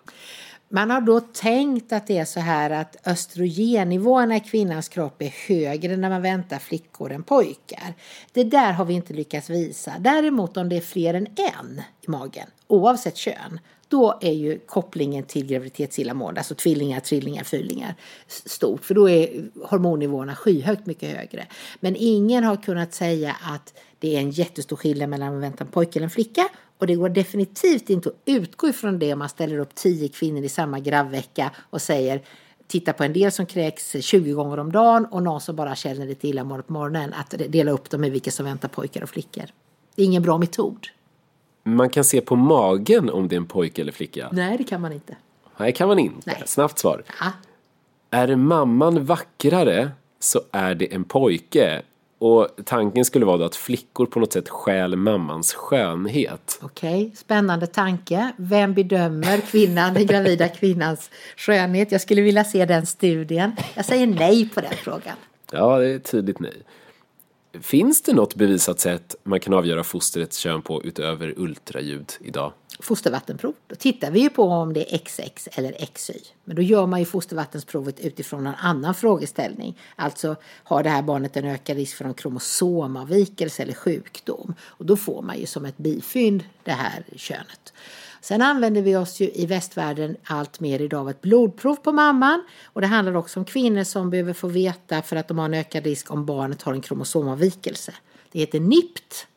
Man 0.71 0.89
har 0.89 1.01
då 1.01 1.19
tänkt 1.19 1.93
att 1.93 2.08
det 2.08 2.17
är 2.17 2.25
så 2.25 2.39
här 2.39 2.69
att 2.69 3.08
östrogennivåerna 3.08 4.36
i 4.36 4.39
kvinnans 4.39 4.89
kropp 4.89 5.21
är 5.21 5.47
högre 5.47 5.97
när 5.97 6.10
man 6.10 6.21
väntar 6.21 6.60
flickor 6.60 7.12
än 7.12 7.23
pojkar. 7.23 7.93
Det 8.34 8.43
där 8.43 8.73
har 8.73 8.86
vi 8.86 8.93
inte 8.93 9.13
lyckats 9.13 9.49
visa. 9.49 9.93
Däremot 9.99 10.58
om 10.58 10.69
det 10.69 10.77
är 10.77 10.82
fler 10.82 11.13
än 11.13 11.27
en 11.27 11.82
i 12.01 12.12
magen, 12.12 12.47
oavsett 12.67 13.17
kön, 13.17 13.60
då 13.88 14.19
är 14.21 14.32
ju 14.32 14.60
kopplingen 14.60 15.23
till 15.23 15.45
graviditetsillamående, 15.45 16.39
alltså 16.39 16.55
tvillingar, 16.55 16.99
trillingar, 16.99 17.43
fyrlingar, 17.43 17.95
stort. 18.27 18.86
För 18.86 18.93
då 18.93 19.10
är 19.10 19.49
hormonnivåerna 19.63 20.36
skyhögt 20.36 20.86
mycket 20.86 21.17
högre. 21.17 21.47
Men 21.79 21.95
ingen 21.97 22.43
har 22.43 22.55
kunnat 22.55 22.93
säga 22.93 23.36
att 23.41 23.73
det 23.99 24.15
är 24.15 24.19
en 24.19 24.32
jättestor 24.32 24.75
skillnad 24.75 25.10
mellan 25.10 25.36
att 25.36 25.43
vänta 25.43 25.63
en 25.63 25.71
pojke 25.71 25.99
eller 25.99 26.05
en 26.05 26.10
flicka 26.10 26.49
och 26.80 26.88
det 26.88 26.96
går 26.96 27.10
definitivt 27.10 27.89
inte 27.89 28.10
att 28.10 28.15
utgå 28.26 28.70
ifrån 28.70 29.00
det 29.00 29.13
om 29.13 29.20
man 29.20 29.30
ställer 29.30 29.60
upp 29.60 29.76
tio 29.76 30.08
kvinnor 30.08 30.44
i 30.44 30.50
samma 30.50 30.80
gravvecka 30.80 31.52
och 31.70 31.82
säger 31.82 32.22
titta 32.68 32.94
på 32.94 33.04
en 33.04 33.13
del 33.13 33.32
som 33.32 33.46
kräks 33.46 33.96
20 34.00 34.34
gånger 34.34 34.60
om 34.60 34.72
dagen 34.72 35.06
och 35.06 35.24
någon 35.24 35.42
som 35.42 35.56
bara 35.56 35.76
känner 35.76 36.06
lite 36.06 36.28
illamående 36.28 36.63
på 36.63 36.74
morgonen. 36.74 37.13
Att 37.13 37.34
dela 37.48 37.72
upp 37.72 37.89
dem 37.89 38.04
i 38.04 38.10
vilka 38.10 38.32
som 38.32 38.46
väntar 38.46 38.68
pojkar 38.68 39.04
och 39.04 39.10
flickor. 39.10 39.46
Det 39.96 40.02
är 40.02 40.06
ingen 40.06 40.24
bra 40.24 40.38
metod. 40.38 40.88
Man 41.63 41.89
kan 41.89 42.04
se 42.04 42.22
på 42.22 42.36
magen 42.36 43.10
om 43.10 43.28
det 43.28 43.36
är 43.36 43.38
en 43.38 43.46
pojke 43.46 43.82
eller 43.82 43.92
flicka. 43.92 44.30
Nej, 44.32 44.58
det 44.58 44.63
kan 44.63 44.82
man 44.82 44.94
inte. 44.94 45.15
Nej, 45.58 45.74
kan 45.74 45.88
man 45.88 46.00
inte. 46.00 46.22
Nej. 46.26 46.44
Snabbt 46.46 46.80
svar. 46.80 47.04
Ja. 47.20 47.32
Är 48.12 48.36
mamman 48.36 49.06
vackrare 49.06 49.92
så 50.20 50.42
är 50.52 50.76
det 50.76 50.94
en 50.94 51.04
pojke. 51.04 51.82
Och 52.19 52.47
tanken 52.65 53.05
skulle 53.05 53.25
vara 53.25 53.38
då 53.38 53.45
att 53.45 53.55
flickor 53.55 54.05
på 54.05 54.19
något 54.19 54.34
sätt 54.34 54.49
stjäl 54.49 54.95
mammans 54.95 55.53
skönhet. 55.53 56.60
Okej, 56.62 57.03
okay, 57.05 57.15
spännande 57.15 57.67
tanke. 57.67 58.32
Vem 58.38 58.73
bedömer 58.73 59.38
kvinnan, 59.38 59.93
den 59.93 60.05
gravida 60.05 60.47
kvinnans 60.47 61.10
skönhet? 61.38 61.91
Jag 61.91 62.01
skulle 62.01 62.21
vilja 62.21 62.43
se 62.43 62.65
den 62.65 62.86
studien. 62.86 63.55
Jag 63.73 63.86
säger 63.86 64.08
nej 64.08 64.49
på 64.49 64.62
den 64.62 64.73
frågan. 64.84 65.15
Ja, 65.51 65.79
det 65.79 65.88
är 65.88 65.95
ett 65.95 66.12
tydligt 66.12 66.39
nej. 66.39 66.63
Finns 67.62 68.01
det 68.01 68.13
något 68.13 68.36
bevisat 68.36 68.79
sätt 68.79 69.15
man 69.23 69.39
kan 69.39 69.53
avgöra 69.53 69.84
fostrets 69.84 70.38
kön 70.38 70.62
på 70.62 70.84
utöver 70.84 71.34
ultraljud 71.38 72.12
idag? 72.21 72.53
Fostervattenprov. 72.80 73.54
Då 73.68 73.76
tittar 73.76 74.12
vi 74.12 74.20
ju 74.20 74.30
på 74.30 74.44
om 74.44 74.74
det 74.74 74.94
är 74.94 74.98
XX 74.98 75.48
eller 75.52 75.86
XY. 75.94 76.13
Men 76.44 76.56
då 76.56 76.62
gör 76.62 76.86
man 76.86 77.00
ju 77.00 77.06
fostervattensprovet 77.06 78.00
utifrån 78.00 78.48
en 78.48 78.56
annan 78.56 78.96
frågeställning. 78.96 79.78
Alltså 79.96 80.36
har 80.44 80.84
det 80.84 80.89
här 80.89 81.02
barnet 81.02 81.38
en 81.38 81.46
ökad 81.46 81.78
risk 81.78 81.98
för 81.98 82.06
en 82.06 82.13
kromosomavvikelse 82.13 83.63
eller 83.63 83.74
sjukdom? 83.74 84.56
Och 84.62 84.86
då 84.86 84.98
får 84.98 85.22
man 85.22 85.39
ju 85.39 85.46
som 85.46 85.65
ett 85.65 85.78
bifynd 85.78 86.44
det 86.63 86.72
här 86.72 87.04
könet. 87.15 87.74
Sen 88.22 88.42
använder 88.42 88.82
vi 88.82 88.96
oss 88.96 89.20
ju 89.20 89.32
i 89.34 89.46
västvärlden 89.46 90.18
allt 90.24 90.60
mer 90.60 90.82
idag 90.82 91.00
av 91.00 91.10
ett 91.10 91.22
blodprov 91.22 91.76
på 91.76 91.92
mamman. 91.92 92.44
Och 92.65 92.82
det 92.82 92.88
handlar 92.88 93.15
också 93.15 93.39
om 93.39 93.46
kvinnor 93.46 93.84
som 93.84 94.10
behöver 94.10 94.34
få 94.34 94.48
veta 94.48 95.02
för 95.02 95.15
att 95.15 95.28
de 95.28 95.38
har 95.38 95.46
en 95.46 95.54
ökad 95.54 95.84
risk 95.84 96.12
om 96.12 96.26
barnet 96.26 96.62
har 96.62 96.74
en 96.74 96.82
kromosomavvikelse. 96.82 97.94
Det 98.32 98.39
heter 98.39 98.60
NIPT 98.60 99.28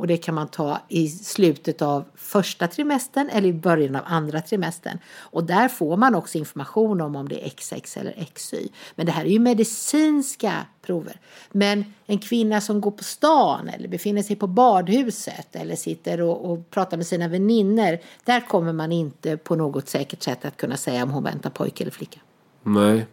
och 0.00 0.06
det 0.06 0.16
kan 0.16 0.34
man 0.34 0.48
ta 0.48 0.78
i 0.88 1.08
slutet 1.08 1.82
av 1.82 2.04
första 2.14 2.66
trimestern 2.66 3.28
eller 3.28 3.48
i 3.48 3.52
början 3.52 3.96
av 3.96 4.02
andra 4.06 4.40
trimestern. 4.40 4.98
Och 5.18 5.44
där 5.44 5.68
får 5.68 5.96
man 5.96 6.14
också 6.14 6.38
information 6.38 7.00
om 7.00 7.16
om 7.16 7.28
det 7.28 7.46
är 7.46 7.48
XX 7.48 7.96
eller 7.96 8.28
XY. 8.34 8.68
Men 8.94 9.06
det 9.06 9.12
här 9.12 9.24
är 9.24 9.28
ju 9.28 9.38
medicinska 9.38 10.66
prover. 10.82 11.20
Men 11.50 11.84
en 12.06 12.18
kvinna 12.18 12.60
som 12.60 12.80
går 12.80 12.90
på 12.90 13.04
stan 13.04 13.68
eller 13.68 13.88
befinner 13.88 14.22
sig 14.22 14.36
på 14.36 14.46
badhuset 14.46 15.56
eller 15.56 15.76
sitter 15.76 16.20
och, 16.20 16.50
och 16.50 16.70
pratar 16.70 16.96
med 16.96 17.06
sina 17.06 17.28
vänner. 17.28 18.00
Där 18.24 18.40
kommer 18.48 18.72
man 18.72 18.92
inte 18.92 19.36
på 19.36 19.56
något 19.56 19.88
säkert 19.88 20.22
sätt 20.22 20.44
att 20.44 20.56
kunna 20.56 20.76
säga 20.76 21.02
om 21.02 21.10
hon 21.10 21.24
väntar 21.24 21.50
pojke 21.50 21.84
eller 21.84 21.92
flicka. 21.92 22.20
Nej. 22.62 23.06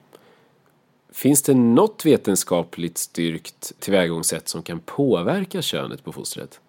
Finns 1.12 1.41
det 1.41 1.54
något 1.54 2.06
vetenskapligt 2.06 2.97
styrkt 2.97 3.73
tillvägagångssätt 3.80 4.50
som 4.50 4.63
kan 4.63 4.80
påverka 4.80 5.62
könet 5.62 6.04
på 6.04 6.12
fostret? 6.12 6.60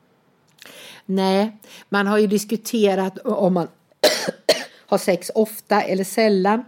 Nej, 1.06 1.56
man 1.88 2.06
har 2.06 2.18
ju 2.18 2.26
diskuterat 2.26 3.18
om 3.18 3.54
man 3.54 3.68
har 4.86 4.98
sex 4.98 5.30
ofta 5.34 5.82
eller 5.82 6.04
sällan. 6.04 6.64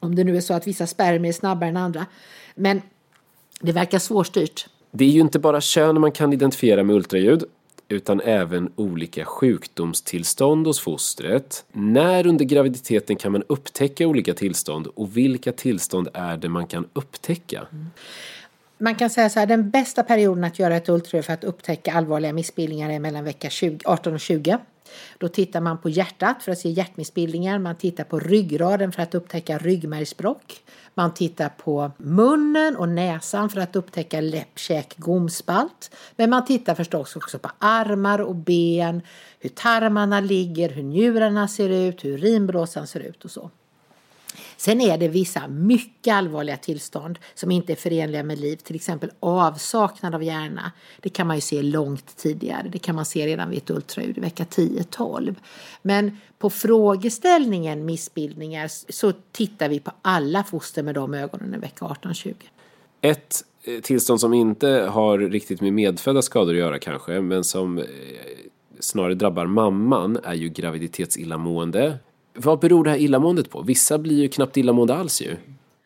Om 0.00 0.14
det 0.14 0.24
nu 0.24 0.36
är 0.36 0.40
så 0.40 0.54
att 0.54 0.66
vissa 0.66 0.86
spermier 0.86 1.32
är 1.32 1.32
snabbare 1.32 1.68
än 1.68 1.76
andra. 1.76 2.06
Men 2.54 2.82
det 3.60 3.72
verkar 3.72 3.98
svårstyrt. 3.98 4.66
Det 4.90 5.04
är 5.04 5.08
ju 5.08 5.20
inte 5.20 5.38
bara 5.38 5.60
kön 5.60 6.00
man 6.00 6.12
kan 6.12 6.32
identifiera 6.32 6.82
med 6.82 6.96
ultraljud 6.96 7.44
utan 7.88 8.20
även 8.20 8.72
olika 8.76 9.24
sjukdomstillstånd 9.24 10.66
hos 10.66 10.80
fostret. 10.80 11.64
När 11.72 12.26
under 12.26 12.44
graviditeten 12.44 13.16
kan 13.16 13.32
man 13.32 13.42
upptäcka 13.46 14.06
olika 14.06 14.34
tillstånd 14.34 14.86
och 14.86 15.16
vilka 15.16 15.52
tillstånd 15.52 16.08
är 16.14 16.36
det 16.36 16.48
man 16.48 16.66
kan 16.66 16.88
upptäcka? 16.92 17.66
Mm 17.72 17.86
man 18.82 18.94
kan 18.94 19.10
säga 19.10 19.30
så 19.30 19.38
här, 19.40 19.46
den 19.46 19.70
bästa 19.70 20.02
perioden 20.02 20.44
att 20.44 20.58
göra 20.58 20.76
ett 20.76 20.88
ultraljud 20.88 21.24
för 21.24 21.32
att 21.32 21.44
upptäcka 21.44 21.92
allvarliga 21.92 22.32
missbildningar 22.32 22.90
är 22.90 22.98
mellan 22.98 23.24
vecka 23.24 23.50
20, 23.50 23.78
18 23.84 24.14
och 24.14 24.20
20. 24.20 24.58
Då 25.18 25.28
tittar 25.28 25.60
man 25.60 25.78
på 25.78 25.88
hjärtat 25.88 26.42
för 26.42 26.52
att 26.52 26.58
se 26.58 26.68
hjärtmissbildningar. 26.68 27.58
Man 27.58 27.76
tittar 27.76 28.04
på 28.04 28.18
ryggraden 28.18 28.92
för 28.92 29.02
att 29.02 29.14
upptäcka 29.14 29.58
ryggmärgsbråck. 29.58 30.62
Man 30.94 31.14
tittar 31.14 31.48
på 31.48 31.90
munnen 31.96 32.76
och 32.76 32.88
näsan 32.88 33.50
för 33.50 33.60
att 33.60 33.76
upptäcka 33.76 34.20
läpp, 34.20 34.58
käk, 34.58 34.94
gomspalt. 34.96 35.96
Men 36.16 36.30
man 36.30 36.44
tittar 36.44 36.74
förstås 36.74 37.16
också 37.16 37.38
på 37.38 37.50
armar 37.58 38.18
och 38.18 38.34
ben, 38.34 39.02
hur 39.40 39.50
tarmarna 39.50 40.20
ligger, 40.20 40.68
hur 40.68 40.82
njurarna 40.82 41.48
ser 41.48 41.68
ut, 41.68 42.04
hur 42.04 42.10
urinblåsan 42.10 42.86
ser 42.86 43.00
ut 43.00 43.24
och 43.24 43.30
så. 43.30 43.50
Sen 44.56 44.80
är 44.80 44.98
det 44.98 45.08
vissa 45.08 45.48
mycket 45.48 46.14
allvarliga 46.14 46.56
tillstånd 46.56 47.18
som 47.34 47.50
inte 47.50 47.72
är 47.72 47.76
förenliga 47.76 48.22
med 48.22 48.38
liv, 48.38 48.56
till 48.56 48.76
exempel 48.76 49.10
avsaknad 49.20 50.14
av 50.14 50.22
hjärna. 50.22 50.72
Det 51.00 51.08
kan 51.08 51.26
man 51.26 51.36
ju 51.36 51.40
se 51.40 51.62
långt 51.62 52.16
tidigare, 52.16 52.68
det 52.72 52.78
kan 52.78 52.94
man 52.94 53.04
se 53.04 53.26
redan 53.26 53.50
vid 53.50 53.58
ett 53.58 53.70
ultraljud 53.70 54.18
i 54.18 54.20
vecka 54.20 54.44
10-12. 54.44 55.34
Men 55.82 56.18
på 56.38 56.50
frågeställningen 56.50 57.84
missbildningar 57.84 58.68
så 58.92 59.12
tittar 59.32 59.68
vi 59.68 59.80
på 59.80 59.92
alla 60.02 60.44
foster 60.44 60.82
med 60.82 60.94
de 60.94 61.14
ögonen 61.14 61.54
i 61.54 61.58
vecka 61.58 61.84
18-20. 61.84 62.34
Ett 63.00 63.44
eh, 63.64 63.80
tillstånd 63.80 64.20
som 64.20 64.34
inte 64.34 64.68
har 64.68 65.18
riktigt 65.18 65.60
med 65.60 65.72
medfödda 65.72 66.22
skador 66.22 66.52
att 66.52 66.58
göra 66.58 66.78
kanske, 66.78 67.20
men 67.20 67.44
som 67.44 67.78
eh, 67.78 67.84
snarare 68.80 69.14
drabbar 69.14 69.46
mamman 69.46 70.18
är 70.24 70.34
ju 70.34 70.48
graviditetsillamående 70.48 71.98
vad 72.34 72.58
beror 72.58 72.84
det 72.84 72.90
här 72.90 72.98
illamåendet 72.98 73.50
på? 73.50 73.62
Vissa 73.62 73.98
blir 73.98 74.22
ju 74.22 74.28
knappt 74.28 74.56
illamående 74.56 74.94
alls 74.94 75.22
ju. 75.22 75.36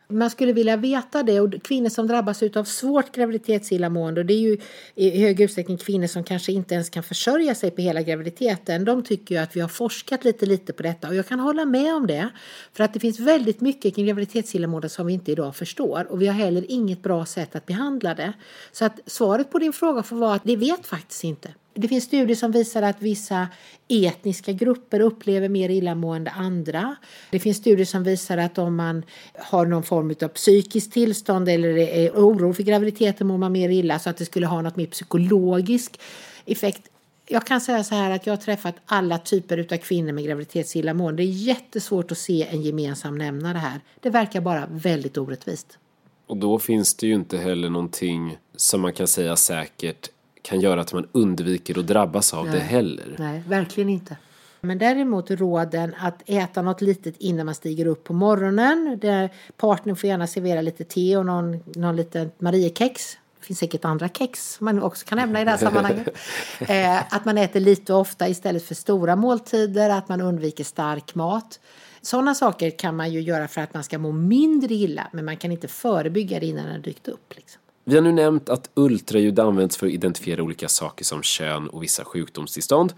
Man 0.08 0.30
skulle 0.30 0.52
vilja 0.52 0.76
veta 0.76 1.22
det 1.22 1.40
och 1.40 1.62
kvinnor 1.62 1.88
som 1.88 2.06
drabbas 2.06 2.42
av 2.42 2.64
svårt 2.64 3.12
graviditetsillamående 3.14 4.20
och 4.20 4.26
det 4.26 4.34
är 4.34 4.38
ju 4.38 4.58
i 4.94 5.20
hög 5.20 5.40
utsträckning 5.40 5.76
kvinnor 5.76 6.06
som 6.06 6.24
kanske 6.24 6.52
inte 6.52 6.74
ens 6.74 6.90
kan 6.90 7.02
försörja 7.02 7.54
sig 7.54 7.70
på 7.70 7.82
hela 7.82 8.02
graviditeten. 8.02 8.84
De 8.84 9.02
tycker 9.02 9.34
ju 9.34 9.40
att 9.40 9.56
vi 9.56 9.60
har 9.60 9.68
forskat 9.68 10.24
lite 10.24 10.46
lite 10.46 10.72
på 10.72 10.82
detta 10.82 11.08
och 11.08 11.14
jag 11.14 11.26
kan 11.26 11.40
hålla 11.40 11.64
med 11.64 11.94
om 11.94 12.06
det. 12.06 12.28
För 12.72 12.84
att 12.84 12.94
det 12.94 13.00
finns 13.00 13.20
väldigt 13.20 13.60
mycket 13.60 13.94
kring 13.94 14.06
graviditetsillamående 14.06 14.88
som 14.88 15.06
vi 15.06 15.12
inte 15.12 15.32
idag 15.32 15.56
förstår 15.56 16.06
och 16.10 16.22
vi 16.22 16.26
har 16.26 16.34
heller 16.34 16.64
inget 16.68 17.02
bra 17.02 17.26
sätt 17.26 17.56
att 17.56 17.66
behandla 17.66 18.14
det. 18.14 18.32
Så 18.72 18.84
att 18.84 19.00
svaret 19.06 19.50
på 19.50 19.58
din 19.58 19.72
fråga 19.72 20.02
får 20.02 20.16
vara 20.16 20.34
att 20.34 20.44
det 20.44 20.56
vet 20.56 20.86
faktiskt 20.86 21.24
inte. 21.24 21.54
Det 21.78 21.88
finns 21.88 22.04
studier 22.04 22.36
som 22.36 22.52
visar 22.52 22.82
att 22.82 23.02
vissa 23.02 23.48
etniska 23.88 24.52
grupper 24.52 25.00
upplever 25.00 25.48
mer 25.48 25.68
illamående 25.68 26.30
än 26.30 26.44
andra. 26.44 26.96
Det 27.30 27.38
finns 27.38 27.56
studier 27.56 27.86
som 27.86 28.04
visar 28.04 28.38
att 28.38 28.58
om 28.58 28.76
man 28.76 29.02
har 29.38 29.66
någon 29.66 29.82
form 29.82 30.14
av 30.22 30.28
psykiskt 30.28 30.92
tillstånd 30.92 31.48
eller 31.48 31.78
är 31.78 32.10
oro 32.10 32.52
för 32.52 32.62
graviditeten 32.62 33.26
mår 33.26 33.38
man 33.38 33.52
mer 33.52 33.68
illa 33.68 33.98
så 33.98 34.10
att 34.10 34.16
det 34.16 34.24
skulle 34.24 34.46
ha 34.46 34.62
något 34.62 34.76
mer 34.76 34.86
psykologisk 34.86 36.00
effekt. 36.46 36.82
Jag 37.28 37.46
kan 37.46 37.60
säga 37.60 37.84
så 37.84 37.94
här 37.94 38.10
att 38.10 38.26
jag 38.26 38.32
har 38.32 38.42
träffat 38.42 38.74
alla 38.86 39.18
typer 39.18 39.66
av 39.72 39.76
kvinnor 39.76 40.12
med 40.12 40.24
graviditetsillamående. 40.24 41.22
Det 41.22 41.26
är 41.26 41.32
jättesvårt 41.32 42.12
att 42.12 42.18
se 42.18 42.46
en 42.50 42.62
gemensam 42.62 43.18
nämnare 43.18 43.58
här. 43.58 43.80
Det 44.00 44.10
verkar 44.10 44.40
bara 44.40 44.66
väldigt 44.70 45.18
orättvist. 45.18 45.78
Och 46.26 46.36
då 46.36 46.58
finns 46.58 46.94
det 46.94 47.06
ju 47.06 47.14
inte 47.14 47.38
heller 47.38 47.70
någonting 47.70 48.38
som 48.56 48.80
man 48.80 48.92
kan 48.92 49.06
säga 49.08 49.36
säkert 49.36 50.08
kan 50.46 50.60
göra 50.60 50.80
att 50.80 50.92
man 50.92 51.06
undviker 51.12 51.78
att 51.78 51.86
drabbas 51.86 52.34
av 52.34 52.44
Nej. 52.44 52.54
det 52.54 52.60
heller. 52.60 53.14
Nej, 53.18 53.42
verkligen 53.48 53.88
inte. 53.88 54.16
Men 54.60 54.78
däremot 54.78 55.30
råden 55.30 55.94
att 55.98 56.22
äta 56.26 56.62
något 56.62 56.80
litet 56.80 57.14
innan 57.18 57.46
man 57.46 57.54
stiger 57.54 57.86
upp 57.86 58.04
på 58.04 58.12
morgonen. 58.12 58.98
Där 59.00 59.30
partnern 59.56 59.96
får 59.96 60.08
gärna 60.08 60.26
servera 60.26 60.60
lite 60.60 60.84
te 60.84 61.16
och 61.16 61.26
någon, 61.26 61.62
någon 61.64 61.96
liten 61.96 62.30
Mariekex. 62.38 63.18
Det 63.40 63.46
finns 63.46 63.58
säkert 63.58 63.84
andra 63.84 64.08
kex 64.08 64.54
som 64.54 64.64
man 64.64 64.82
också 64.82 65.06
kan 65.06 65.18
nämna 65.18 65.40
i 65.40 65.44
det 65.44 65.50
här 65.50 65.58
sammanhanget. 65.58 66.08
eh, 66.60 67.14
att 67.14 67.24
man 67.24 67.38
äter 67.38 67.60
lite 67.60 67.94
och 67.94 68.00
ofta 68.00 68.28
istället 68.28 68.64
för 68.64 68.74
stora 68.74 69.16
måltider. 69.16 69.90
Att 69.90 70.08
man 70.08 70.20
undviker 70.20 70.64
stark 70.64 71.14
mat. 71.14 71.60
Sådana 72.00 72.34
saker 72.34 72.70
kan 72.70 72.96
man 72.96 73.12
ju 73.12 73.20
göra 73.20 73.48
för 73.48 73.60
att 73.60 73.74
man 73.74 73.84
ska 73.84 73.98
må 73.98 74.12
mindre 74.12 74.74
illa. 74.74 75.08
Men 75.12 75.24
man 75.24 75.36
kan 75.36 75.52
inte 75.52 75.68
förebygga 75.68 76.40
det 76.40 76.46
innan 76.46 76.66
det 76.66 76.72
har 76.72 76.78
dykt 76.78 77.08
upp. 77.08 77.34
Liksom. 77.36 77.60
Vi 77.88 77.94
har 77.94 78.02
nu 78.02 78.12
nämnt 78.12 78.48
att 78.48 78.70
ultraljud 78.74 79.38
används 79.38 79.76
för 79.76 79.86
att 79.86 79.92
identifiera 79.92 80.42
olika 80.42 80.68
saker 80.68 81.04
som 81.04 81.22
kön 81.22 81.68
och 81.68 81.82
vissa 81.82 82.04
sjukdomstillstånd. 82.04 82.92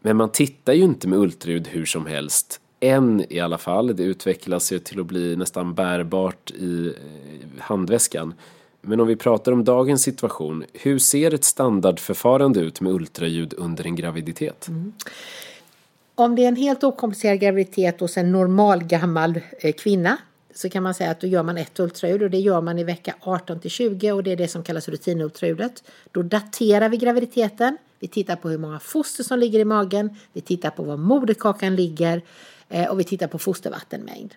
Men 0.00 0.16
man 0.16 0.32
tittar 0.32 0.72
ju 0.72 0.82
inte 0.82 1.08
med 1.08 1.18
ultraljud 1.18 1.68
hur 1.68 1.86
som 1.86 2.06
helst. 2.06 2.60
Än 2.80 3.24
i 3.32 3.40
alla 3.40 3.58
fall. 3.58 3.96
Det 3.96 4.02
utvecklas 4.02 4.72
ju 4.72 4.78
till 4.78 5.00
att 5.00 5.06
bli 5.06 5.36
nästan 5.36 5.74
bärbart 5.74 6.50
i 6.50 6.86
eh, 6.86 7.62
handväskan. 7.62 8.34
Men 8.80 9.00
om 9.00 9.06
vi 9.06 9.16
pratar 9.16 9.52
om 9.52 9.64
dagens 9.64 10.02
situation, 10.02 10.64
hur 10.72 10.98
ser 10.98 11.34
ett 11.34 11.44
standardförfarande 11.44 12.60
ut 12.60 12.80
med 12.80 12.92
ultraljud 12.92 13.54
under 13.56 13.86
en 13.86 13.96
graviditet? 13.96 14.68
Mm. 14.68 14.92
Om 16.14 16.36
det 16.36 16.44
är 16.44 16.48
en 16.48 16.56
helt 16.56 16.84
okomplicerad 16.84 17.40
graviditet 17.40 18.00
hos 18.00 18.16
en 18.16 18.32
normal 18.32 18.84
gammal 18.84 19.40
eh, 19.60 19.72
kvinna 19.72 20.18
så 20.54 20.70
kan 20.70 20.82
man 20.82 20.94
säga 20.94 21.10
att 21.10 21.20
då 21.20 21.26
gör 21.26 21.42
man 21.42 21.58
ett 21.58 21.80
ultraljud 21.80 22.22
och 22.22 22.30
det 22.30 22.38
gör 22.38 22.60
man 22.60 22.78
i 22.78 22.84
vecka 22.84 23.14
18 23.20 23.60
till 23.60 23.70
20 23.70 24.12
och 24.12 24.22
det 24.22 24.32
är 24.32 24.36
det 24.36 24.48
som 24.48 24.62
kallas 24.62 24.88
rutinultraljudet. 24.88 25.84
Då 26.12 26.22
daterar 26.22 26.88
vi 26.88 26.96
graviditeten. 26.96 27.78
Vi 27.98 28.08
tittar 28.08 28.36
på 28.36 28.48
hur 28.48 28.58
många 28.58 28.80
foster 28.80 29.24
som 29.24 29.38
ligger 29.38 29.58
i 29.58 29.64
magen. 29.64 30.16
Vi 30.32 30.40
tittar 30.40 30.70
på 30.70 30.82
var 30.82 30.96
moderkakan 30.96 31.76
ligger 31.76 32.22
eh, 32.68 32.90
och 32.90 33.00
vi 33.00 33.04
tittar 33.04 33.26
på 33.26 33.38
fostervattenmängd. 33.38 34.34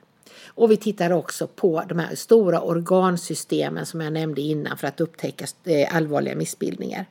Och 0.56 0.72
vi 0.72 0.78
tittar 0.78 1.12
också 1.12 1.48
på 1.48 1.84
de 1.90 2.00
här 2.00 2.16
stora 2.16 2.62
organsystemen 2.62 3.86
som 3.86 4.02
jag 4.02 4.14
nämnde 4.14 4.42
innan 4.42 4.78
för 4.78 4.88
att 4.88 5.02
upptäcka 5.02 5.46
eh, 5.64 5.96
allvarliga 5.96 6.36
missbildningar. 6.36 7.06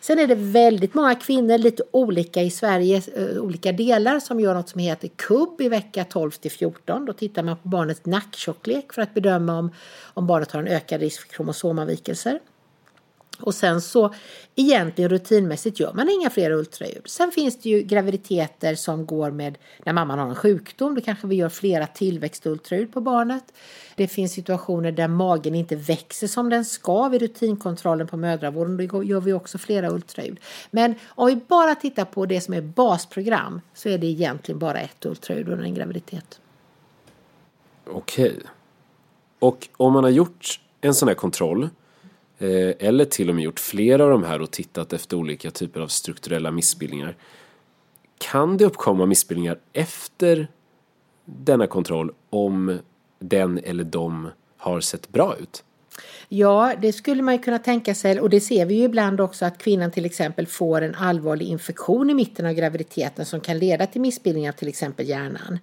Sen 0.00 0.18
är 0.18 0.26
det 0.26 0.34
väldigt 0.34 0.94
många 0.94 1.14
kvinnor, 1.14 1.58
lite 1.58 1.82
olika 1.90 2.42
i 2.42 2.50
Sverige, 2.50 3.02
eh, 3.14 3.38
olika 3.38 3.72
delar 3.72 4.20
som 4.20 4.40
gör 4.40 4.54
något 4.54 4.68
som 4.68 4.80
heter 4.80 5.08
KUB 5.08 5.60
i 5.60 5.68
vecka 5.68 6.04
12 6.04 6.30
till 6.30 6.50
14. 6.50 7.04
Då 7.04 7.12
tittar 7.12 7.42
man 7.42 7.56
på 7.56 7.68
barnets 7.68 8.06
nacktjocklek 8.06 8.92
för 8.92 9.02
att 9.02 9.14
bedöma 9.14 9.58
om, 9.58 9.70
om 10.14 10.26
barnet 10.26 10.52
har 10.52 10.60
en 10.60 10.68
ökad 10.68 11.00
risk 11.00 11.20
för 11.20 11.28
kromosomavvikelser. 11.28 12.40
Och 13.40 13.54
sen 13.54 13.80
så 13.80 14.14
egentligen 14.54 15.10
rutinmässigt 15.10 15.80
gör 15.80 15.92
man 15.92 16.08
inga 16.08 16.30
fler 16.30 16.50
ultraljud. 16.50 17.02
Sen 17.04 17.30
finns 17.30 17.58
det 17.58 17.68
ju 17.68 17.82
graviditeter 17.82 18.74
som 18.74 19.06
går 19.06 19.30
med 19.30 19.58
när 19.84 19.92
mamman 19.92 20.18
har 20.18 20.28
en 20.28 20.34
sjukdom. 20.34 20.94
Då 20.94 21.00
kanske 21.00 21.26
vi 21.26 21.36
gör 21.36 21.48
flera 21.48 21.86
tillväxtultraljud 21.86 22.92
på 22.92 23.00
barnet. 23.00 23.44
Det 23.96 24.08
finns 24.08 24.32
situationer 24.32 24.92
där 24.92 25.08
magen 25.08 25.54
inte 25.54 25.76
växer 25.76 26.26
som 26.26 26.50
den 26.50 26.64
ska 26.64 27.08
vid 27.08 27.22
rutinkontrollen 27.22 28.06
på 28.06 28.16
mödravården. 28.16 28.88
Då 28.88 29.04
gör 29.04 29.20
vi 29.20 29.32
också 29.32 29.58
flera 29.58 29.90
ultraljud. 29.90 30.40
Men 30.70 30.94
om 31.06 31.26
vi 31.26 31.36
bara 31.36 31.74
tittar 31.74 32.04
på 32.04 32.26
det 32.26 32.40
som 32.40 32.54
är 32.54 32.60
basprogram 32.60 33.60
så 33.74 33.88
är 33.88 33.98
det 33.98 34.06
egentligen 34.06 34.58
bara 34.58 34.80
ett 34.80 35.06
ultraljud 35.06 35.48
under 35.48 35.64
en 35.64 35.74
graviditet. 35.74 36.40
Okej. 37.86 38.38
Och 39.38 39.68
om 39.76 39.92
man 39.92 40.04
har 40.04 40.10
gjort 40.10 40.60
en 40.80 40.94
sån 40.94 41.08
här 41.08 41.14
kontroll 41.14 41.68
Eh, 42.38 42.74
eller 42.78 43.04
till 43.04 43.28
och 43.28 43.34
med 43.34 43.44
gjort 43.44 43.60
flera 43.60 44.04
av 44.04 44.10
de 44.10 44.24
här 44.24 44.40
och 44.40 44.50
tittat 44.50 44.92
efter 44.92 45.16
olika 45.16 45.50
typer 45.50 45.80
av 45.80 45.88
strukturella 45.88 46.50
missbildningar. 46.50 47.16
Kan 48.18 48.56
det 48.56 48.64
uppkomma 48.64 49.06
missbildningar 49.06 49.58
efter 49.72 50.48
denna 51.24 51.66
kontroll 51.66 52.12
om 52.30 52.78
den 53.18 53.58
eller 53.58 53.84
de 53.84 54.28
har 54.56 54.80
sett 54.80 55.08
bra 55.08 55.36
ut? 55.40 55.64
Ja, 56.28 56.74
det 56.80 56.92
skulle 56.92 57.22
man 57.22 57.34
ju 57.34 57.42
kunna 57.42 57.58
tänka 57.58 57.94
sig 57.94 58.20
och 58.20 58.30
det 58.30 58.40
ser 58.40 58.66
vi 58.66 58.74
ju 58.74 58.84
ibland 58.84 59.20
också 59.20 59.44
att 59.44 59.58
kvinnan 59.58 59.90
till 59.90 60.04
exempel 60.04 60.46
får 60.46 60.82
en 60.82 60.94
allvarlig 60.94 61.46
infektion 61.46 62.10
i 62.10 62.14
mitten 62.14 62.46
av 62.46 62.52
graviditeten 62.52 63.26
som 63.26 63.40
kan 63.40 63.58
leda 63.58 63.86
till 63.86 64.00
missbildningar 64.00 64.52
av 64.52 64.56
till 64.56 64.68
exempel 64.68 65.08
hjärnan. 65.08 65.58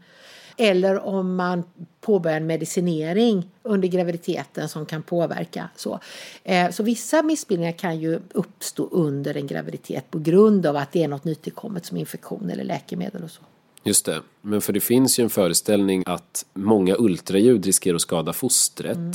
Eller 0.57 0.99
om 1.05 1.35
man 1.35 1.63
påbörjar 2.01 2.37
en 2.37 2.45
medicinering 2.45 3.49
under 3.63 3.87
graviditeten 3.87 4.69
som 4.69 4.85
kan 4.85 5.03
påverka. 5.03 5.69
Så, 5.75 5.99
eh, 6.43 6.71
så 6.71 6.83
vissa 6.83 7.23
missbildningar 7.23 7.71
kan 7.71 7.99
ju 7.99 8.19
uppstå 8.33 8.87
under 8.91 9.37
en 9.37 9.47
graviditet 9.47 10.11
på 10.11 10.19
grund 10.19 10.65
av 10.65 10.75
att 10.75 10.91
det 10.91 11.03
är 11.03 11.07
något 11.07 11.23
nytillkommet 11.23 11.85
som 11.85 11.97
infektion 11.97 12.49
eller 12.49 12.63
läkemedel 12.63 13.23
och 13.23 13.31
så. 13.31 13.41
Just 13.83 14.05
det, 14.05 14.21
men 14.41 14.61
för 14.61 14.73
det 14.73 14.79
finns 14.79 15.19
ju 15.19 15.23
en 15.23 15.29
föreställning 15.29 16.03
att 16.05 16.45
många 16.53 16.95
ultraljud 16.99 17.65
riskerar 17.65 17.95
att 17.95 18.01
skada 18.01 18.33
fostret. 18.33 18.97
Mm. 18.97 19.11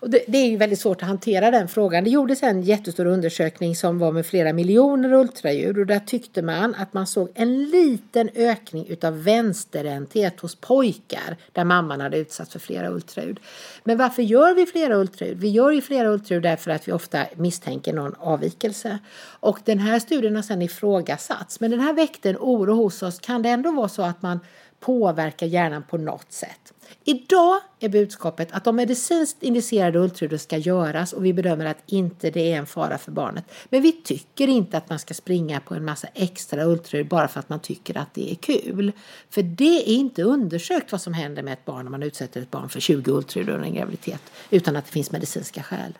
Och 0.00 0.10
det, 0.10 0.24
det, 0.28 0.38
är 0.38 0.46
ju 0.46 0.56
väldigt 0.56 0.80
svårt 0.80 1.02
att 1.02 1.08
hantera 1.08 1.50
den 1.50 1.68
frågan. 1.68 2.04
Det 2.04 2.10
gjordes 2.10 2.42
en 2.42 2.62
jättestor 2.62 3.06
undersökning 3.06 3.76
som 3.76 3.98
var 3.98 4.12
med 4.12 4.26
flera 4.26 4.52
miljoner 4.52 5.12
ultraljud 5.12 5.78
och 5.78 5.86
där 5.86 5.98
tyckte 5.98 6.42
man 6.42 6.74
att 6.74 6.94
man 6.94 7.06
såg 7.06 7.28
en 7.34 7.64
liten 7.64 8.30
ökning 8.34 8.86
utav 8.88 9.22
vänsterhänthet 9.22 10.40
hos 10.40 10.54
pojkar 10.54 11.36
där 11.52 11.64
mamman 11.64 12.00
hade 12.00 12.18
utsatts 12.18 12.52
för 12.52 12.58
flera 12.58 12.90
ultraljud. 12.90 13.40
Men 13.84 13.98
varför 13.98 14.22
gör 14.22 14.54
vi 14.54 14.66
flera 14.66 14.96
ultraljud? 14.96 15.38
Vi 15.38 15.48
gör 15.48 15.70
ju 15.70 15.80
flera 15.80 16.08
ultraljud 16.08 16.42
därför 16.42 16.70
att 16.70 16.88
vi 16.88 16.92
ofta 16.92 17.26
misstänker 17.34 17.92
någon 17.92 18.14
avvikelse. 18.18 18.98
Och 19.40 19.58
den 19.64 19.78
här 19.78 19.98
studien 19.98 20.36
har 20.36 20.42
sedan 20.42 20.62
ifrågasatts. 20.62 21.60
Men 21.60 21.70
den 21.70 21.80
här 21.80 21.92
väckte 21.92 22.30
en 22.30 22.36
oro 22.36 22.74
hos 22.74 23.02
oss. 23.02 23.18
Kan 23.18 23.42
det 23.42 23.48
ändå 23.48 23.70
vara 23.70 23.88
så 23.88 24.02
att 24.02 24.22
man 24.22 24.40
påverkar 24.80 25.46
hjärnan 25.46 25.82
på 25.82 25.96
något 25.96 26.32
sätt? 26.32 26.72
Idag 27.04 27.60
är 27.80 27.88
budskapet 27.88 28.48
att 28.52 28.64
de 28.64 28.76
medicinskt 28.76 29.42
indicerade 29.42 29.98
ultraljuden 29.98 30.38
ska 30.38 30.56
göras 30.56 31.12
och 31.12 31.24
vi 31.24 31.32
bedömer 31.32 31.66
att 31.66 31.82
inte 31.86 32.30
det 32.30 32.52
är 32.52 32.58
en 32.58 32.66
fara 32.66 32.98
för 32.98 33.12
barnet. 33.12 33.44
Men 33.68 33.82
vi 33.82 33.92
tycker 33.92 34.48
inte 34.48 34.76
att 34.76 34.90
man 34.90 34.98
ska 34.98 35.14
springa 35.14 35.60
på 35.60 35.74
en 35.74 35.84
massa 35.84 36.08
extra 36.14 36.64
ultraljud 36.64 37.08
bara 37.08 37.28
för 37.28 37.40
att 37.40 37.48
man 37.48 37.60
tycker 37.60 37.98
att 37.98 38.14
det 38.14 38.30
är 38.30 38.34
kul. 38.34 38.92
För 39.30 39.42
det 39.42 39.90
är 39.90 39.94
inte 39.94 40.22
undersökt 40.22 40.92
vad 40.92 41.00
som 41.00 41.12
händer 41.12 41.42
med 41.42 41.52
ett 41.52 41.64
barn 41.64 41.86
om 41.86 41.90
man 41.90 42.02
utsätter 42.02 42.42
ett 42.42 42.50
barn 42.50 42.68
för 42.68 42.80
20 42.80 43.12
ultraljud 43.12 43.48
under 43.48 43.66
en 43.66 43.74
graviditet 43.74 44.22
utan 44.50 44.76
att 44.76 44.84
det 44.84 44.92
finns 44.92 45.10
medicinska 45.10 45.62
skäl. 45.62 45.98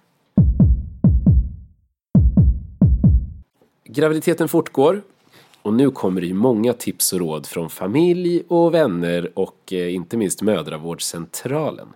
Graviditeten 3.84 4.49
fortgår 4.49 5.03
och 5.66 5.72
nu 5.72 5.90
kommer 5.90 6.20
det 6.20 6.26
ju 6.26 6.34
många 6.34 6.72
tips 6.72 7.12
och 7.12 7.18
råd 7.18 7.46
från 7.46 7.70
familj 7.70 8.42
och 8.48 8.74
vänner 8.74 9.30
och 9.34 9.72
eh, 9.72 9.94
inte 9.94 10.16
minst 10.16 10.42
mödravårdscentralen. 10.42 11.88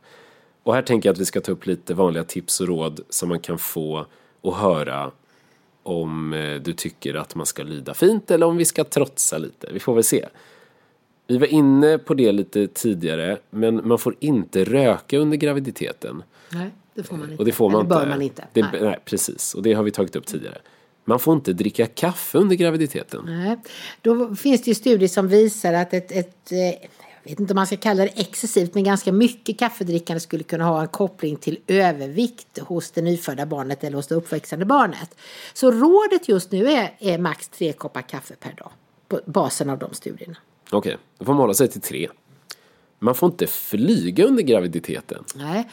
Och 0.62 0.74
här 0.74 0.82
tänker 0.82 1.08
jag 1.08 1.14
att 1.14 1.20
vi 1.20 1.24
ska 1.24 1.40
ta 1.40 1.52
upp 1.52 1.66
lite 1.66 1.94
vanliga 1.94 2.24
tips 2.24 2.60
och 2.60 2.66
råd 2.66 3.00
som 3.08 3.28
man 3.28 3.40
kan 3.40 3.58
få 3.58 4.06
och 4.40 4.56
höra 4.56 5.10
om 5.82 6.32
eh, 6.32 6.54
du 6.54 6.72
tycker 6.72 7.14
att 7.14 7.34
man 7.34 7.46
ska 7.46 7.62
lyda 7.62 7.94
fint 7.94 8.30
eller 8.30 8.46
om 8.46 8.56
vi 8.56 8.64
ska 8.64 8.84
trotsa 8.84 9.38
lite. 9.38 9.68
Vi 9.72 9.80
får 9.80 9.94
väl 9.94 10.04
se. 10.04 10.28
Vi 11.26 11.38
var 11.38 11.46
inne 11.46 11.98
på 11.98 12.14
det 12.14 12.32
lite 12.32 12.66
tidigare, 12.66 13.38
men 13.50 13.88
man 13.88 13.98
får 13.98 14.14
inte 14.20 14.64
röka 14.64 15.18
under 15.18 15.36
graviditeten. 15.36 16.22
Nej, 16.52 16.70
det 16.94 17.02
får 17.02 17.16
man 17.16 17.30
inte. 17.30 17.40
Och 17.40 17.44
det 17.44 17.52
får 17.52 17.70
man 17.70 17.80
Eller 17.80 17.84
inte. 17.84 18.04
bör 18.04 18.06
man 18.06 18.22
inte. 18.22 18.46
Det, 18.52 18.62
Nej. 18.62 18.82
nej, 18.82 18.98
precis. 19.04 19.54
Och 19.54 19.62
det 19.62 19.72
har 19.72 19.82
vi 19.82 19.90
tagit 19.90 20.16
upp 20.16 20.26
tidigare. 20.26 20.58
Man 21.04 21.18
får 21.18 21.34
inte 21.34 21.52
dricka 21.52 21.86
kaffe 21.86 22.38
under 22.38 22.56
graviditeten. 22.56 23.24
Nej. 23.26 23.56
Då 24.02 24.34
finns 24.34 24.62
det 24.62 24.70
ju 24.70 24.74
studier 24.74 25.08
som 25.08 25.28
visar 25.28 25.72
att 25.72 25.94
ett, 25.94 26.12
ett 26.12 26.52
eh, 26.52 26.88
jag 27.22 27.30
vet 27.30 27.40
inte 27.40 27.52
om 27.52 27.54
man 27.54 27.66
ska 27.66 27.76
kalla 27.76 28.02
det 28.02 28.20
excessivt, 28.20 28.74
men 28.74 28.84
ganska 28.84 29.12
mycket 29.12 29.58
kaffedrickande 29.58 30.20
skulle 30.20 30.42
kunna 30.42 30.64
ha 30.64 30.80
en 30.82 30.88
koppling 30.88 31.36
till 31.36 31.58
övervikt 31.66 32.58
hos 32.58 32.90
det 32.90 33.02
nyfödda 33.02 33.46
barnet 33.46 33.84
eller 33.84 33.96
hos 33.96 34.06
det 34.06 34.14
uppväxande 34.14 34.64
barnet. 34.64 35.16
Så 35.54 35.70
rådet 35.70 36.28
just 36.28 36.52
nu 36.52 36.70
är, 36.70 36.96
är 36.98 37.18
max 37.18 37.48
tre 37.48 37.72
koppar 37.72 38.02
kaffe 38.02 38.34
per 38.34 38.52
dag 38.52 38.70
på 39.08 39.20
basen 39.26 39.70
av 39.70 39.78
de 39.78 39.94
studierna. 39.94 40.36
Okej, 40.70 40.96
då 41.18 41.24
får 41.24 41.32
man 41.32 41.40
hålla 41.40 41.54
sig 41.54 41.68
till 41.68 41.80
tre. 41.80 42.08
Man 42.98 43.14
får 43.14 43.30
inte 43.30 43.46
flyga 43.46 44.24
under 44.24 44.42
graviditeten. 44.42 45.24
Nej. 45.34 45.68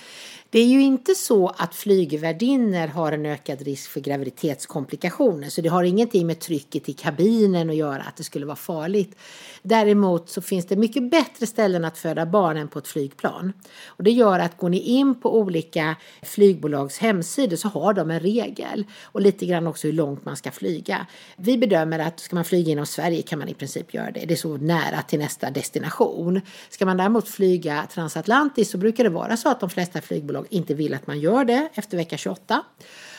Det 0.58 0.62
är 0.62 0.68
ju 0.68 0.82
inte 0.82 1.16
så 1.16 1.47
att 1.58 1.76
flygvärdinnor 1.76 2.88
har 2.88 3.12
en 3.12 3.26
ökad 3.26 3.62
risk 3.62 3.89
för 3.89 3.99
graviditetskomplikationer 3.99 5.49
så 5.49 5.62
det 5.62 5.70
har 5.70 5.84
ingenting 5.84 6.28
med 6.28 6.39
trycket 6.39 6.89
i 6.89 6.93
kabinen 6.93 7.70
att 7.70 7.76
göra 7.76 8.01
att 8.01 8.16
det 8.16 8.24
skulle 8.24 8.45
vara 8.45 8.55
farligt. 8.55 9.16
Däremot 9.62 10.30
så 10.30 10.41
finns 10.41 10.66
det 10.66 10.76
mycket 10.76 11.12
bättre 11.12 11.47
ställen 11.47 11.86
att 11.86 11.97
föda 11.97 12.26
barn 12.26 12.58
än 12.58 12.68
på 12.68 12.80
ett 12.80 12.88
flygplan. 12.88 13.53
Och 13.86 14.03
det 14.03 14.12
gör 14.12 14.39
att 14.39 14.58
går 14.58 14.70
ni 14.70 14.80
in 14.80 15.22
på 15.22 15.39
olika 15.39 15.95
flygbolags 16.24 16.97
hemsidor 16.97 17.58
så 17.58 17.68
har 17.68 17.93
de 17.93 18.12
en 18.12 18.20
regel 18.20 18.86
och 19.03 19.22
lite 19.22 19.45
grann 19.45 19.68
också 19.68 19.88
hur 19.88 19.93
långt 19.93 20.26
man 20.26 20.36
ska 20.36 20.51
flyga. 20.51 21.08
Vi 21.36 21.58
bedömer 21.58 21.99
att 21.99 22.20
ska 22.20 22.36
man 22.36 22.45
flyga 22.45 22.72
inom 22.72 22.86
Sverige 22.86 23.22
kan 23.22 23.39
man 23.39 23.47
i 23.47 23.53
princip 23.53 23.93
göra 23.93 24.12
det. 24.12 24.26
Det 24.26 24.34
är 24.34 24.36
så 24.36 24.58
nära 24.58 25.01
till 25.01 25.20
nästa 25.20 25.51
destination. 25.51 26.41
Ska 26.70 26.86
man 26.86 26.97
däremot 26.97 27.28
flyga 27.28 27.88
transatlantiskt 27.93 28.72
så 28.72 28.78
brukar 28.78 29.03
det 29.03 29.10
vara 29.10 29.38
så 29.38 29.49
att 29.49 29.60
de 29.60 29.70
flesta 29.70 30.01
flygbolag 30.01 30.46
inte 30.49 30.73
vill 30.73 30.93
att 30.93 31.07
man 31.07 31.19
gör 31.19 31.45
det 31.45 31.69
efter 31.73 31.97
vecka 31.97 32.17
28. 32.17 32.63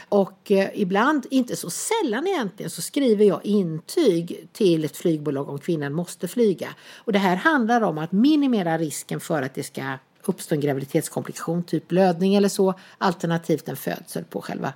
Och 0.09 0.51
eh, 0.51 0.69
ibland, 0.75 1.27
inte 1.31 1.57
så 1.57 1.71
sällan 1.71 2.27
egentligen, 2.27 2.71
så 2.71 2.83
skriver 2.83 3.25
jag 3.25 3.45
intyg 3.45 4.49
till 4.53 4.85
ett 4.85 4.97
flygbolag 4.97 5.49
om 5.49 5.59
kvinnan 5.59 5.93
måste 5.93 6.29
flyga. 6.29 6.69
Och 6.95 7.13
det 7.13 7.19
här 7.19 7.37
handlar 7.37 7.81
om 7.81 7.99
att 7.99 8.13
minimera 8.13 8.79
risken 8.79 9.21
för 9.21 9.43
att 9.43 9.55
det 9.55 9.63
ska 9.63 9.83
uppstå 10.25 10.55
en 10.55 10.61
graviditetskomplikation, 10.61 11.63
typ 11.63 11.89
blödning 11.89 12.35
eller 12.35 12.49
så, 12.49 12.75
alternativt 12.99 13.69
en 13.69 13.77
födsel 13.77 14.25
på 14.25 14.41
själva 14.41 14.73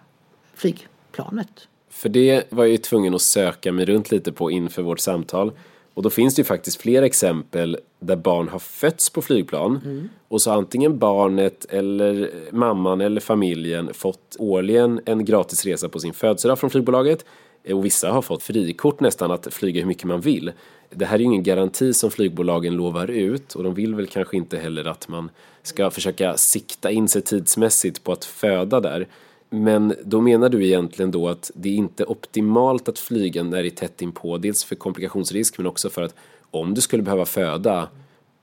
flygplanet. 0.54 1.68
För 1.90 2.08
det 2.08 2.52
var 2.52 2.64
jag 2.64 2.70
ju 2.70 2.78
tvungen 2.78 3.14
att 3.14 3.22
söka 3.22 3.72
mig 3.72 3.84
runt 3.84 4.10
lite 4.10 4.32
på 4.32 4.50
inför 4.50 4.82
vårt 4.82 5.00
samtal. 5.00 5.52
Och 5.94 6.02
då 6.02 6.10
finns 6.10 6.34
det 6.34 6.40
ju 6.40 6.44
faktiskt 6.44 6.80
flera 6.80 7.06
exempel 7.06 7.78
där 8.00 8.16
barn 8.16 8.48
har 8.48 8.58
fötts 8.58 9.10
på 9.10 9.22
flygplan 9.22 9.80
mm. 9.84 10.08
och 10.28 10.42
så 10.42 10.50
antingen 10.50 10.98
barnet 10.98 11.64
eller 11.64 12.30
mamman 12.52 13.00
eller 13.00 13.20
familjen 13.20 13.94
fått 13.94 14.36
årligen 14.38 15.00
en 15.04 15.24
gratis 15.24 15.64
resa 15.64 15.88
på 15.88 15.98
sin 15.98 16.12
födelsedag 16.12 16.58
från 16.58 16.70
flygbolaget 16.70 17.24
och 17.70 17.84
vissa 17.84 18.12
har 18.12 18.22
fått 18.22 18.42
frikort 18.42 19.00
nästan 19.00 19.30
att 19.30 19.54
flyga 19.54 19.80
hur 19.80 19.88
mycket 19.88 20.04
man 20.04 20.20
vill. 20.20 20.52
Det 20.90 21.04
här 21.04 21.14
är 21.14 21.18
ju 21.18 21.24
ingen 21.24 21.42
garanti 21.42 21.94
som 21.94 22.10
flygbolagen 22.10 22.74
lovar 22.74 23.10
ut 23.10 23.54
och 23.54 23.64
de 23.64 23.74
vill 23.74 23.94
väl 23.94 24.06
kanske 24.06 24.36
inte 24.36 24.58
heller 24.58 24.84
att 24.84 25.08
man 25.08 25.30
ska 25.62 25.90
försöka 25.90 26.36
sikta 26.36 26.90
in 26.90 27.08
sig 27.08 27.22
tidsmässigt 27.22 28.04
på 28.04 28.12
att 28.12 28.24
föda 28.24 28.80
där. 28.80 29.08
Men 29.54 29.94
då 30.04 30.20
menar 30.20 30.48
du 30.48 30.66
egentligen 30.66 31.10
då 31.10 31.28
att 31.28 31.50
det 31.54 31.68
är 31.68 31.74
inte 31.74 32.04
optimalt 32.04 32.88
att 32.88 32.98
flyga 32.98 33.42
när 33.42 33.62
det 33.62 33.68
är 33.68 33.70
tätt 33.70 34.02
inpå, 34.02 34.38
dels 34.38 34.64
för 34.64 34.74
komplikationsrisk 34.74 35.58
men 35.58 35.66
också 35.66 35.90
för 35.90 36.02
att 36.02 36.14
om 36.50 36.74
du 36.74 36.80
skulle 36.80 37.02
behöva 37.02 37.24
föda 37.24 37.88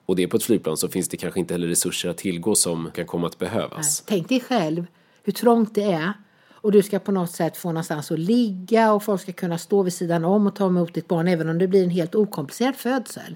och 0.06 0.16
det 0.16 0.24
är 0.24 0.28
på 0.28 0.38
ett 0.38 0.44
flygplan 0.44 0.78
så 0.78 0.88
finns 0.88 1.10
det 1.10 1.18
kanske 1.18 1.40
inte 1.40 1.54
heller 1.54 1.68
resurser 1.68 2.10
att 2.10 2.18
tillgå 2.18 2.56
som 2.56 2.92
kan 2.94 3.06
komma 3.06 3.28
att 3.28 3.38
behövas. 3.38 4.04
Nej. 4.08 4.18
Tänk 4.18 4.30
dig 4.30 4.40
själv 4.40 4.86
hur 5.24 5.34
trångt 5.34 5.76
det 5.76 5.84
är 5.84 6.14
och 6.50 6.72
du 6.72 6.84
ska 6.84 7.00
på 7.00 7.12
något 7.12 7.32
sätt 7.32 7.58
få 7.58 7.68
någonstans 7.68 8.12
att 8.12 8.20
ligga 8.20 8.94
och 8.94 9.04
folk 9.04 9.22
ska 9.22 9.32
kunna 9.32 9.58
stå 9.58 9.84
vid 9.84 9.94
sidan 9.94 10.26
om 10.26 10.48
och 10.48 10.56
ta 10.56 10.68
emot 10.68 10.94
ditt 10.94 11.08
barn 11.08 11.28
även 11.28 11.50
om 11.50 11.58
det 11.58 11.68
blir 11.68 11.84
en 11.84 11.90
helt 11.90 12.16
okomplicerad 12.16 12.76
födsel. 12.76 13.36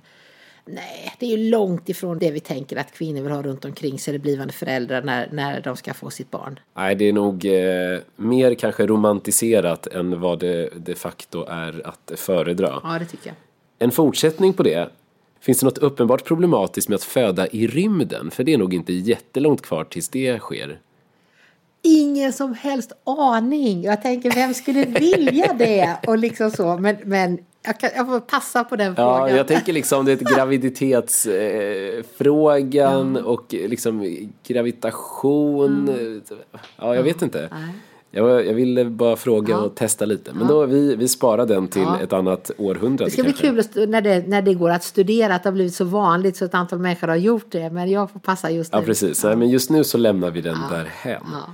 Nej, 0.66 1.16
det 1.20 1.26
är 1.26 1.38
ju 1.38 1.50
långt 1.50 1.90
ifrån 1.90 2.20
det 2.20 2.32
vi 2.32 2.40
tänker 2.40 2.78
att 2.78 2.92
kvinnor 2.92 3.22
vill 3.22 3.32
ha 3.32 3.42
runt 3.42 3.66
omkring 3.66 4.00
sig, 4.00 4.12
eller 4.12 4.20
blivande 4.20 4.54
föräldrar, 4.54 5.02
när, 5.02 5.30
när 5.32 5.62
de 5.62 5.76
ska 5.76 5.94
få 5.94 6.10
sitt 6.10 6.32
barn. 6.32 6.60
Nej, 6.74 6.96
det 6.96 7.06
är 7.06 7.14
nog 7.14 7.46
eh, 7.46 8.00
mer 8.16 8.54
kanske 8.54 8.86
romantiserat 8.86 9.88
än 9.88 10.22
vad 10.22 10.40
det 10.40 10.70
de 10.76 10.96
facto 10.96 11.46
är 11.46 11.88
att 11.88 12.20
föredra. 12.20 12.80
Ja, 12.84 13.00
det 13.00 13.06
tycker 13.06 13.28
jag. 13.28 13.36
En 13.80 13.92
fortsättning 13.92 14.54
på 14.54 14.64
det. 14.64 14.90
Finns 15.40 15.60
det 15.60 15.66
något 15.66 15.78
uppenbart 15.78 16.26
problematiskt 16.26 16.90
med 16.90 16.96
att 16.96 17.04
föda 17.04 17.48
i 17.48 17.68
rymden? 17.68 18.32
För 18.32 18.44
det 18.44 18.54
är 18.54 18.58
nog 18.58 18.74
inte 18.74 18.94
jättelångt 18.94 19.62
kvar 19.62 19.84
tills 19.84 20.10
det 20.10 20.40
sker. 20.40 20.80
Ingen 21.82 22.34
som 22.34 22.54
helst 22.54 22.92
aning. 23.04 23.84
Jag 23.84 24.02
tänker, 24.02 24.32
vem 24.32 24.54
skulle 24.54 24.86
vilja 24.86 25.54
det? 25.54 25.98
Och 26.08 26.18
liksom 26.18 26.52
så. 26.52 26.78
Men, 26.78 26.98
men 27.04 27.40
jag, 27.64 27.80
kan, 27.80 27.90
jag 27.96 28.06
får 28.06 28.20
passa 28.20 28.64
på 28.64 28.76
den 28.76 28.94
ja, 28.98 29.18
frågan. 29.18 29.38
Jag 29.38 29.48
tänker 29.48 29.74
liksom 29.74 30.06
det 30.06 30.12
är 30.12 30.16
graviditetsfrågan 30.36 33.16
eh, 33.16 33.24
och 33.24 33.46
liksom 33.50 34.18
gravitation. 34.48 35.90
Mm. 35.90 36.22
Ja, 36.78 36.96
jag 36.96 37.04
vet 37.04 37.22
inte. 37.22 37.50
Jag, 38.16 38.46
jag 38.46 38.54
ville 38.54 38.86
bara 38.86 39.16
fråga 39.16 39.54
ja. 39.54 39.62
och 39.62 39.76
testa 39.76 40.06
lite. 40.06 40.34
Men 40.34 40.48
då 40.48 40.66
vi, 40.66 40.96
vi 40.96 41.08
sparar 41.08 41.46
den 41.46 41.68
till 41.68 41.82
ja. 41.82 42.00
ett 42.00 42.14
annat 42.14 42.52
århundrade. 42.58 43.10
Det 43.10 43.12
ska 43.12 43.24
kanske. 43.24 43.52
bli 43.52 43.64
kul 43.64 43.90
när 43.90 44.02
det, 44.02 44.28
när 44.28 44.42
det 44.42 44.54
går 44.54 44.70
att 44.70 44.84
studera. 44.84 45.36
Att 45.36 45.44
det 45.44 45.50
har 45.50 45.54
blivit 45.54 45.76
så 45.76 45.86
vanligt 45.86 46.38
så 46.38 46.46
ett 46.46 46.54
antal 46.54 46.80
människor 46.80 47.08
har 47.08 47.16
gjort 47.16 47.46
det. 47.50 47.70
Men 47.70 47.92
jag 47.92 48.12
får 48.12 48.20
passa 48.20 48.52
just 48.52 48.74
nu. 48.74 48.80
Ja, 48.80 48.86
precis. 48.86 49.24
Ja. 49.24 49.36
Men 49.36 49.50
just 49.50 49.70
nu 49.70 49.84
så 49.84 49.98
lämnar 49.98 50.32
vi 50.32 50.42
den 50.42 50.58
ja. 50.70 50.78
därhen. 50.78 51.24
Ja. 51.32 51.54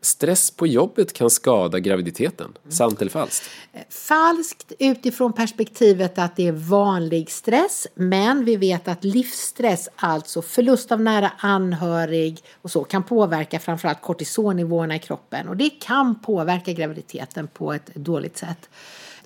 Stress 0.00 0.50
på 0.50 0.66
jobbet 0.66 1.12
kan 1.12 1.30
skada 1.30 1.78
graviditeten. 1.78 2.46
Mm. 2.46 2.72
Sant 2.72 3.00
eller 3.00 3.10
falskt? 3.10 3.50
Falskt 3.90 4.72
utifrån 4.78 5.32
perspektivet 5.32 6.18
att 6.18 6.36
det 6.36 6.48
är 6.48 6.52
vanlig 6.52 7.30
stress. 7.30 7.86
Men 7.94 8.44
vi 8.44 8.56
vet 8.56 8.88
att 8.88 9.04
livsstress, 9.04 9.88
alltså 9.96 10.42
förlust 10.42 10.92
av 10.92 11.00
nära 11.00 11.32
anhörig 11.38 12.42
och 12.62 12.70
så, 12.70 12.84
kan 12.84 13.02
påverka 13.02 13.58
framförallt 13.58 14.02
kortisonnivåerna 14.02 14.96
i 14.96 14.98
kroppen. 14.98 15.48
Och 15.48 15.56
det 15.56 15.70
kan 15.70 16.20
påverka 16.20 16.72
graviditeten 16.72 17.48
på 17.48 17.72
ett 17.72 17.94
dåligt 17.94 18.38
sätt. 18.38 18.68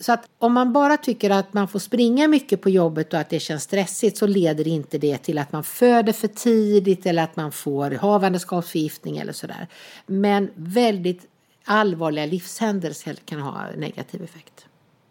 Så 0.01 0.13
att 0.13 0.29
om 0.39 0.53
man 0.53 0.73
bara 0.73 0.97
tycker 0.97 1.31
att 1.31 1.55
man 1.55 1.69
får 1.69 1.79
springa 1.79 2.29
mycket 2.29 2.61
på 2.61 2.71
jobbet 2.71 3.13
och 3.13 3.21
att 3.21 3.31
det 3.31 3.41
känns 3.41 3.63
stressigt 3.63 4.17
så 4.17 4.27
leder 4.27 4.69
inte 4.69 4.99
det 4.99 5.19
till 5.19 5.39
att 5.39 5.53
man 5.53 5.65
föder 5.65 6.13
för 6.13 6.29
tidigt 6.29 7.07
eller 7.07 7.23
att 7.23 7.37
man 7.37 7.53
får 7.53 7.91
havandeskapsförgiftning 7.91 9.19
eller 9.19 9.33
sådär. 9.33 9.69
Men 10.07 10.51
väldigt 10.55 11.27
allvarliga 11.65 12.27
livshändelser 12.27 13.15
kan 13.25 13.41
ha 13.41 13.67
negativ 13.77 14.23
effekt. 14.23 14.67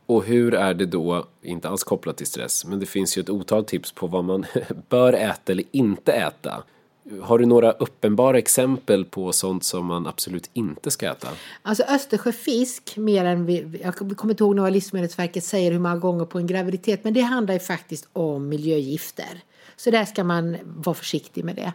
Och 0.05 0.25
hur 0.25 0.53
är 0.53 0.73
det 0.73 0.85
då, 0.85 1.27
inte 1.41 1.69
alls 1.69 1.83
kopplat 1.83 2.17
till 2.17 2.27
stress, 2.27 2.65
men 2.65 2.79
det 2.79 2.85
finns 2.85 3.17
ju 3.17 3.19
ett 3.19 3.29
otal 3.29 3.65
tips 3.65 3.91
på 3.91 4.07
vad 4.07 4.23
man 4.23 4.45
bör 4.89 5.13
äta 5.13 5.51
eller 5.51 5.65
inte 5.71 6.11
äta 6.11 6.63
har 7.21 7.39
du 7.39 7.45
några 7.45 7.71
uppenbara 7.71 8.37
exempel 8.37 9.05
på 9.05 9.31
sånt 9.31 9.63
som 9.63 9.85
man 9.85 10.07
absolut 10.07 10.49
inte 10.53 10.91
ska 10.91 11.11
äta? 11.11 11.27
Alltså 11.61 11.83
Östersjöfisk, 11.83 12.97
mer 12.97 13.25
än 13.25 13.45
vi, 13.45 13.81
jag 13.83 13.95
kommer 13.95 14.33
inte 14.33 14.43
ihåg 14.43 14.59
vad 14.59 14.73
Livsmedelsverket 14.73 15.43
säger 15.43 15.71
hur 15.71 15.79
många 15.79 15.97
gånger 15.97 16.25
på 16.25 16.37
en 16.37 16.47
graviditet, 16.47 17.03
men 17.03 17.13
det 17.13 17.21
handlar 17.21 17.53
ju 17.53 17.59
faktiskt 17.59 18.07
om 18.13 18.49
miljögifter. 18.49 19.41
Så 19.83 19.91
där 19.91 20.05
ska 20.05 20.23
man 20.23 20.57
vara 20.63 20.93
försiktig 20.93 21.45
med 21.45 21.55
det. 21.55 21.73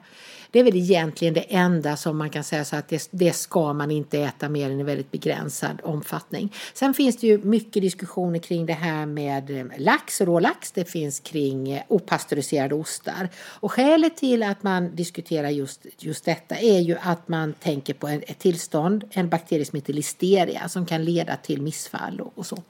Det 0.51 0.59
är 0.59 0.65
väl 0.65 0.77
egentligen 0.77 1.35
det 1.35 1.55
enda 1.55 1.97
som 1.97 2.19
man 2.19 2.31
kan 2.31 2.45
säga 2.45 2.65
så 2.65 2.77
att 2.77 2.89
det, 2.89 3.09
det 3.11 3.33
ska 3.33 3.73
man 3.73 3.91
inte 3.91 4.19
äta 4.19 4.49
mer 4.49 4.71
än 4.71 4.81
i 4.81 4.83
väldigt 4.83 5.11
begränsad 5.11 5.81
omfattning. 5.85 6.55
Sen 6.75 6.95
finns 6.95 7.17
det 7.17 7.27
ju 7.27 7.39
mycket 7.39 7.83
diskussioner 7.83 8.39
kring 8.39 8.67
det 8.67 8.73
här 8.73 9.07
med 9.07 9.51
eh, 9.51 9.65
lax 9.79 9.79
lax, 9.79 10.21
rålax. 10.21 10.73
Det 10.73 10.85
finns 10.85 11.21
kring 11.21 11.71
eh, 11.71 11.83
opastöriserade 11.89 12.75
ostar. 12.75 13.29
Och 13.37 13.73
skälet 13.73 14.17
till 14.17 14.43
att 14.43 14.63
man 14.63 14.97
diskuterar 14.97 15.49
just, 15.49 15.87
just 15.99 16.25
detta 16.25 16.57
är 16.57 16.81
ju 16.81 16.97
att 17.01 17.29
man 17.29 17.53
tänker 17.53 17.95
på 17.95 18.09
en, 18.09 18.23
ett 18.27 18.39
tillstånd, 18.39 19.05
en 19.11 19.29
bakterie 19.29 19.65
som 19.65 19.77
heter 19.77 19.93
listeria 19.93 20.69
som 20.69 20.87
kan 20.87 21.05
leda 21.05 21.37
till 21.37 21.63
missfall 21.63 22.21
och, 22.21 22.33
och 22.39 22.47
så. 22.47 22.63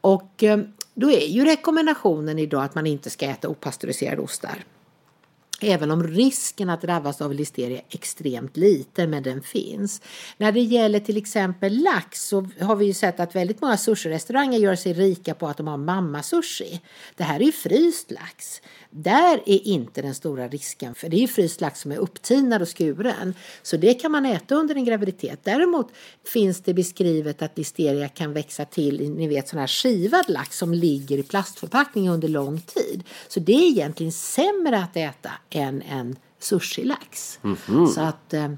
Och 0.00 0.42
eh, 0.42 0.58
då 0.94 1.10
är 1.10 1.26
ju 1.26 1.44
rekommendationen 1.44 2.38
idag 2.38 2.64
att 2.64 2.74
man 2.74 2.86
inte 2.86 3.10
ska 3.10 3.26
äta 3.26 3.48
opastöriserade 3.48 4.22
ostar. 4.22 4.64
Även 5.60 5.90
om 5.90 6.02
risken 6.02 6.70
att 6.70 6.82
drabbas 6.82 7.20
av 7.20 7.34
listeria 7.34 7.78
är 7.78 7.84
extremt 7.88 8.56
liten, 8.56 9.10
men 9.10 9.22
den 9.22 9.42
finns. 9.42 10.02
När 10.36 10.52
det 10.52 10.60
gäller 10.60 11.00
till 11.00 11.16
exempel 11.16 11.82
lax 11.82 12.28
så 12.28 12.48
har 12.60 12.76
vi 12.76 12.86
ju 12.86 12.92
sett 12.92 13.20
att 13.20 13.34
väldigt 13.34 13.60
många 13.60 13.76
sushi-restauranger 13.76 14.58
gör 14.58 14.76
sig 14.76 14.92
rika 14.92 15.34
på 15.34 15.48
att 15.48 15.56
de 15.56 15.66
har 15.66 15.76
mamma-sushi. 15.76 16.80
Det 17.16 17.24
här 17.24 17.40
är 17.40 17.44
ju 17.44 17.52
fryst 17.52 18.10
lax. 18.10 18.62
Där 18.96 19.42
är 19.46 19.66
inte 19.66 20.02
den 20.02 20.14
stora 20.14 20.48
risken, 20.48 20.94
för 20.94 21.08
det 21.08 21.16
är 21.16 21.20
ju 21.20 21.28
fryst 21.28 21.60
lax 21.60 21.80
som 21.80 21.92
är 21.92 21.96
upptinad 21.96 22.62
och 22.62 22.78
skuren. 22.78 23.34
Så 23.62 23.76
det 23.76 23.94
kan 23.94 24.12
man 24.12 24.26
äta 24.26 24.54
under 24.54 24.74
en 24.74 24.84
graviditet. 24.84 25.40
Däremot 25.42 25.92
finns 26.24 26.60
det 26.60 26.74
beskrivet 26.74 27.42
att 27.42 27.58
listeria 27.58 28.08
kan 28.08 28.32
växa 28.32 28.64
till, 28.64 29.10
ni 29.10 29.28
vet 29.28 29.48
sån 29.48 29.58
här 29.58 29.66
skivad 29.66 30.24
lax 30.28 30.58
som 30.58 30.74
ligger 30.74 31.18
i 31.18 31.22
plastförpackning 31.22 32.08
under 32.08 32.28
lång 32.28 32.60
tid. 32.60 33.04
Så 33.28 33.40
det 33.40 33.52
är 33.52 33.68
egentligen 33.68 34.12
sämre 34.12 34.78
att 34.78 34.96
äta 34.96 35.30
än 35.50 35.82
en 35.82 36.16
sushilax. 36.38 37.38
Mm 37.44 37.56
-hmm. 37.56 37.86
Så 37.86 38.00
att 38.00 38.34
eh, 38.34 38.48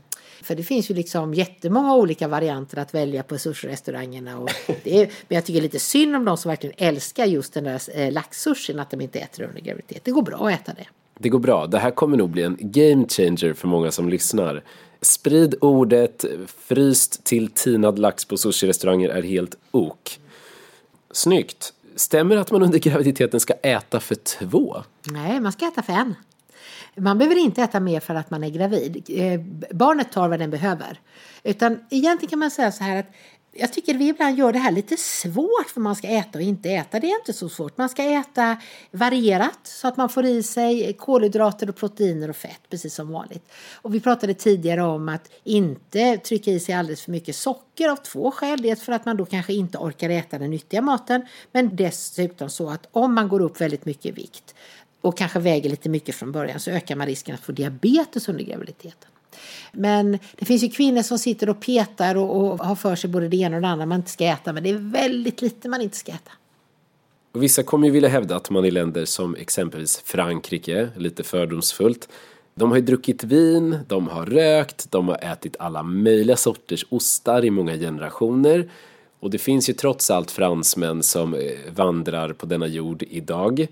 för 0.47 0.55
det 0.55 0.63
finns 0.63 0.91
ju 0.91 0.95
liksom 0.95 1.35
jättemånga 1.35 1.95
olika 1.95 2.29
varianter 2.29 2.79
att 2.79 2.95
välja 2.95 3.23
på 3.23 3.35
sushi-restaurangerna. 3.35 4.37
Och 4.39 4.51
det 4.85 5.03
är, 5.03 5.07
men 5.29 5.37
jag 5.37 5.45
tycker 5.45 5.61
lite 5.61 5.79
synd 5.79 6.17
om 6.17 6.25
de 6.25 6.37
som 6.37 6.49
verkligen 6.49 6.75
älskar 6.79 7.25
just 7.25 7.55
den 7.55 7.65
där 7.65 7.81
eh, 7.95 8.13
laxsushin, 8.13 8.81
att 8.81 8.91
de 8.91 9.01
inte 9.01 9.19
äter 9.19 9.45
under 9.45 9.61
graviditet. 9.61 10.05
Det 10.05 10.11
går 10.11 10.23
bra 10.23 10.49
att 10.49 10.61
äta 10.61 10.73
det. 10.73 10.87
Det 11.19 11.29
går 11.29 11.39
bra. 11.39 11.67
Det 11.67 11.79
här 11.79 11.91
kommer 11.91 12.17
nog 12.17 12.31
bli 12.31 12.43
en 12.43 12.57
game 12.61 13.07
changer 13.09 13.53
för 13.53 13.69
många 13.69 13.91
som 13.91 14.09
lyssnar. 14.09 14.63
Sprid 15.01 15.55
ordet 15.61 16.25
fryst 16.59 17.25
till 17.25 17.49
tinad 17.49 17.99
lax 17.99 18.25
på 18.25 18.37
sushi-restauranger 18.37 19.09
är 19.09 19.23
helt 19.23 19.57
ok. 19.71 20.21
Snyggt. 21.11 21.73
Stämmer 21.97 22.37
att 22.37 22.51
man 22.51 22.63
under 22.63 22.79
graviditeten 22.79 23.41
ska 23.41 23.55
äta 23.55 24.01
för 24.01 24.15
två? 24.15 24.77
Nej, 25.11 25.41
man 25.41 25.53
ska 25.53 25.67
äta 25.67 25.83
för 25.83 25.93
en. 25.93 26.15
Man 27.01 27.19
behöver 27.19 27.37
inte 27.37 27.63
äta 27.63 27.81
mer 27.81 28.01
för 28.01 28.15
att 28.15 28.31
man 28.31 28.45
är 28.45 28.51
gravid. 28.51 29.05
Eh, 29.09 29.41
barnet 29.77 30.13
tar 30.13 30.29
vad 30.29 30.39
den 30.39 30.51
behöver. 30.51 31.01
Utan 31.43 31.85
egentligen 31.91 32.31
kan 32.31 32.39
man 32.39 32.51
säga 32.51 32.73
så 32.73 32.85
här 32.85 32.97
att 32.97 33.07
jag 33.59 33.73
tycker 33.73 33.95
vi 33.95 34.09
ibland 34.09 34.39
gör 34.39 34.53
det 34.53 34.59
här 34.59 34.73
lite 34.73 34.97
svårt 34.97 35.71
för 35.75 35.81
man 35.81 35.97
ska 35.97 36.09
äta 36.09 36.39
och 36.39 36.43
inte 36.43 36.71
äta. 36.71 37.01
Det 37.01 37.07
är 37.07 37.19
inte 37.19 37.33
så 37.33 37.49
svårt. 37.49 37.79
Man 37.79 37.89
ska 37.89 38.03
äta 38.03 38.57
varierat 38.91 39.59
så 39.63 39.89
att 39.89 39.97
man 39.97 40.09
får 40.09 40.25
i 40.25 40.43
sig 40.43 40.93
kolhydrater 40.93 41.69
och 41.69 41.77
proteiner 41.77 42.31
och 42.31 42.37
fett 42.37 42.61
precis 42.71 42.95
som 42.95 43.13
vanligt. 43.13 43.53
Och 43.75 43.95
vi 43.95 44.01
pratade 44.01 44.35
tidigare 44.35 44.83
om 44.83 45.09
att 45.09 45.31
inte 45.45 46.17
trycka 46.17 46.51
i 46.51 46.61
sig 46.61 46.75
alldeles 46.75 47.03
för 47.03 47.11
mycket 47.11 47.37
socker 47.37 47.89
av 47.89 47.97
två 47.97 48.31
skäl. 48.31 48.63
Dels 48.63 48.83
för 48.83 48.93
att 48.93 49.05
man 49.05 49.17
då 49.17 49.25
kanske 49.25 49.53
inte 49.53 49.79
orkar 49.79 50.11
äta 50.11 50.39
den 50.39 50.51
nyttiga 50.51 50.83
maten 50.83 51.27
men 51.53 51.77
dessutom 51.77 52.51
så 52.51 52.71
att 52.71 52.89
om 52.93 53.15
man 53.15 53.29
går 53.29 53.41
upp 53.41 53.61
väldigt 53.61 53.85
mycket 53.85 54.07
i 54.07 54.11
vikt 54.11 54.55
och 55.07 55.17
kanske 55.17 55.39
väger 55.39 55.71
lite 55.71 55.89
mycket 55.89 56.15
från 56.15 56.33
början 56.33 56.61
så 56.61 56.71
ökar 56.71 56.97
man 56.97 57.07
risken 57.07 57.35
att 57.35 57.41
få 57.41 57.53
diabetes 57.53 58.29
under 58.29 58.45
graviditeten. 58.45 59.11
Men 59.73 60.19
det 60.37 60.45
finns 60.45 60.63
ju 60.63 60.69
kvinnor 60.69 61.03
som 61.03 61.19
sitter 61.19 61.49
och 61.49 61.61
petar 61.61 62.15
och, 62.15 62.37
och 62.37 62.59
har 62.59 62.75
för 62.75 62.97
sig 62.97 63.11
både 63.11 63.29
det 63.29 63.37
ena 63.37 63.57
och 63.57 63.63
det 63.63 63.69
andra 63.69 63.87
man 63.87 63.99
inte 63.99 64.11
ska 64.11 64.25
äta. 64.25 64.53
Men 64.53 64.63
det 64.63 64.71
är 64.71 64.93
väldigt 64.93 65.43
lite 65.43 65.69
man 65.69 65.81
inte 65.81 65.97
ska 65.97 66.13
äta. 66.13 66.33
Och 67.33 67.43
vissa 67.43 67.63
kommer 67.63 67.87
ju 67.87 67.93
vilja 67.93 68.09
hävda 68.09 68.37
att 68.37 68.51
man 68.51 68.65
i 68.65 68.71
länder 68.71 69.05
som 69.05 69.35
exempelvis 69.35 70.03
Frankrike, 70.05 70.89
lite 70.97 71.23
fördomsfullt, 71.23 72.09
de 72.55 72.71
har 72.71 72.79
ju 72.79 72.85
druckit 72.85 73.25
vin, 73.25 73.79
de 73.89 74.09
har 74.09 74.27
rökt, 74.27 74.91
de 74.91 75.09
har 75.09 75.19
ätit 75.23 75.57
alla 75.59 75.83
möjliga 75.83 76.37
sorters 76.37 76.87
ostar 76.89 77.45
i 77.45 77.51
många 77.51 77.77
generationer. 77.77 78.71
Och 79.21 79.31
det 79.31 79.39
finns 79.39 79.69
ju 79.69 79.73
trots 79.73 80.11
allt 80.11 80.31
fransmän 80.31 81.03
som 81.03 81.35
eh, 81.35 81.41
vandrar 81.75 82.33
på 82.33 82.47
denna 82.47 82.67
jord 82.67 83.03
idag. 83.11 83.67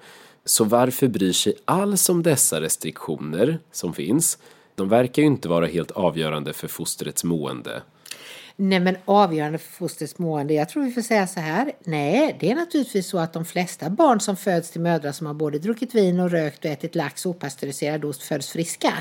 Så 0.45 0.65
varför 0.65 1.09
bryr 1.09 1.33
sig 1.33 1.55
alls 1.65 2.09
om 2.09 2.23
dessa 2.23 2.61
restriktioner 2.61 3.59
som 3.73 3.95
finns? 3.95 4.39
De 4.75 4.89
verkar 4.89 5.23
ju 5.23 5.27
inte 5.29 5.49
vara 5.49 5.67
helt 5.67 5.91
avgörande 5.91 6.53
för 6.53 6.69
fostrets 6.69 7.25
mående. 7.25 7.83
Nej 8.57 8.81
men 8.81 8.97
avgörande 9.05 9.59
för 9.59 9.73
fostrets 9.73 10.19
mående, 10.19 10.55
jag 10.55 10.69
tror 10.69 10.85
vi 10.85 10.93
får 10.93 11.03
säga 11.03 11.27
så 11.27 11.41
här. 11.41 11.73
Nej, 11.85 12.37
det 12.41 12.51
är 12.51 12.55
naturligtvis 12.55 13.09
så 13.09 13.19
att 13.19 13.33
de 13.33 13.45
flesta 13.45 13.91
barn 13.91 14.21
som 14.21 14.37
föds 14.37 14.71
till 14.71 14.81
mödrar 14.81 15.13
som 15.13 15.27
har 15.27 15.35
både 15.35 15.59
druckit 15.59 15.95
vin 15.95 16.21
och 16.21 16.31
rökt 16.31 16.65
och 16.65 16.71
ätit 16.71 16.95
lax 16.95 17.27
och 17.27 17.31
opastöriserad 17.31 18.05
ost 18.05 18.23
föds 18.23 18.51
friska. 18.51 18.95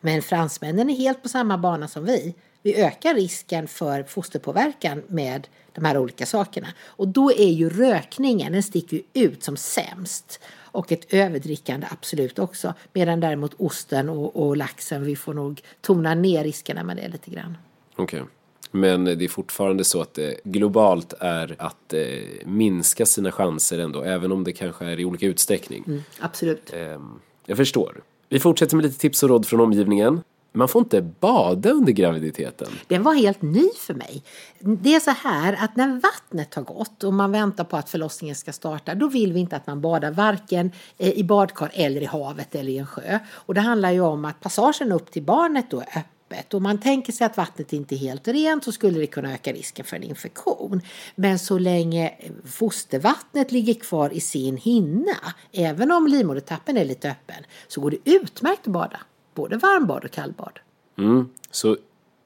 Men 0.00 0.22
fransmännen 0.22 0.90
är 0.90 0.94
helt 0.96 1.22
på 1.22 1.28
samma 1.28 1.58
bana 1.58 1.88
som 1.88 2.04
vi. 2.04 2.34
Vi 2.62 2.82
ökar 2.82 3.14
risken 3.14 3.68
för 3.68 4.02
fosterpåverkan 4.02 5.02
med 5.08 5.48
de 5.72 5.84
här 5.84 5.98
olika 5.98 6.26
sakerna. 6.26 6.68
Och 6.84 7.08
då 7.08 7.32
är 7.32 7.52
ju 7.52 7.68
rökningen, 7.68 8.52
den 8.52 8.62
sticker 8.62 8.96
ju 8.96 9.02
ut 9.26 9.44
som 9.44 9.56
sämst 9.56 10.40
och 10.76 10.92
ett 10.92 11.14
överdrickande 11.14 11.86
absolut 11.90 12.38
också. 12.38 12.74
Medan 12.92 13.20
däremot 13.20 13.54
osten 13.56 14.08
och, 14.08 14.46
och 14.46 14.56
laxen, 14.56 15.04
vi 15.04 15.16
får 15.16 15.34
nog 15.34 15.62
tona 15.80 16.14
ner 16.14 16.44
riskerna 16.44 16.84
med 16.84 16.96
det 16.96 17.08
lite 17.08 17.30
grann. 17.30 17.56
Okej. 17.96 18.22
Okay. 18.22 18.32
Men 18.70 19.04
det 19.04 19.24
är 19.24 19.28
fortfarande 19.28 19.84
så 19.84 20.00
att 20.00 20.14
det 20.14 20.40
globalt 20.44 21.12
är 21.20 21.56
att 21.58 21.92
eh, 21.92 22.00
minska 22.44 23.06
sina 23.06 23.32
chanser 23.32 23.78
ändå, 23.78 24.02
även 24.02 24.32
om 24.32 24.44
det 24.44 24.52
kanske 24.52 24.84
är 24.84 25.00
i 25.00 25.04
olika 25.04 25.26
utsträckning. 25.26 25.84
Mm, 25.86 26.02
absolut. 26.18 26.72
Eh, 26.72 27.00
jag 27.46 27.56
förstår. 27.56 28.02
Vi 28.28 28.40
fortsätter 28.40 28.76
med 28.76 28.84
lite 28.84 28.98
tips 28.98 29.22
och 29.22 29.28
råd 29.28 29.46
från 29.46 29.60
omgivningen 29.60 30.20
man 30.56 30.68
får 30.68 30.82
inte 30.82 31.02
bada 31.02 31.70
under 31.70 31.92
graviditeten. 31.92 32.68
Den 32.88 33.02
var 33.02 33.14
helt 33.14 33.42
ny 33.42 33.68
för 33.78 33.94
mig. 33.94 34.22
Det 34.58 34.94
är 34.94 35.00
så 35.00 35.10
här 35.10 35.58
att 35.60 35.76
när 35.76 36.00
vattnet 36.00 36.54
har 36.54 36.62
gått 36.62 37.04
och 37.04 37.12
man 37.12 37.32
väntar 37.32 37.64
på 37.64 37.76
att 37.76 37.90
förlossningen 37.90 38.36
ska 38.36 38.52
starta, 38.52 38.94
då 38.94 39.08
vill 39.08 39.32
vi 39.32 39.40
inte 39.40 39.56
att 39.56 39.66
man 39.66 39.80
badar 39.80 40.10
varken 40.10 40.72
eh, 40.98 41.10
i 41.10 41.24
badkar 41.24 41.70
eller 41.74 42.00
i 42.00 42.04
havet 42.04 42.54
eller 42.54 42.72
i 42.72 42.78
en 42.78 42.86
sjö. 42.86 43.18
Och 43.28 43.54
det 43.54 43.60
handlar 43.60 43.90
ju 43.90 44.00
om 44.00 44.24
att 44.24 44.40
passagen 44.40 44.92
upp 44.92 45.10
till 45.10 45.22
barnet 45.22 45.70
då 45.70 45.80
är 45.80 45.86
öppen. 45.86 46.06
Om 46.52 46.62
man 46.62 46.78
tänker 46.78 47.12
sig 47.12 47.26
att 47.26 47.36
vattnet 47.36 47.72
inte 47.72 47.94
är 47.94 47.96
helt 47.96 48.28
rent 48.28 48.64
så 48.64 48.72
skulle 48.72 48.98
det 48.98 49.06
kunna 49.06 49.34
öka 49.34 49.52
risken 49.52 49.84
för 49.84 49.96
en 49.96 50.02
infektion. 50.02 50.80
Men 51.14 51.38
så 51.38 51.58
länge 51.58 52.14
fostervattnet 52.44 53.52
ligger 53.52 53.74
kvar 53.74 54.12
i 54.12 54.20
sin 54.20 54.56
hinna, 54.56 55.34
även 55.52 55.92
om 55.92 56.06
livmodertappen 56.06 56.76
är 56.76 56.84
lite 56.84 57.10
öppen, 57.10 57.44
så 57.68 57.80
går 57.80 57.90
det 57.90 58.10
utmärkt 58.10 58.66
att 58.66 58.72
bada 58.72 59.00
både 59.36 59.56
varmbad 59.56 60.04
och 60.04 60.10
kallbad. 60.10 60.58
Mm. 60.98 61.28
Så 61.50 61.76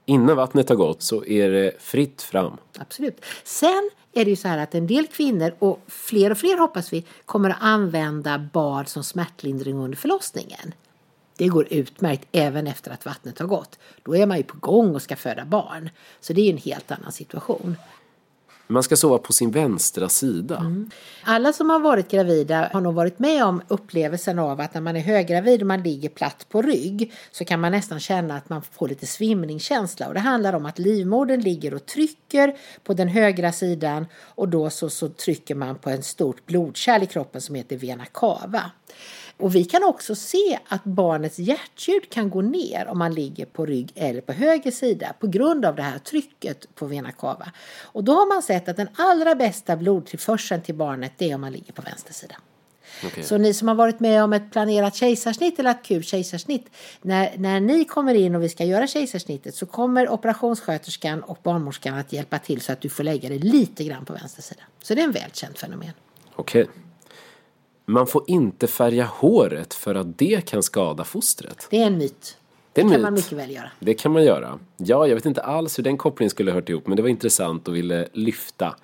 innan 0.07 0.37
vattnet 0.37 0.69
har 0.69 0.77
gått 0.77 1.03
så 1.03 1.25
är 1.25 1.51
det 1.51 1.73
fritt 1.79 2.23
fram? 2.23 2.57
Absolut. 2.79 3.25
Sen 3.45 3.91
är 4.13 4.25
det 4.25 4.31
ju 4.31 4.37
så 4.37 4.49
här 4.49 4.59
att 4.59 4.75
en 4.75 4.87
del 4.87 5.07
kvinnor, 5.07 5.55
och 5.59 5.81
fler 5.87 6.31
och 6.31 6.39
fler 6.39 6.59
hoppas 6.59 6.93
vi, 6.93 7.05
kommer 7.25 7.51
att 7.51 7.57
använda 7.61 8.39
bad 8.53 8.89
som 8.89 9.05
smärtlindring 9.05 9.77
under 9.77 9.97
förlossningen. 9.97 10.75
Det 11.37 11.49
går 11.49 11.67
utmärkt 11.71 12.29
även 12.33 12.67
efter 12.67 12.91
att 12.91 13.07
vattnet 13.07 13.39
har 13.39 13.47
gått. 13.47 13.79
Då 14.03 14.17
är 14.17 14.27
man 14.27 14.37
ju 14.37 14.43
på 14.43 14.57
gång 14.59 14.95
och 14.95 15.03
ska 15.03 15.17
föda 15.17 15.45
barn. 15.45 15.91
Så 16.21 16.33
det 16.33 16.41
är 16.41 16.45
ju 16.45 16.51
en 16.51 16.59
helt 16.59 16.91
annan 16.91 17.13
situation. 17.13 17.77
Man 18.71 18.83
ska 18.83 18.97
sova 18.97 19.19
på 19.19 19.33
sin 19.33 19.51
vänstra 19.51 20.09
sida. 20.09 20.57
Mm. 20.57 20.91
Alla 21.25 21.53
som 21.53 21.71
har 21.71 21.81
varit 21.81 22.11
gravida 22.11 22.71
har 22.73 22.81
nog 22.81 22.95
varit 22.95 23.19
med 23.19 23.45
om 23.45 23.63
upplevelsen 23.69 24.39
av 24.39 24.61
att 24.61 24.75
när 24.75 24.81
man 24.81 24.97
är 24.97 25.01
höggravid 25.01 25.61
och 25.61 25.67
man 25.67 25.83
ligger 25.83 26.09
platt 26.09 26.47
på 26.49 26.63
rygg 26.63 27.13
så 27.31 27.45
kan 27.45 27.61
man 27.61 27.73
nästan 27.73 28.01
känna 28.01 28.37
att 28.37 28.49
man 28.49 28.63
får 28.63 28.89
lite 28.89 29.07
svimningskänsla. 29.07 30.09
Och 30.09 30.15
det 30.15 30.21
handlar 30.21 30.53
om 30.53 30.67
att 30.67 30.79
livmodern 30.79 31.41
ligger 31.41 31.75
och 31.75 31.87
trycker 31.87 32.57
på 32.85 32.95
den 32.95 33.09
högra 33.09 33.53
sidan 33.53 34.07
och 34.17 34.49
då 34.49 34.71
så, 34.71 34.91
så 34.91 35.09
trycker 35.09 35.55
man 35.55 35.79
på 35.79 35.91
en 35.91 36.03
stort 36.03 36.47
blodkärl 36.47 37.03
i 37.03 37.07
kroppen 37.07 37.41
som 37.41 37.55
heter 37.55 37.77
vena 37.77 38.05
cava. 38.07 38.71
Och 39.41 39.55
vi 39.55 39.65
kan 39.65 39.85
också 39.85 40.15
se 40.15 40.59
att 40.69 40.85
barnets 40.85 41.39
hjärtljud 41.39 42.11
kan 42.11 42.31
gå 42.31 42.43
ner 42.43 42.87
om 42.89 42.99
man 42.99 43.15
ligger 43.15 43.47
på 43.47 43.67
rygg 43.67 43.93
eller 43.95 44.21
på 44.21 44.33
höger 44.33 44.71
sida 44.71 45.15
på 45.21 45.27
grund 45.27 45.65
av 45.65 45.77
det 45.77 45.83
här 45.83 45.99
trycket 45.99 46.75
på 46.75 46.87
vena 46.87 47.13
cava. 47.13 47.53
Och 47.83 48.05
då 48.05 48.13
har 48.13 48.35
man 48.35 48.43
sett 48.43 48.69
att 48.69 48.77
den 48.77 48.89
allra 48.97 49.35
bästa 49.35 49.77
blodtillförseln 49.77 50.63
till 50.63 50.75
barnet 50.75 51.13
det 51.17 51.31
är 51.31 51.35
om 51.35 51.41
man 51.41 51.53
ligger 51.53 51.73
på 51.73 51.83
vänster 51.83 52.13
sida. 52.13 52.37
Okay. 53.07 53.25
Så 53.25 53.39
ni 53.39 53.55
som 53.55 53.69
har 53.69 53.75
varit 53.75 54.01
med 54.01 54.25
om 54.25 54.33
ett 54.33 54.53
planerat 54.53 54.95
kejsarsnitt 54.95 55.59
eller 55.59 55.71
akut 55.71 56.07
kejsarsnitt. 56.07 56.67
När, 57.03 57.39
när 57.39 57.61
ni 57.61 57.85
kommer 57.85 58.15
in 58.15 58.35
och 58.35 58.43
vi 58.43 58.49
ska 58.49 58.65
göra 58.65 58.87
kejsarsnittet 58.87 59.55
så 59.55 59.67
kommer 59.67 60.09
operationssköterskan 60.09 61.23
och 61.23 61.39
barnmorskan 61.43 61.95
att 61.95 62.13
hjälpa 62.13 62.39
till 62.39 62.61
så 62.61 62.73
att 62.73 62.81
du 62.81 62.89
får 62.89 63.05
lägga 63.05 63.29
dig 63.29 63.39
lite 63.39 63.85
grann 63.85 64.05
på 64.05 64.13
vänster 64.13 64.43
sida. 64.43 64.63
Så 64.83 64.95
det 64.95 65.01
är 65.01 65.05
en 65.05 65.13
välkänt 65.13 65.59
fenomen. 65.59 65.93
Okej. 66.37 66.63
Okay. 66.63 66.75
Man 67.91 68.07
får 68.07 68.25
inte 68.27 68.67
färga 68.67 69.05
håret 69.05 69.75
för 69.75 69.95
att 69.95 70.19
det 70.19 70.47
kan 70.47 70.63
skada 70.63 71.05
fostret. 71.05 71.67
Det 71.71 71.83
är 71.83 71.87
en 71.87 71.99
myt. 71.99 72.37
Det, 72.73 72.83
det 72.83 72.91
kan 72.91 73.03
man 73.03 73.15
mycket 73.15 73.33
väl 73.33 73.51
göra. 73.51 73.71
Det 73.81 73.95
kan 73.95 74.13
man 74.13 74.25
göra. 74.25 74.59
Ja, 74.77 75.07
jag 75.07 75.15
vet 75.15 75.27
inte 75.27 75.43
alls 75.43 75.79
hur 75.79 75.85
den 75.85 75.99
kopplingen 75.99 76.31
skulle 76.31 76.51
ha 76.51 76.55
hört 76.55 76.69
ihop 76.69 76.87
men 76.87 76.97
det 76.97 77.03
var 77.03 77.09
intressant 77.09 77.69
och 77.69 77.77
ville 77.77 78.09
lyfta. 78.13 78.75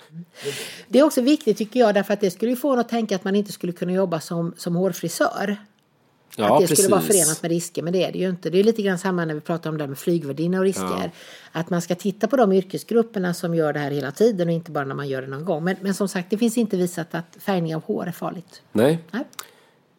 Det 0.89 0.99
är 0.99 1.03
också 1.03 1.21
viktigt 1.21 1.59
tycker 1.59 1.81
jag 1.81 1.95
därför 1.95 2.15
att 2.15 2.21
det 2.21 2.31
skulle 2.31 2.57
få 2.57 2.73
en 2.73 2.79
att 2.79 2.89
tänka 2.89 3.17
att 3.17 3.25
man 3.25 3.37
inte 3.37 3.53
skulle 3.53 3.73
kunna 3.73 3.93
jobba 3.93 4.21
som, 4.21 4.55
som 4.57 4.77
hårfrisör. 4.77 5.57
Ja, 6.37 6.55
att 6.55 6.61
det 6.61 6.67
precis. 6.67 6.85
skulle 6.85 6.97
vara 6.97 7.07
förenat 7.07 7.43
med 7.43 7.51
risker, 7.51 7.83
men 7.83 7.93
det 7.93 8.05
är 8.05 8.13
det 8.13 8.19
ju 8.19 8.29
inte. 8.29 8.51
Det 8.51 8.59
är 8.59 8.65
lite 8.65 8.83
grann 8.83 8.99
samma 8.99 9.25
när 9.25 9.35
vi 9.35 9.41
pratar 9.41 9.71
om 9.71 9.79
det 9.79 9.87
med 9.87 9.99
flygvärdinna 9.99 10.59
och 10.59 10.65
risker. 10.65 10.85
Ja. 11.03 11.11
Att 11.53 11.71
man 11.71 11.83
ska 11.83 11.95
titta 11.95 12.29
på 12.29 12.37
de 12.37 12.53
yrkesgrupperna 12.53 13.35
som 13.35 13.55
gör 13.55 13.73
det 13.73 13.79
här 13.79 13.91
hela 13.91 14.11
tiden 14.11 14.49
och 14.49 14.55
inte 14.55 14.71
bara 14.71 14.85
när 14.85 14.95
man 14.95 15.09
gör 15.09 15.23
det 15.23 15.29
någon 15.29 15.45
gång. 15.45 15.65
Men, 15.65 15.77
men 15.81 15.95
som 15.95 16.09
sagt, 16.09 16.31
det 16.31 16.39
finns 16.39 16.59
inte 16.59 16.77
visat 16.77 17.15
att 17.15 17.37
färgning 17.39 17.77
av 17.77 17.83
hår 17.83 18.07
är 18.07 18.13
farligt. 18.13 18.63
Nej. 18.73 18.99
Nej. 19.11 19.25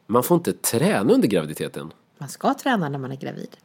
Man 0.08 0.24
får 0.24 0.36
inte 0.36 0.54
träna 0.54 1.14
under 1.14 1.28
graviditeten. 1.28 1.94
Man 2.18 2.30
ska 2.30 2.54
träna 2.54 2.90
när 2.90 3.00
man 3.00 3.12
är 3.12 3.16
gravid. 3.16 3.58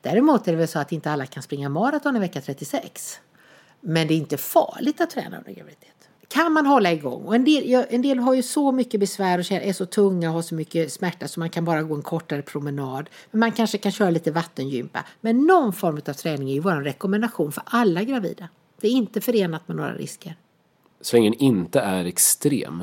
Däremot 0.00 0.48
är 0.48 0.52
det 0.52 0.58
väl 0.58 0.68
så 0.68 0.78
att 0.78 0.92
inte 0.92 1.10
alla 1.10 1.26
kan 1.26 1.42
springa 1.42 1.68
maraton 1.68 2.16
i 2.16 2.18
vecka 2.18 2.40
36. 2.40 3.20
Men 3.80 4.08
det 4.08 4.14
är 4.14 4.18
inte 4.18 4.36
farligt 4.36 5.00
att 5.00 5.10
träna 5.10 5.38
under 5.38 5.52
graviditet 5.52 6.01
kan 6.32 6.52
man 6.52 6.66
hålla 6.66 6.92
igång. 6.92 7.22
Och 7.22 7.34
en, 7.34 7.44
del, 7.44 7.84
en 7.90 8.02
del 8.02 8.18
har 8.18 8.34
ju 8.34 8.42
så 8.42 8.72
mycket 8.72 9.00
besvär 9.00 9.38
och 9.38 9.52
är 9.52 9.72
så 9.72 9.86
tunga 9.86 10.28
och 10.28 10.34
har 10.34 10.42
så 10.42 10.54
mycket 10.54 10.92
smärta 10.92 11.28
så 11.28 11.40
man 11.40 11.50
kan 11.50 11.64
bara 11.64 11.82
gå 11.82 11.94
en 11.94 12.02
kortare 12.02 12.42
promenad. 12.42 13.10
Men 13.30 13.40
man 13.40 13.52
kanske 13.52 13.78
kan 13.78 13.92
köra 13.92 14.10
lite 14.10 14.30
vattengympa. 14.30 15.04
Men 15.20 15.46
någon 15.46 15.72
form 15.72 16.00
av 16.08 16.12
träning 16.12 16.50
är 16.50 16.54
ju 16.54 16.60
vår 16.60 16.72
rekommendation 16.72 17.52
för 17.52 17.62
alla 17.66 18.02
gravida. 18.02 18.48
Det 18.80 18.86
är 18.86 18.92
inte 18.92 19.20
förenat 19.20 19.68
med 19.68 19.76
några 19.76 19.94
risker. 19.94 20.36
Så 21.00 21.16
länge 21.16 21.30
den 21.30 21.38
inte 21.38 21.80
är 21.80 22.04
extrem. 22.04 22.82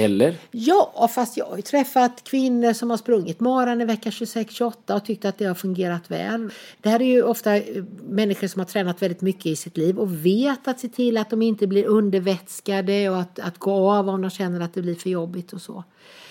Eller? 0.00 0.36
Ja, 0.50 1.10
fast 1.14 1.36
jag 1.36 1.46
har 1.46 1.56
ju 1.56 1.62
träffat 1.62 2.24
kvinnor 2.24 2.72
som 2.72 2.90
har 2.90 2.96
sprungit 2.96 3.40
maran 3.40 3.80
i 3.80 3.84
vecka 3.84 4.10
26-28 4.10 4.94
och 4.94 5.04
tyckt 5.04 5.24
att 5.24 5.38
det 5.38 5.44
har 5.44 5.54
fungerat 5.54 6.10
väl. 6.10 6.50
Det 6.80 6.88
här 6.88 7.00
är 7.00 7.04
ju 7.04 7.22
ofta 7.22 7.56
eh, 7.56 7.84
människor 8.08 8.46
som 8.46 8.60
har 8.60 8.66
tränat 8.66 9.02
väldigt 9.02 9.20
mycket 9.20 9.46
i 9.46 9.56
sitt 9.56 9.76
liv 9.76 9.98
och 9.98 10.26
vet 10.26 10.68
att 10.68 10.80
se 10.80 10.88
till 10.88 11.16
att 11.16 11.30
de 11.30 11.42
inte 11.42 11.66
blir 11.66 11.84
undervätskade 11.84 13.10
och 13.10 13.20
att, 13.20 13.38
att 13.38 13.58
gå 13.58 13.90
av 13.92 14.08
om 14.08 14.22
de 14.22 14.30
känner 14.30 14.60
att 14.60 14.74
det 14.74 14.82
blir 14.82 14.94
för 14.94 15.10
jobbigt 15.10 15.52
och 15.52 15.62
så. 15.62 15.84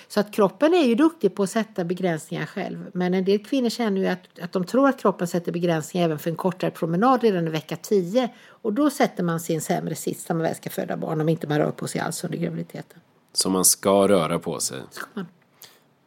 Så 0.08 0.20
att 0.20 0.32
kroppen 0.32 0.74
är 0.74 0.84
ju 0.84 0.96
duktig 0.96 1.36
på 1.36 1.44
att 1.44 1.50
sätta 1.50 1.84
begränsningar 1.84 2.46
själv. 2.46 2.90
Men 2.94 3.14
en 3.14 3.26
del 3.26 3.46
kvinnor 3.46 3.70
känner 3.70 4.02
ju 4.02 4.08
att, 4.08 4.40
att 4.42 4.52
de 4.52 4.66
tror 4.66 4.90
att 4.90 5.00
kroppen 5.00 5.28
sätter 5.28 5.52
begränsningar 5.52 6.06
även 6.06 6.20
för 6.20 6.30
en 6.30 6.36
kortare 6.36 6.72
promenad 6.72 7.24
redan 7.24 7.48
i 7.48 7.50
vecka 7.50 7.76
10. 7.76 8.30
Och 8.48 8.74
då 8.74 8.90
sätter 8.90 9.24
man 9.24 9.40
sin 9.40 9.62
sämre 9.62 9.96
sits 9.96 10.30
när 10.30 10.36
man 10.36 10.44
väl 10.44 10.56
ska 10.56 10.70
föda 10.70 10.98
barn 10.98 11.22
om 11.22 11.30
inte 11.30 11.48
man 11.48 11.58
rör 11.58 11.72
på 11.72 11.88
sig 11.88 12.02
alls 12.02 12.24
under 12.24 12.38
graviditeten. 12.38 13.00
Så 13.34 13.50
man 13.50 13.66
ska 13.66 14.08
röra 14.08 14.40
på 14.40 14.60
sig? 14.60 14.82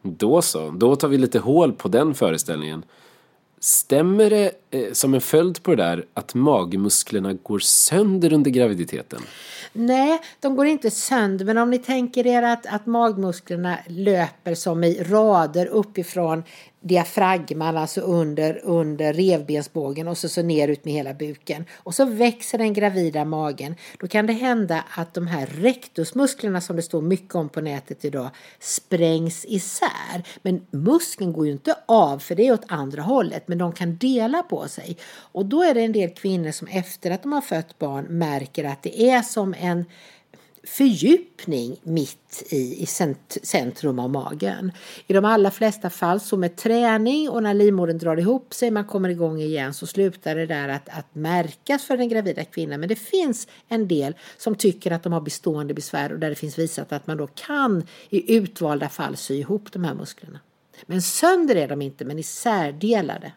Då 0.01 0.41
så, 0.41 0.69
då 0.69 0.95
tar 0.95 1.07
vi 1.07 1.17
lite 1.17 1.39
hål 1.39 1.73
på 1.73 1.87
den 1.87 2.13
föreställningen. 2.13 2.85
Stämmer 3.59 4.29
det 4.29 4.51
eh, 4.71 4.91
som 4.91 5.13
en 5.13 5.21
följd 5.21 5.63
på 5.63 5.75
det 5.75 5.83
där 5.83 6.05
att 6.13 6.35
magmusklerna 6.35 7.33
går 7.33 7.59
sönder 7.59 8.33
under 8.33 8.51
graviditeten? 8.51 9.21
Nej, 9.73 10.19
de 10.39 10.55
går 10.55 10.65
inte 10.65 10.91
sönder. 10.91 11.45
Men 11.45 11.57
om 11.57 11.69
ni 11.69 11.77
tänker 11.77 12.27
er 12.27 12.43
att, 12.43 12.65
att 12.65 12.85
magmusklerna 12.85 13.77
löper 13.87 14.55
som 14.55 14.83
i 14.83 15.03
rader 15.03 15.65
uppifrån 15.65 16.43
diafragman, 16.81 17.77
alltså 17.77 18.01
under, 18.01 18.61
under 18.63 19.13
revbensbågen 19.13 20.07
och 20.07 20.17
så, 20.17 20.29
så 20.29 20.41
ner 20.41 20.67
ut 20.67 20.85
med 20.85 20.93
hela 20.93 21.13
buken. 21.13 21.65
Och 21.77 21.95
så 21.95 22.05
växer 22.05 22.57
den 22.57 22.73
gravida 22.73 23.25
magen. 23.25 23.75
Då 23.99 24.07
kan 24.07 24.27
det 24.27 24.33
hända 24.33 24.83
att 24.95 25.13
de 25.13 25.27
här 25.27 25.45
rektusmusklerna 25.45 26.61
som 26.61 26.75
det 26.75 26.81
står 26.81 27.01
mycket 27.01 27.35
om 27.35 27.49
på 27.49 27.61
nätet 27.61 28.05
idag 28.05 28.29
sprängs 28.59 29.45
isär. 29.45 30.27
Men 30.41 30.65
muskeln 30.71 31.33
går 31.33 31.45
ju 31.45 31.51
inte 31.51 31.75
av 31.85 32.19
för 32.19 32.35
det 32.35 32.47
är 32.47 32.53
åt 32.53 32.65
andra 32.67 33.01
hållet 33.01 33.47
men 33.47 33.57
de 33.57 33.71
kan 33.71 33.97
dela 33.97 34.43
på 34.43 34.60
sig. 34.67 34.97
Och 35.11 35.45
då 35.45 35.63
är 35.63 35.73
det 35.73 35.81
en 35.81 35.91
del 35.91 36.09
kvinnor 36.09 36.51
som 36.51 36.67
efter 36.67 37.11
att 37.11 37.23
de 37.23 37.33
har 37.33 37.41
fött 37.41 37.79
barn 37.79 38.05
märker 38.09 38.63
att 38.63 38.83
det 38.83 39.09
är 39.09 39.21
som 39.21 39.55
en 39.59 39.85
fördjupning 40.63 41.79
mitt 41.83 42.43
i, 42.49 42.83
i 42.83 42.85
centrum 43.43 43.99
av 43.99 44.09
magen. 44.09 44.71
I 45.07 45.13
de 45.13 45.25
allra 45.25 45.51
flesta 45.51 45.89
fall 45.89 46.19
så 46.19 46.37
med 46.37 46.55
träning 46.55 47.29
och 47.29 47.43
när 47.43 47.53
livmodern 47.53 47.97
drar 47.97 48.17
ihop 48.17 48.53
sig, 48.53 48.71
man 48.71 48.85
kommer 48.85 49.09
igång 49.09 49.41
igen 49.41 49.73
så 49.73 49.87
slutar 49.87 50.35
det 50.35 50.45
där 50.45 50.69
att, 50.69 50.89
att 50.89 51.15
märkas 51.15 51.83
för 51.83 51.97
den 51.97 52.09
gravida 52.09 52.43
kvinnan. 52.43 52.79
Men 52.79 52.89
det 52.89 52.95
finns 52.95 53.47
en 53.67 53.87
del 53.87 54.15
som 54.37 54.55
tycker 54.55 54.91
att 54.91 55.03
de 55.03 55.13
har 55.13 55.21
bestående 55.21 55.73
besvär 55.73 56.11
och 56.11 56.19
där 56.19 56.29
det 56.29 56.35
finns 56.35 56.59
visat 56.59 56.91
att 56.91 57.07
man 57.07 57.17
då 57.17 57.27
kan 57.27 57.87
i 58.09 58.35
utvalda 58.35 58.89
fall 58.89 59.17
sy 59.17 59.35
ihop 59.35 59.71
de 59.71 59.83
här 59.83 59.93
musklerna. 59.93 60.39
Men 60.85 61.01
sönder 61.01 61.55
är 61.55 61.67
de 61.67 61.81
inte, 61.81 62.05
men 62.05 62.19
isärdelade. 62.19 63.31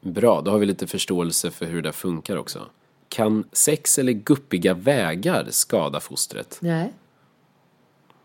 Bra, 0.00 0.40
då 0.40 0.50
har 0.50 0.58
vi 0.58 0.66
lite 0.66 0.86
förståelse 0.86 1.50
för 1.50 1.66
hur 1.66 1.82
det 1.82 1.92
funkar 1.92 2.36
också. 2.36 2.66
Kan 3.08 3.44
sex 3.52 3.98
eller 3.98 4.12
guppiga 4.12 4.74
vägar 4.74 5.46
skada 5.50 6.00
fostret? 6.00 6.58
Nej. 6.60 6.92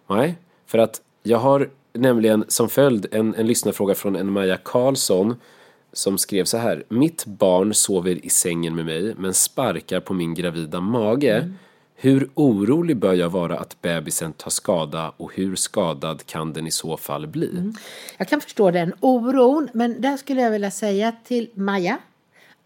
Nej, 0.08 0.36
för 0.66 0.78
att 0.78 1.02
jag 1.24 1.38
har 1.38 1.70
nämligen 1.94 2.46
som 2.48 2.70
följd 2.70 3.08
en, 3.12 3.36
en 3.36 3.48
lyssnarfråga 3.48 3.96
från 3.96 4.16
en 4.16 4.32
Maja 4.32 4.58
Karlsson 4.58 5.36
som 5.94 6.18
skrev 6.18 6.46
så 6.46 6.58
här. 6.58 6.84
Mitt 6.90 7.26
barn 7.26 7.74
sover 7.74 8.26
i 8.26 8.30
sängen 8.30 8.76
med 8.76 8.86
mig 8.86 9.16
men 9.18 9.34
sparkar 9.34 10.00
på 10.00 10.14
min 10.14 10.34
gravida 10.34 10.80
mage. 10.80 11.38
Mm. 11.38 11.54
Hur 11.96 12.30
orolig 12.34 12.98
bör 12.98 13.14
jag 13.14 13.30
vara 13.30 13.60
att 13.60 13.82
bebisen 13.82 14.34
tar 14.34 14.52
skada 14.52 15.14
och 15.18 15.32
hur 15.34 15.56
skadad 15.56 16.26
kan 16.26 16.54
den 16.54 16.68
i 16.68 16.72
så 16.72 16.98
fall 16.98 17.28
bli? 17.28 17.50
Mm. 17.50 17.74
Jag 18.18 18.28
kan 18.28 18.42
förstå 18.42 18.72
den 18.72 18.94
oron 19.00 19.70
men 19.74 20.02
där 20.02 20.18
skulle 20.18 20.42
jag 20.42 20.52
vilja 20.52 20.72
säga 20.72 21.16
till 21.24 21.50
Maja 21.54 21.98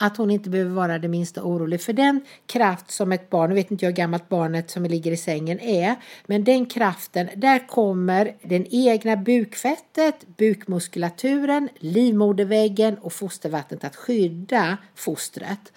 att 0.02 0.18
hon 0.18 0.32
inte 0.32 0.50
behöver 0.50 0.72
vara 0.72 1.00
det 1.00 1.08
minsta 1.08 1.44
orolig. 1.44 1.82
För 1.82 1.94
den 1.94 2.22
kraft 2.48 2.92
som 2.92 3.12
ett 3.12 3.30
barn, 3.30 3.50
nu 3.50 3.56
vet 3.56 3.72
inte 3.72 3.86
jag 3.86 3.92
hur 3.92 3.96
gammalt 3.96 4.30
barnet 4.30 4.70
som 4.70 4.84
ligger 4.84 5.12
i 5.12 5.18
sängen 5.18 5.60
är, 5.60 5.96
men 6.26 6.44
den 6.44 6.66
kraften, 6.66 7.30
där 7.36 7.68
kommer 7.68 8.36
den 8.42 8.66
egna 8.70 9.18
bukfettet, 9.18 10.16
bukmuskulaturen, 10.38 11.70
livmoderväggen 11.80 12.98
och 12.98 13.14
fostervattnet 13.14 13.84
att 13.84 13.96
skydda 13.96 14.78
fostret. 14.96 15.72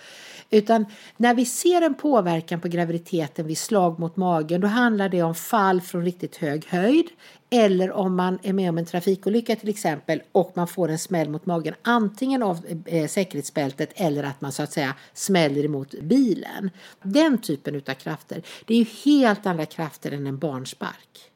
Utan 0.52 0.86
när 1.16 1.34
vi 1.34 1.44
ser 1.44 1.82
en 1.82 1.94
påverkan 1.94 2.60
på 2.60 2.68
graviditeten 2.68 3.46
vid 3.46 3.58
slag 3.58 3.98
mot 3.98 4.16
magen 4.16 4.60
då 4.60 4.66
handlar 4.66 5.08
det 5.08 5.22
om 5.22 5.34
fall 5.34 5.80
från 5.80 6.04
riktigt 6.04 6.36
hög 6.36 6.66
höjd 6.66 7.06
eller 7.50 7.92
om 7.92 8.16
man 8.16 8.38
är 8.42 8.52
med 8.52 8.70
om 8.70 8.78
en 8.78 8.86
trafikolycka 8.86 9.56
till 9.56 9.68
exempel 9.68 10.22
och 10.32 10.52
man 10.54 10.68
får 10.68 10.88
en 10.88 10.98
smäll 10.98 11.28
mot 11.28 11.46
magen 11.46 11.74
antingen 11.82 12.42
av 12.42 12.82
eh, 12.86 13.08
säkerhetsbältet 13.08 13.90
eller 13.94 14.24
att 14.24 14.40
man 14.40 14.52
så 14.52 14.62
att 14.62 14.72
säga 14.72 14.94
smäller 15.14 15.64
emot 15.64 15.94
bilen. 16.02 16.70
Den 17.02 17.38
typen 17.38 17.76
av 17.76 17.94
krafter, 17.94 18.42
det 18.66 18.74
är 18.74 18.78
ju 18.78 18.86
helt 19.04 19.46
andra 19.46 19.66
krafter 19.66 20.12
än 20.12 20.26
en 20.26 20.38
barnspark. 20.38 21.31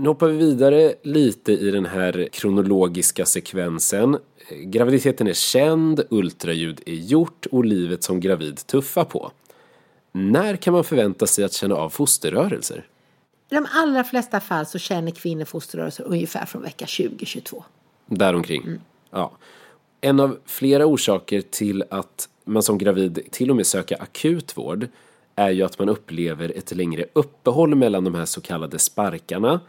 Nu 0.00 0.08
hoppar 0.08 0.28
vi 0.28 0.36
vidare 0.36 0.94
lite 1.02 1.52
i 1.52 1.70
den 1.70 1.86
här 1.86 2.28
kronologiska 2.32 3.26
sekvensen. 3.26 4.18
Graviditeten 4.50 5.26
är 5.26 5.32
känd, 5.32 6.00
ultraljud 6.10 6.80
är 6.86 6.94
gjort 6.94 7.46
och 7.46 7.64
livet 7.64 8.02
som 8.02 8.20
gravid 8.20 8.66
tuffar 8.66 9.04
på. 9.04 9.32
När 10.12 10.56
kan 10.56 10.72
man 10.72 10.84
förvänta 10.84 11.26
sig 11.26 11.44
att 11.44 11.52
känna 11.52 11.74
av 11.74 11.90
fosterrörelser? 11.90 12.86
I 13.50 13.54
de 13.54 13.66
allra 13.70 14.04
flesta 14.04 14.40
fall 14.40 14.66
så 14.66 14.78
känner 14.78 15.10
kvinnor 15.10 15.44
fosterrörelser 15.44 16.04
ungefär 16.04 16.46
från 16.46 16.62
vecka 16.62 16.84
20-22. 16.84 17.62
Däromkring? 18.06 18.62
Mm. 18.62 18.80
Ja. 19.10 19.32
En 20.00 20.20
av 20.20 20.38
flera 20.46 20.86
orsaker 20.86 21.40
till 21.40 21.84
att 21.90 22.28
man 22.44 22.62
som 22.62 22.78
gravid 22.78 23.20
till 23.30 23.50
och 23.50 23.56
med 23.56 23.66
söker 23.66 24.02
akutvård 24.02 24.88
är 25.34 25.50
ju 25.50 25.62
att 25.62 25.78
man 25.78 25.88
upplever 25.88 26.52
ett 26.56 26.76
längre 26.76 27.04
uppehåll 27.12 27.74
mellan 27.74 28.04
de 28.04 28.14
här 28.14 28.24
så 28.24 28.40
kallade 28.40 28.78
sparkarna. 28.78 29.60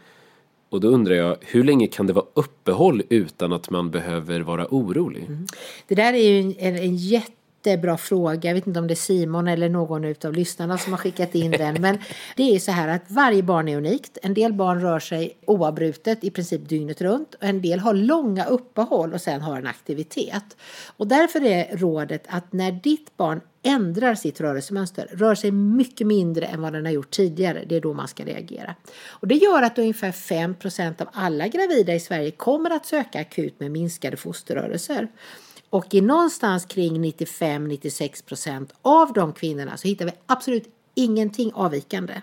Och 0.72 0.80
då 0.80 0.88
undrar 0.88 1.14
jag, 1.14 1.36
hur 1.40 1.64
länge 1.64 1.86
kan 1.86 2.06
det 2.06 2.12
vara 2.12 2.24
uppehåll 2.34 3.02
utan 3.08 3.52
att 3.52 3.70
man 3.70 3.90
behöver 3.90 4.40
vara 4.40 4.66
orolig? 4.70 5.22
Mm. 5.22 5.46
Det 5.88 5.94
där 5.94 6.12
är 6.12 6.28
ju 6.28 6.40
en, 6.40 6.54
en, 6.58 6.76
en 6.76 6.96
jätte 6.96 7.41
jättebra 7.66 7.96
fråga. 7.96 8.50
Jag 8.50 8.54
vet 8.54 8.66
inte 8.66 8.80
om 8.80 8.86
det 8.86 8.94
är 8.94 8.96
Simon 8.96 9.48
eller 9.48 9.68
någon 9.68 10.14
av 10.24 10.32
lyssnarna 10.32 10.78
som 10.78 10.92
har 10.92 10.98
skickat 10.98 11.34
in 11.34 11.50
den. 11.50 11.80
Men 11.80 11.98
det 12.36 12.54
är 12.54 12.58
så 12.58 12.72
här 12.72 12.88
att 12.88 13.02
varje 13.08 13.42
barn 13.42 13.68
är 13.68 13.76
unikt. 13.76 14.18
En 14.22 14.34
del 14.34 14.52
barn 14.52 14.80
rör 14.80 15.00
sig 15.00 15.36
oavbrutet 15.46 16.24
i 16.24 16.30
princip 16.30 16.68
dygnet 16.68 17.00
runt. 17.00 17.34
Och 17.34 17.44
en 17.44 17.62
del 17.62 17.80
har 17.80 17.94
långa 17.94 18.44
uppehåll 18.44 19.12
och 19.12 19.20
sen 19.20 19.40
har 19.40 19.56
en 19.56 19.66
aktivitet. 19.66 20.56
Och 20.96 21.06
därför 21.06 21.44
är 21.44 21.76
rådet 21.76 22.24
att 22.28 22.52
när 22.52 22.72
ditt 22.72 23.16
barn 23.16 23.40
ändrar 23.64 24.14
sitt 24.14 24.40
rörelsemönster, 24.40 25.08
rör 25.12 25.34
sig 25.34 25.50
mycket 25.50 26.06
mindre 26.06 26.46
än 26.46 26.62
vad 26.62 26.72
den 26.72 26.84
har 26.84 26.92
gjort 26.92 27.10
tidigare, 27.10 27.64
det 27.66 27.76
är 27.76 27.80
då 27.80 27.92
man 27.92 28.08
ska 28.08 28.24
reagera. 28.24 28.74
Och 29.08 29.28
det 29.28 29.34
gör 29.34 29.62
att 29.62 29.78
ungefär 29.78 30.12
5% 30.12 31.02
av 31.02 31.08
alla 31.12 31.48
gravida 31.48 31.94
i 31.94 32.00
Sverige 32.00 32.30
kommer 32.30 32.70
att 32.70 32.86
söka 32.86 33.20
akut 33.20 33.60
med 33.60 33.70
minskade 33.70 34.16
fosterrörelser. 34.16 35.08
Och 35.72 35.94
i 35.94 36.00
någonstans 36.00 36.64
kring 36.64 37.04
95-96 37.04 38.24
procent 38.24 38.72
av 38.82 39.12
de 39.12 39.32
kvinnorna 39.32 39.76
så 39.76 39.88
hittar 39.88 40.04
vi 40.04 40.12
absolut 40.26 40.68
ingenting 40.94 41.52
avvikande. 41.54 42.22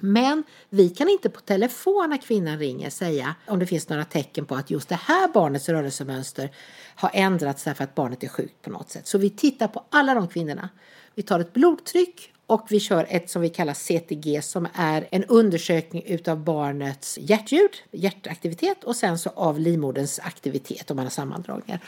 Men 0.00 0.42
vi 0.68 0.88
kan 0.88 1.08
inte 1.08 1.30
på 1.30 1.40
telefon 1.40 2.10
när 2.10 2.16
kvinnan 2.16 2.58
ringer 2.58 2.90
säga 2.90 3.34
om 3.46 3.58
det 3.58 3.66
finns 3.66 3.88
några 3.88 4.04
tecken 4.04 4.46
på 4.46 4.54
att 4.54 4.70
just 4.70 4.88
det 4.88 4.94
här 4.94 5.28
barnets 5.28 5.68
rörelsemönster 5.68 6.50
har 6.94 7.10
ändrats 7.14 7.64
därför 7.64 7.84
att 7.84 7.94
barnet 7.94 8.22
är 8.22 8.28
sjukt 8.28 8.62
på 8.62 8.70
något 8.70 8.90
sätt. 8.90 9.06
Så 9.06 9.18
vi 9.18 9.30
tittar 9.30 9.68
på 9.68 9.84
alla 9.90 10.14
de 10.14 10.28
kvinnorna. 10.28 10.68
Vi 11.14 11.22
tar 11.22 11.40
ett 11.40 11.52
blodtryck 11.52 12.32
och 12.50 12.66
vi 12.68 12.80
kör 12.80 13.06
ett 13.08 13.30
som 13.30 13.42
vi 13.42 13.48
kallar 13.48 13.74
CTG 13.74 14.42
som 14.42 14.68
är 14.74 15.08
en 15.10 15.24
undersökning 15.24 16.02
utav 16.06 16.44
barnets 16.44 17.18
hjärtljud, 17.20 17.70
hjärtaktivitet 17.90 18.84
och 18.84 18.96
sen 18.96 19.18
så 19.18 19.30
av 19.30 19.58
livmoderns 19.58 20.20
aktivitet 20.22 20.90
om 20.90 20.96
man 20.96 21.04
har 21.04 21.10
sammandragningar. 21.10 21.80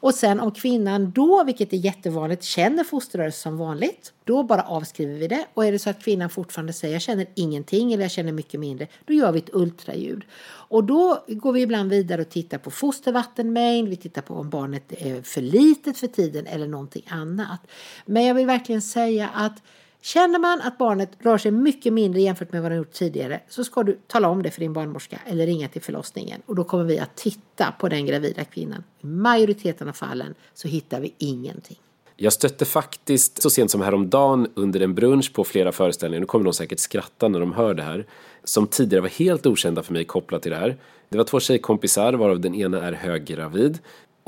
Och 0.00 0.14
sen 0.14 0.40
om 0.40 0.52
kvinnan 0.52 1.10
då, 1.10 1.44
vilket 1.44 1.72
är 1.72 1.76
jättevanligt, 1.76 2.42
känner 2.42 2.84
fosterrörelse 2.84 3.40
som 3.40 3.56
vanligt, 3.56 4.12
då 4.24 4.42
bara 4.42 4.62
avskriver 4.62 5.14
vi 5.14 5.28
det. 5.28 5.46
Och 5.54 5.64
är 5.64 5.72
det 5.72 5.78
så 5.78 5.90
att 5.90 6.02
kvinnan 6.04 6.30
fortfarande 6.30 6.72
säger 6.72 6.94
jag 6.94 7.02
känner 7.02 7.26
ingenting 7.34 7.92
eller 7.92 8.04
jag 8.04 8.10
känner 8.10 8.32
mycket 8.32 8.60
mindre, 8.60 8.86
då 9.04 9.12
gör 9.12 9.32
vi 9.32 9.38
ett 9.38 9.54
ultraljud. 9.54 10.24
Och 10.46 10.84
då 10.84 11.24
går 11.28 11.52
vi 11.52 11.60
ibland 11.60 11.90
vidare 11.90 12.20
och 12.20 12.30
tittar 12.30 12.58
på 12.58 12.70
fostervattenmängd, 12.70 13.88
vi 13.88 13.96
tittar 13.96 14.22
på 14.22 14.34
om 14.34 14.50
barnet 14.50 14.92
är 14.92 15.22
för 15.22 15.40
litet 15.40 15.98
för 15.98 16.06
tiden 16.06 16.46
eller 16.46 16.66
någonting 16.66 17.04
annat. 17.08 17.60
Men 18.06 18.24
jag 18.24 18.34
vill 18.34 18.46
verkligen 18.46 18.82
säga 18.82 19.28
att 19.28 19.62
Känner 20.02 20.38
man 20.38 20.60
att 20.60 20.78
barnet 20.78 21.10
rör 21.18 21.38
sig 21.38 21.50
mycket 21.50 21.92
mindre 21.92 22.20
jämfört 22.20 22.52
med 22.52 22.62
vad 22.62 22.70
det 22.72 22.76
gjort 22.76 22.92
tidigare 22.92 23.40
så 23.48 23.64
ska 23.64 23.82
du 23.82 23.98
tala 24.06 24.28
om 24.28 24.42
det 24.42 24.50
för 24.50 24.60
din 24.60 24.72
barnmorska 24.72 25.20
eller 25.26 25.46
ringa 25.46 25.68
till 25.68 25.82
förlossningen 25.82 26.42
och 26.46 26.54
då 26.54 26.64
kommer 26.64 26.84
vi 26.84 26.98
att 26.98 27.16
titta 27.16 27.74
på 27.78 27.88
den 27.88 28.06
gravida 28.06 28.44
kvinnan. 28.44 28.84
I 29.00 29.06
majoriteten 29.06 29.88
av 29.88 29.92
fallen 29.92 30.34
så 30.54 30.68
hittar 30.68 31.00
vi 31.00 31.14
ingenting. 31.18 31.76
Jag 32.16 32.32
stötte 32.32 32.64
faktiskt 32.64 33.42
så 33.42 33.50
sent 33.50 33.70
som 33.70 33.80
häromdagen 33.80 34.48
under 34.54 34.80
en 34.80 34.94
brunch 34.94 35.32
på 35.32 35.44
flera 35.44 35.72
föreställningar, 35.72 36.20
nu 36.20 36.26
kommer 36.26 36.44
de 36.44 36.52
säkert 36.52 36.78
skratta 36.78 37.28
när 37.28 37.40
de 37.40 37.52
hör 37.52 37.74
det 37.74 37.82
här, 37.82 38.06
som 38.44 38.66
tidigare 38.66 39.00
var 39.00 39.08
helt 39.08 39.46
okända 39.46 39.82
för 39.82 39.92
mig 39.92 40.04
kopplat 40.04 40.42
till 40.42 40.50
det 40.50 40.56
här. 40.56 40.76
Det 41.08 41.18
var 41.18 41.24
två 41.24 41.40
tjejkompisar 41.40 42.12
varav 42.12 42.40
den 42.40 42.54
ena 42.54 42.82
är 42.82 42.92
höggravid. 42.92 43.78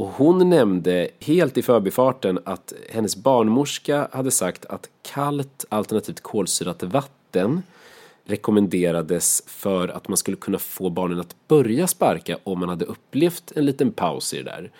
Och 0.03 0.09
hon 0.09 0.51
nämnde 0.51 1.09
helt 1.21 1.59
i 1.59 1.63
förbifarten 1.63 2.39
att 2.45 2.73
hennes 2.91 3.17
barnmorska 3.17 4.09
hade 4.13 4.31
sagt 4.31 4.67
att 4.67 4.89
kallt 5.03 5.65
alternativt 5.69 6.21
kolsyrat 6.21 6.83
vatten 6.83 7.63
rekommenderades 8.25 9.43
för 9.47 9.89
att 9.89 10.09
man 10.09 10.17
skulle 10.17 10.37
kunna 10.37 10.59
få 10.59 10.91
barnen 10.91 11.21
att 11.21 11.37
börja 11.49 11.87
sparka 11.87 12.39
om 12.45 12.61
man 12.61 12.69
hade 12.69 12.85
upplevt 12.85 13.53
en 13.57 13.65
liten 13.67 13.93
paus 13.93 14.35
i 14.35 14.37
det 14.37 14.43
där. 14.43 14.71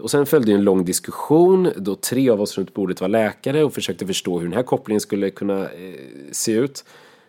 Och 0.00 0.10
sen 0.10 0.26
följde 0.26 0.52
en 0.52 0.64
lång 0.64 0.84
diskussion 0.84 1.68
då 1.76 1.94
tre 1.94 2.30
av 2.30 2.40
oss 2.40 2.58
runt 2.58 2.74
bordet 2.74 3.00
var 3.00 3.08
läkare 3.08 3.64
och 3.64 3.74
försökte 3.74 4.06
förstå 4.06 4.38
hur 4.38 4.46
den 4.46 4.56
här 4.56 4.62
kopplingen 4.62 5.00
skulle 5.00 5.30
kunna 5.30 5.62
eh, 5.62 5.94
se 6.32 6.52
ut. 6.52 6.84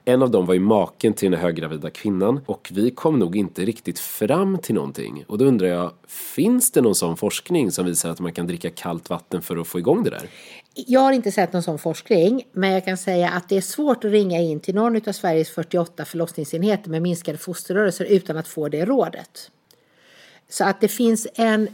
En 0.10 0.22
av 0.22 0.32
dem 0.32 0.46
var 0.46 0.54
ju 0.54 0.60
maken 0.60 1.14
till 1.14 1.32
den 1.32 1.40
här 1.40 1.48
höggravida 1.48 1.90
kvinnan 1.90 2.40
och 2.46 2.70
vi 2.74 2.92
kom 2.92 3.20
nog 3.20 3.36
inte 3.36 3.66
riktigt 3.66 4.00
fram 4.00 4.58
till 4.58 4.76
någonting. 4.76 5.26
Och 5.28 5.38
då 5.38 5.46
undrar 5.46 5.68
jag, 5.68 5.92
finns 6.08 6.72
det 6.72 6.82
någon 6.82 6.96
sån 6.96 7.18
forskning 7.18 7.72
som 7.72 7.86
visar 7.86 8.10
att 8.10 8.20
man 8.20 8.34
kan 8.34 8.48
dricka 8.48 8.70
kallt 8.70 9.10
vatten 9.10 9.42
för 9.42 9.58
att 9.58 9.68
få 9.68 9.80
igång 9.80 10.04
det 10.04 10.10
där? 10.10 10.30
Jag 10.74 11.00
har 11.00 11.12
inte 11.12 11.32
sett 11.32 11.54
någon 11.54 11.64
sån 11.64 11.80
forskning, 11.80 12.44
men 12.52 12.72
jag 12.72 12.86
kan 12.86 12.98
säga 12.98 13.30
att 13.30 13.50
det 13.50 13.58
är 13.58 13.62
svårt 13.62 14.04
att 14.04 14.12
ringa 14.12 14.40
in 14.40 14.60
till 14.60 14.76
någon 14.76 14.96
av 14.96 15.12
Sveriges 15.12 15.50
48 15.50 16.06
förlossningsenheter 16.06 16.90
med 16.90 17.02
minskade 17.02 17.38
fosterrörelser 17.38 18.06
utan 18.06 18.38
att 18.38 18.48
få 18.48 18.70
det 18.70 18.86
rådet. 18.86 19.52
Så 20.50 20.64
att 20.64 20.82
det 20.82 20.88
finns 20.88 21.28
en 21.36 21.68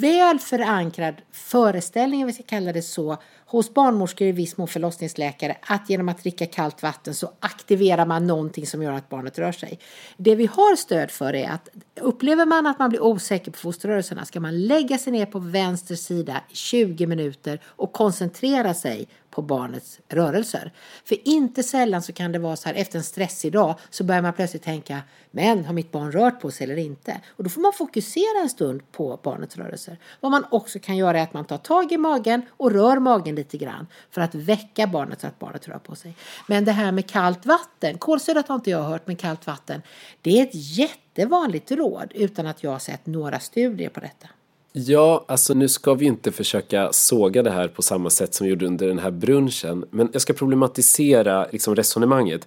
väl 0.00 0.38
förankrad 0.38 1.14
föreställning, 1.32 2.20
om 2.20 2.26
vi 2.26 2.32
ska 2.32 2.42
kalla 2.42 2.72
det 2.72 2.82
så, 2.82 3.16
hos 3.56 3.74
barnmorskor 3.74 4.28
i 4.28 4.32
viss 4.32 4.56
mån 4.56 4.68
förlossningsläkare 4.68 5.56
att 5.62 5.90
genom 5.90 6.08
att 6.08 6.22
dricka 6.22 6.46
kallt 6.46 6.82
vatten 6.82 7.14
så 7.14 7.32
aktiverar 7.40 8.06
man 8.06 8.26
någonting 8.26 8.66
som 8.66 8.82
gör 8.82 8.92
att 8.92 9.08
barnet 9.08 9.38
rör 9.38 9.52
sig. 9.52 9.78
Det 10.16 10.34
vi 10.34 10.46
har 10.46 10.76
stöd 10.76 11.10
för 11.10 11.34
är 11.34 11.50
att 11.50 11.68
upplever 12.00 12.46
man 12.46 12.66
att 12.66 12.78
man 12.78 12.90
blir 12.90 13.02
osäker 13.02 13.50
på 13.50 13.58
fosterrörelserna 13.58 14.24
ska 14.24 14.40
man 14.40 14.66
lägga 14.66 14.98
sig 14.98 15.12
ner 15.12 15.26
på 15.26 15.38
vänster 15.38 15.94
sida 15.94 16.40
i 16.50 16.54
20 16.54 17.06
minuter 17.06 17.60
och 17.64 17.92
koncentrera 17.92 18.74
sig 18.74 19.08
på 19.34 19.42
barnets 19.42 20.00
rörelser. 20.08 20.72
För 21.04 21.28
inte 21.28 21.62
sällan 21.62 22.02
så 22.02 22.12
kan 22.12 22.32
det 22.32 22.38
vara 22.38 22.56
så 22.56 22.68
här 22.68 22.74
efter 22.74 22.98
en 22.98 23.04
stressig 23.04 23.52
dag 23.52 23.74
så 23.90 24.04
börjar 24.04 24.22
man 24.22 24.32
plötsligt 24.32 24.62
tänka 24.62 25.00
men 25.30 25.64
har 25.64 25.72
mitt 25.72 25.92
barn 25.92 26.12
rört 26.12 26.40
på 26.40 26.50
sig 26.50 26.64
eller 26.64 26.76
inte? 26.76 27.20
Och 27.28 27.44
då 27.44 27.50
får 27.50 27.60
man 27.60 27.72
fokusera 27.72 28.40
en 28.42 28.48
stund 28.48 28.92
på 28.92 29.20
barnets 29.22 29.56
rörelser. 29.56 29.98
Vad 30.20 30.30
man 30.30 30.44
också 30.50 30.78
kan 30.78 30.96
göra 30.96 31.18
är 31.18 31.22
att 31.22 31.32
man 31.32 31.44
tar 31.44 31.58
tag 31.58 31.92
i 31.92 31.96
magen 31.96 32.42
och 32.50 32.70
rör 32.72 32.98
magen 32.98 33.34
lite 33.34 33.43
grann 33.52 33.86
för 34.10 34.20
att 34.20 34.34
väcka 34.34 34.86
barnet 34.86 35.20
så 35.20 35.26
att 35.26 35.38
barnet 35.38 35.68
rör 35.68 35.78
på 35.78 35.94
sig. 35.94 36.14
Men 36.48 36.64
det 36.64 36.72
här 36.72 36.92
med 36.92 37.10
kallt 37.10 37.46
vatten, 37.46 37.98
kolsyrat 37.98 38.48
har 38.48 38.54
inte 38.54 38.70
jag 38.70 38.82
hört 38.82 39.06
men 39.06 39.16
kallt 39.16 39.46
vatten, 39.46 39.82
det 40.22 40.40
är 40.40 40.42
ett 40.42 40.78
jättevanligt 40.78 41.70
råd 41.70 42.12
utan 42.14 42.46
att 42.46 42.62
jag 42.62 42.70
har 42.70 42.78
sett 42.78 43.06
några 43.06 43.40
studier 43.40 43.88
på 43.88 44.00
detta. 44.00 44.28
Ja, 44.76 45.24
alltså 45.28 45.54
nu 45.54 45.68
ska 45.68 45.94
vi 45.94 46.06
inte 46.06 46.32
försöka 46.32 46.92
såga 46.92 47.42
det 47.42 47.50
här 47.50 47.68
på 47.68 47.82
samma 47.82 48.10
sätt 48.10 48.34
som 48.34 48.44
vi 48.44 48.50
gjorde 48.50 48.66
under 48.66 48.88
den 48.88 48.98
här 48.98 49.10
brunchen. 49.10 49.84
Men 49.90 50.08
jag 50.12 50.22
ska 50.22 50.32
problematisera 50.32 51.46
liksom 51.52 51.74
resonemanget. 51.74 52.46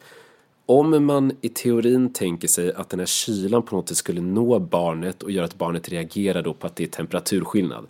Om 0.65 1.05
man 1.05 1.31
i 1.41 1.49
teorin 1.49 2.13
tänker 2.13 2.47
sig 2.47 2.73
att 2.73 2.89
den 2.89 2.99
här 2.99 3.07
kylan 3.07 3.63
på 3.63 3.75
något 3.75 3.89
sätt 3.89 3.97
skulle 3.97 4.21
nå 4.21 4.59
barnet 4.59 5.23
och 5.23 5.31
göra 5.31 5.45
att 5.45 5.57
barnet 5.57 5.89
reagerar 5.89 6.41
då 6.41 6.53
på 6.53 6.67
att 6.67 6.75
det 6.75 6.83
är 6.83 6.87
temperaturskillnad. 6.87 7.87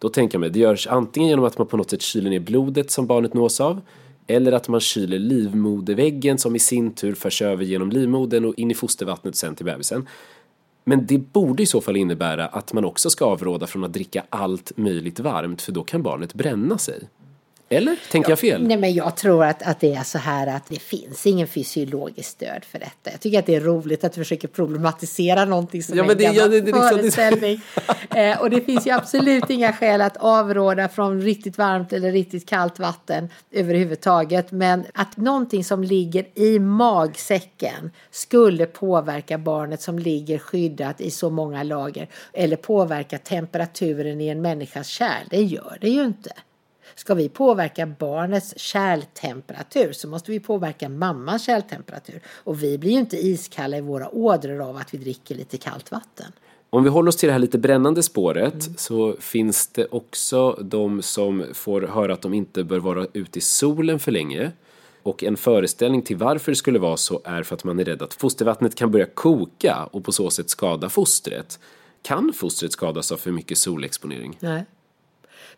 Då 0.00 0.08
tänker 0.08 0.34
jag 0.34 0.40
mig, 0.40 0.50
det 0.50 0.58
görs 0.58 0.86
antingen 0.86 1.28
genom 1.28 1.44
att 1.44 1.58
man 1.58 1.66
på 1.66 1.76
något 1.76 1.90
sätt 1.90 2.02
kyler 2.02 2.30
ner 2.30 2.40
blodet 2.40 2.90
som 2.90 3.06
barnet 3.06 3.34
nås 3.34 3.60
av 3.60 3.80
eller 4.26 4.52
att 4.52 4.68
man 4.68 4.80
kyler 4.80 5.18
livmoderväggen 5.18 6.38
som 6.38 6.56
i 6.56 6.58
sin 6.58 6.92
tur 6.92 7.14
förs 7.14 7.42
över 7.42 7.64
genom 7.64 7.90
livmodern 7.90 8.44
och 8.44 8.54
in 8.54 8.70
i 8.70 8.74
fostervattnet 8.74 9.36
sen 9.36 9.54
till 9.54 9.66
bebisen. 9.66 10.08
Men 10.84 11.06
det 11.06 11.18
borde 11.18 11.62
i 11.62 11.66
så 11.66 11.80
fall 11.80 11.96
innebära 11.96 12.46
att 12.46 12.72
man 12.72 12.84
också 12.84 13.10
ska 13.10 13.24
avråda 13.24 13.66
från 13.66 13.84
att 13.84 13.92
dricka 13.92 14.24
allt 14.30 14.72
möjligt 14.76 15.20
varmt 15.20 15.62
för 15.62 15.72
då 15.72 15.82
kan 15.82 16.02
barnet 16.02 16.34
bränna 16.34 16.78
sig. 16.78 17.08
Eller? 17.72 17.96
Tänker 18.10 18.30
jag 18.30 18.38
fel? 18.38 18.66
Nej, 18.66 18.76
men 18.76 18.94
jag 18.94 19.16
tror 19.16 19.44
att, 19.44 19.62
att 19.62 19.80
det 19.80 19.94
är 19.94 20.02
så 20.02 20.18
här 20.18 20.46
att 20.46 20.66
det 20.68 20.78
finns 20.78 21.26
ingen 21.26 21.46
fysiologiskt 21.46 22.30
stöd 22.30 22.64
för 22.64 22.78
detta. 22.78 23.10
Jag 23.10 23.20
tycker 23.20 23.38
att 23.38 23.46
det 23.46 23.54
är 23.54 23.60
roligt 23.60 24.04
att 24.04 24.12
du 24.12 24.20
försöker 24.20 24.48
problematisera 24.48 25.44
någonting 25.44 25.82
som 25.82 25.98
ja, 25.98 26.04
är 26.04 26.10
en 26.10 26.18
gammal 26.18 26.36
ja, 26.36 26.48
det, 26.48 26.60
det, 26.60 26.72
föreställning. 26.72 27.60
eh, 28.14 28.40
och 28.40 28.50
det 28.50 28.60
finns 28.60 28.86
ju 28.86 28.90
absolut 28.90 29.50
inga 29.50 29.72
skäl 29.72 30.00
att 30.00 30.16
avråda 30.16 30.88
från 30.88 31.22
riktigt 31.22 31.58
varmt 31.58 31.92
eller 31.92 32.12
riktigt 32.12 32.48
kallt 32.48 32.78
vatten 32.78 33.28
överhuvudtaget. 33.50 34.50
Men 34.50 34.84
att 34.94 35.16
någonting 35.16 35.64
som 35.64 35.84
ligger 35.84 36.26
i 36.34 36.58
magsäcken 36.58 37.90
skulle 38.10 38.66
påverka 38.66 39.38
barnet 39.38 39.82
som 39.82 39.98
ligger 39.98 40.38
skyddat 40.38 41.00
i 41.00 41.10
så 41.10 41.30
många 41.30 41.62
lager 41.62 42.08
eller 42.32 42.56
påverka 42.56 43.18
temperaturen 43.18 44.20
i 44.20 44.28
en 44.28 44.42
människas 44.42 44.88
kärl, 44.88 45.26
det 45.30 45.42
gör 45.42 45.78
det 45.80 45.88
ju 45.88 46.04
inte. 46.04 46.32
Ska 46.94 47.14
vi 47.14 47.28
påverka 47.28 47.86
barnets 47.86 48.58
kärltemperatur 48.58 49.92
så 49.92 50.08
måste 50.08 50.30
vi 50.30 50.40
påverka 50.40 50.88
mammans 50.88 51.46
kärltemperatur. 51.46 52.20
Och 52.26 52.62
vi 52.62 52.78
blir 52.78 52.90
ju 52.90 52.98
inte 52.98 53.16
iskalla 53.16 53.76
i 53.76 53.80
våra 53.80 54.08
ådror 54.08 54.60
av 54.60 54.76
att 54.76 54.94
vi 54.94 54.98
dricker 54.98 55.34
lite 55.34 55.56
kallt 55.56 55.90
vatten. 55.90 56.32
Om 56.70 56.84
vi 56.84 56.90
håller 56.90 57.08
oss 57.08 57.16
till 57.16 57.26
det 57.26 57.32
här 57.32 57.38
lite 57.38 57.58
brännande 57.58 58.02
spåret 58.02 58.66
mm. 58.66 58.76
så 58.76 59.16
finns 59.20 59.66
det 59.66 59.86
också 59.90 60.52
de 60.52 61.02
som 61.02 61.44
får 61.52 61.82
höra 61.82 62.12
att 62.12 62.22
de 62.22 62.34
inte 62.34 62.64
bör 62.64 62.78
vara 62.78 63.06
ute 63.12 63.38
i 63.38 63.42
solen 63.42 63.98
för 63.98 64.12
länge. 64.12 64.52
Och 65.02 65.24
en 65.24 65.36
föreställning 65.36 66.02
till 66.02 66.16
varför 66.16 66.52
det 66.52 66.56
skulle 66.56 66.78
vara 66.78 66.96
så 66.96 67.20
är 67.24 67.42
för 67.42 67.54
att 67.54 67.64
man 67.64 67.78
är 67.78 67.84
rädd 67.84 68.02
att 68.02 68.14
fostervattnet 68.14 68.74
kan 68.74 68.90
börja 68.90 69.06
koka 69.06 69.88
och 69.92 70.04
på 70.04 70.12
så 70.12 70.30
sätt 70.30 70.50
skada 70.50 70.88
fostret. 70.88 71.58
Kan 72.02 72.32
fostret 72.32 72.72
skadas 72.72 73.12
av 73.12 73.16
för 73.16 73.30
mycket 73.30 73.58
solexponering? 73.58 74.38
Nej. 74.40 74.64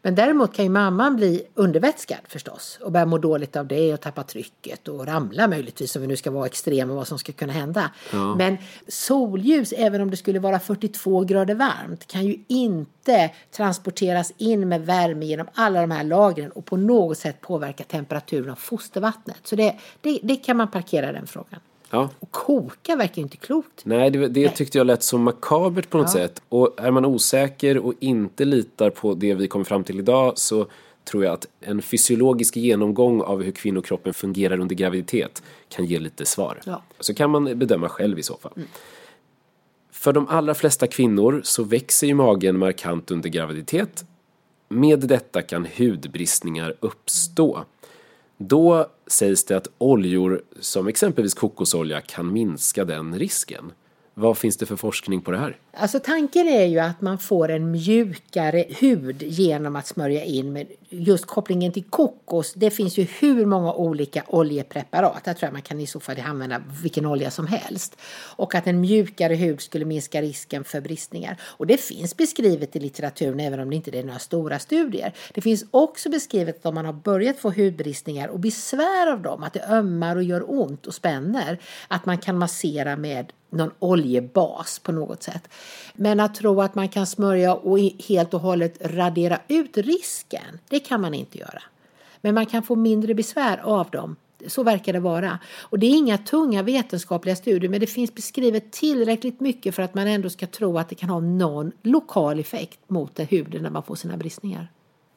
Men 0.03 0.15
däremot 0.15 0.55
kan 0.55 0.65
ju 0.65 0.71
mamman 0.71 1.17
bli 1.17 1.43
undervätskad 1.55 2.19
förstås 2.29 2.79
och 2.83 2.93
börja 2.93 3.07
må 3.07 3.19
dåligt 3.19 3.57
av 3.57 3.67
det 3.67 3.95
och 3.95 4.01
tappa 4.01 4.23
trycket 4.23 4.89
och 4.89 5.07
ramla 5.07 5.49
möjligtvis 5.49 5.97
om 5.97 6.03
vi 6.03 6.09
nu 6.09 6.17
ska 6.17 6.31
vara 6.31 6.47
extrema 6.47 6.95
vad 6.95 7.09
som 7.09 7.19
ska 7.19 7.33
kunna 7.33 7.53
hända. 7.53 7.91
Ja. 8.13 8.35
Men 8.35 8.57
solljus, 8.89 9.73
även 9.73 10.01
om 10.01 10.11
det 10.11 10.17
skulle 10.17 10.39
vara 10.39 10.59
42 10.59 11.21
grader 11.21 11.55
varmt, 11.55 12.07
kan 12.07 12.27
ju 12.27 12.39
inte 12.49 13.31
transporteras 13.51 14.33
in 14.37 14.69
med 14.69 14.87
värme 14.87 15.27
genom 15.27 15.47
alla 15.55 15.81
de 15.81 15.91
här 15.91 16.05
lagren 16.05 16.51
och 16.51 16.65
på 16.65 16.77
något 16.77 17.19
sätt 17.19 17.41
påverka 17.41 17.85
temperaturen 17.85 18.51
av 18.51 18.57
fostervattnet. 18.57 19.41
Så 19.43 19.57
det, 19.57 19.77
det, 20.01 20.19
det 20.23 20.37
kan 20.37 20.57
man 20.57 20.71
parkera 20.71 21.13
den 21.13 21.27
frågan. 21.27 21.61
Ja. 21.93 22.11
Och 22.19 22.31
koka 22.31 22.97
verkar 22.97 23.17
ju 23.17 23.23
inte 23.23 23.37
klokt. 23.37 23.85
Nej, 23.85 24.11
det, 24.11 24.29
det 24.29 24.49
tyckte 24.49 24.79
jag 24.79 24.87
lät 24.87 25.03
så 25.03 25.19
makabert 25.19 25.91
på 25.91 25.99
något 25.99 26.07
ja. 26.07 26.13
sätt. 26.13 26.43
Och 26.49 26.75
är 26.77 26.91
man 26.91 27.05
osäker 27.05 27.79
och 27.79 27.95
inte 28.01 28.45
litar 28.45 28.91
på 28.91 29.15
det 29.15 29.35
vi 29.35 29.49
kommer 29.49 29.65
fram 29.65 29.85
till 29.85 29.99
idag 29.99 30.39
så 30.39 30.67
tror 31.05 31.25
jag 31.25 31.33
att 31.33 31.47
en 31.61 31.83
fysiologisk 31.83 32.57
genomgång 32.57 33.23
av 33.23 33.43
hur 33.43 33.53
kvinnokroppen 33.53 34.15
fungerar 34.15 34.61
under 34.61 34.75
graviditet 34.75 35.43
kan 35.69 35.85
ge 35.85 35.99
lite 35.99 36.27
svar. 36.27 36.61
Ja. 36.65 36.83
Så 37.01 37.15
kan 37.15 37.31
man 37.31 37.59
bedöma 37.59 37.89
själv 37.89 38.19
i 38.19 38.23
så 38.23 38.37
fall. 38.37 38.53
Mm. 38.57 38.69
För 39.91 40.13
de 40.13 40.29
allra 40.29 40.55
flesta 40.55 40.87
kvinnor 40.87 41.41
så 41.45 41.65
växer 41.65 42.07
ju 42.07 42.15
magen 42.15 42.59
markant 42.59 43.11
under 43.11 43.29
graviditet. 43.29 44.05
Med 44.69 45.01
detta 45.01 45.43
kan 45.43 45.67
hudbristningar 45.79 46.75
uppstå. 46.81 47.65
Då 48.49 48.87
sägs 49.07 49.45
det 49.45 49.57
att 49.57 49.69
oljor 49.79 50.43
som 50.61 50.89
exempelvis 50.89 51.35
kokosolja 51.35 52.01
kan 52.01 52.33
minska 52.33 52.85
den 52.85 53.19
risken. 53.19 53.73
Vad 54.15 54.39
finns 54.39 54.57
det 54.57 54.67
för 54.67 54.77
forskning 54.77 55.21
på 55.21 55.31
det 55.31 55.39
här? 55.39 55.57
Alltså 55.73 56.01
tanken 56.01 56.49
är 56.49 56.65
ju 56.65 56.79
att 56.79 57.01
man 57.01 57.19
får 57.19 57.49
en 57.49 57.71
mjukare 57.71 58.65
hud 58.69 59.23
genom 59.23 59.77
att 59.77 59.87
smörja 59.87 60.25
in 60.25 60.53
med 60.53 60.67
just 60.93 61.27
kopplingen 61.27 61.73
till 61.73 61.85
kokos. 61.85 62.53
Det 62.55 62.71
finns 62.71 62.99
ju 62.99 63.07
hur 63.21 63.47
många 63.47 63.73
olika 63.73 64.25
oljepreparat. 64.27 65.23
Jag 65.25 65.37
tror 65.37 65.47
att 65.47 65.53
man 65.53 65.63
kan 65.63 65.81
i 65.81 65.87
så 65.87 66.01
fall 66.01 66.21
använda 66.21 66.63
vilken 66.83 67.07
olja 67.07 67.31
som 67.31 67.47
helst. 67.47 67.97
Och 68.37 68.55
att 68.55 68.67
en 68.67 68.81
mjukare 68.81 69.35
hud 69.35 69.61
skulle 69.61 69.85
minska 69.85 70.23
risken 70.23 70.65
för 70.65 70.81
bristningar. 70.81 71.37
Och 71.43 71.67
det 71.67 71.77
finns 71.77 72.17
beskrivet 72.17 72.77
i 72.77 72.81
litteraturen 72.81 73.41
även 73.41 73.61
om 73.61 73.71
det 73.71 73.77
inte 73.77 73.99
är 73.99 74.05
några 74.05 74.19
stora 74.19 74.59
studier. 74.59 75.13
Det 75.35 75.41
finns 75.41 75.65
också 75.71 76.11
beskrivet 76.11 76.59
att 76.59 76.67
om 76.67 76.75
man 76.75 76.87
har 76.87 76.93
börjat 76.93 77.39
få 77.39 77.51
hudbristningar 77.51 78.29
och 78.29 78.41
besvär 78.41 79.13
av 79.13 79.23
dem, 79.23 79.43
att 79.43 79.53
det 79.53 79.67
ömmar 79.69 80.17
och 80.17 80.23
gör 80.23 80.61
ont 80.61 80.87
och 80.87 80.95
spänner, 80.95 81.59
att 81.89 82.07
man 82.07 82.19
kan 82.19 82.39
massera 82.39 82.97
med 82.97 83.33
någon 83.53 83.71
oljebas 83.79 84.79
på 84.79 84.93
något 84.93 85.23
sätt. 85.23 85.49
Men 85.95 86.21
att 86.21 86.35
tro 86.35 86.61
att 86.61 86.75
man 86.75 86.89
kan 86.89 87.07
smörja 87.07 87.55
och 87.55 87.79
helt 88.09 88.35
och 88.35 88.41
hållet 88.41 88.77
radera 88.81 89.41
ut 89.49 89.77
risken, 89.77 90.59
det 90.69 90.81
kan 90.83 91.01
man 91.01 91.15
inte 91.15 91.39
göra. 91.39 91.63
Men 92.21 92.35
man 92.35 92.47
kan 92.47 92.63
få 92.63 92.77
mindre 92.77 93.15
besvär 93.15 93.59
av 93.59 93.91
dem. 93.91 94.17
Så 94.47 94.63
verkar 94.63 94.93
det 94.93 95.01
vara. 95.01 95.39
Och 95.61 95.79
det 95.79 95.87
är 95.87 95.91
inga 95.91 96.19
tunga 96.19 96.63
vetenskapliga 96.63 97.37
studier 97.37 97.71
men 97.71 97.81
det 97.81 97.87
finns 97.87 98.15
beskrivet 98.15 98.73
tillräckligt 98.73 99.41
mycket 99.41 99.75
för 99.75 99.83
att 99.83 99.95
man 99.95 100.07
ändå 100.07 100.31
ska 100.31 100.47
tro 100.47 100.79
att 100.79 100.89
det 100.89 100.95
kan 100.95 101.09
ha 101.09 101.21
någon 101.21 101.73
lokal 101.83 102.41
effekt 102.41 102.79
mot 102.87 103.21
huden 103.29 103.63
när 103.63 103.71
man 103.71 103.83
får 103.83 103.95
sina 103.95 104.17
bristningar. 104.17 104.69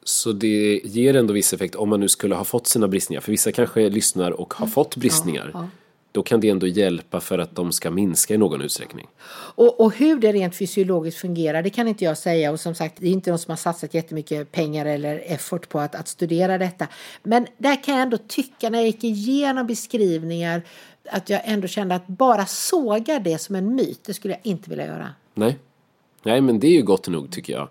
Så 0.04 0.32
det 0.32 0.80
ger 0.84 1.16
ändå 1.16 1.34
viss 1.34 1.52
effekt 1.52 1.74
om 1.74 1.88
man 1.88 2.00
nu 2.00 2.08
skulle 2.08 2.34
ha 2.34 2.44
fått 2.44 2.66
sina 2.66 2.88
bristningar. 2.88 3.20
För 3.20 3.32
vissa 3.32 3.52
kanske 3.52 3.88
lyssnar 3.88 4.30
och 4.30 4.54
har 4.54 4.66
fått 4.66 4.96
bristningar. 4.96 5.50
ja. 5.52 5.68
Då 6.16 6.22
kan 6.22 6.40
det 6.40 6.50
ändå 6.50 6.66
hjälpa 6.66 7.20
för 7.20 7.38
att 7.38 7.54
de 7.56 7.72
ska 7.72 7.90
minska 7.90 8.34
i 8.34 8.38
någon 8.38 8.62
utsträckning. 8.62 9.06
Och, 9.54 9.80
och 9.80 9.94
hur 9.94 10.20
det 10.20 10.32
rent 10.32 10.56
fysiologiskt 10.56 11.20
fungerar, 11.20 11.62
det 11.62 11.70
kan 11.70 11.88
inte 11.88 12.04
jag 12.04 12.18
säga. 12.18 12.52
Och 12.52 12.60
som 12.60 12.74
sagt, 12.74 12.94
det 13.00 13.06
är 13.06 13.12
inte 13.12 13.30
de 13.30 13.38
som 13.38 13.50
har 13.50 13.56
satsat 13.56 13.94
jättemycket 13.94 14.52
pengar 14.52 14.86
eller 14.86 15.22
effort 15.26 15.68
på 15.68 15.80
att, 15.80 15.94
att 15.94 16.08
studera 16.08 16.58
detta. 16.58 16.88
Men 17.22 17.46
där 17.58 17.84
kan 17.84 17.94
jag 17.94 18.02
ändå 18.02 18.18
tycka, 18.28 18.70
när 18.70 18.78
jag 18.78 18.86
gick 18.86 19.04
igenom 19.04 19.66
beskrivningar, 19.66 20.62
att 21.10 21.30
jag 21.30 21.40
ändå 21.44 21.68
kände 21.68 21.94
att 21.94 22.06
bara 22.06 22.46
såga 22.46 23.18
det 23.18 23.38
som 23.38 23.54
en 23.54 23.74
myt, 23.74 24.00
det 24.04 24.14
skulle 24.14 24.34
jag 24.34 24.40
inte 24.52 24.70
vilja 24.70 24.86
göra. 24.86 25.08
Nej. 25.34 25.58
Nej, 26.22 26.40
men 26.40 26.60
det 26.60 26.66
är 26.66 26.72
ju 26.72 26.82
gott 26.82 27.08
nog 27.08 27.30
tycker 27.30 27.52
jag. 27.52 27.68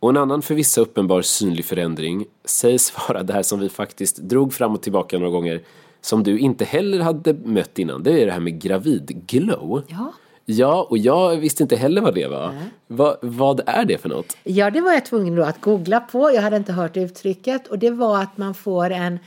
Och 0.00 0.10
en 0.10 0.16
annan 0.16 0.42
för 0.42 0.54
vissa 0.54 0.80
uppenbar 0.80 1.22
synlig 1.22 1.64
förändring 1.64 2.26
sägs 2.44 2.94
vara 3.08 3.22
det 3.22 3.32
här 3.32 3.42
som 3.42 3.60
vi 3.60 3.68
faktiskt 3.68 4.16
drog 4.16 4.52
fram 4.52 4.74
och 4.74 4.82
tillbaka 4.82 5.18
några 5.18 5.32
gånger 5.32 5.62
som 6.00 6.22
du 6.22 6.38
inte 6.38 6.64
heller 6.64 7.00
hade 7.00 7.34
mött 7.34 7.78
innan. 7.78 8.02
Det 8.02 8.22
är 8.22 8.26
det 8.26 8.32
här 8.32 8.40
med 8.40 8.62
gravidglow. 8.62 9.82
Ja. 9.88 10.12
Ja, 10.50 10.86
och 10.90 10.98
jag 10.98 11.36
visste 11.36 11.62
inte 11.62 11.76
heller 11.76 12.00
vad 12.00 12.14
det 12.14 12.26
var. 12.26 12.54
Va, 12.86 13.16
vad 13.22 13.60
är 13.66 13.84
det 13.84 13.98
för 13.98 14.08
något? 14.08 14.36
Ja, 14.44 14.70
det 14.70 14.80
var 14.80 14.92
jag 14.92 15.04
tvungen 15.04 15.36
då 15.36 15.42
att 15.42 15.60
googla 15.60 16.00
på. 16.00 16.32
Jag 16.34 16.42
hade 16.42 16.56
inte 16.56 16.72
hört 16.72 16.96
uttrycket. 16.96 17.66
Och 17.66 17.78
det 17.78 17.90
var 17.90 18.22
att 18.22 18.38
man 18.38 18.54
får 18.54 18.90
en 18.90 19.18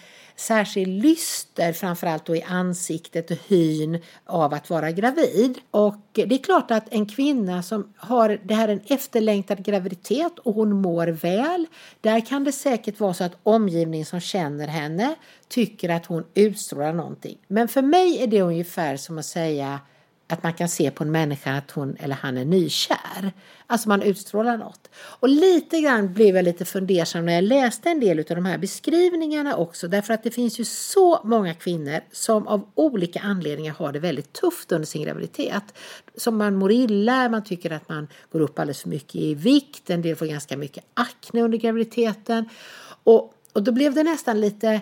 särskild 0.41 1.03
lyster, 1.03 1.73
framförallt 1.73 2.25
då 2.25 2.35
i 2.35 2.43
ansiktet 2.43 3.31
och 3.31 3.37
hyn 3.47 3.99
av 4.25 4.53
att 4.53 4.69
vara 4.69 4.91
gravid. 4.91 5.57
Och 5.71 5.95
det 6.13 6.35
är 6.35 6.43
klart 6.43 6.71
att 6.71 6.93
en 6.93 7.05
kvinna 7.05 7.63
som 7.63 7.93
har 7.95 8.39
det 8.43 8.53
här 8.53 8.67
är 8.67 8.73
en 8.73 8.81
efterlängtad 8.85 9.65
graviditet 9.65 10.39
och 10.39 10.53
hon 10.53 10.81
mår 10.81 11.07
väl. 11.07 11.65
Där 12.01 12.25
kan 12.25 12.43
det 12.43 12.51
säkert 12.51 12.99
vara 12.99 13.13
så 13.13 13.23
att 13.23 13.37
omgivningen 13.43 14.05
som 14.05 14.19
känner 14.19 14.67
henne 14.67 15.15
tycker 15.47 15.89
att 15.89 16.05
hon 16.05 16.23
utstrålar 16.33 16.93
någonting. 16.93 17.37
Men 17.47 17.67
för 17.67 17.81
mig 17.81 18.23
är 18.23 18.27
det 18.27 18.41
ungefär 18.41 18.97
som 18.97 19.17
att 19.17 19.25
säga 19.25 19.79
att 20.31 20.43
man 20.43 20.53
kan 20.53 20.69
se 20.69 20.91
på 20.91 21.03
en 21.03 21.11
människa 21.11 21.57
att 21.57 21.71
hon 21.71 21.95
eller 21.99 22.15
han 22.15 22.37
är 22.37 22.45
nykär. 22.45 23.33
Alltså 23.67 23.89
man 23.89 24.01
utstrålar 24.01 24.57
något. 24.57 24.89
Och 24.95 25.29
lite 25.29 25.81
grann 25.81 26.13
blev 26.13 26.35
jag 26.35 26.45
lite 26.45 26.65
fundersam 26.65 27.25
när 27.25 27.33
jag 27.33 27.43
läste 27.43 27.89
en 27.89 27.99
del 27.99 28.19
av 28.19 28.25
de 28.25 28.45
här 28.45 28.57
beskrivningarna 28.57 29.55
också. 29.55 29.87
Därför 29.87 30.13
att 30.13 30.23
det 30.23 30.31
finns 30.31 30.59
ju 30.59 30.65
så 30.65 31.21
många 31.23 31.53
kvinnor 31.53 31.99
som 32.11 32.47
av 32.47 32.71
olika 32.75 33.19
anledningar 33.19 33.73
har 33.73 33.91
det 33.91 33.99
väldigt 33.99 34.33
tufft 34.33 34.71
under 34.71 34.85
sin 34.85 35.03
graviditet. 35.03 35.63
Som 36.17 36.37
man 36.37 36.55
mår 36.55 36.71
illa, 36.71 37.29
man 37.29 37.43
tycker 37.43 37.71
att 37.71 37.89
man 37.89 38.07
går 38.31 38.39
upp 38.39 38.59
alldeles 38.59 38.81
för 38.81 38.89
mycket 38.89 39.15
i 39.15 39.33
vikt. 39.33 39.89
En 39.89 40.01
del 40.01 40.15
får 40.15 40.25
ganska 40.25 40.57
mycket 40.57 40.83
akne 40.93 41.41
under 41.41 41.57
graviditeten. 41.57 42.49
Och, 43.03 43.33
och 43.53 43.63
då 43.63 43.71
blev 43.71 43.93
det 43.93 44.03
nästan 44.03 44.41
lite, 44.41 44.81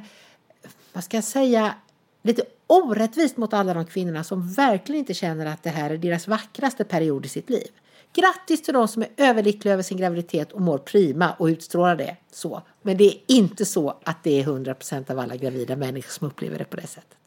vad 0.94 1.04
ska 1.04 1.18
jag 1.18 1.24
säga, 1.24 1.74
lite 2.22 2.44
orättvist 2.68 3.38
mot 3.38 3.54
alla 3.54 3.74
de 3.74 3.86
kvinnorna 3.86 4.24
som 4.24 4.54
verkligen 4.54 5.00
inte 5.00 5.14
känner 5.14 5.46
att 5.46 5.64
det 5.64 5.70
här 5.70 5.90
är 5.90 5.98
deras 5.98 6.28
vackraste 6.28 6.84
period 6.84 7.26
i 7.26 7.30
sitt 7.30 7.50
liv. 7.50 7.68
Grattis 8.14 8.62
till 8.62 8.74
de 8.74 8.88
som 8.88 9.02
är 9.02 9.10
överlyckliga 9.18 9.74
över 9.74 9.84
sin 9.84 9.98
graviditet 9.98 10.52
och 10.52 10.62
mår 10.62 10.78
prima 10.78 11.34
och 11.40 11.46
utstrålar 11.46 11.96
det 11.96 12.18
så. 12.32 12.62
Men 12.82 12.98
det 12.98 13.04
är 13.04 13.14
inte 13.28 13.66
så 13.66 13.98
att 14.04 14.24
det 14.24 14.42
är 14.42 14.46
100% 14.46 15.12
av 15.12 15.20
alla 15.20 15.36
gravida 15.36 15.76
människor 15.76 16.12
som 16.12 16.28
upplever 16.28 16.58
det 16.58 16.66
på 16.66 16.76
det 16.76 16.88
sättet. 16.88 17.18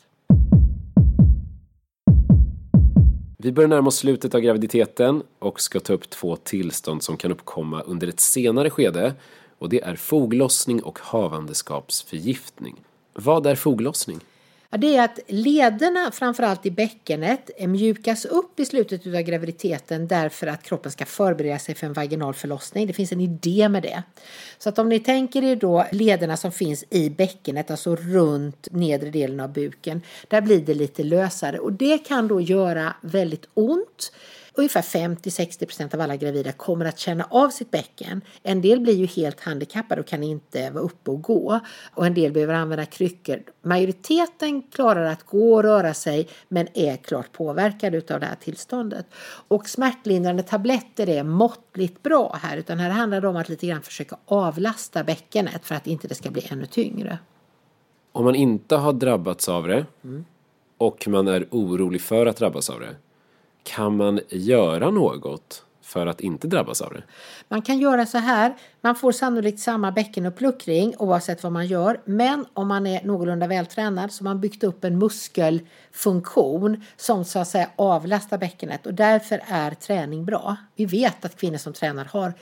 Vi 3.39 3.53
börjar 3.53 3.69
närma 3.69 3.89
oss 3.89 3.97
slutet 3.97 4.35
av 4.35 4.41
graviditeten 4.41 5.23
och 5.39 5.61
ska 5.61 5.81
ta 5.81 5.93
upp 5.93 6.11
två 6.11 6.37
tillstånd 6.37 7.03
som 7.03 7.17
kan 7.17 7.33
uppkomma 7.33 7.81
under 7.81 8.09
ett 8.09 8.21
senare 8.21 8.71
skede 8.71 9.15
och 9.59 9.69
det 9.69 9.83
är 9.83 9.97
foglossning 9.97 10.83
och 10.83 10.99
havandeskapsförgiftning. 11.03 12.77
Vad 13.15 13.47
är 13.47 13.55
foglossning? 13.55 14.21
Ja, 14.75 14.79
det 14.79 14.97
är 14.97 15.05
att 15.05 15.19
lederna, 15.27 16.11
framförallt 16.13 16.67
i 16.67 16.71
bäckenet, 16.71 17.51
eh, 17.57 17.69
mjukas 17.69 18.25
upp 18.25 18.61
i 18.61 18.65
slutet 18.65 19.07
av 19.07 19.13
graviditeten 19.13 20.09
därför 20.09 20.47
att 20.47 20.63
kroppen 20.63 20.93
ska 20.93 21.05
förbereda 21.05 21.59
sig 21.59 21.75
för 21.75 21.87
en 21.87 21.93
vaginal 21.93 22.35
förlossning. 22.35 22.87
Det 22.87 22.93
finns 22.93 23.13
en 23.13 23.21
idé 23.21 23.69
med 23.69 23.83
det. 23.83 24.03
Så 24.59 24.69
att 24.69 24.79
om 24.79 24.89
ni 24.89 24.99
tänker 25.01 25.45
er 25.45 25.57
då 25.57 25.87
lederna 25.93 26.37
som 26.37 26.53
finns 26.53 26.85
i 26.91 27.11
bäckenet, 27.11 27.71
alltså 27.71 27.97
runt 27.97 28.69
nedre 28.71 29.11
delen 29.11 29.41
av 29.41 29.53
buken, 29.53 30.03
där 30.29 30.41
blir 30.41 30.61
det 30.61 30.75
lite 30.75 31.03
lösare 31.03 31.59
och 31.59 31.73
det 31.73 31.99
kan 31.99 32.29
då 32.29 32.41
göra 32.41 32.95
väldigt 33.01 33.49
ont. 33.55 34.13
Ungefär 34.55 34.83
50-60% 34.83 35.95
av 35.95 36.01
alla 36.01 36.17
gravida 36.17 36.53
kommer 36.53 36.85
att 36.85 36.99
känna 36.99 37.25
av 37.31 37.49
sitt 37.49 37.71
bäcken. 37.71 38.21
En 38.43 38.61
del 38.61 38.81
blir 38.81 38.95
ju 38.95 39.07
helt 39.07 39.41
handikappade 39.41 40.01
och 40.01 40.07
kan 40.07 40.23
inte 40.23 40.71
vara 40.71 40.85
uppe 40.85 41.11
och 41.11 41.23
gå. 41.23 41.61
Och 41.95 42.07
en 42.07 42.15
del 42.15 42.33
behöver 42.33 42.55
använda 42.55 42.87
kryckor. 42.87 43.43
Majoriteten 43.63 44.63
klarar 44.63 45.05
att 45.05 45.23
gå 45.23 45.55
och 45.55 45.63
röra 45.63 45.95
sig 45.95 46.29
men 46.49 46.69
är 46.75 46.97
klart 46.97 47.33
påverkade 47.33 47.97
av 48.15 48.21
det 48.21 48.27
här 48.27 48.37
tillståndet. 48.41 49.07
Och 49.49 49.69
smärtlindrande 49.69 50.43
tabletter 50.43 51.09
är 51.09 51.23
måttligt 51.23 52.03
bra 52.03 52.39
här. 52.43 52.57
Utan 52.57 52.79
här 52.79 52.91
handlar 52.91 53.21
det 53.21 53.29
om 53.29 53.37
att 53.37 53.49
lite 53.49 53.67
grann 53.67 53.83
försöka 53.83 54.17
avlasta 54.25 55.05
bäckenet 55.05 55.67
för 55.67 55.75
att 55.75 55.87
inte 55.87 56.09
det 56.09 56.15
ska 56.15 56.31
bli 56.31 56.47
ännu 56.51 56.67
tyngre. 56.67 57.19
Om 58.13 58.25
man 58.25 58.35
inte 58.35 58.77
har 58.77 58.93
drabbats 58.93 59.49
av 59.49 59.69
det 59.69 59.87
och 60.79 61.09
man 61.09 61.29
är 61.29 61.47
orolig 61.51 62.01
för 62.01 62.27
att 62.27 62.37
drabbas 62.37 62.71
av 62.71 62.81
det 62.81 62.97
kan 63.63 63.97
man 63.97 64.21
göra 64.29 64.91
något 64.91 65.65
för 65.83 66.07
att 66.07 66.21
inte 66.21 66.47
drabbas 66.47 66.81
av 66.81 66.93
det? 66.93 67.03
Man 67.49 67.63
kan 67.63 67.79
göra 67.79 68.07
så 68.07 68.19
här. 68.19 68.55
Man 68.81 68.95
får 68.95 69.13
sannolikt 69.13 69.61
samma 69.61 69.93
bäckenuppluckring 69.93 70.95
oavsett 70.99 71.43
vad 71.43 71.53
man 71.53 71.67
gör. 71.67 72.01
Men 72.05 72.47
om 72.55 72.69
man 72.69 72.87
är 72.87 73.05
någorlunda 73.05 73.47
vältränad 73.47 74.13
så 74.13 74.25
har 74.25 74.31
man 74.31 74.41
byggt 74.41 74.65
upp 74.65 74.85
en 74.85 74.99
muskelfunktion 74.99 76.85
som 76.97 77.25
så 77.25 77.39
att 77.39 77.49
säga 77.49 77.71
avlastar 77.77 78.39
bäckenet 78.39 78.87
och 78.87 78.95
därför 78.95 79.43
är 79.47 79.71
träning 79.71 80.25
bra. 80.25 80.57
Vi 80.77 80.85
vet 80.87 81.25
att 81.25 81.37
kvinnor 81.37 81.59
som 81.59 81.73
tränar 81.73 82.05
har 82.05 82.35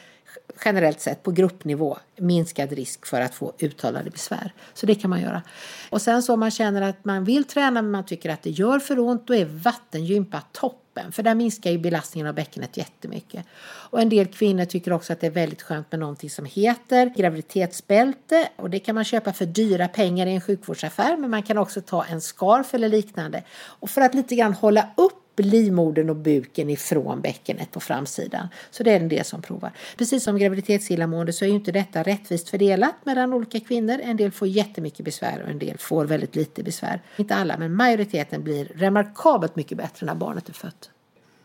generellt 0.65 1.01
sett 1.01 1.23
på 1.23 1.31
gruppnivå 1.31 1.99
minskad 2.17 2.73
risk 2.73 3.07
för 3.07 3.21
att 3.21 3.35
få 3.35 3.53
uttalade 3.59 4.11
besvär. 4.11 4.53
Så 4.75 4.87
det 4.87 4.95
kan 4.95 5.11
man 5.11 5.21
göra. 5.21 5.43
Och 5.91 6.03
sen 6.03 6.23
så 6.23 6.35
om 6.35 6.41
man 6.41 6.51
känner 6.51 6.83
att 6.83 7.05
man 7.05 7.25
vill 7.25 7.45
träna 7.45 7.83
men 7.83 7.91
man 7.91 8.07
tycker 8.07 8.31
att 8.31 8.43
det 8.43 8.51
gör 8.51 8.79
för 8.79 8.99
ont 8.99 9.27
då 9.27 9.35
är 9.35 9.45
vattengympa 9.45 10.43
toppen 10.53 11.13
för 11.13 11.23
där 11.23 11.35
minskar 11.35 11.71
ju 11.71 11.79
belastningen 11.79 12.27
av 12.27 12.35
bäckenet 12.35 12.77
jättemycket. 12.77 13.47
Och 13.63 14.01
en 14.01 14.09
del 14.09 14.27
kvinnor 14.27 14.65
tycker 14.65 14.93
också 14.93 15.13
att 15.13 15.21
det 15.21 15.27
är 15.27 15.31
väldigt 15.31 15.63
skönt 15.63 15.93
med 15.93 16.01
någonting 16.01 16.31
som 16.31 16.45
heter 16.45 17.13
graviditetsbälte 17.17 18.49
och 18.57 18.71
det 18.71 18.79
kan 18.79 18.95
man 18.95 19.05
köpa 19.05 19.33
för 19.33 19.47
dyra 19.47 19.89
pengar 19.89 20.27
i 20.27 20.35
en 20.35 20.41
sjukvårdsaffär 20.41 21.17
men 21.17 21.31
man 21.31 21.43
kan 21.43 21.59
också 21.59 21.81
ta 21.81 22.05
en 22.05 22.21
scarf 22.21 22.75
eller 22.75 22.89
liknande. 22.89 23.43
Och 23.53 23.91
för 23.91 24.01
att 24.01 24.15
lite 24.15 24.35
grann 24.35 24.53
hålla 24.53 24.89
upp 24.97 25.20
livmodern 25.37 26.11
och 26.11 26.17
buken 26.17 26.71
ifrån 26.71 27.21
bäckenet 27.21 27.73
på 27.73 27.81
framsidan. 27.81 28.49
Så 28.71 28.83
det 28.83 28.91
är 28.93 29.01
en 29.01 29.09
del 29.09 29.25
som 29.25 29.43
provar. 29.43 29.73
Precis 29.99 30.25
som 30.25 30.39
graviditetsillamående 30.39 31.33
så 31.33 31.45
är 31.45 31.49
ju 31.49 31.55
inte 31.55 31.73
detta 31.73 32.03
rättvist 32.03 32.49
fördelat 32.49 32.95
mellan 33.05 33.33
olika 33.33 33.61
kvinnor. 33.61 34.01
En 34.03 34.17
del 34.17 34.31
får 34.33 34.49
jättemycket 34.49 35.05
besvär 35.05 35.43
och 35.43 35.51
en 35.51 35.59
del 35.59 35.79
får 35.79 36.05
väldigt 36.05 36.37
lite 36.37 36.63
besvär. 36.63 37.03
Inte 37.17 37.35
alla, 37.35 37.59
men 37.59 37.75
majoriteten 37.75 38.43
blir 38.43 38.65
remarkabelt 38.75 39.57
mycket 39.57 39.79
bättre 39.79 40.07
när 40.07 40.15
barnet 40.15 40.49
är 40.49 40.53
fött. 40.53 40.91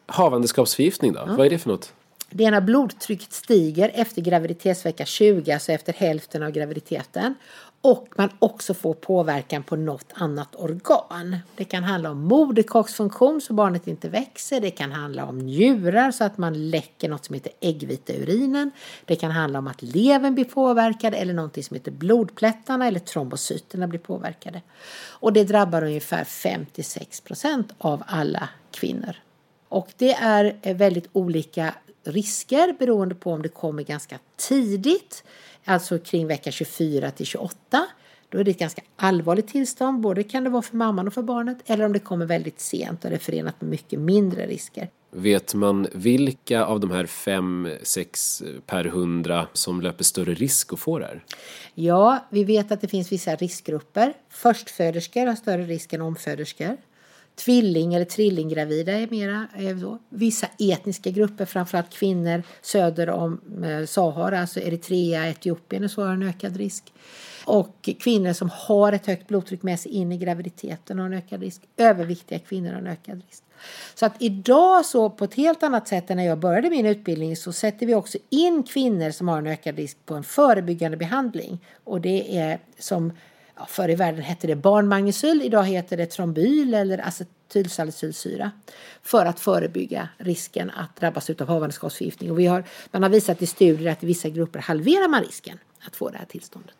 Havandeskapsförgiftning 0.06 1.14
då? 1.14 1.26
Vad 1.28 1.46
är 1.46 1.50
det 1.50 1.58
för 1.58 1.70
något? 1.70 1.94
Det 2.30 2.46
är 2.46 2.52
när 2.52 2.62
blodtrycket 2.62 3.34
stiger 3.34 3.92
efter 3.94 4.22
graviditetsvecka 4.22 5.06
20, 5.06 5.52
alltså 5.52 5.72
efter 5.72 5.94
hälften 5.94 6.44
av 6.44 6.52
graviditeten. 6.52 7.36
Och 7.86 8.08
man 8.16 8.30
också 8.40 8.74
får 8.74 8.94
påverkan 8.94 9.64
på 9.64 9.76
något 9.76 10.06
annat 10.14 10.56
organ. 10.56 11.38
Det 11.56 11.64
kan 11.64 11.84
handla 11.84 12.12
om 12.12 12.22
moderkaksfunktion 12.22 13.42
så 13.42 13.54
barnet 13.54 13.88
inte 13.88 14.10
växer. 14.10 14.62
Det 14.62 14.72
kan 14.72 14.92
handla 14.92 15.26
om 15.26 15.38
njurar 15.38 16.12
så 16.12 16.24
att 16.24 16.38
man 16.38 16.70
läcker 16.70 17.10
något 17.10 17.26
som 17.26 17.34
heter 17.34 17.52
äggvita 17.60 18.14
urinen. 18.14 18.72
Det 19.06 19.16
kan 19.16 19.32
handla 19.32 19.60
om 19.60 19.68
att 19.68 19.82
levern 19.82 20.36
blir 20.36 20.46
påverkad 20.46 21.14
eller 21.14 21.34
någonting 21.34 21.64
som 21.64 21.76
heter 21.76 21.92
blodplättarna 21.92 22.88
eller 22.88 23.00
trombocyterna 23.00 23.88
blir 23.88 24.00
påverkade. 24.00 24.62
Och 25.10 25.34
det 25.34 25.44
drabbar 25.44 25.84
ungefär 25.84 26.24
56 26.24 27.22
procent 27.22 27.74
av 27.78 28.04
alla 28.08 28.50
kvinnor. 28.72 29.16
Och 29.70 29.88
det 29.98 30.14
är 30.14 30.74
väldigt 30.74 31.10
olika 31.14 31.74
risker 32.04 32.76
beroende 32.80 33.16
på 33.16 33.32
om 33.32 33.42
det 33.42 33.50
kommer 33.50 33.84
ganska 33.84 34.20
tidigt, 34.36 35.24
alltså 35.66 35.99
kring 35.99 36.28
vecka 36.28 36.51
24 36.51 37.11
till 37.11 37.26
28. 37.26 37.88
Då 38.30 38.38
är 38.38 38.43
det 38.43 38.51
ett 38.51 38.59
ganska 38.59 38.82
allvarligt 38.95 39.47
tillstånd, 39.47 40.01
både 40.01 40.24
kan 40.24 40.43
det 40.43 40.49
vara 40.49 40.61
för 40.61 40.78
mamman 40.78 41.07
och 41.07 41.13
för 41.13 41.22
barnet, 41.22 41.57
eller 41.66 41.86
om 41.86 41.93
det 41.93 41.99
kommer 41.99 42.26
väldigt 42.26 42.59
sent 42.59 43.03
och 43.03 43.09
det 43.09 43.16
är 43.16 43.20
förenat 43.20 43.61
med 43.61 43.70
mycket 43.70 43.99
mindre 43.99 44.47
risker. 44.47 44.89
Vet 45.11 45.53
man 45.53 45.88
vilka 45.93 46.66
av 46.66 46.80
de 46.80 46.91
här 46.91 47.05
fem, 47.05 47.70
sex 47.84 48.43
per 48.66 48.86
hundra 48.86 49.47
som 49.53 49.82
löper 49.82 50.03
större 50.03 50.34
risk 50.34 50.74
att 50.74 50.80
få 50.80 50.99
det 50.99 51.05
här? 51.05 51.24
Ja, 51.74 52.26
vi 52.30 52.43
vet 52.43 52.72
att 52.72 52.82
det 52.82 52.88
finns 52.88 53.11
vissa 53.11 53.36
riskgrupper. 53.36 54.13
Förstföderskor 54.30 55.26
har 55.26 55.36
större 55.36 55.63
risk 55.63 55.93
än 55.93 56.01
omföderskor. 56.01 56.78
Tvilling 57.36 57.94
eller 57.94 58.06
trillinggravida 58.06 58.92
är 58.92 59.08
mera 59.08 59.48
är 59.56 59.78
så. 59.78 60.00
Vissa 60.10 60.48
etniska 60.60 61.10
grupper, 61.10 61.46
framförallt 61.46 61.90
kvinnor 61.90 62.44
söder 62.62 63.10
om 63.10 63.42
eh, 63.64 63.86
Sahara, 63.86 64.40
alltså 64.40 64.60
Eritrea, 64.60 65.30
Etiopien 65.30 65.84
och 65.84 65.92
så 65.92 66.04
har 66.04 66.14
en 66.14 66.24
ökad 66.24 66.58
risk. 66.58 66.94
Och 67.46 67.90
kvinnor 68.00 68.34
som 68.34 68.50
har 68.54 68.92
ett 68.94 69.06
högt 69.06 69.28
blodtryck 69.28 69.64
med 69.64 69.80
sig 69.80 69.92
in 69.92 70.12
i 70.12 70.18
graviditeten 70.18 71.00
har 71.00 71.06
en 71.06 71.14
ökad 71.14 71.42
risk. 71.42 71.62
Överviktiga 71.78 72.40
kvinnor 72.40 72.72
har 72.72 72.80
en 72.80 72.88
ökad 72.88 73.22
risk. 73.30 73.44
Så 73.96 74.06
att 74.06 74.14
idag 74.20 74.86
så 74.86 75.10
på 75.10 75.26
ett 75.26 75.34
helt 75.34 75.64
annat 75.64 75.88
sätt 75.88 76.10
än 76.10 76.18
när 76.18 76.26
jag 76.26 76.40
började 76.40 76.70
min 76.70 76.86
utbildning 76.86 77.36
så 77.36 77.54
sätter 77.54 77.86
vi 77.86 77.96
också 77.96 78.18
in 78.30 78.64
kvinnor 78.64 79.12
som 79.12 79.28
har 79.28 79.38
en 79.38 79.48
ökad 79.48 79.76
risk 79.76 79.98
på 80.06 80.14
en 80.14 80.24
förebyggande 80.24 80.98
behandling. 80.98 81.60
Och 81.84 82.02
det 82.02 82.38
är 82.38 82.60
som 82.80 83.14
ja, 83.56 83.66
förr 83.70 83.89
i 83.89 83.95
världen 83.95 84.22
hette 84.22 84.47
det 84.47 84.56
barnmagnecyl, 84.56 85.41
idag 85.41 85.64
heter 85.64 85.97
det 85.97 86.06
trombyl 86.06 86.74
eller 86.74 87.08
acetylsalicylsyra 87.08 88.51
för 89.03 89.26
att 89.26 89.39
förebygga 89.39 90.10
risken 90.18 90.70
att 90.70 90.95
drabbas 90.95 91.30
av 91.30 91.47
havandeskapsförgiftning. 91.47 92.32
Och 92.32 92.39
vi 92.39 92.45
har, 92.45 92.64
man 92.91 93.03
har 93.03 93.10
visat 93.10 93.41
i 93.41 93.47
studier 93.47 93.91
att 93.91 94.03
i 94.03 94.08
vissa 94.08 94.30
grupper 94.30 94.60
halverar 94.60 95.08
man 95.08 95.24
risken 95.24 95.60
att 95.88 95.95
få 95.95 96.10
det 96.10 96.18
här 96.18 96.26
tillståndet. 96.26 96.76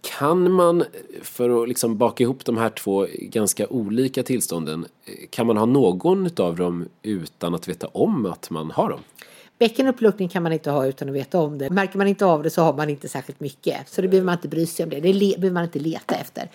Kan 0.00 0.52
man, 0.52 0.84
för 1.22 1.62
att 1.62 1.68
liksom 1.68 1.98
baka 1.98 2.24
ihop 2.24 2.44
de 2.44 2.56
här 2.56 2.70
två 2.70 3.06
ganska 3.14 3.66
olika 3.66 4.22
tillstånden, 4.22 4.86
eh, 5.04 5.14
kan 5.30 5.46
man 5.46 5.56
ha 5.56 5.66
någon 5.66 6.30
av 6.36 6.56
dem 6.56 6.88
utan 7.02 7.54
att 7.54 7.68
veta 7.68 7.86
om 7.86 8.26
att 8.26 8.50
man 8.50 8.70
har 8.70 8.90
dem? 8.90 9.00
Bäckenuppluckning 9.58 10.28
kan 10.28 10.42
man 10.42 10.52
inte 10.52 10.70
ha 10.70 10.86
utan 10.86 11.08
att 11.08 11.14
veta 11.14 11.38
om 11.38 11.58
det. 11.58 11.70
Märker 11.70 11.98
man 11.98 12.06
inte 12.06 12.26
av 12.26 12.42
det 12.42 12.50
så 12.50 12.62
har 12.62 12.72
man 12.72 12.90
inte 12.90 13.08
särskilt 13.08 13.40
mycket. 13.40 13.88
Så 13.88 14.02
det 14.02 14.08
behöver 14.08 14.26
man 14.26 14.34
inte 14.34 14.48
bry 14.48 14.66
sig 14.66 14.84
om 14.84 14.90
det. 14.90 15.00
Det 15.00 15.12
behöver 15.12 15.50
man 15.50 15.64
inte 15.64 15.78
leta 15.78 16.14
efter. 16.14 16.50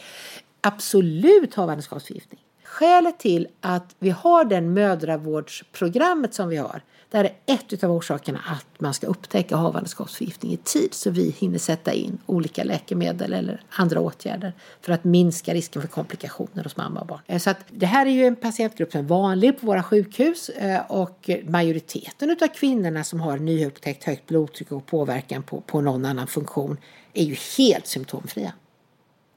Absolut 0.62 1.56
havandeskapsförgiftning. 1.56 2.40
Skälet 2.64 3.20
till 3.20 3.48
att 3.62 3.96
vi 4.00 4.10
har 4.10 4.46
den 4.46 4.74
mödravårdsprogrammet 4.74 6.34
som 6.34 6.50
vi 6.50 6.58
har 6.58 6.82
det 7.14 7.18
här 7.18 7.36
är 7.46 7.54
ett 7.54 7.84
av 7.84 7.92
orsakerna 7.92 8.40
att 8.46 8.82
man 8.82 8.94
ska 8.94 9.08
upptäcka 9.08 9.56
havandeskapsförgiftning 9.56 10.54
i 10.54 10.58
tid 10.58 10.94
så 10.94 11.10
vi 11.10 11.36
hinner 11.40 11.58
sätta 11.58 11.94
in 11.94 12.18
olika 12.26 12.64
läkemedel 12.64 13.34
eller 13.34 13.62
andra 13.70 14.00
åtgärder 14.00 14.54
för 14.82 14.94
att 14.94 15.04
minska 15.04 15.54
risken 15.54 15.82
för 15.82 15.90
komplikationer 15.90 16.64
hos 16.64 16.78
mamma 16.78 17.00
och 17.00 17.08
barn. 17.08 17.20
Eh, 17.28 17.40
så 17.40 17.50
att 17.50 17.58
det 17.70 17.86
här 17.86 18.06
är 18.06 18.10
ju 18.10 18.26
en 18.26 18.36
patientgrupp 18.36 18.92
som 18.92 19.00
är 19.00 19.06
vanlig 19.06 19.60
på 19.60 19.66
våra 19.66 19.84
sjukhus 19.84 20.50
eh, 20.50 20.92
och 20.92 21.30
majoriteten 21.48 22.38
av 22.42 22.48
kvinnorna 22.48 23.04
som 23.04 23.22
har 23.22 23.38
nyupptäckt 23.38 24.04
högt 24.04 24.28
blodtryck 24.28 24.72
och 24.72 24.86
påverkan 24.86 25.44
på, 25.44 25.62
på 25.62 25.82
någon 25.82 26.06
annan 26.06 26.28
funktion 26.28 26.78
är 27.14 27.24
ju 27.24 27.36
helt 27.58 27.88
symptomfria. 27.88 28.54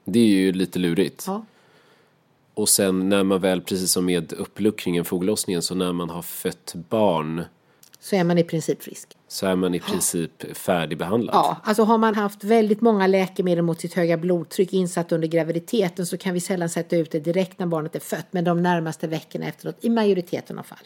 Det 0.05 0.19
är 0.19 0.25
ju 0.25 0.51
lite 0.51 0.79
lurigt. 0.79 1.23
Ja. 1.27 1.45
Och 2.53 2.69
sen 2.69 3.09
när 3.09 3.23
man 3.23 3.41
väl, 3.41 3.61
precis 3.61 3.91
som 3.91 4.05
med 4.05 4.33
uppluckringen, 4.33 5.05
foglossningen, 5.05 5.61
så 5.61 5.75
när 5.75 5.93
man 5.93 6.09
har 6.09 6.21
fött 6.21 6.73
barn 6.89 7.43
så 8.07 8.15
är 8.15 8.23
man 8.23 8.37
i 8.37 8.43
princip 8.43 8.83
frisk. 8.83 9.17
Så 9.27 9.47
är 9.47 9.55
man 9.55 9.75
i 9.75 9.79
princip 9.79 10.57
färdigbehandlad? 10.57 11.35
Ja, 11.35 11.57
alltså 11.63 11.83
har 11.83 11.97
man 11.97 12.15
haft 12.15 12.43
väldigt 12.43 12.81
många 12.81 13.07
läkemedel 13.07 13.63
mot 13.63 13.81
sitt 13.81 13.93
höga 13.93 14.17
blodtryck 14.17 14.73
insatt 14.73 15.11
under 15.11 15.27
graviditeten 15.27 16.05
så 16.05 16.17
kan 16.17 16.33
vi 16.33 16.39
sällan 16.39 16.69
sätta 16.69 16.95
ut 16.95 17.11
det 17.11 17.19
direkt 17.19 17.59
när 17.59 17.67
barnet 17.67 17.95
är 17.95 17.99
fött, 17.99 18.27
men 18.31 18.43
de 18.43 18.63
närmaste 18.63 19.07
veckorna 19.07 19.45
efteråt 19.47 19.75
i 19.81 19.89
majoriteten 19.89 20.59
av 20.59 20.63
fall. 20.63 20.77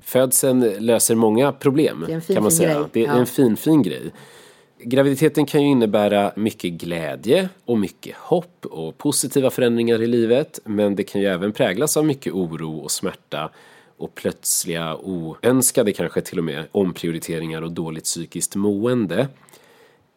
Födseln 0.00 0.60
löser 0.78 1.14
många 1.14 1.52
problem 1.52 2.06
kan 2.26 2.42
man 2.42 2.52
säga. 2.52 2.74
Grej. 2.74 2.84
Det 2.92 3.00
är 3.00 3.06
ja. 3.06 3.12
en 3.12 3.26
fin, 3.26 3.56
fin 3.56 3.82
grej. 3.82 4.12
Graviditeten 4.78 5.46
kan 5.46 5.62
ju 5.62 5.68
innebära 5.68 6.32
mycket 6.36 6.72
glädje 6.72 7.48
och 7.64 7.78
mycket 7.78 8.16
hopp 8.16 8.66
och 8.66 8.98
positiva 8.98 9.50
förändringar 9.50 10.02
i 10.02 10.06
livet, 10.06 10.58
men 10.64 10.96
det 10.96 11.04
kan 11.04 11.20
ju 11.20 11.26
även 11.26 11.52
präglas 11.52 11.96
av 11.96 12.04
mycket 12.04 12.32
oro 12.32 12.78
och 12.78 12.90
smärta 12.90 13.50
och 13.96 14.14
plötsliga 14.14 14.96
oönskade 14.96 15.92
kanske 15.92 16.20
till 16.20 16.38
och 16.38 16.44
med 16.44 16.66
omprioriteringar 16.72 17.62
och 17.62 17.72
dåligt 17.72 18.04
psykiskt 18.04 18.56
mående. 18.56 19.28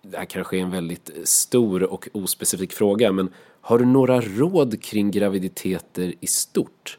Det 0.01 0.17
här 0.17 0.25
kanske 0.25 0.57
är 0.57 0.61
en 0.61 0.71
väldigt 0.71 1.11
stor 1.23 1.83
och 1.83 2.07
ospecifik 2.11 2.73
fråga 2.73 3.11
men 3.11 3.29
har 3.61 3.79
du 3.79 3.85
några 3.85 4.21
råd 4.21 4.81
kring 4.81 5.11
graviditeter 5.11 6.13
i 6.19 6.27
stort? 6.27 6.97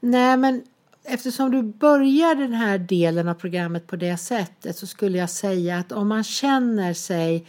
Nej 0.00 0.36
men 0.36 0.62
eftersom 1.04 1.50
du 1.50 1.62
börjar 1.62 2.34
den 2.34 2.52
här 2.52 2.78
delen 2.78 3.28
av 3.28 3.34
programmet 3.34 3.86
på 3.86 3.96
det 3.96 4.16
sättet 4.16 4.76
så 4.76 4.86
skulle 4.86 5.18
jag 5.18 5.30
säga 5.30 5.76
att 5.76 5.92
om 5.92 6.08
man 6.08 6.24
känner 6.24 6.94
sig 6.94 7.46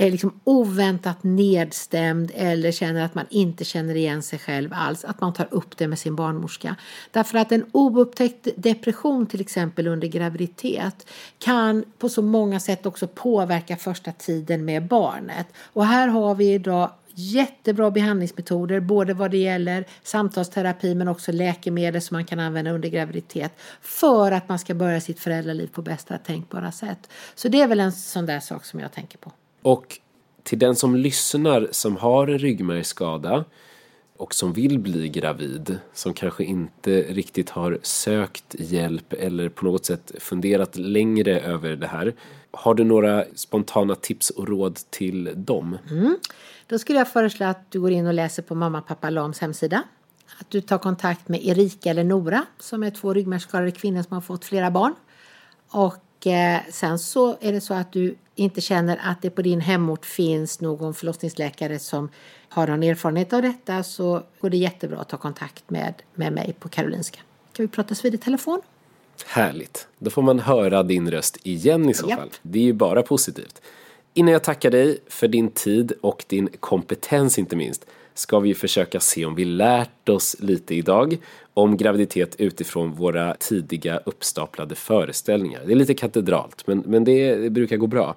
är 0.00 0.10
liksom 0.10 0.40
oväntat 0.44 1.22
nedstämd 1.22 2.32
eller 2.34 2.72
känner 2.72 3.04
att 3.04 3.14
man 3.14 3.26
inte 3.30 3.64
känner 3.64 3.94
igen 3.94 4.22
sig 4.22 4.38
själv 4.38 4.70
alls, 4.72 5.04
att 5.04 5.20
man 5.20 5.32
tar 5.32 5.48
upp 5.50 5.76
det 5.76 5.88
med 5.88 5.98
sin 5.98 6.16
barnmorska. 6.16 6.76
Därför 7.10 7.38
att 7.38 7.52
en 7.52 7.66
oupptäckt 7.72 8.48
depression 8.56 9.26
till 9.26 9.40
exempel 9.40 9.86
under 9.86 10.08
graviditet 10.08 11.06
kan 11.38 11.84
på 11.98 12.08
så 12.08 12.22
många 12.22 12.60
sätt 12.60 12.86
också 12.86 13.06
påverka 13.06 13.76
första 13.76 14.12
tiden 14.12 14.64
med 14.64 14.86
barnet. 14.86 15.46
Och 15.72 15.86
här 15.86 16.08
har 16.08 16.34
vi 16.34 16.52
idag 16.52 16.90
jättebra 17.14 17.90
behandlingsmetoder 17.90 18.80
både 18.80 19.14
vad 19.14 19.30
det 19.30 19.38
gäller 19.38 19.84
samtalsterapi 20.02 20.94
men 20.94 21.08
också 21.08 21.32
läkemedel 21.32 22.02
som 22.02 22.14
man 22.14 22.24
kan 22.24 22.40
använda 22.40 22.70
under 22.70 22.88
graviditet 22.88 23.52
för 23.80 24.32
att 24.32 24.48
man 24.48 24.58
ska 24.58 24.74
börja 24.74 25.00
sitt 25.00 25.20
föräldraliv 25.20 25.66
på 25.66 25.82
bästa 25.82 26.18
tänkbara 26.18 26.72
sätt. 26.72 27.10
Så 27.34 27.48
det 27.48 27.60
är 27.60 27.68
väl 27.68 27.80
en 27.80 27.92
sån 27.92 28.26
där 28.26 28.40
sak 28.40 28.64
som 28.64 28.80
jag 28.80 28.92
tänker 28.92 29.18
på. 29.18 29.32
Och 29.62 29.98
till 30.42 30.58
den 30.58 30.76
som 30.76 30.96
lyssnar 30.96 31.68
som 31.70 31.96
har 31.96 32.26
en 32.26 32.38
ryggmärgsskada 32.38 33.44
och 34.16 34.34
som 34.34 34.52
vill 34.52 34.78
bli 34.78 35.08
gravid, 35.08 35.78
som 35.94 36.14
kanske 36.14 36.44
inte 36.44 37.02
riktigt 37.02 37.50
har 37.50 37.78
sökt 37.82 38.54
hjälp 38.58 39.12
eller 39.12 39.48
på 39.48 39.64
något 39.64 39.86
sätt 39.86 40.12
funderat 40.18 40.76
längre 40.76 41.40
över 41.40 41.76
det 41.76 41.86
här. 41.86 42.14
Har 42.50 42.74
du 42.74 42.84
några 42.84 43.24
spontana 43.34 43.94
tips 43.94 44.30
och 44.30 44.48
råd 44.48 44.78
till 44.90 45.32
dem? 45.36 45.78
Mm. 45.90 46.16
Då 46.66 46.78
skulle 46.78 46.98
jag 46.98 47.12
föreslå 47.12 47.46
att 47.46 47.70
du 47.70 47.80
går 47.80 47.90
in 47.90 48.06
och 48.06 48.14
läser 48.14 48.42
på 48.42 48.54
mamma 48.54 48.80
pappa 48.80 49.10
Lams 49.10 49.38
hemsida. 49.38 49.82
Att 50.40 50.50
du 50.50 50.60
tar 50.60 50.78
kontakt 50.78 51.28
med 51.28 51.46
Erika 51.46 51.90
eller 51.90 52.04
Nora 52.04 52.44
som 52.58 52.82
är 52.82 52.90
två 52.90 53.14
ryggmärgsskadade 53.14 53.70
kvinnor 53.70 54.02
som 54.02 54.14
har 54.14 54.20
fått 54.20 54.44
flera 54.44 54.70
barn. 54.70 54.94
Och 55.68 55.96
sen 56.70 56.98
så 56.98 57.36
är 57.40 57.52
det 57.52 57.60
så 57.60 57.74
att 57.74 57.92
du 57.92 58.16
inte 58.34 58.60
känner 58.60 59.00
att 59.02 59.22
det 59.22 59.30
på 59.30 59.42
din 59.42 59.60
hemort 59.60 60.06
finns 60.06 60.60
någon 60.60 60.94
förlossningsläkare 60.94 61.78
som 61.78 62.08
har 62.48 62.66
någon 62.66 62.82
erfarenhet 62.82 63.32
av 63.32 63.42
detta 63.42 63.82
så 63.82 64.22
går 64.40 64.50
det 64.50 64.56
jättebra 64.56 64.98
att 64.98 65.08
ta 65.08 65.16
kontakt 65.16 65.70
med, 65.70 65.94
med 66.14 66.32
mig 66.32 66.54
på 66.58 66.68
Karolinska. 66.68 67.20
Kan 67.52 67.66
vi 67.66 67.68
pratas 67.68 68.04
vid 68.04 68.14
i 68.14 68.18
telefon? 68.18 68.60
Härligt. 69.26 69.88
Då 69.98 70.10
får 70.10 70.22
man 70.22 70.38
höra 70.38 70.82
din 70.82 71.10
röst 71.10 71.38
igen 71.42 71.90
i 71.90 71.94
så 71.94 72.08
Japp. 72.08 72.18
fall. 72.18 72.30
Det 72.42 72.58
är 72.58 72.62
ju 72.62 72.72
bara 72.72 73.02
positivt. 73.02 73.62
Innan 74.14 74.32
jag 74.32 74.44
tackar 74.44 74.70
dig 74.70 74.98
för 75.08 75.28
din 75.28 75.50
tid 75.50 75.92
och 76.00 76.24
din 76.28 76.48
kompetens 76.60 77.38
inte 77.38 77.56
minst 77.56 77.86
ska 78.18 78.38
vi 78.38 78.54
försöka 78.54 79.00
se 79.00 79.24
om 79.24 79.34
vi 79.34 79.44
lärt 79.44 80.08
oss 80.08 80.36
lite 80.38 80.74
idag 80.74 81.18
om 81.54 81.76
graviditet 81.76 82.36
utifrån 82.38 82.92
våra 82.92 83.34
tidiga 83.34 84.00
uppstaplade 84.06 84.74
föreställningar. 84.74 85.62
Det 85.66 85.72
är 85.72 85.76
lite 85.76 85.94
katedralt, 85.94 86.66
men, 86.66 86.78
men 86.86 87.04
det, 87.04 87.34
det 87.34 87.50
brukar 87.50 87.76
gå 87.76 87.86
bra. 87.86 88.14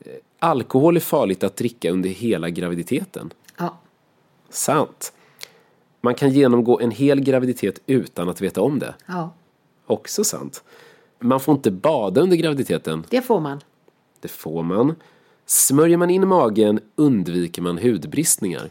Eh, 0.00 0.12
alkohol 0.38 0.96
är 0.96 1.00
farligt 1.00 1.44
att 1.44 1.56
dricka 1.56 1.90
under 1.90 2.10
hela 2.10 2.50
graviditeten. 2.50 3.32
Ja. 3.58 3.78
Sant. 4.50 5.12
Man 6.00 6.14
kan 6.14 6.30
genomgå 6.30 6.80
en 6.80 6.90
hel 6.90 7.20
graviditet 7.20 7.80
utan 7.86 8.28
att 8.28 8.40
veta 8.40 8.60
om 8.60 8.78
det. 8.78 8.94
Ja. 9.06 9.34
Också 9.86 10.24
sant. 10.24 10.64
Man 11.18 11.40
får 11.40 11.54
inte 11.54 11.70
bada 11.70 12.20
under 12.20 12.36
graviditeten. 12.36 13.04
Det 13.08 13.22
får 13.22 13.40
man. 13.40 13.60
Det 14.20 14.28
får 14.28 14.62
man. 14.62 14.94
Smörjer 15.46 15.96
man 15.96 16.10
in 16.10 16.28
magen 16.28 16.80
undviker 16.96 17.62
man 17.62 17.78
hudbristningar. 17.78 18.70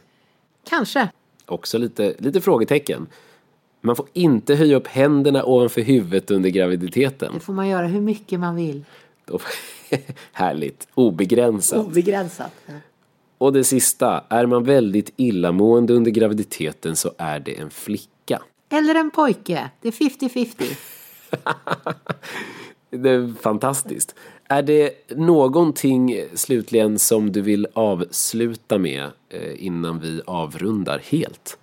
Kanske. 0.69 1.09
Också 1.45 1.77
lite, 1.77 2.15
lite 2.19 2.41
frågetecken. 2.41 3.07
Man 3.81 3.95
får 3.95 4.07
inte 4.13 4.55
höja 4.55 4.75
upp 4.75 4.87
händerna 4.87 5.45
ovanför 5.45 5.81
huvudet 5.81 6.31
under 6.31 6.49
graviditeten. 6.49 7.33
Det 7.33 7.39
får 7.39 7.53
man 7.53 7.67
göra 7.67 7.87
hur 7.87 8.01
mycket 8.01 8.39
man 8.39 8.55
vill. 8.55 8.85
Härligt. 10.31 10.87
Obegränsat. 10.93 11.85
Obegränsat. 11.85 12.51
Ja. 12.65 12.73
Och 13.37 13.53
det 13.53 13.63
sista, 13.63 14.23
är 14.29 14.45
man 14.45 14.63
väldigt 14.63 15.13
illamående 15.17 15.93
under 15.93 16.11
graviditeten 16.11 16.95
så 16.95 17.11
är 17.17 17.39
det 17.39 17.59
en 17.59 17.69
flicka. 17.69 18.41
Eller 18.69 18.95
en 18.95 19.11
pojke. 19.11 19.69
Det 19.81 19.87
är 19.87 19.91
50-50. 19.91 20.77
det 22.89 23.09
är 23.09 23.33
fantastiskt. 23.41 24.15
Är 24.51 24.61
det 24.61 25.09
någonting 25.09 26.23
slutligen 26.33 26.99
som 26.99 27.31
du 27.31 27.41
vill 27.41 27.67
avsluta 27.73 28.77
med 28.77 29.03
eh, 29.29 29.65
innan 29.65 29.99
vi 29.99 30.21
avrundar 30.25 31.01
helt? 31.05 31.57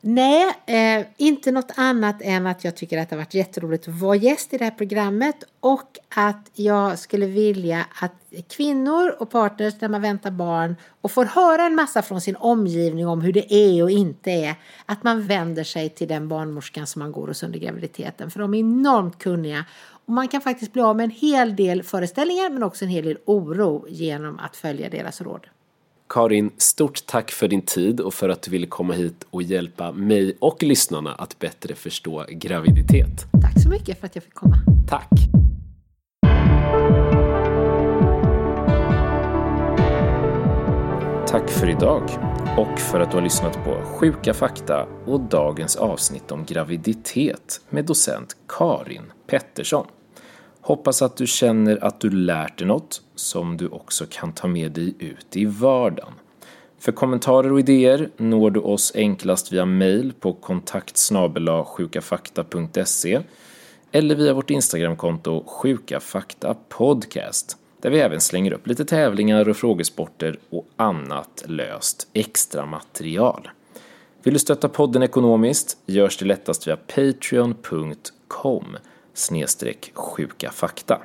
Nej, 0.00 0.54
eh, 0.66 1.06
inte 1.16 1.52
något 1.52 1.72
annat 1.76 2.22
än 2.22 2.46
att 2.46 2.64
jag 2.64 2.76
tycker 2.76 2.98
att 2.98 3.10
det 3.10 3.16
har 3.16 3.22
varit 3.22 3.34
jätteroligt 3.34 3.88
att 3.88 4.00
vara 4.00 4.16
gäst 4.16 4.54
i 4.54 4.58
det 4.58 4.64
här 4.64 4.70
programmet 4.70 5.44
och 5.60 5.98
att 6.14 6.50
jag 6.54 6.98
skulle 6.98 7.26
vilja 7.26 7.86
att 8.00 8.32
kvinnor 8.48 9.16
och 9.18 9.30
partners 9.30 9.74
när 9.80 9.88
man 9.88 10.02
väntar 10.02 10.30
barn 10.30 10.76
och 11.00 11.10
får 11.10 11.24
höra 11.24 11.66
en 11.66 11.74
massa 11.74 12.02
från 12.02 12.20
sin 12.20 12.36
omgivning 12.36 13.06
om 13.06 13.20
hur 13.20 13.32
det 13.32 13.54
är 13.54 13.82
och 13.82 13.90
inte 13.90 14.30
är, 14.30 14.54
att 14.86 15.02
man 15.02 15.26
vänder 15.26 15.64
sig 15.64 15.88
till 15.88 16.08
den 16.08 16.28
barnmorskan 16.28 16.86
som 16.86 17.00
man 17.00 17.12
går 17.12 17.28
hos 17.28 17.42
under 17.42 17.58
graviditeten. 17.58 18.30
För 18.30 18.40
de 18.40 18.54
är 18.54 18.58
enormt 18.58 19.18
kunniga 19.18 19.64
och 20.12 20.14
man 20.14 20.28
kan 20.28 20.40
faktiskt 20.40 20.72
bli 20.72 20.82
av 20.82 20.96
med 20.96 21.04
en 21.04 21.10
hel 21.10 21.56
del 21.56 21.82
föreställningar 21.82 22.50
men 22.50 22.62
också 22.62 22.84
en 22.84 22.90
hel 22.90 23.04
del 23.04 23.18
oro 23.24 23.86
genom 23.88 24.38
att 24.38 24.56
följa 24.56 24.88
deras 24.88 25.20
råd. 25.20 25.46
Karin, 26.08 26.50
stort 26.56 27.06
tack 27.06 27.30
för 27.30 27.48
din 27.48 27.62
tid 27.62 28.00
och 28.00 28.14
för 28.14 28.28
att 28.28 28.42
du 28.42 28.50
ville 28.50 28.66
komma 28.66 28.94
hit 28.94 29.26
och 29.30 29.42
hjälpa 29.42 29.92
mig 29.92 30.36
och 30.40 30.62
lyssnarna 30.62 31.14
att 31.14 31.38
bättre 31.38 31.74
förstå 31.74 32.24
graviditet. 32.28 33.26
Tack 33.42 33.62
så 33.62 33.68
mycket 33.68 34.00
för 34.00 34.06
att 34.06 34.14
jag 34.14 34.24
fick 34.24 34.34
komma. 34.34 34.56
Tack! 34.88 35.08
Tack 41.26 41.50
för 41.50 41.70
idag 41.70 42.02
och 42.58 42.78
för 42.78 43.00
att 43.00 43.10
du 43.10 43.16
har 43.16 43.24
lyssnat 43.24 43.64
på 43.64 43.82
Sjuka 43.84 44.34
fakta 44.34 44.86
och 45.06 45.20
dagens 45.20 45.76
avsnitt 45.76 46.30
om 46.30 46.44
graviditet 46.44 47.60
med 47.70 47.84
docent 47.84 48.36
Karin 48.48 49.12
Pettersson. 49.26 49.86
Hoppas 50.64 51.02
att 51.02 51.16
du 51.16 51.26
känner 51.26 51.84
att 51.84 52.00
du 52.00 52.10
lärt 52.10 52.58
dig 52.58 52.66
något 52.66 53.02
som 53.14 53.56
du 53.56 53.68
också 53.68 54.06
kan 54.10 54.32
ta 54.32 54.48
med 54.48 54.72
dig 54.72 54.94
ut 54.98 55.36
i 55.36 55.44
vardagen. 55.44 56.12
För 56.78 56.92
kommentarer 56.92 57.52
och 57.52 57.60
idéer 57.60 58.08
når 58.16 58.50
du 58.50 58.60
oss 58.60 58.92
enklast 58.94 59.52
via 59.52 59.64
mail 59.64 60.12
på 60.20 60.32
kontakt 60.32 61.10
sjukafakta.se 61.66 63.20
eller 63.92 64.14
via 64.14 64.32
vårt 64.32 64.50
Instagramkonto 64.50 65.44
sjukafaktapodcast 65.46 67.56
där 67.80 67.90
vi 67.90 68.00
även 68.00 68.20
slänger 68.20 68.52
upp 68.52 68.66
lite 68.66 68.84
tävlingar 68.84 69.48
och 69.48 69.56
frågesporter 69.56 70.38
och 70.50 70.66
annat 70.76 71.44
löst 71.46 72.08
extra 72.12 72.66
material. 72.66 73.50
Vill 74.22 74.34
du 74.34 74.40
stötta 74.40 74.68
podden 74.68 75.02
ekonomiskt 75.02 75.76
görs 75.86 76.16
det 76.16 76.24
lättast 76.24 76.66
via 76.66 76.76
patreon.com 76.76 78.76
snedstreck 79.14 79.90
sjuka 79.94 80.50
fakta. 80.50 81.02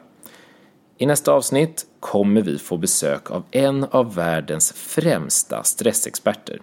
I 0.97 1.05
nästa 1.05 1.31
avsnitt 1.31 1.85
kommer 1.99 2.41
vi 2.41 2.57
få 2.57 2.77
besök 2.77 3.31
av 3.31 3.43
en 3.51 3.83
av 3.83 4.15
världens 4.15 4.71
främsta 4.71 5.63
stressexperter. 5.63 6.61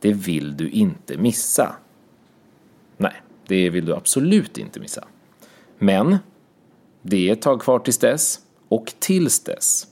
Det 0.00 0.12
vill 0.12 0.56
du 0.56 0.70
inte 0.70 1.16
missa. 1.16 1.76
Nej, 2.96 3.22
det 3.46 3.70
vill 3.70 3.86
du 3.86 3.94
absolut 3.94 4.58
inte 4.58 4.80
missa. 4.80 5.04
Men 5.78 6.16
det 7.02 7.28
är 7.28 7.32
ett 7.32 7.42
tag 7.42 7.60
kvar 7.60 7.78
tills 7.78 7.98
dess 7.98 8.40
och 8.68 8.94
tills 8.98 9.40
dess, 9.40 9.86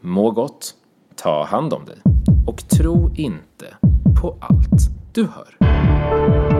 må 0.00 0.30
gott, 0.30 0.74
ta 1.14 1.44
hand 1.44 1.72
om 1.72 1.84
dig 1.84 1.98
och 2.46 2.68
tro 2.68 3.14
inte 3.16 3.76
på 4.20 4.38
allt 4.40 4.82
du 5.12 5.26
hör. 5.26 6.55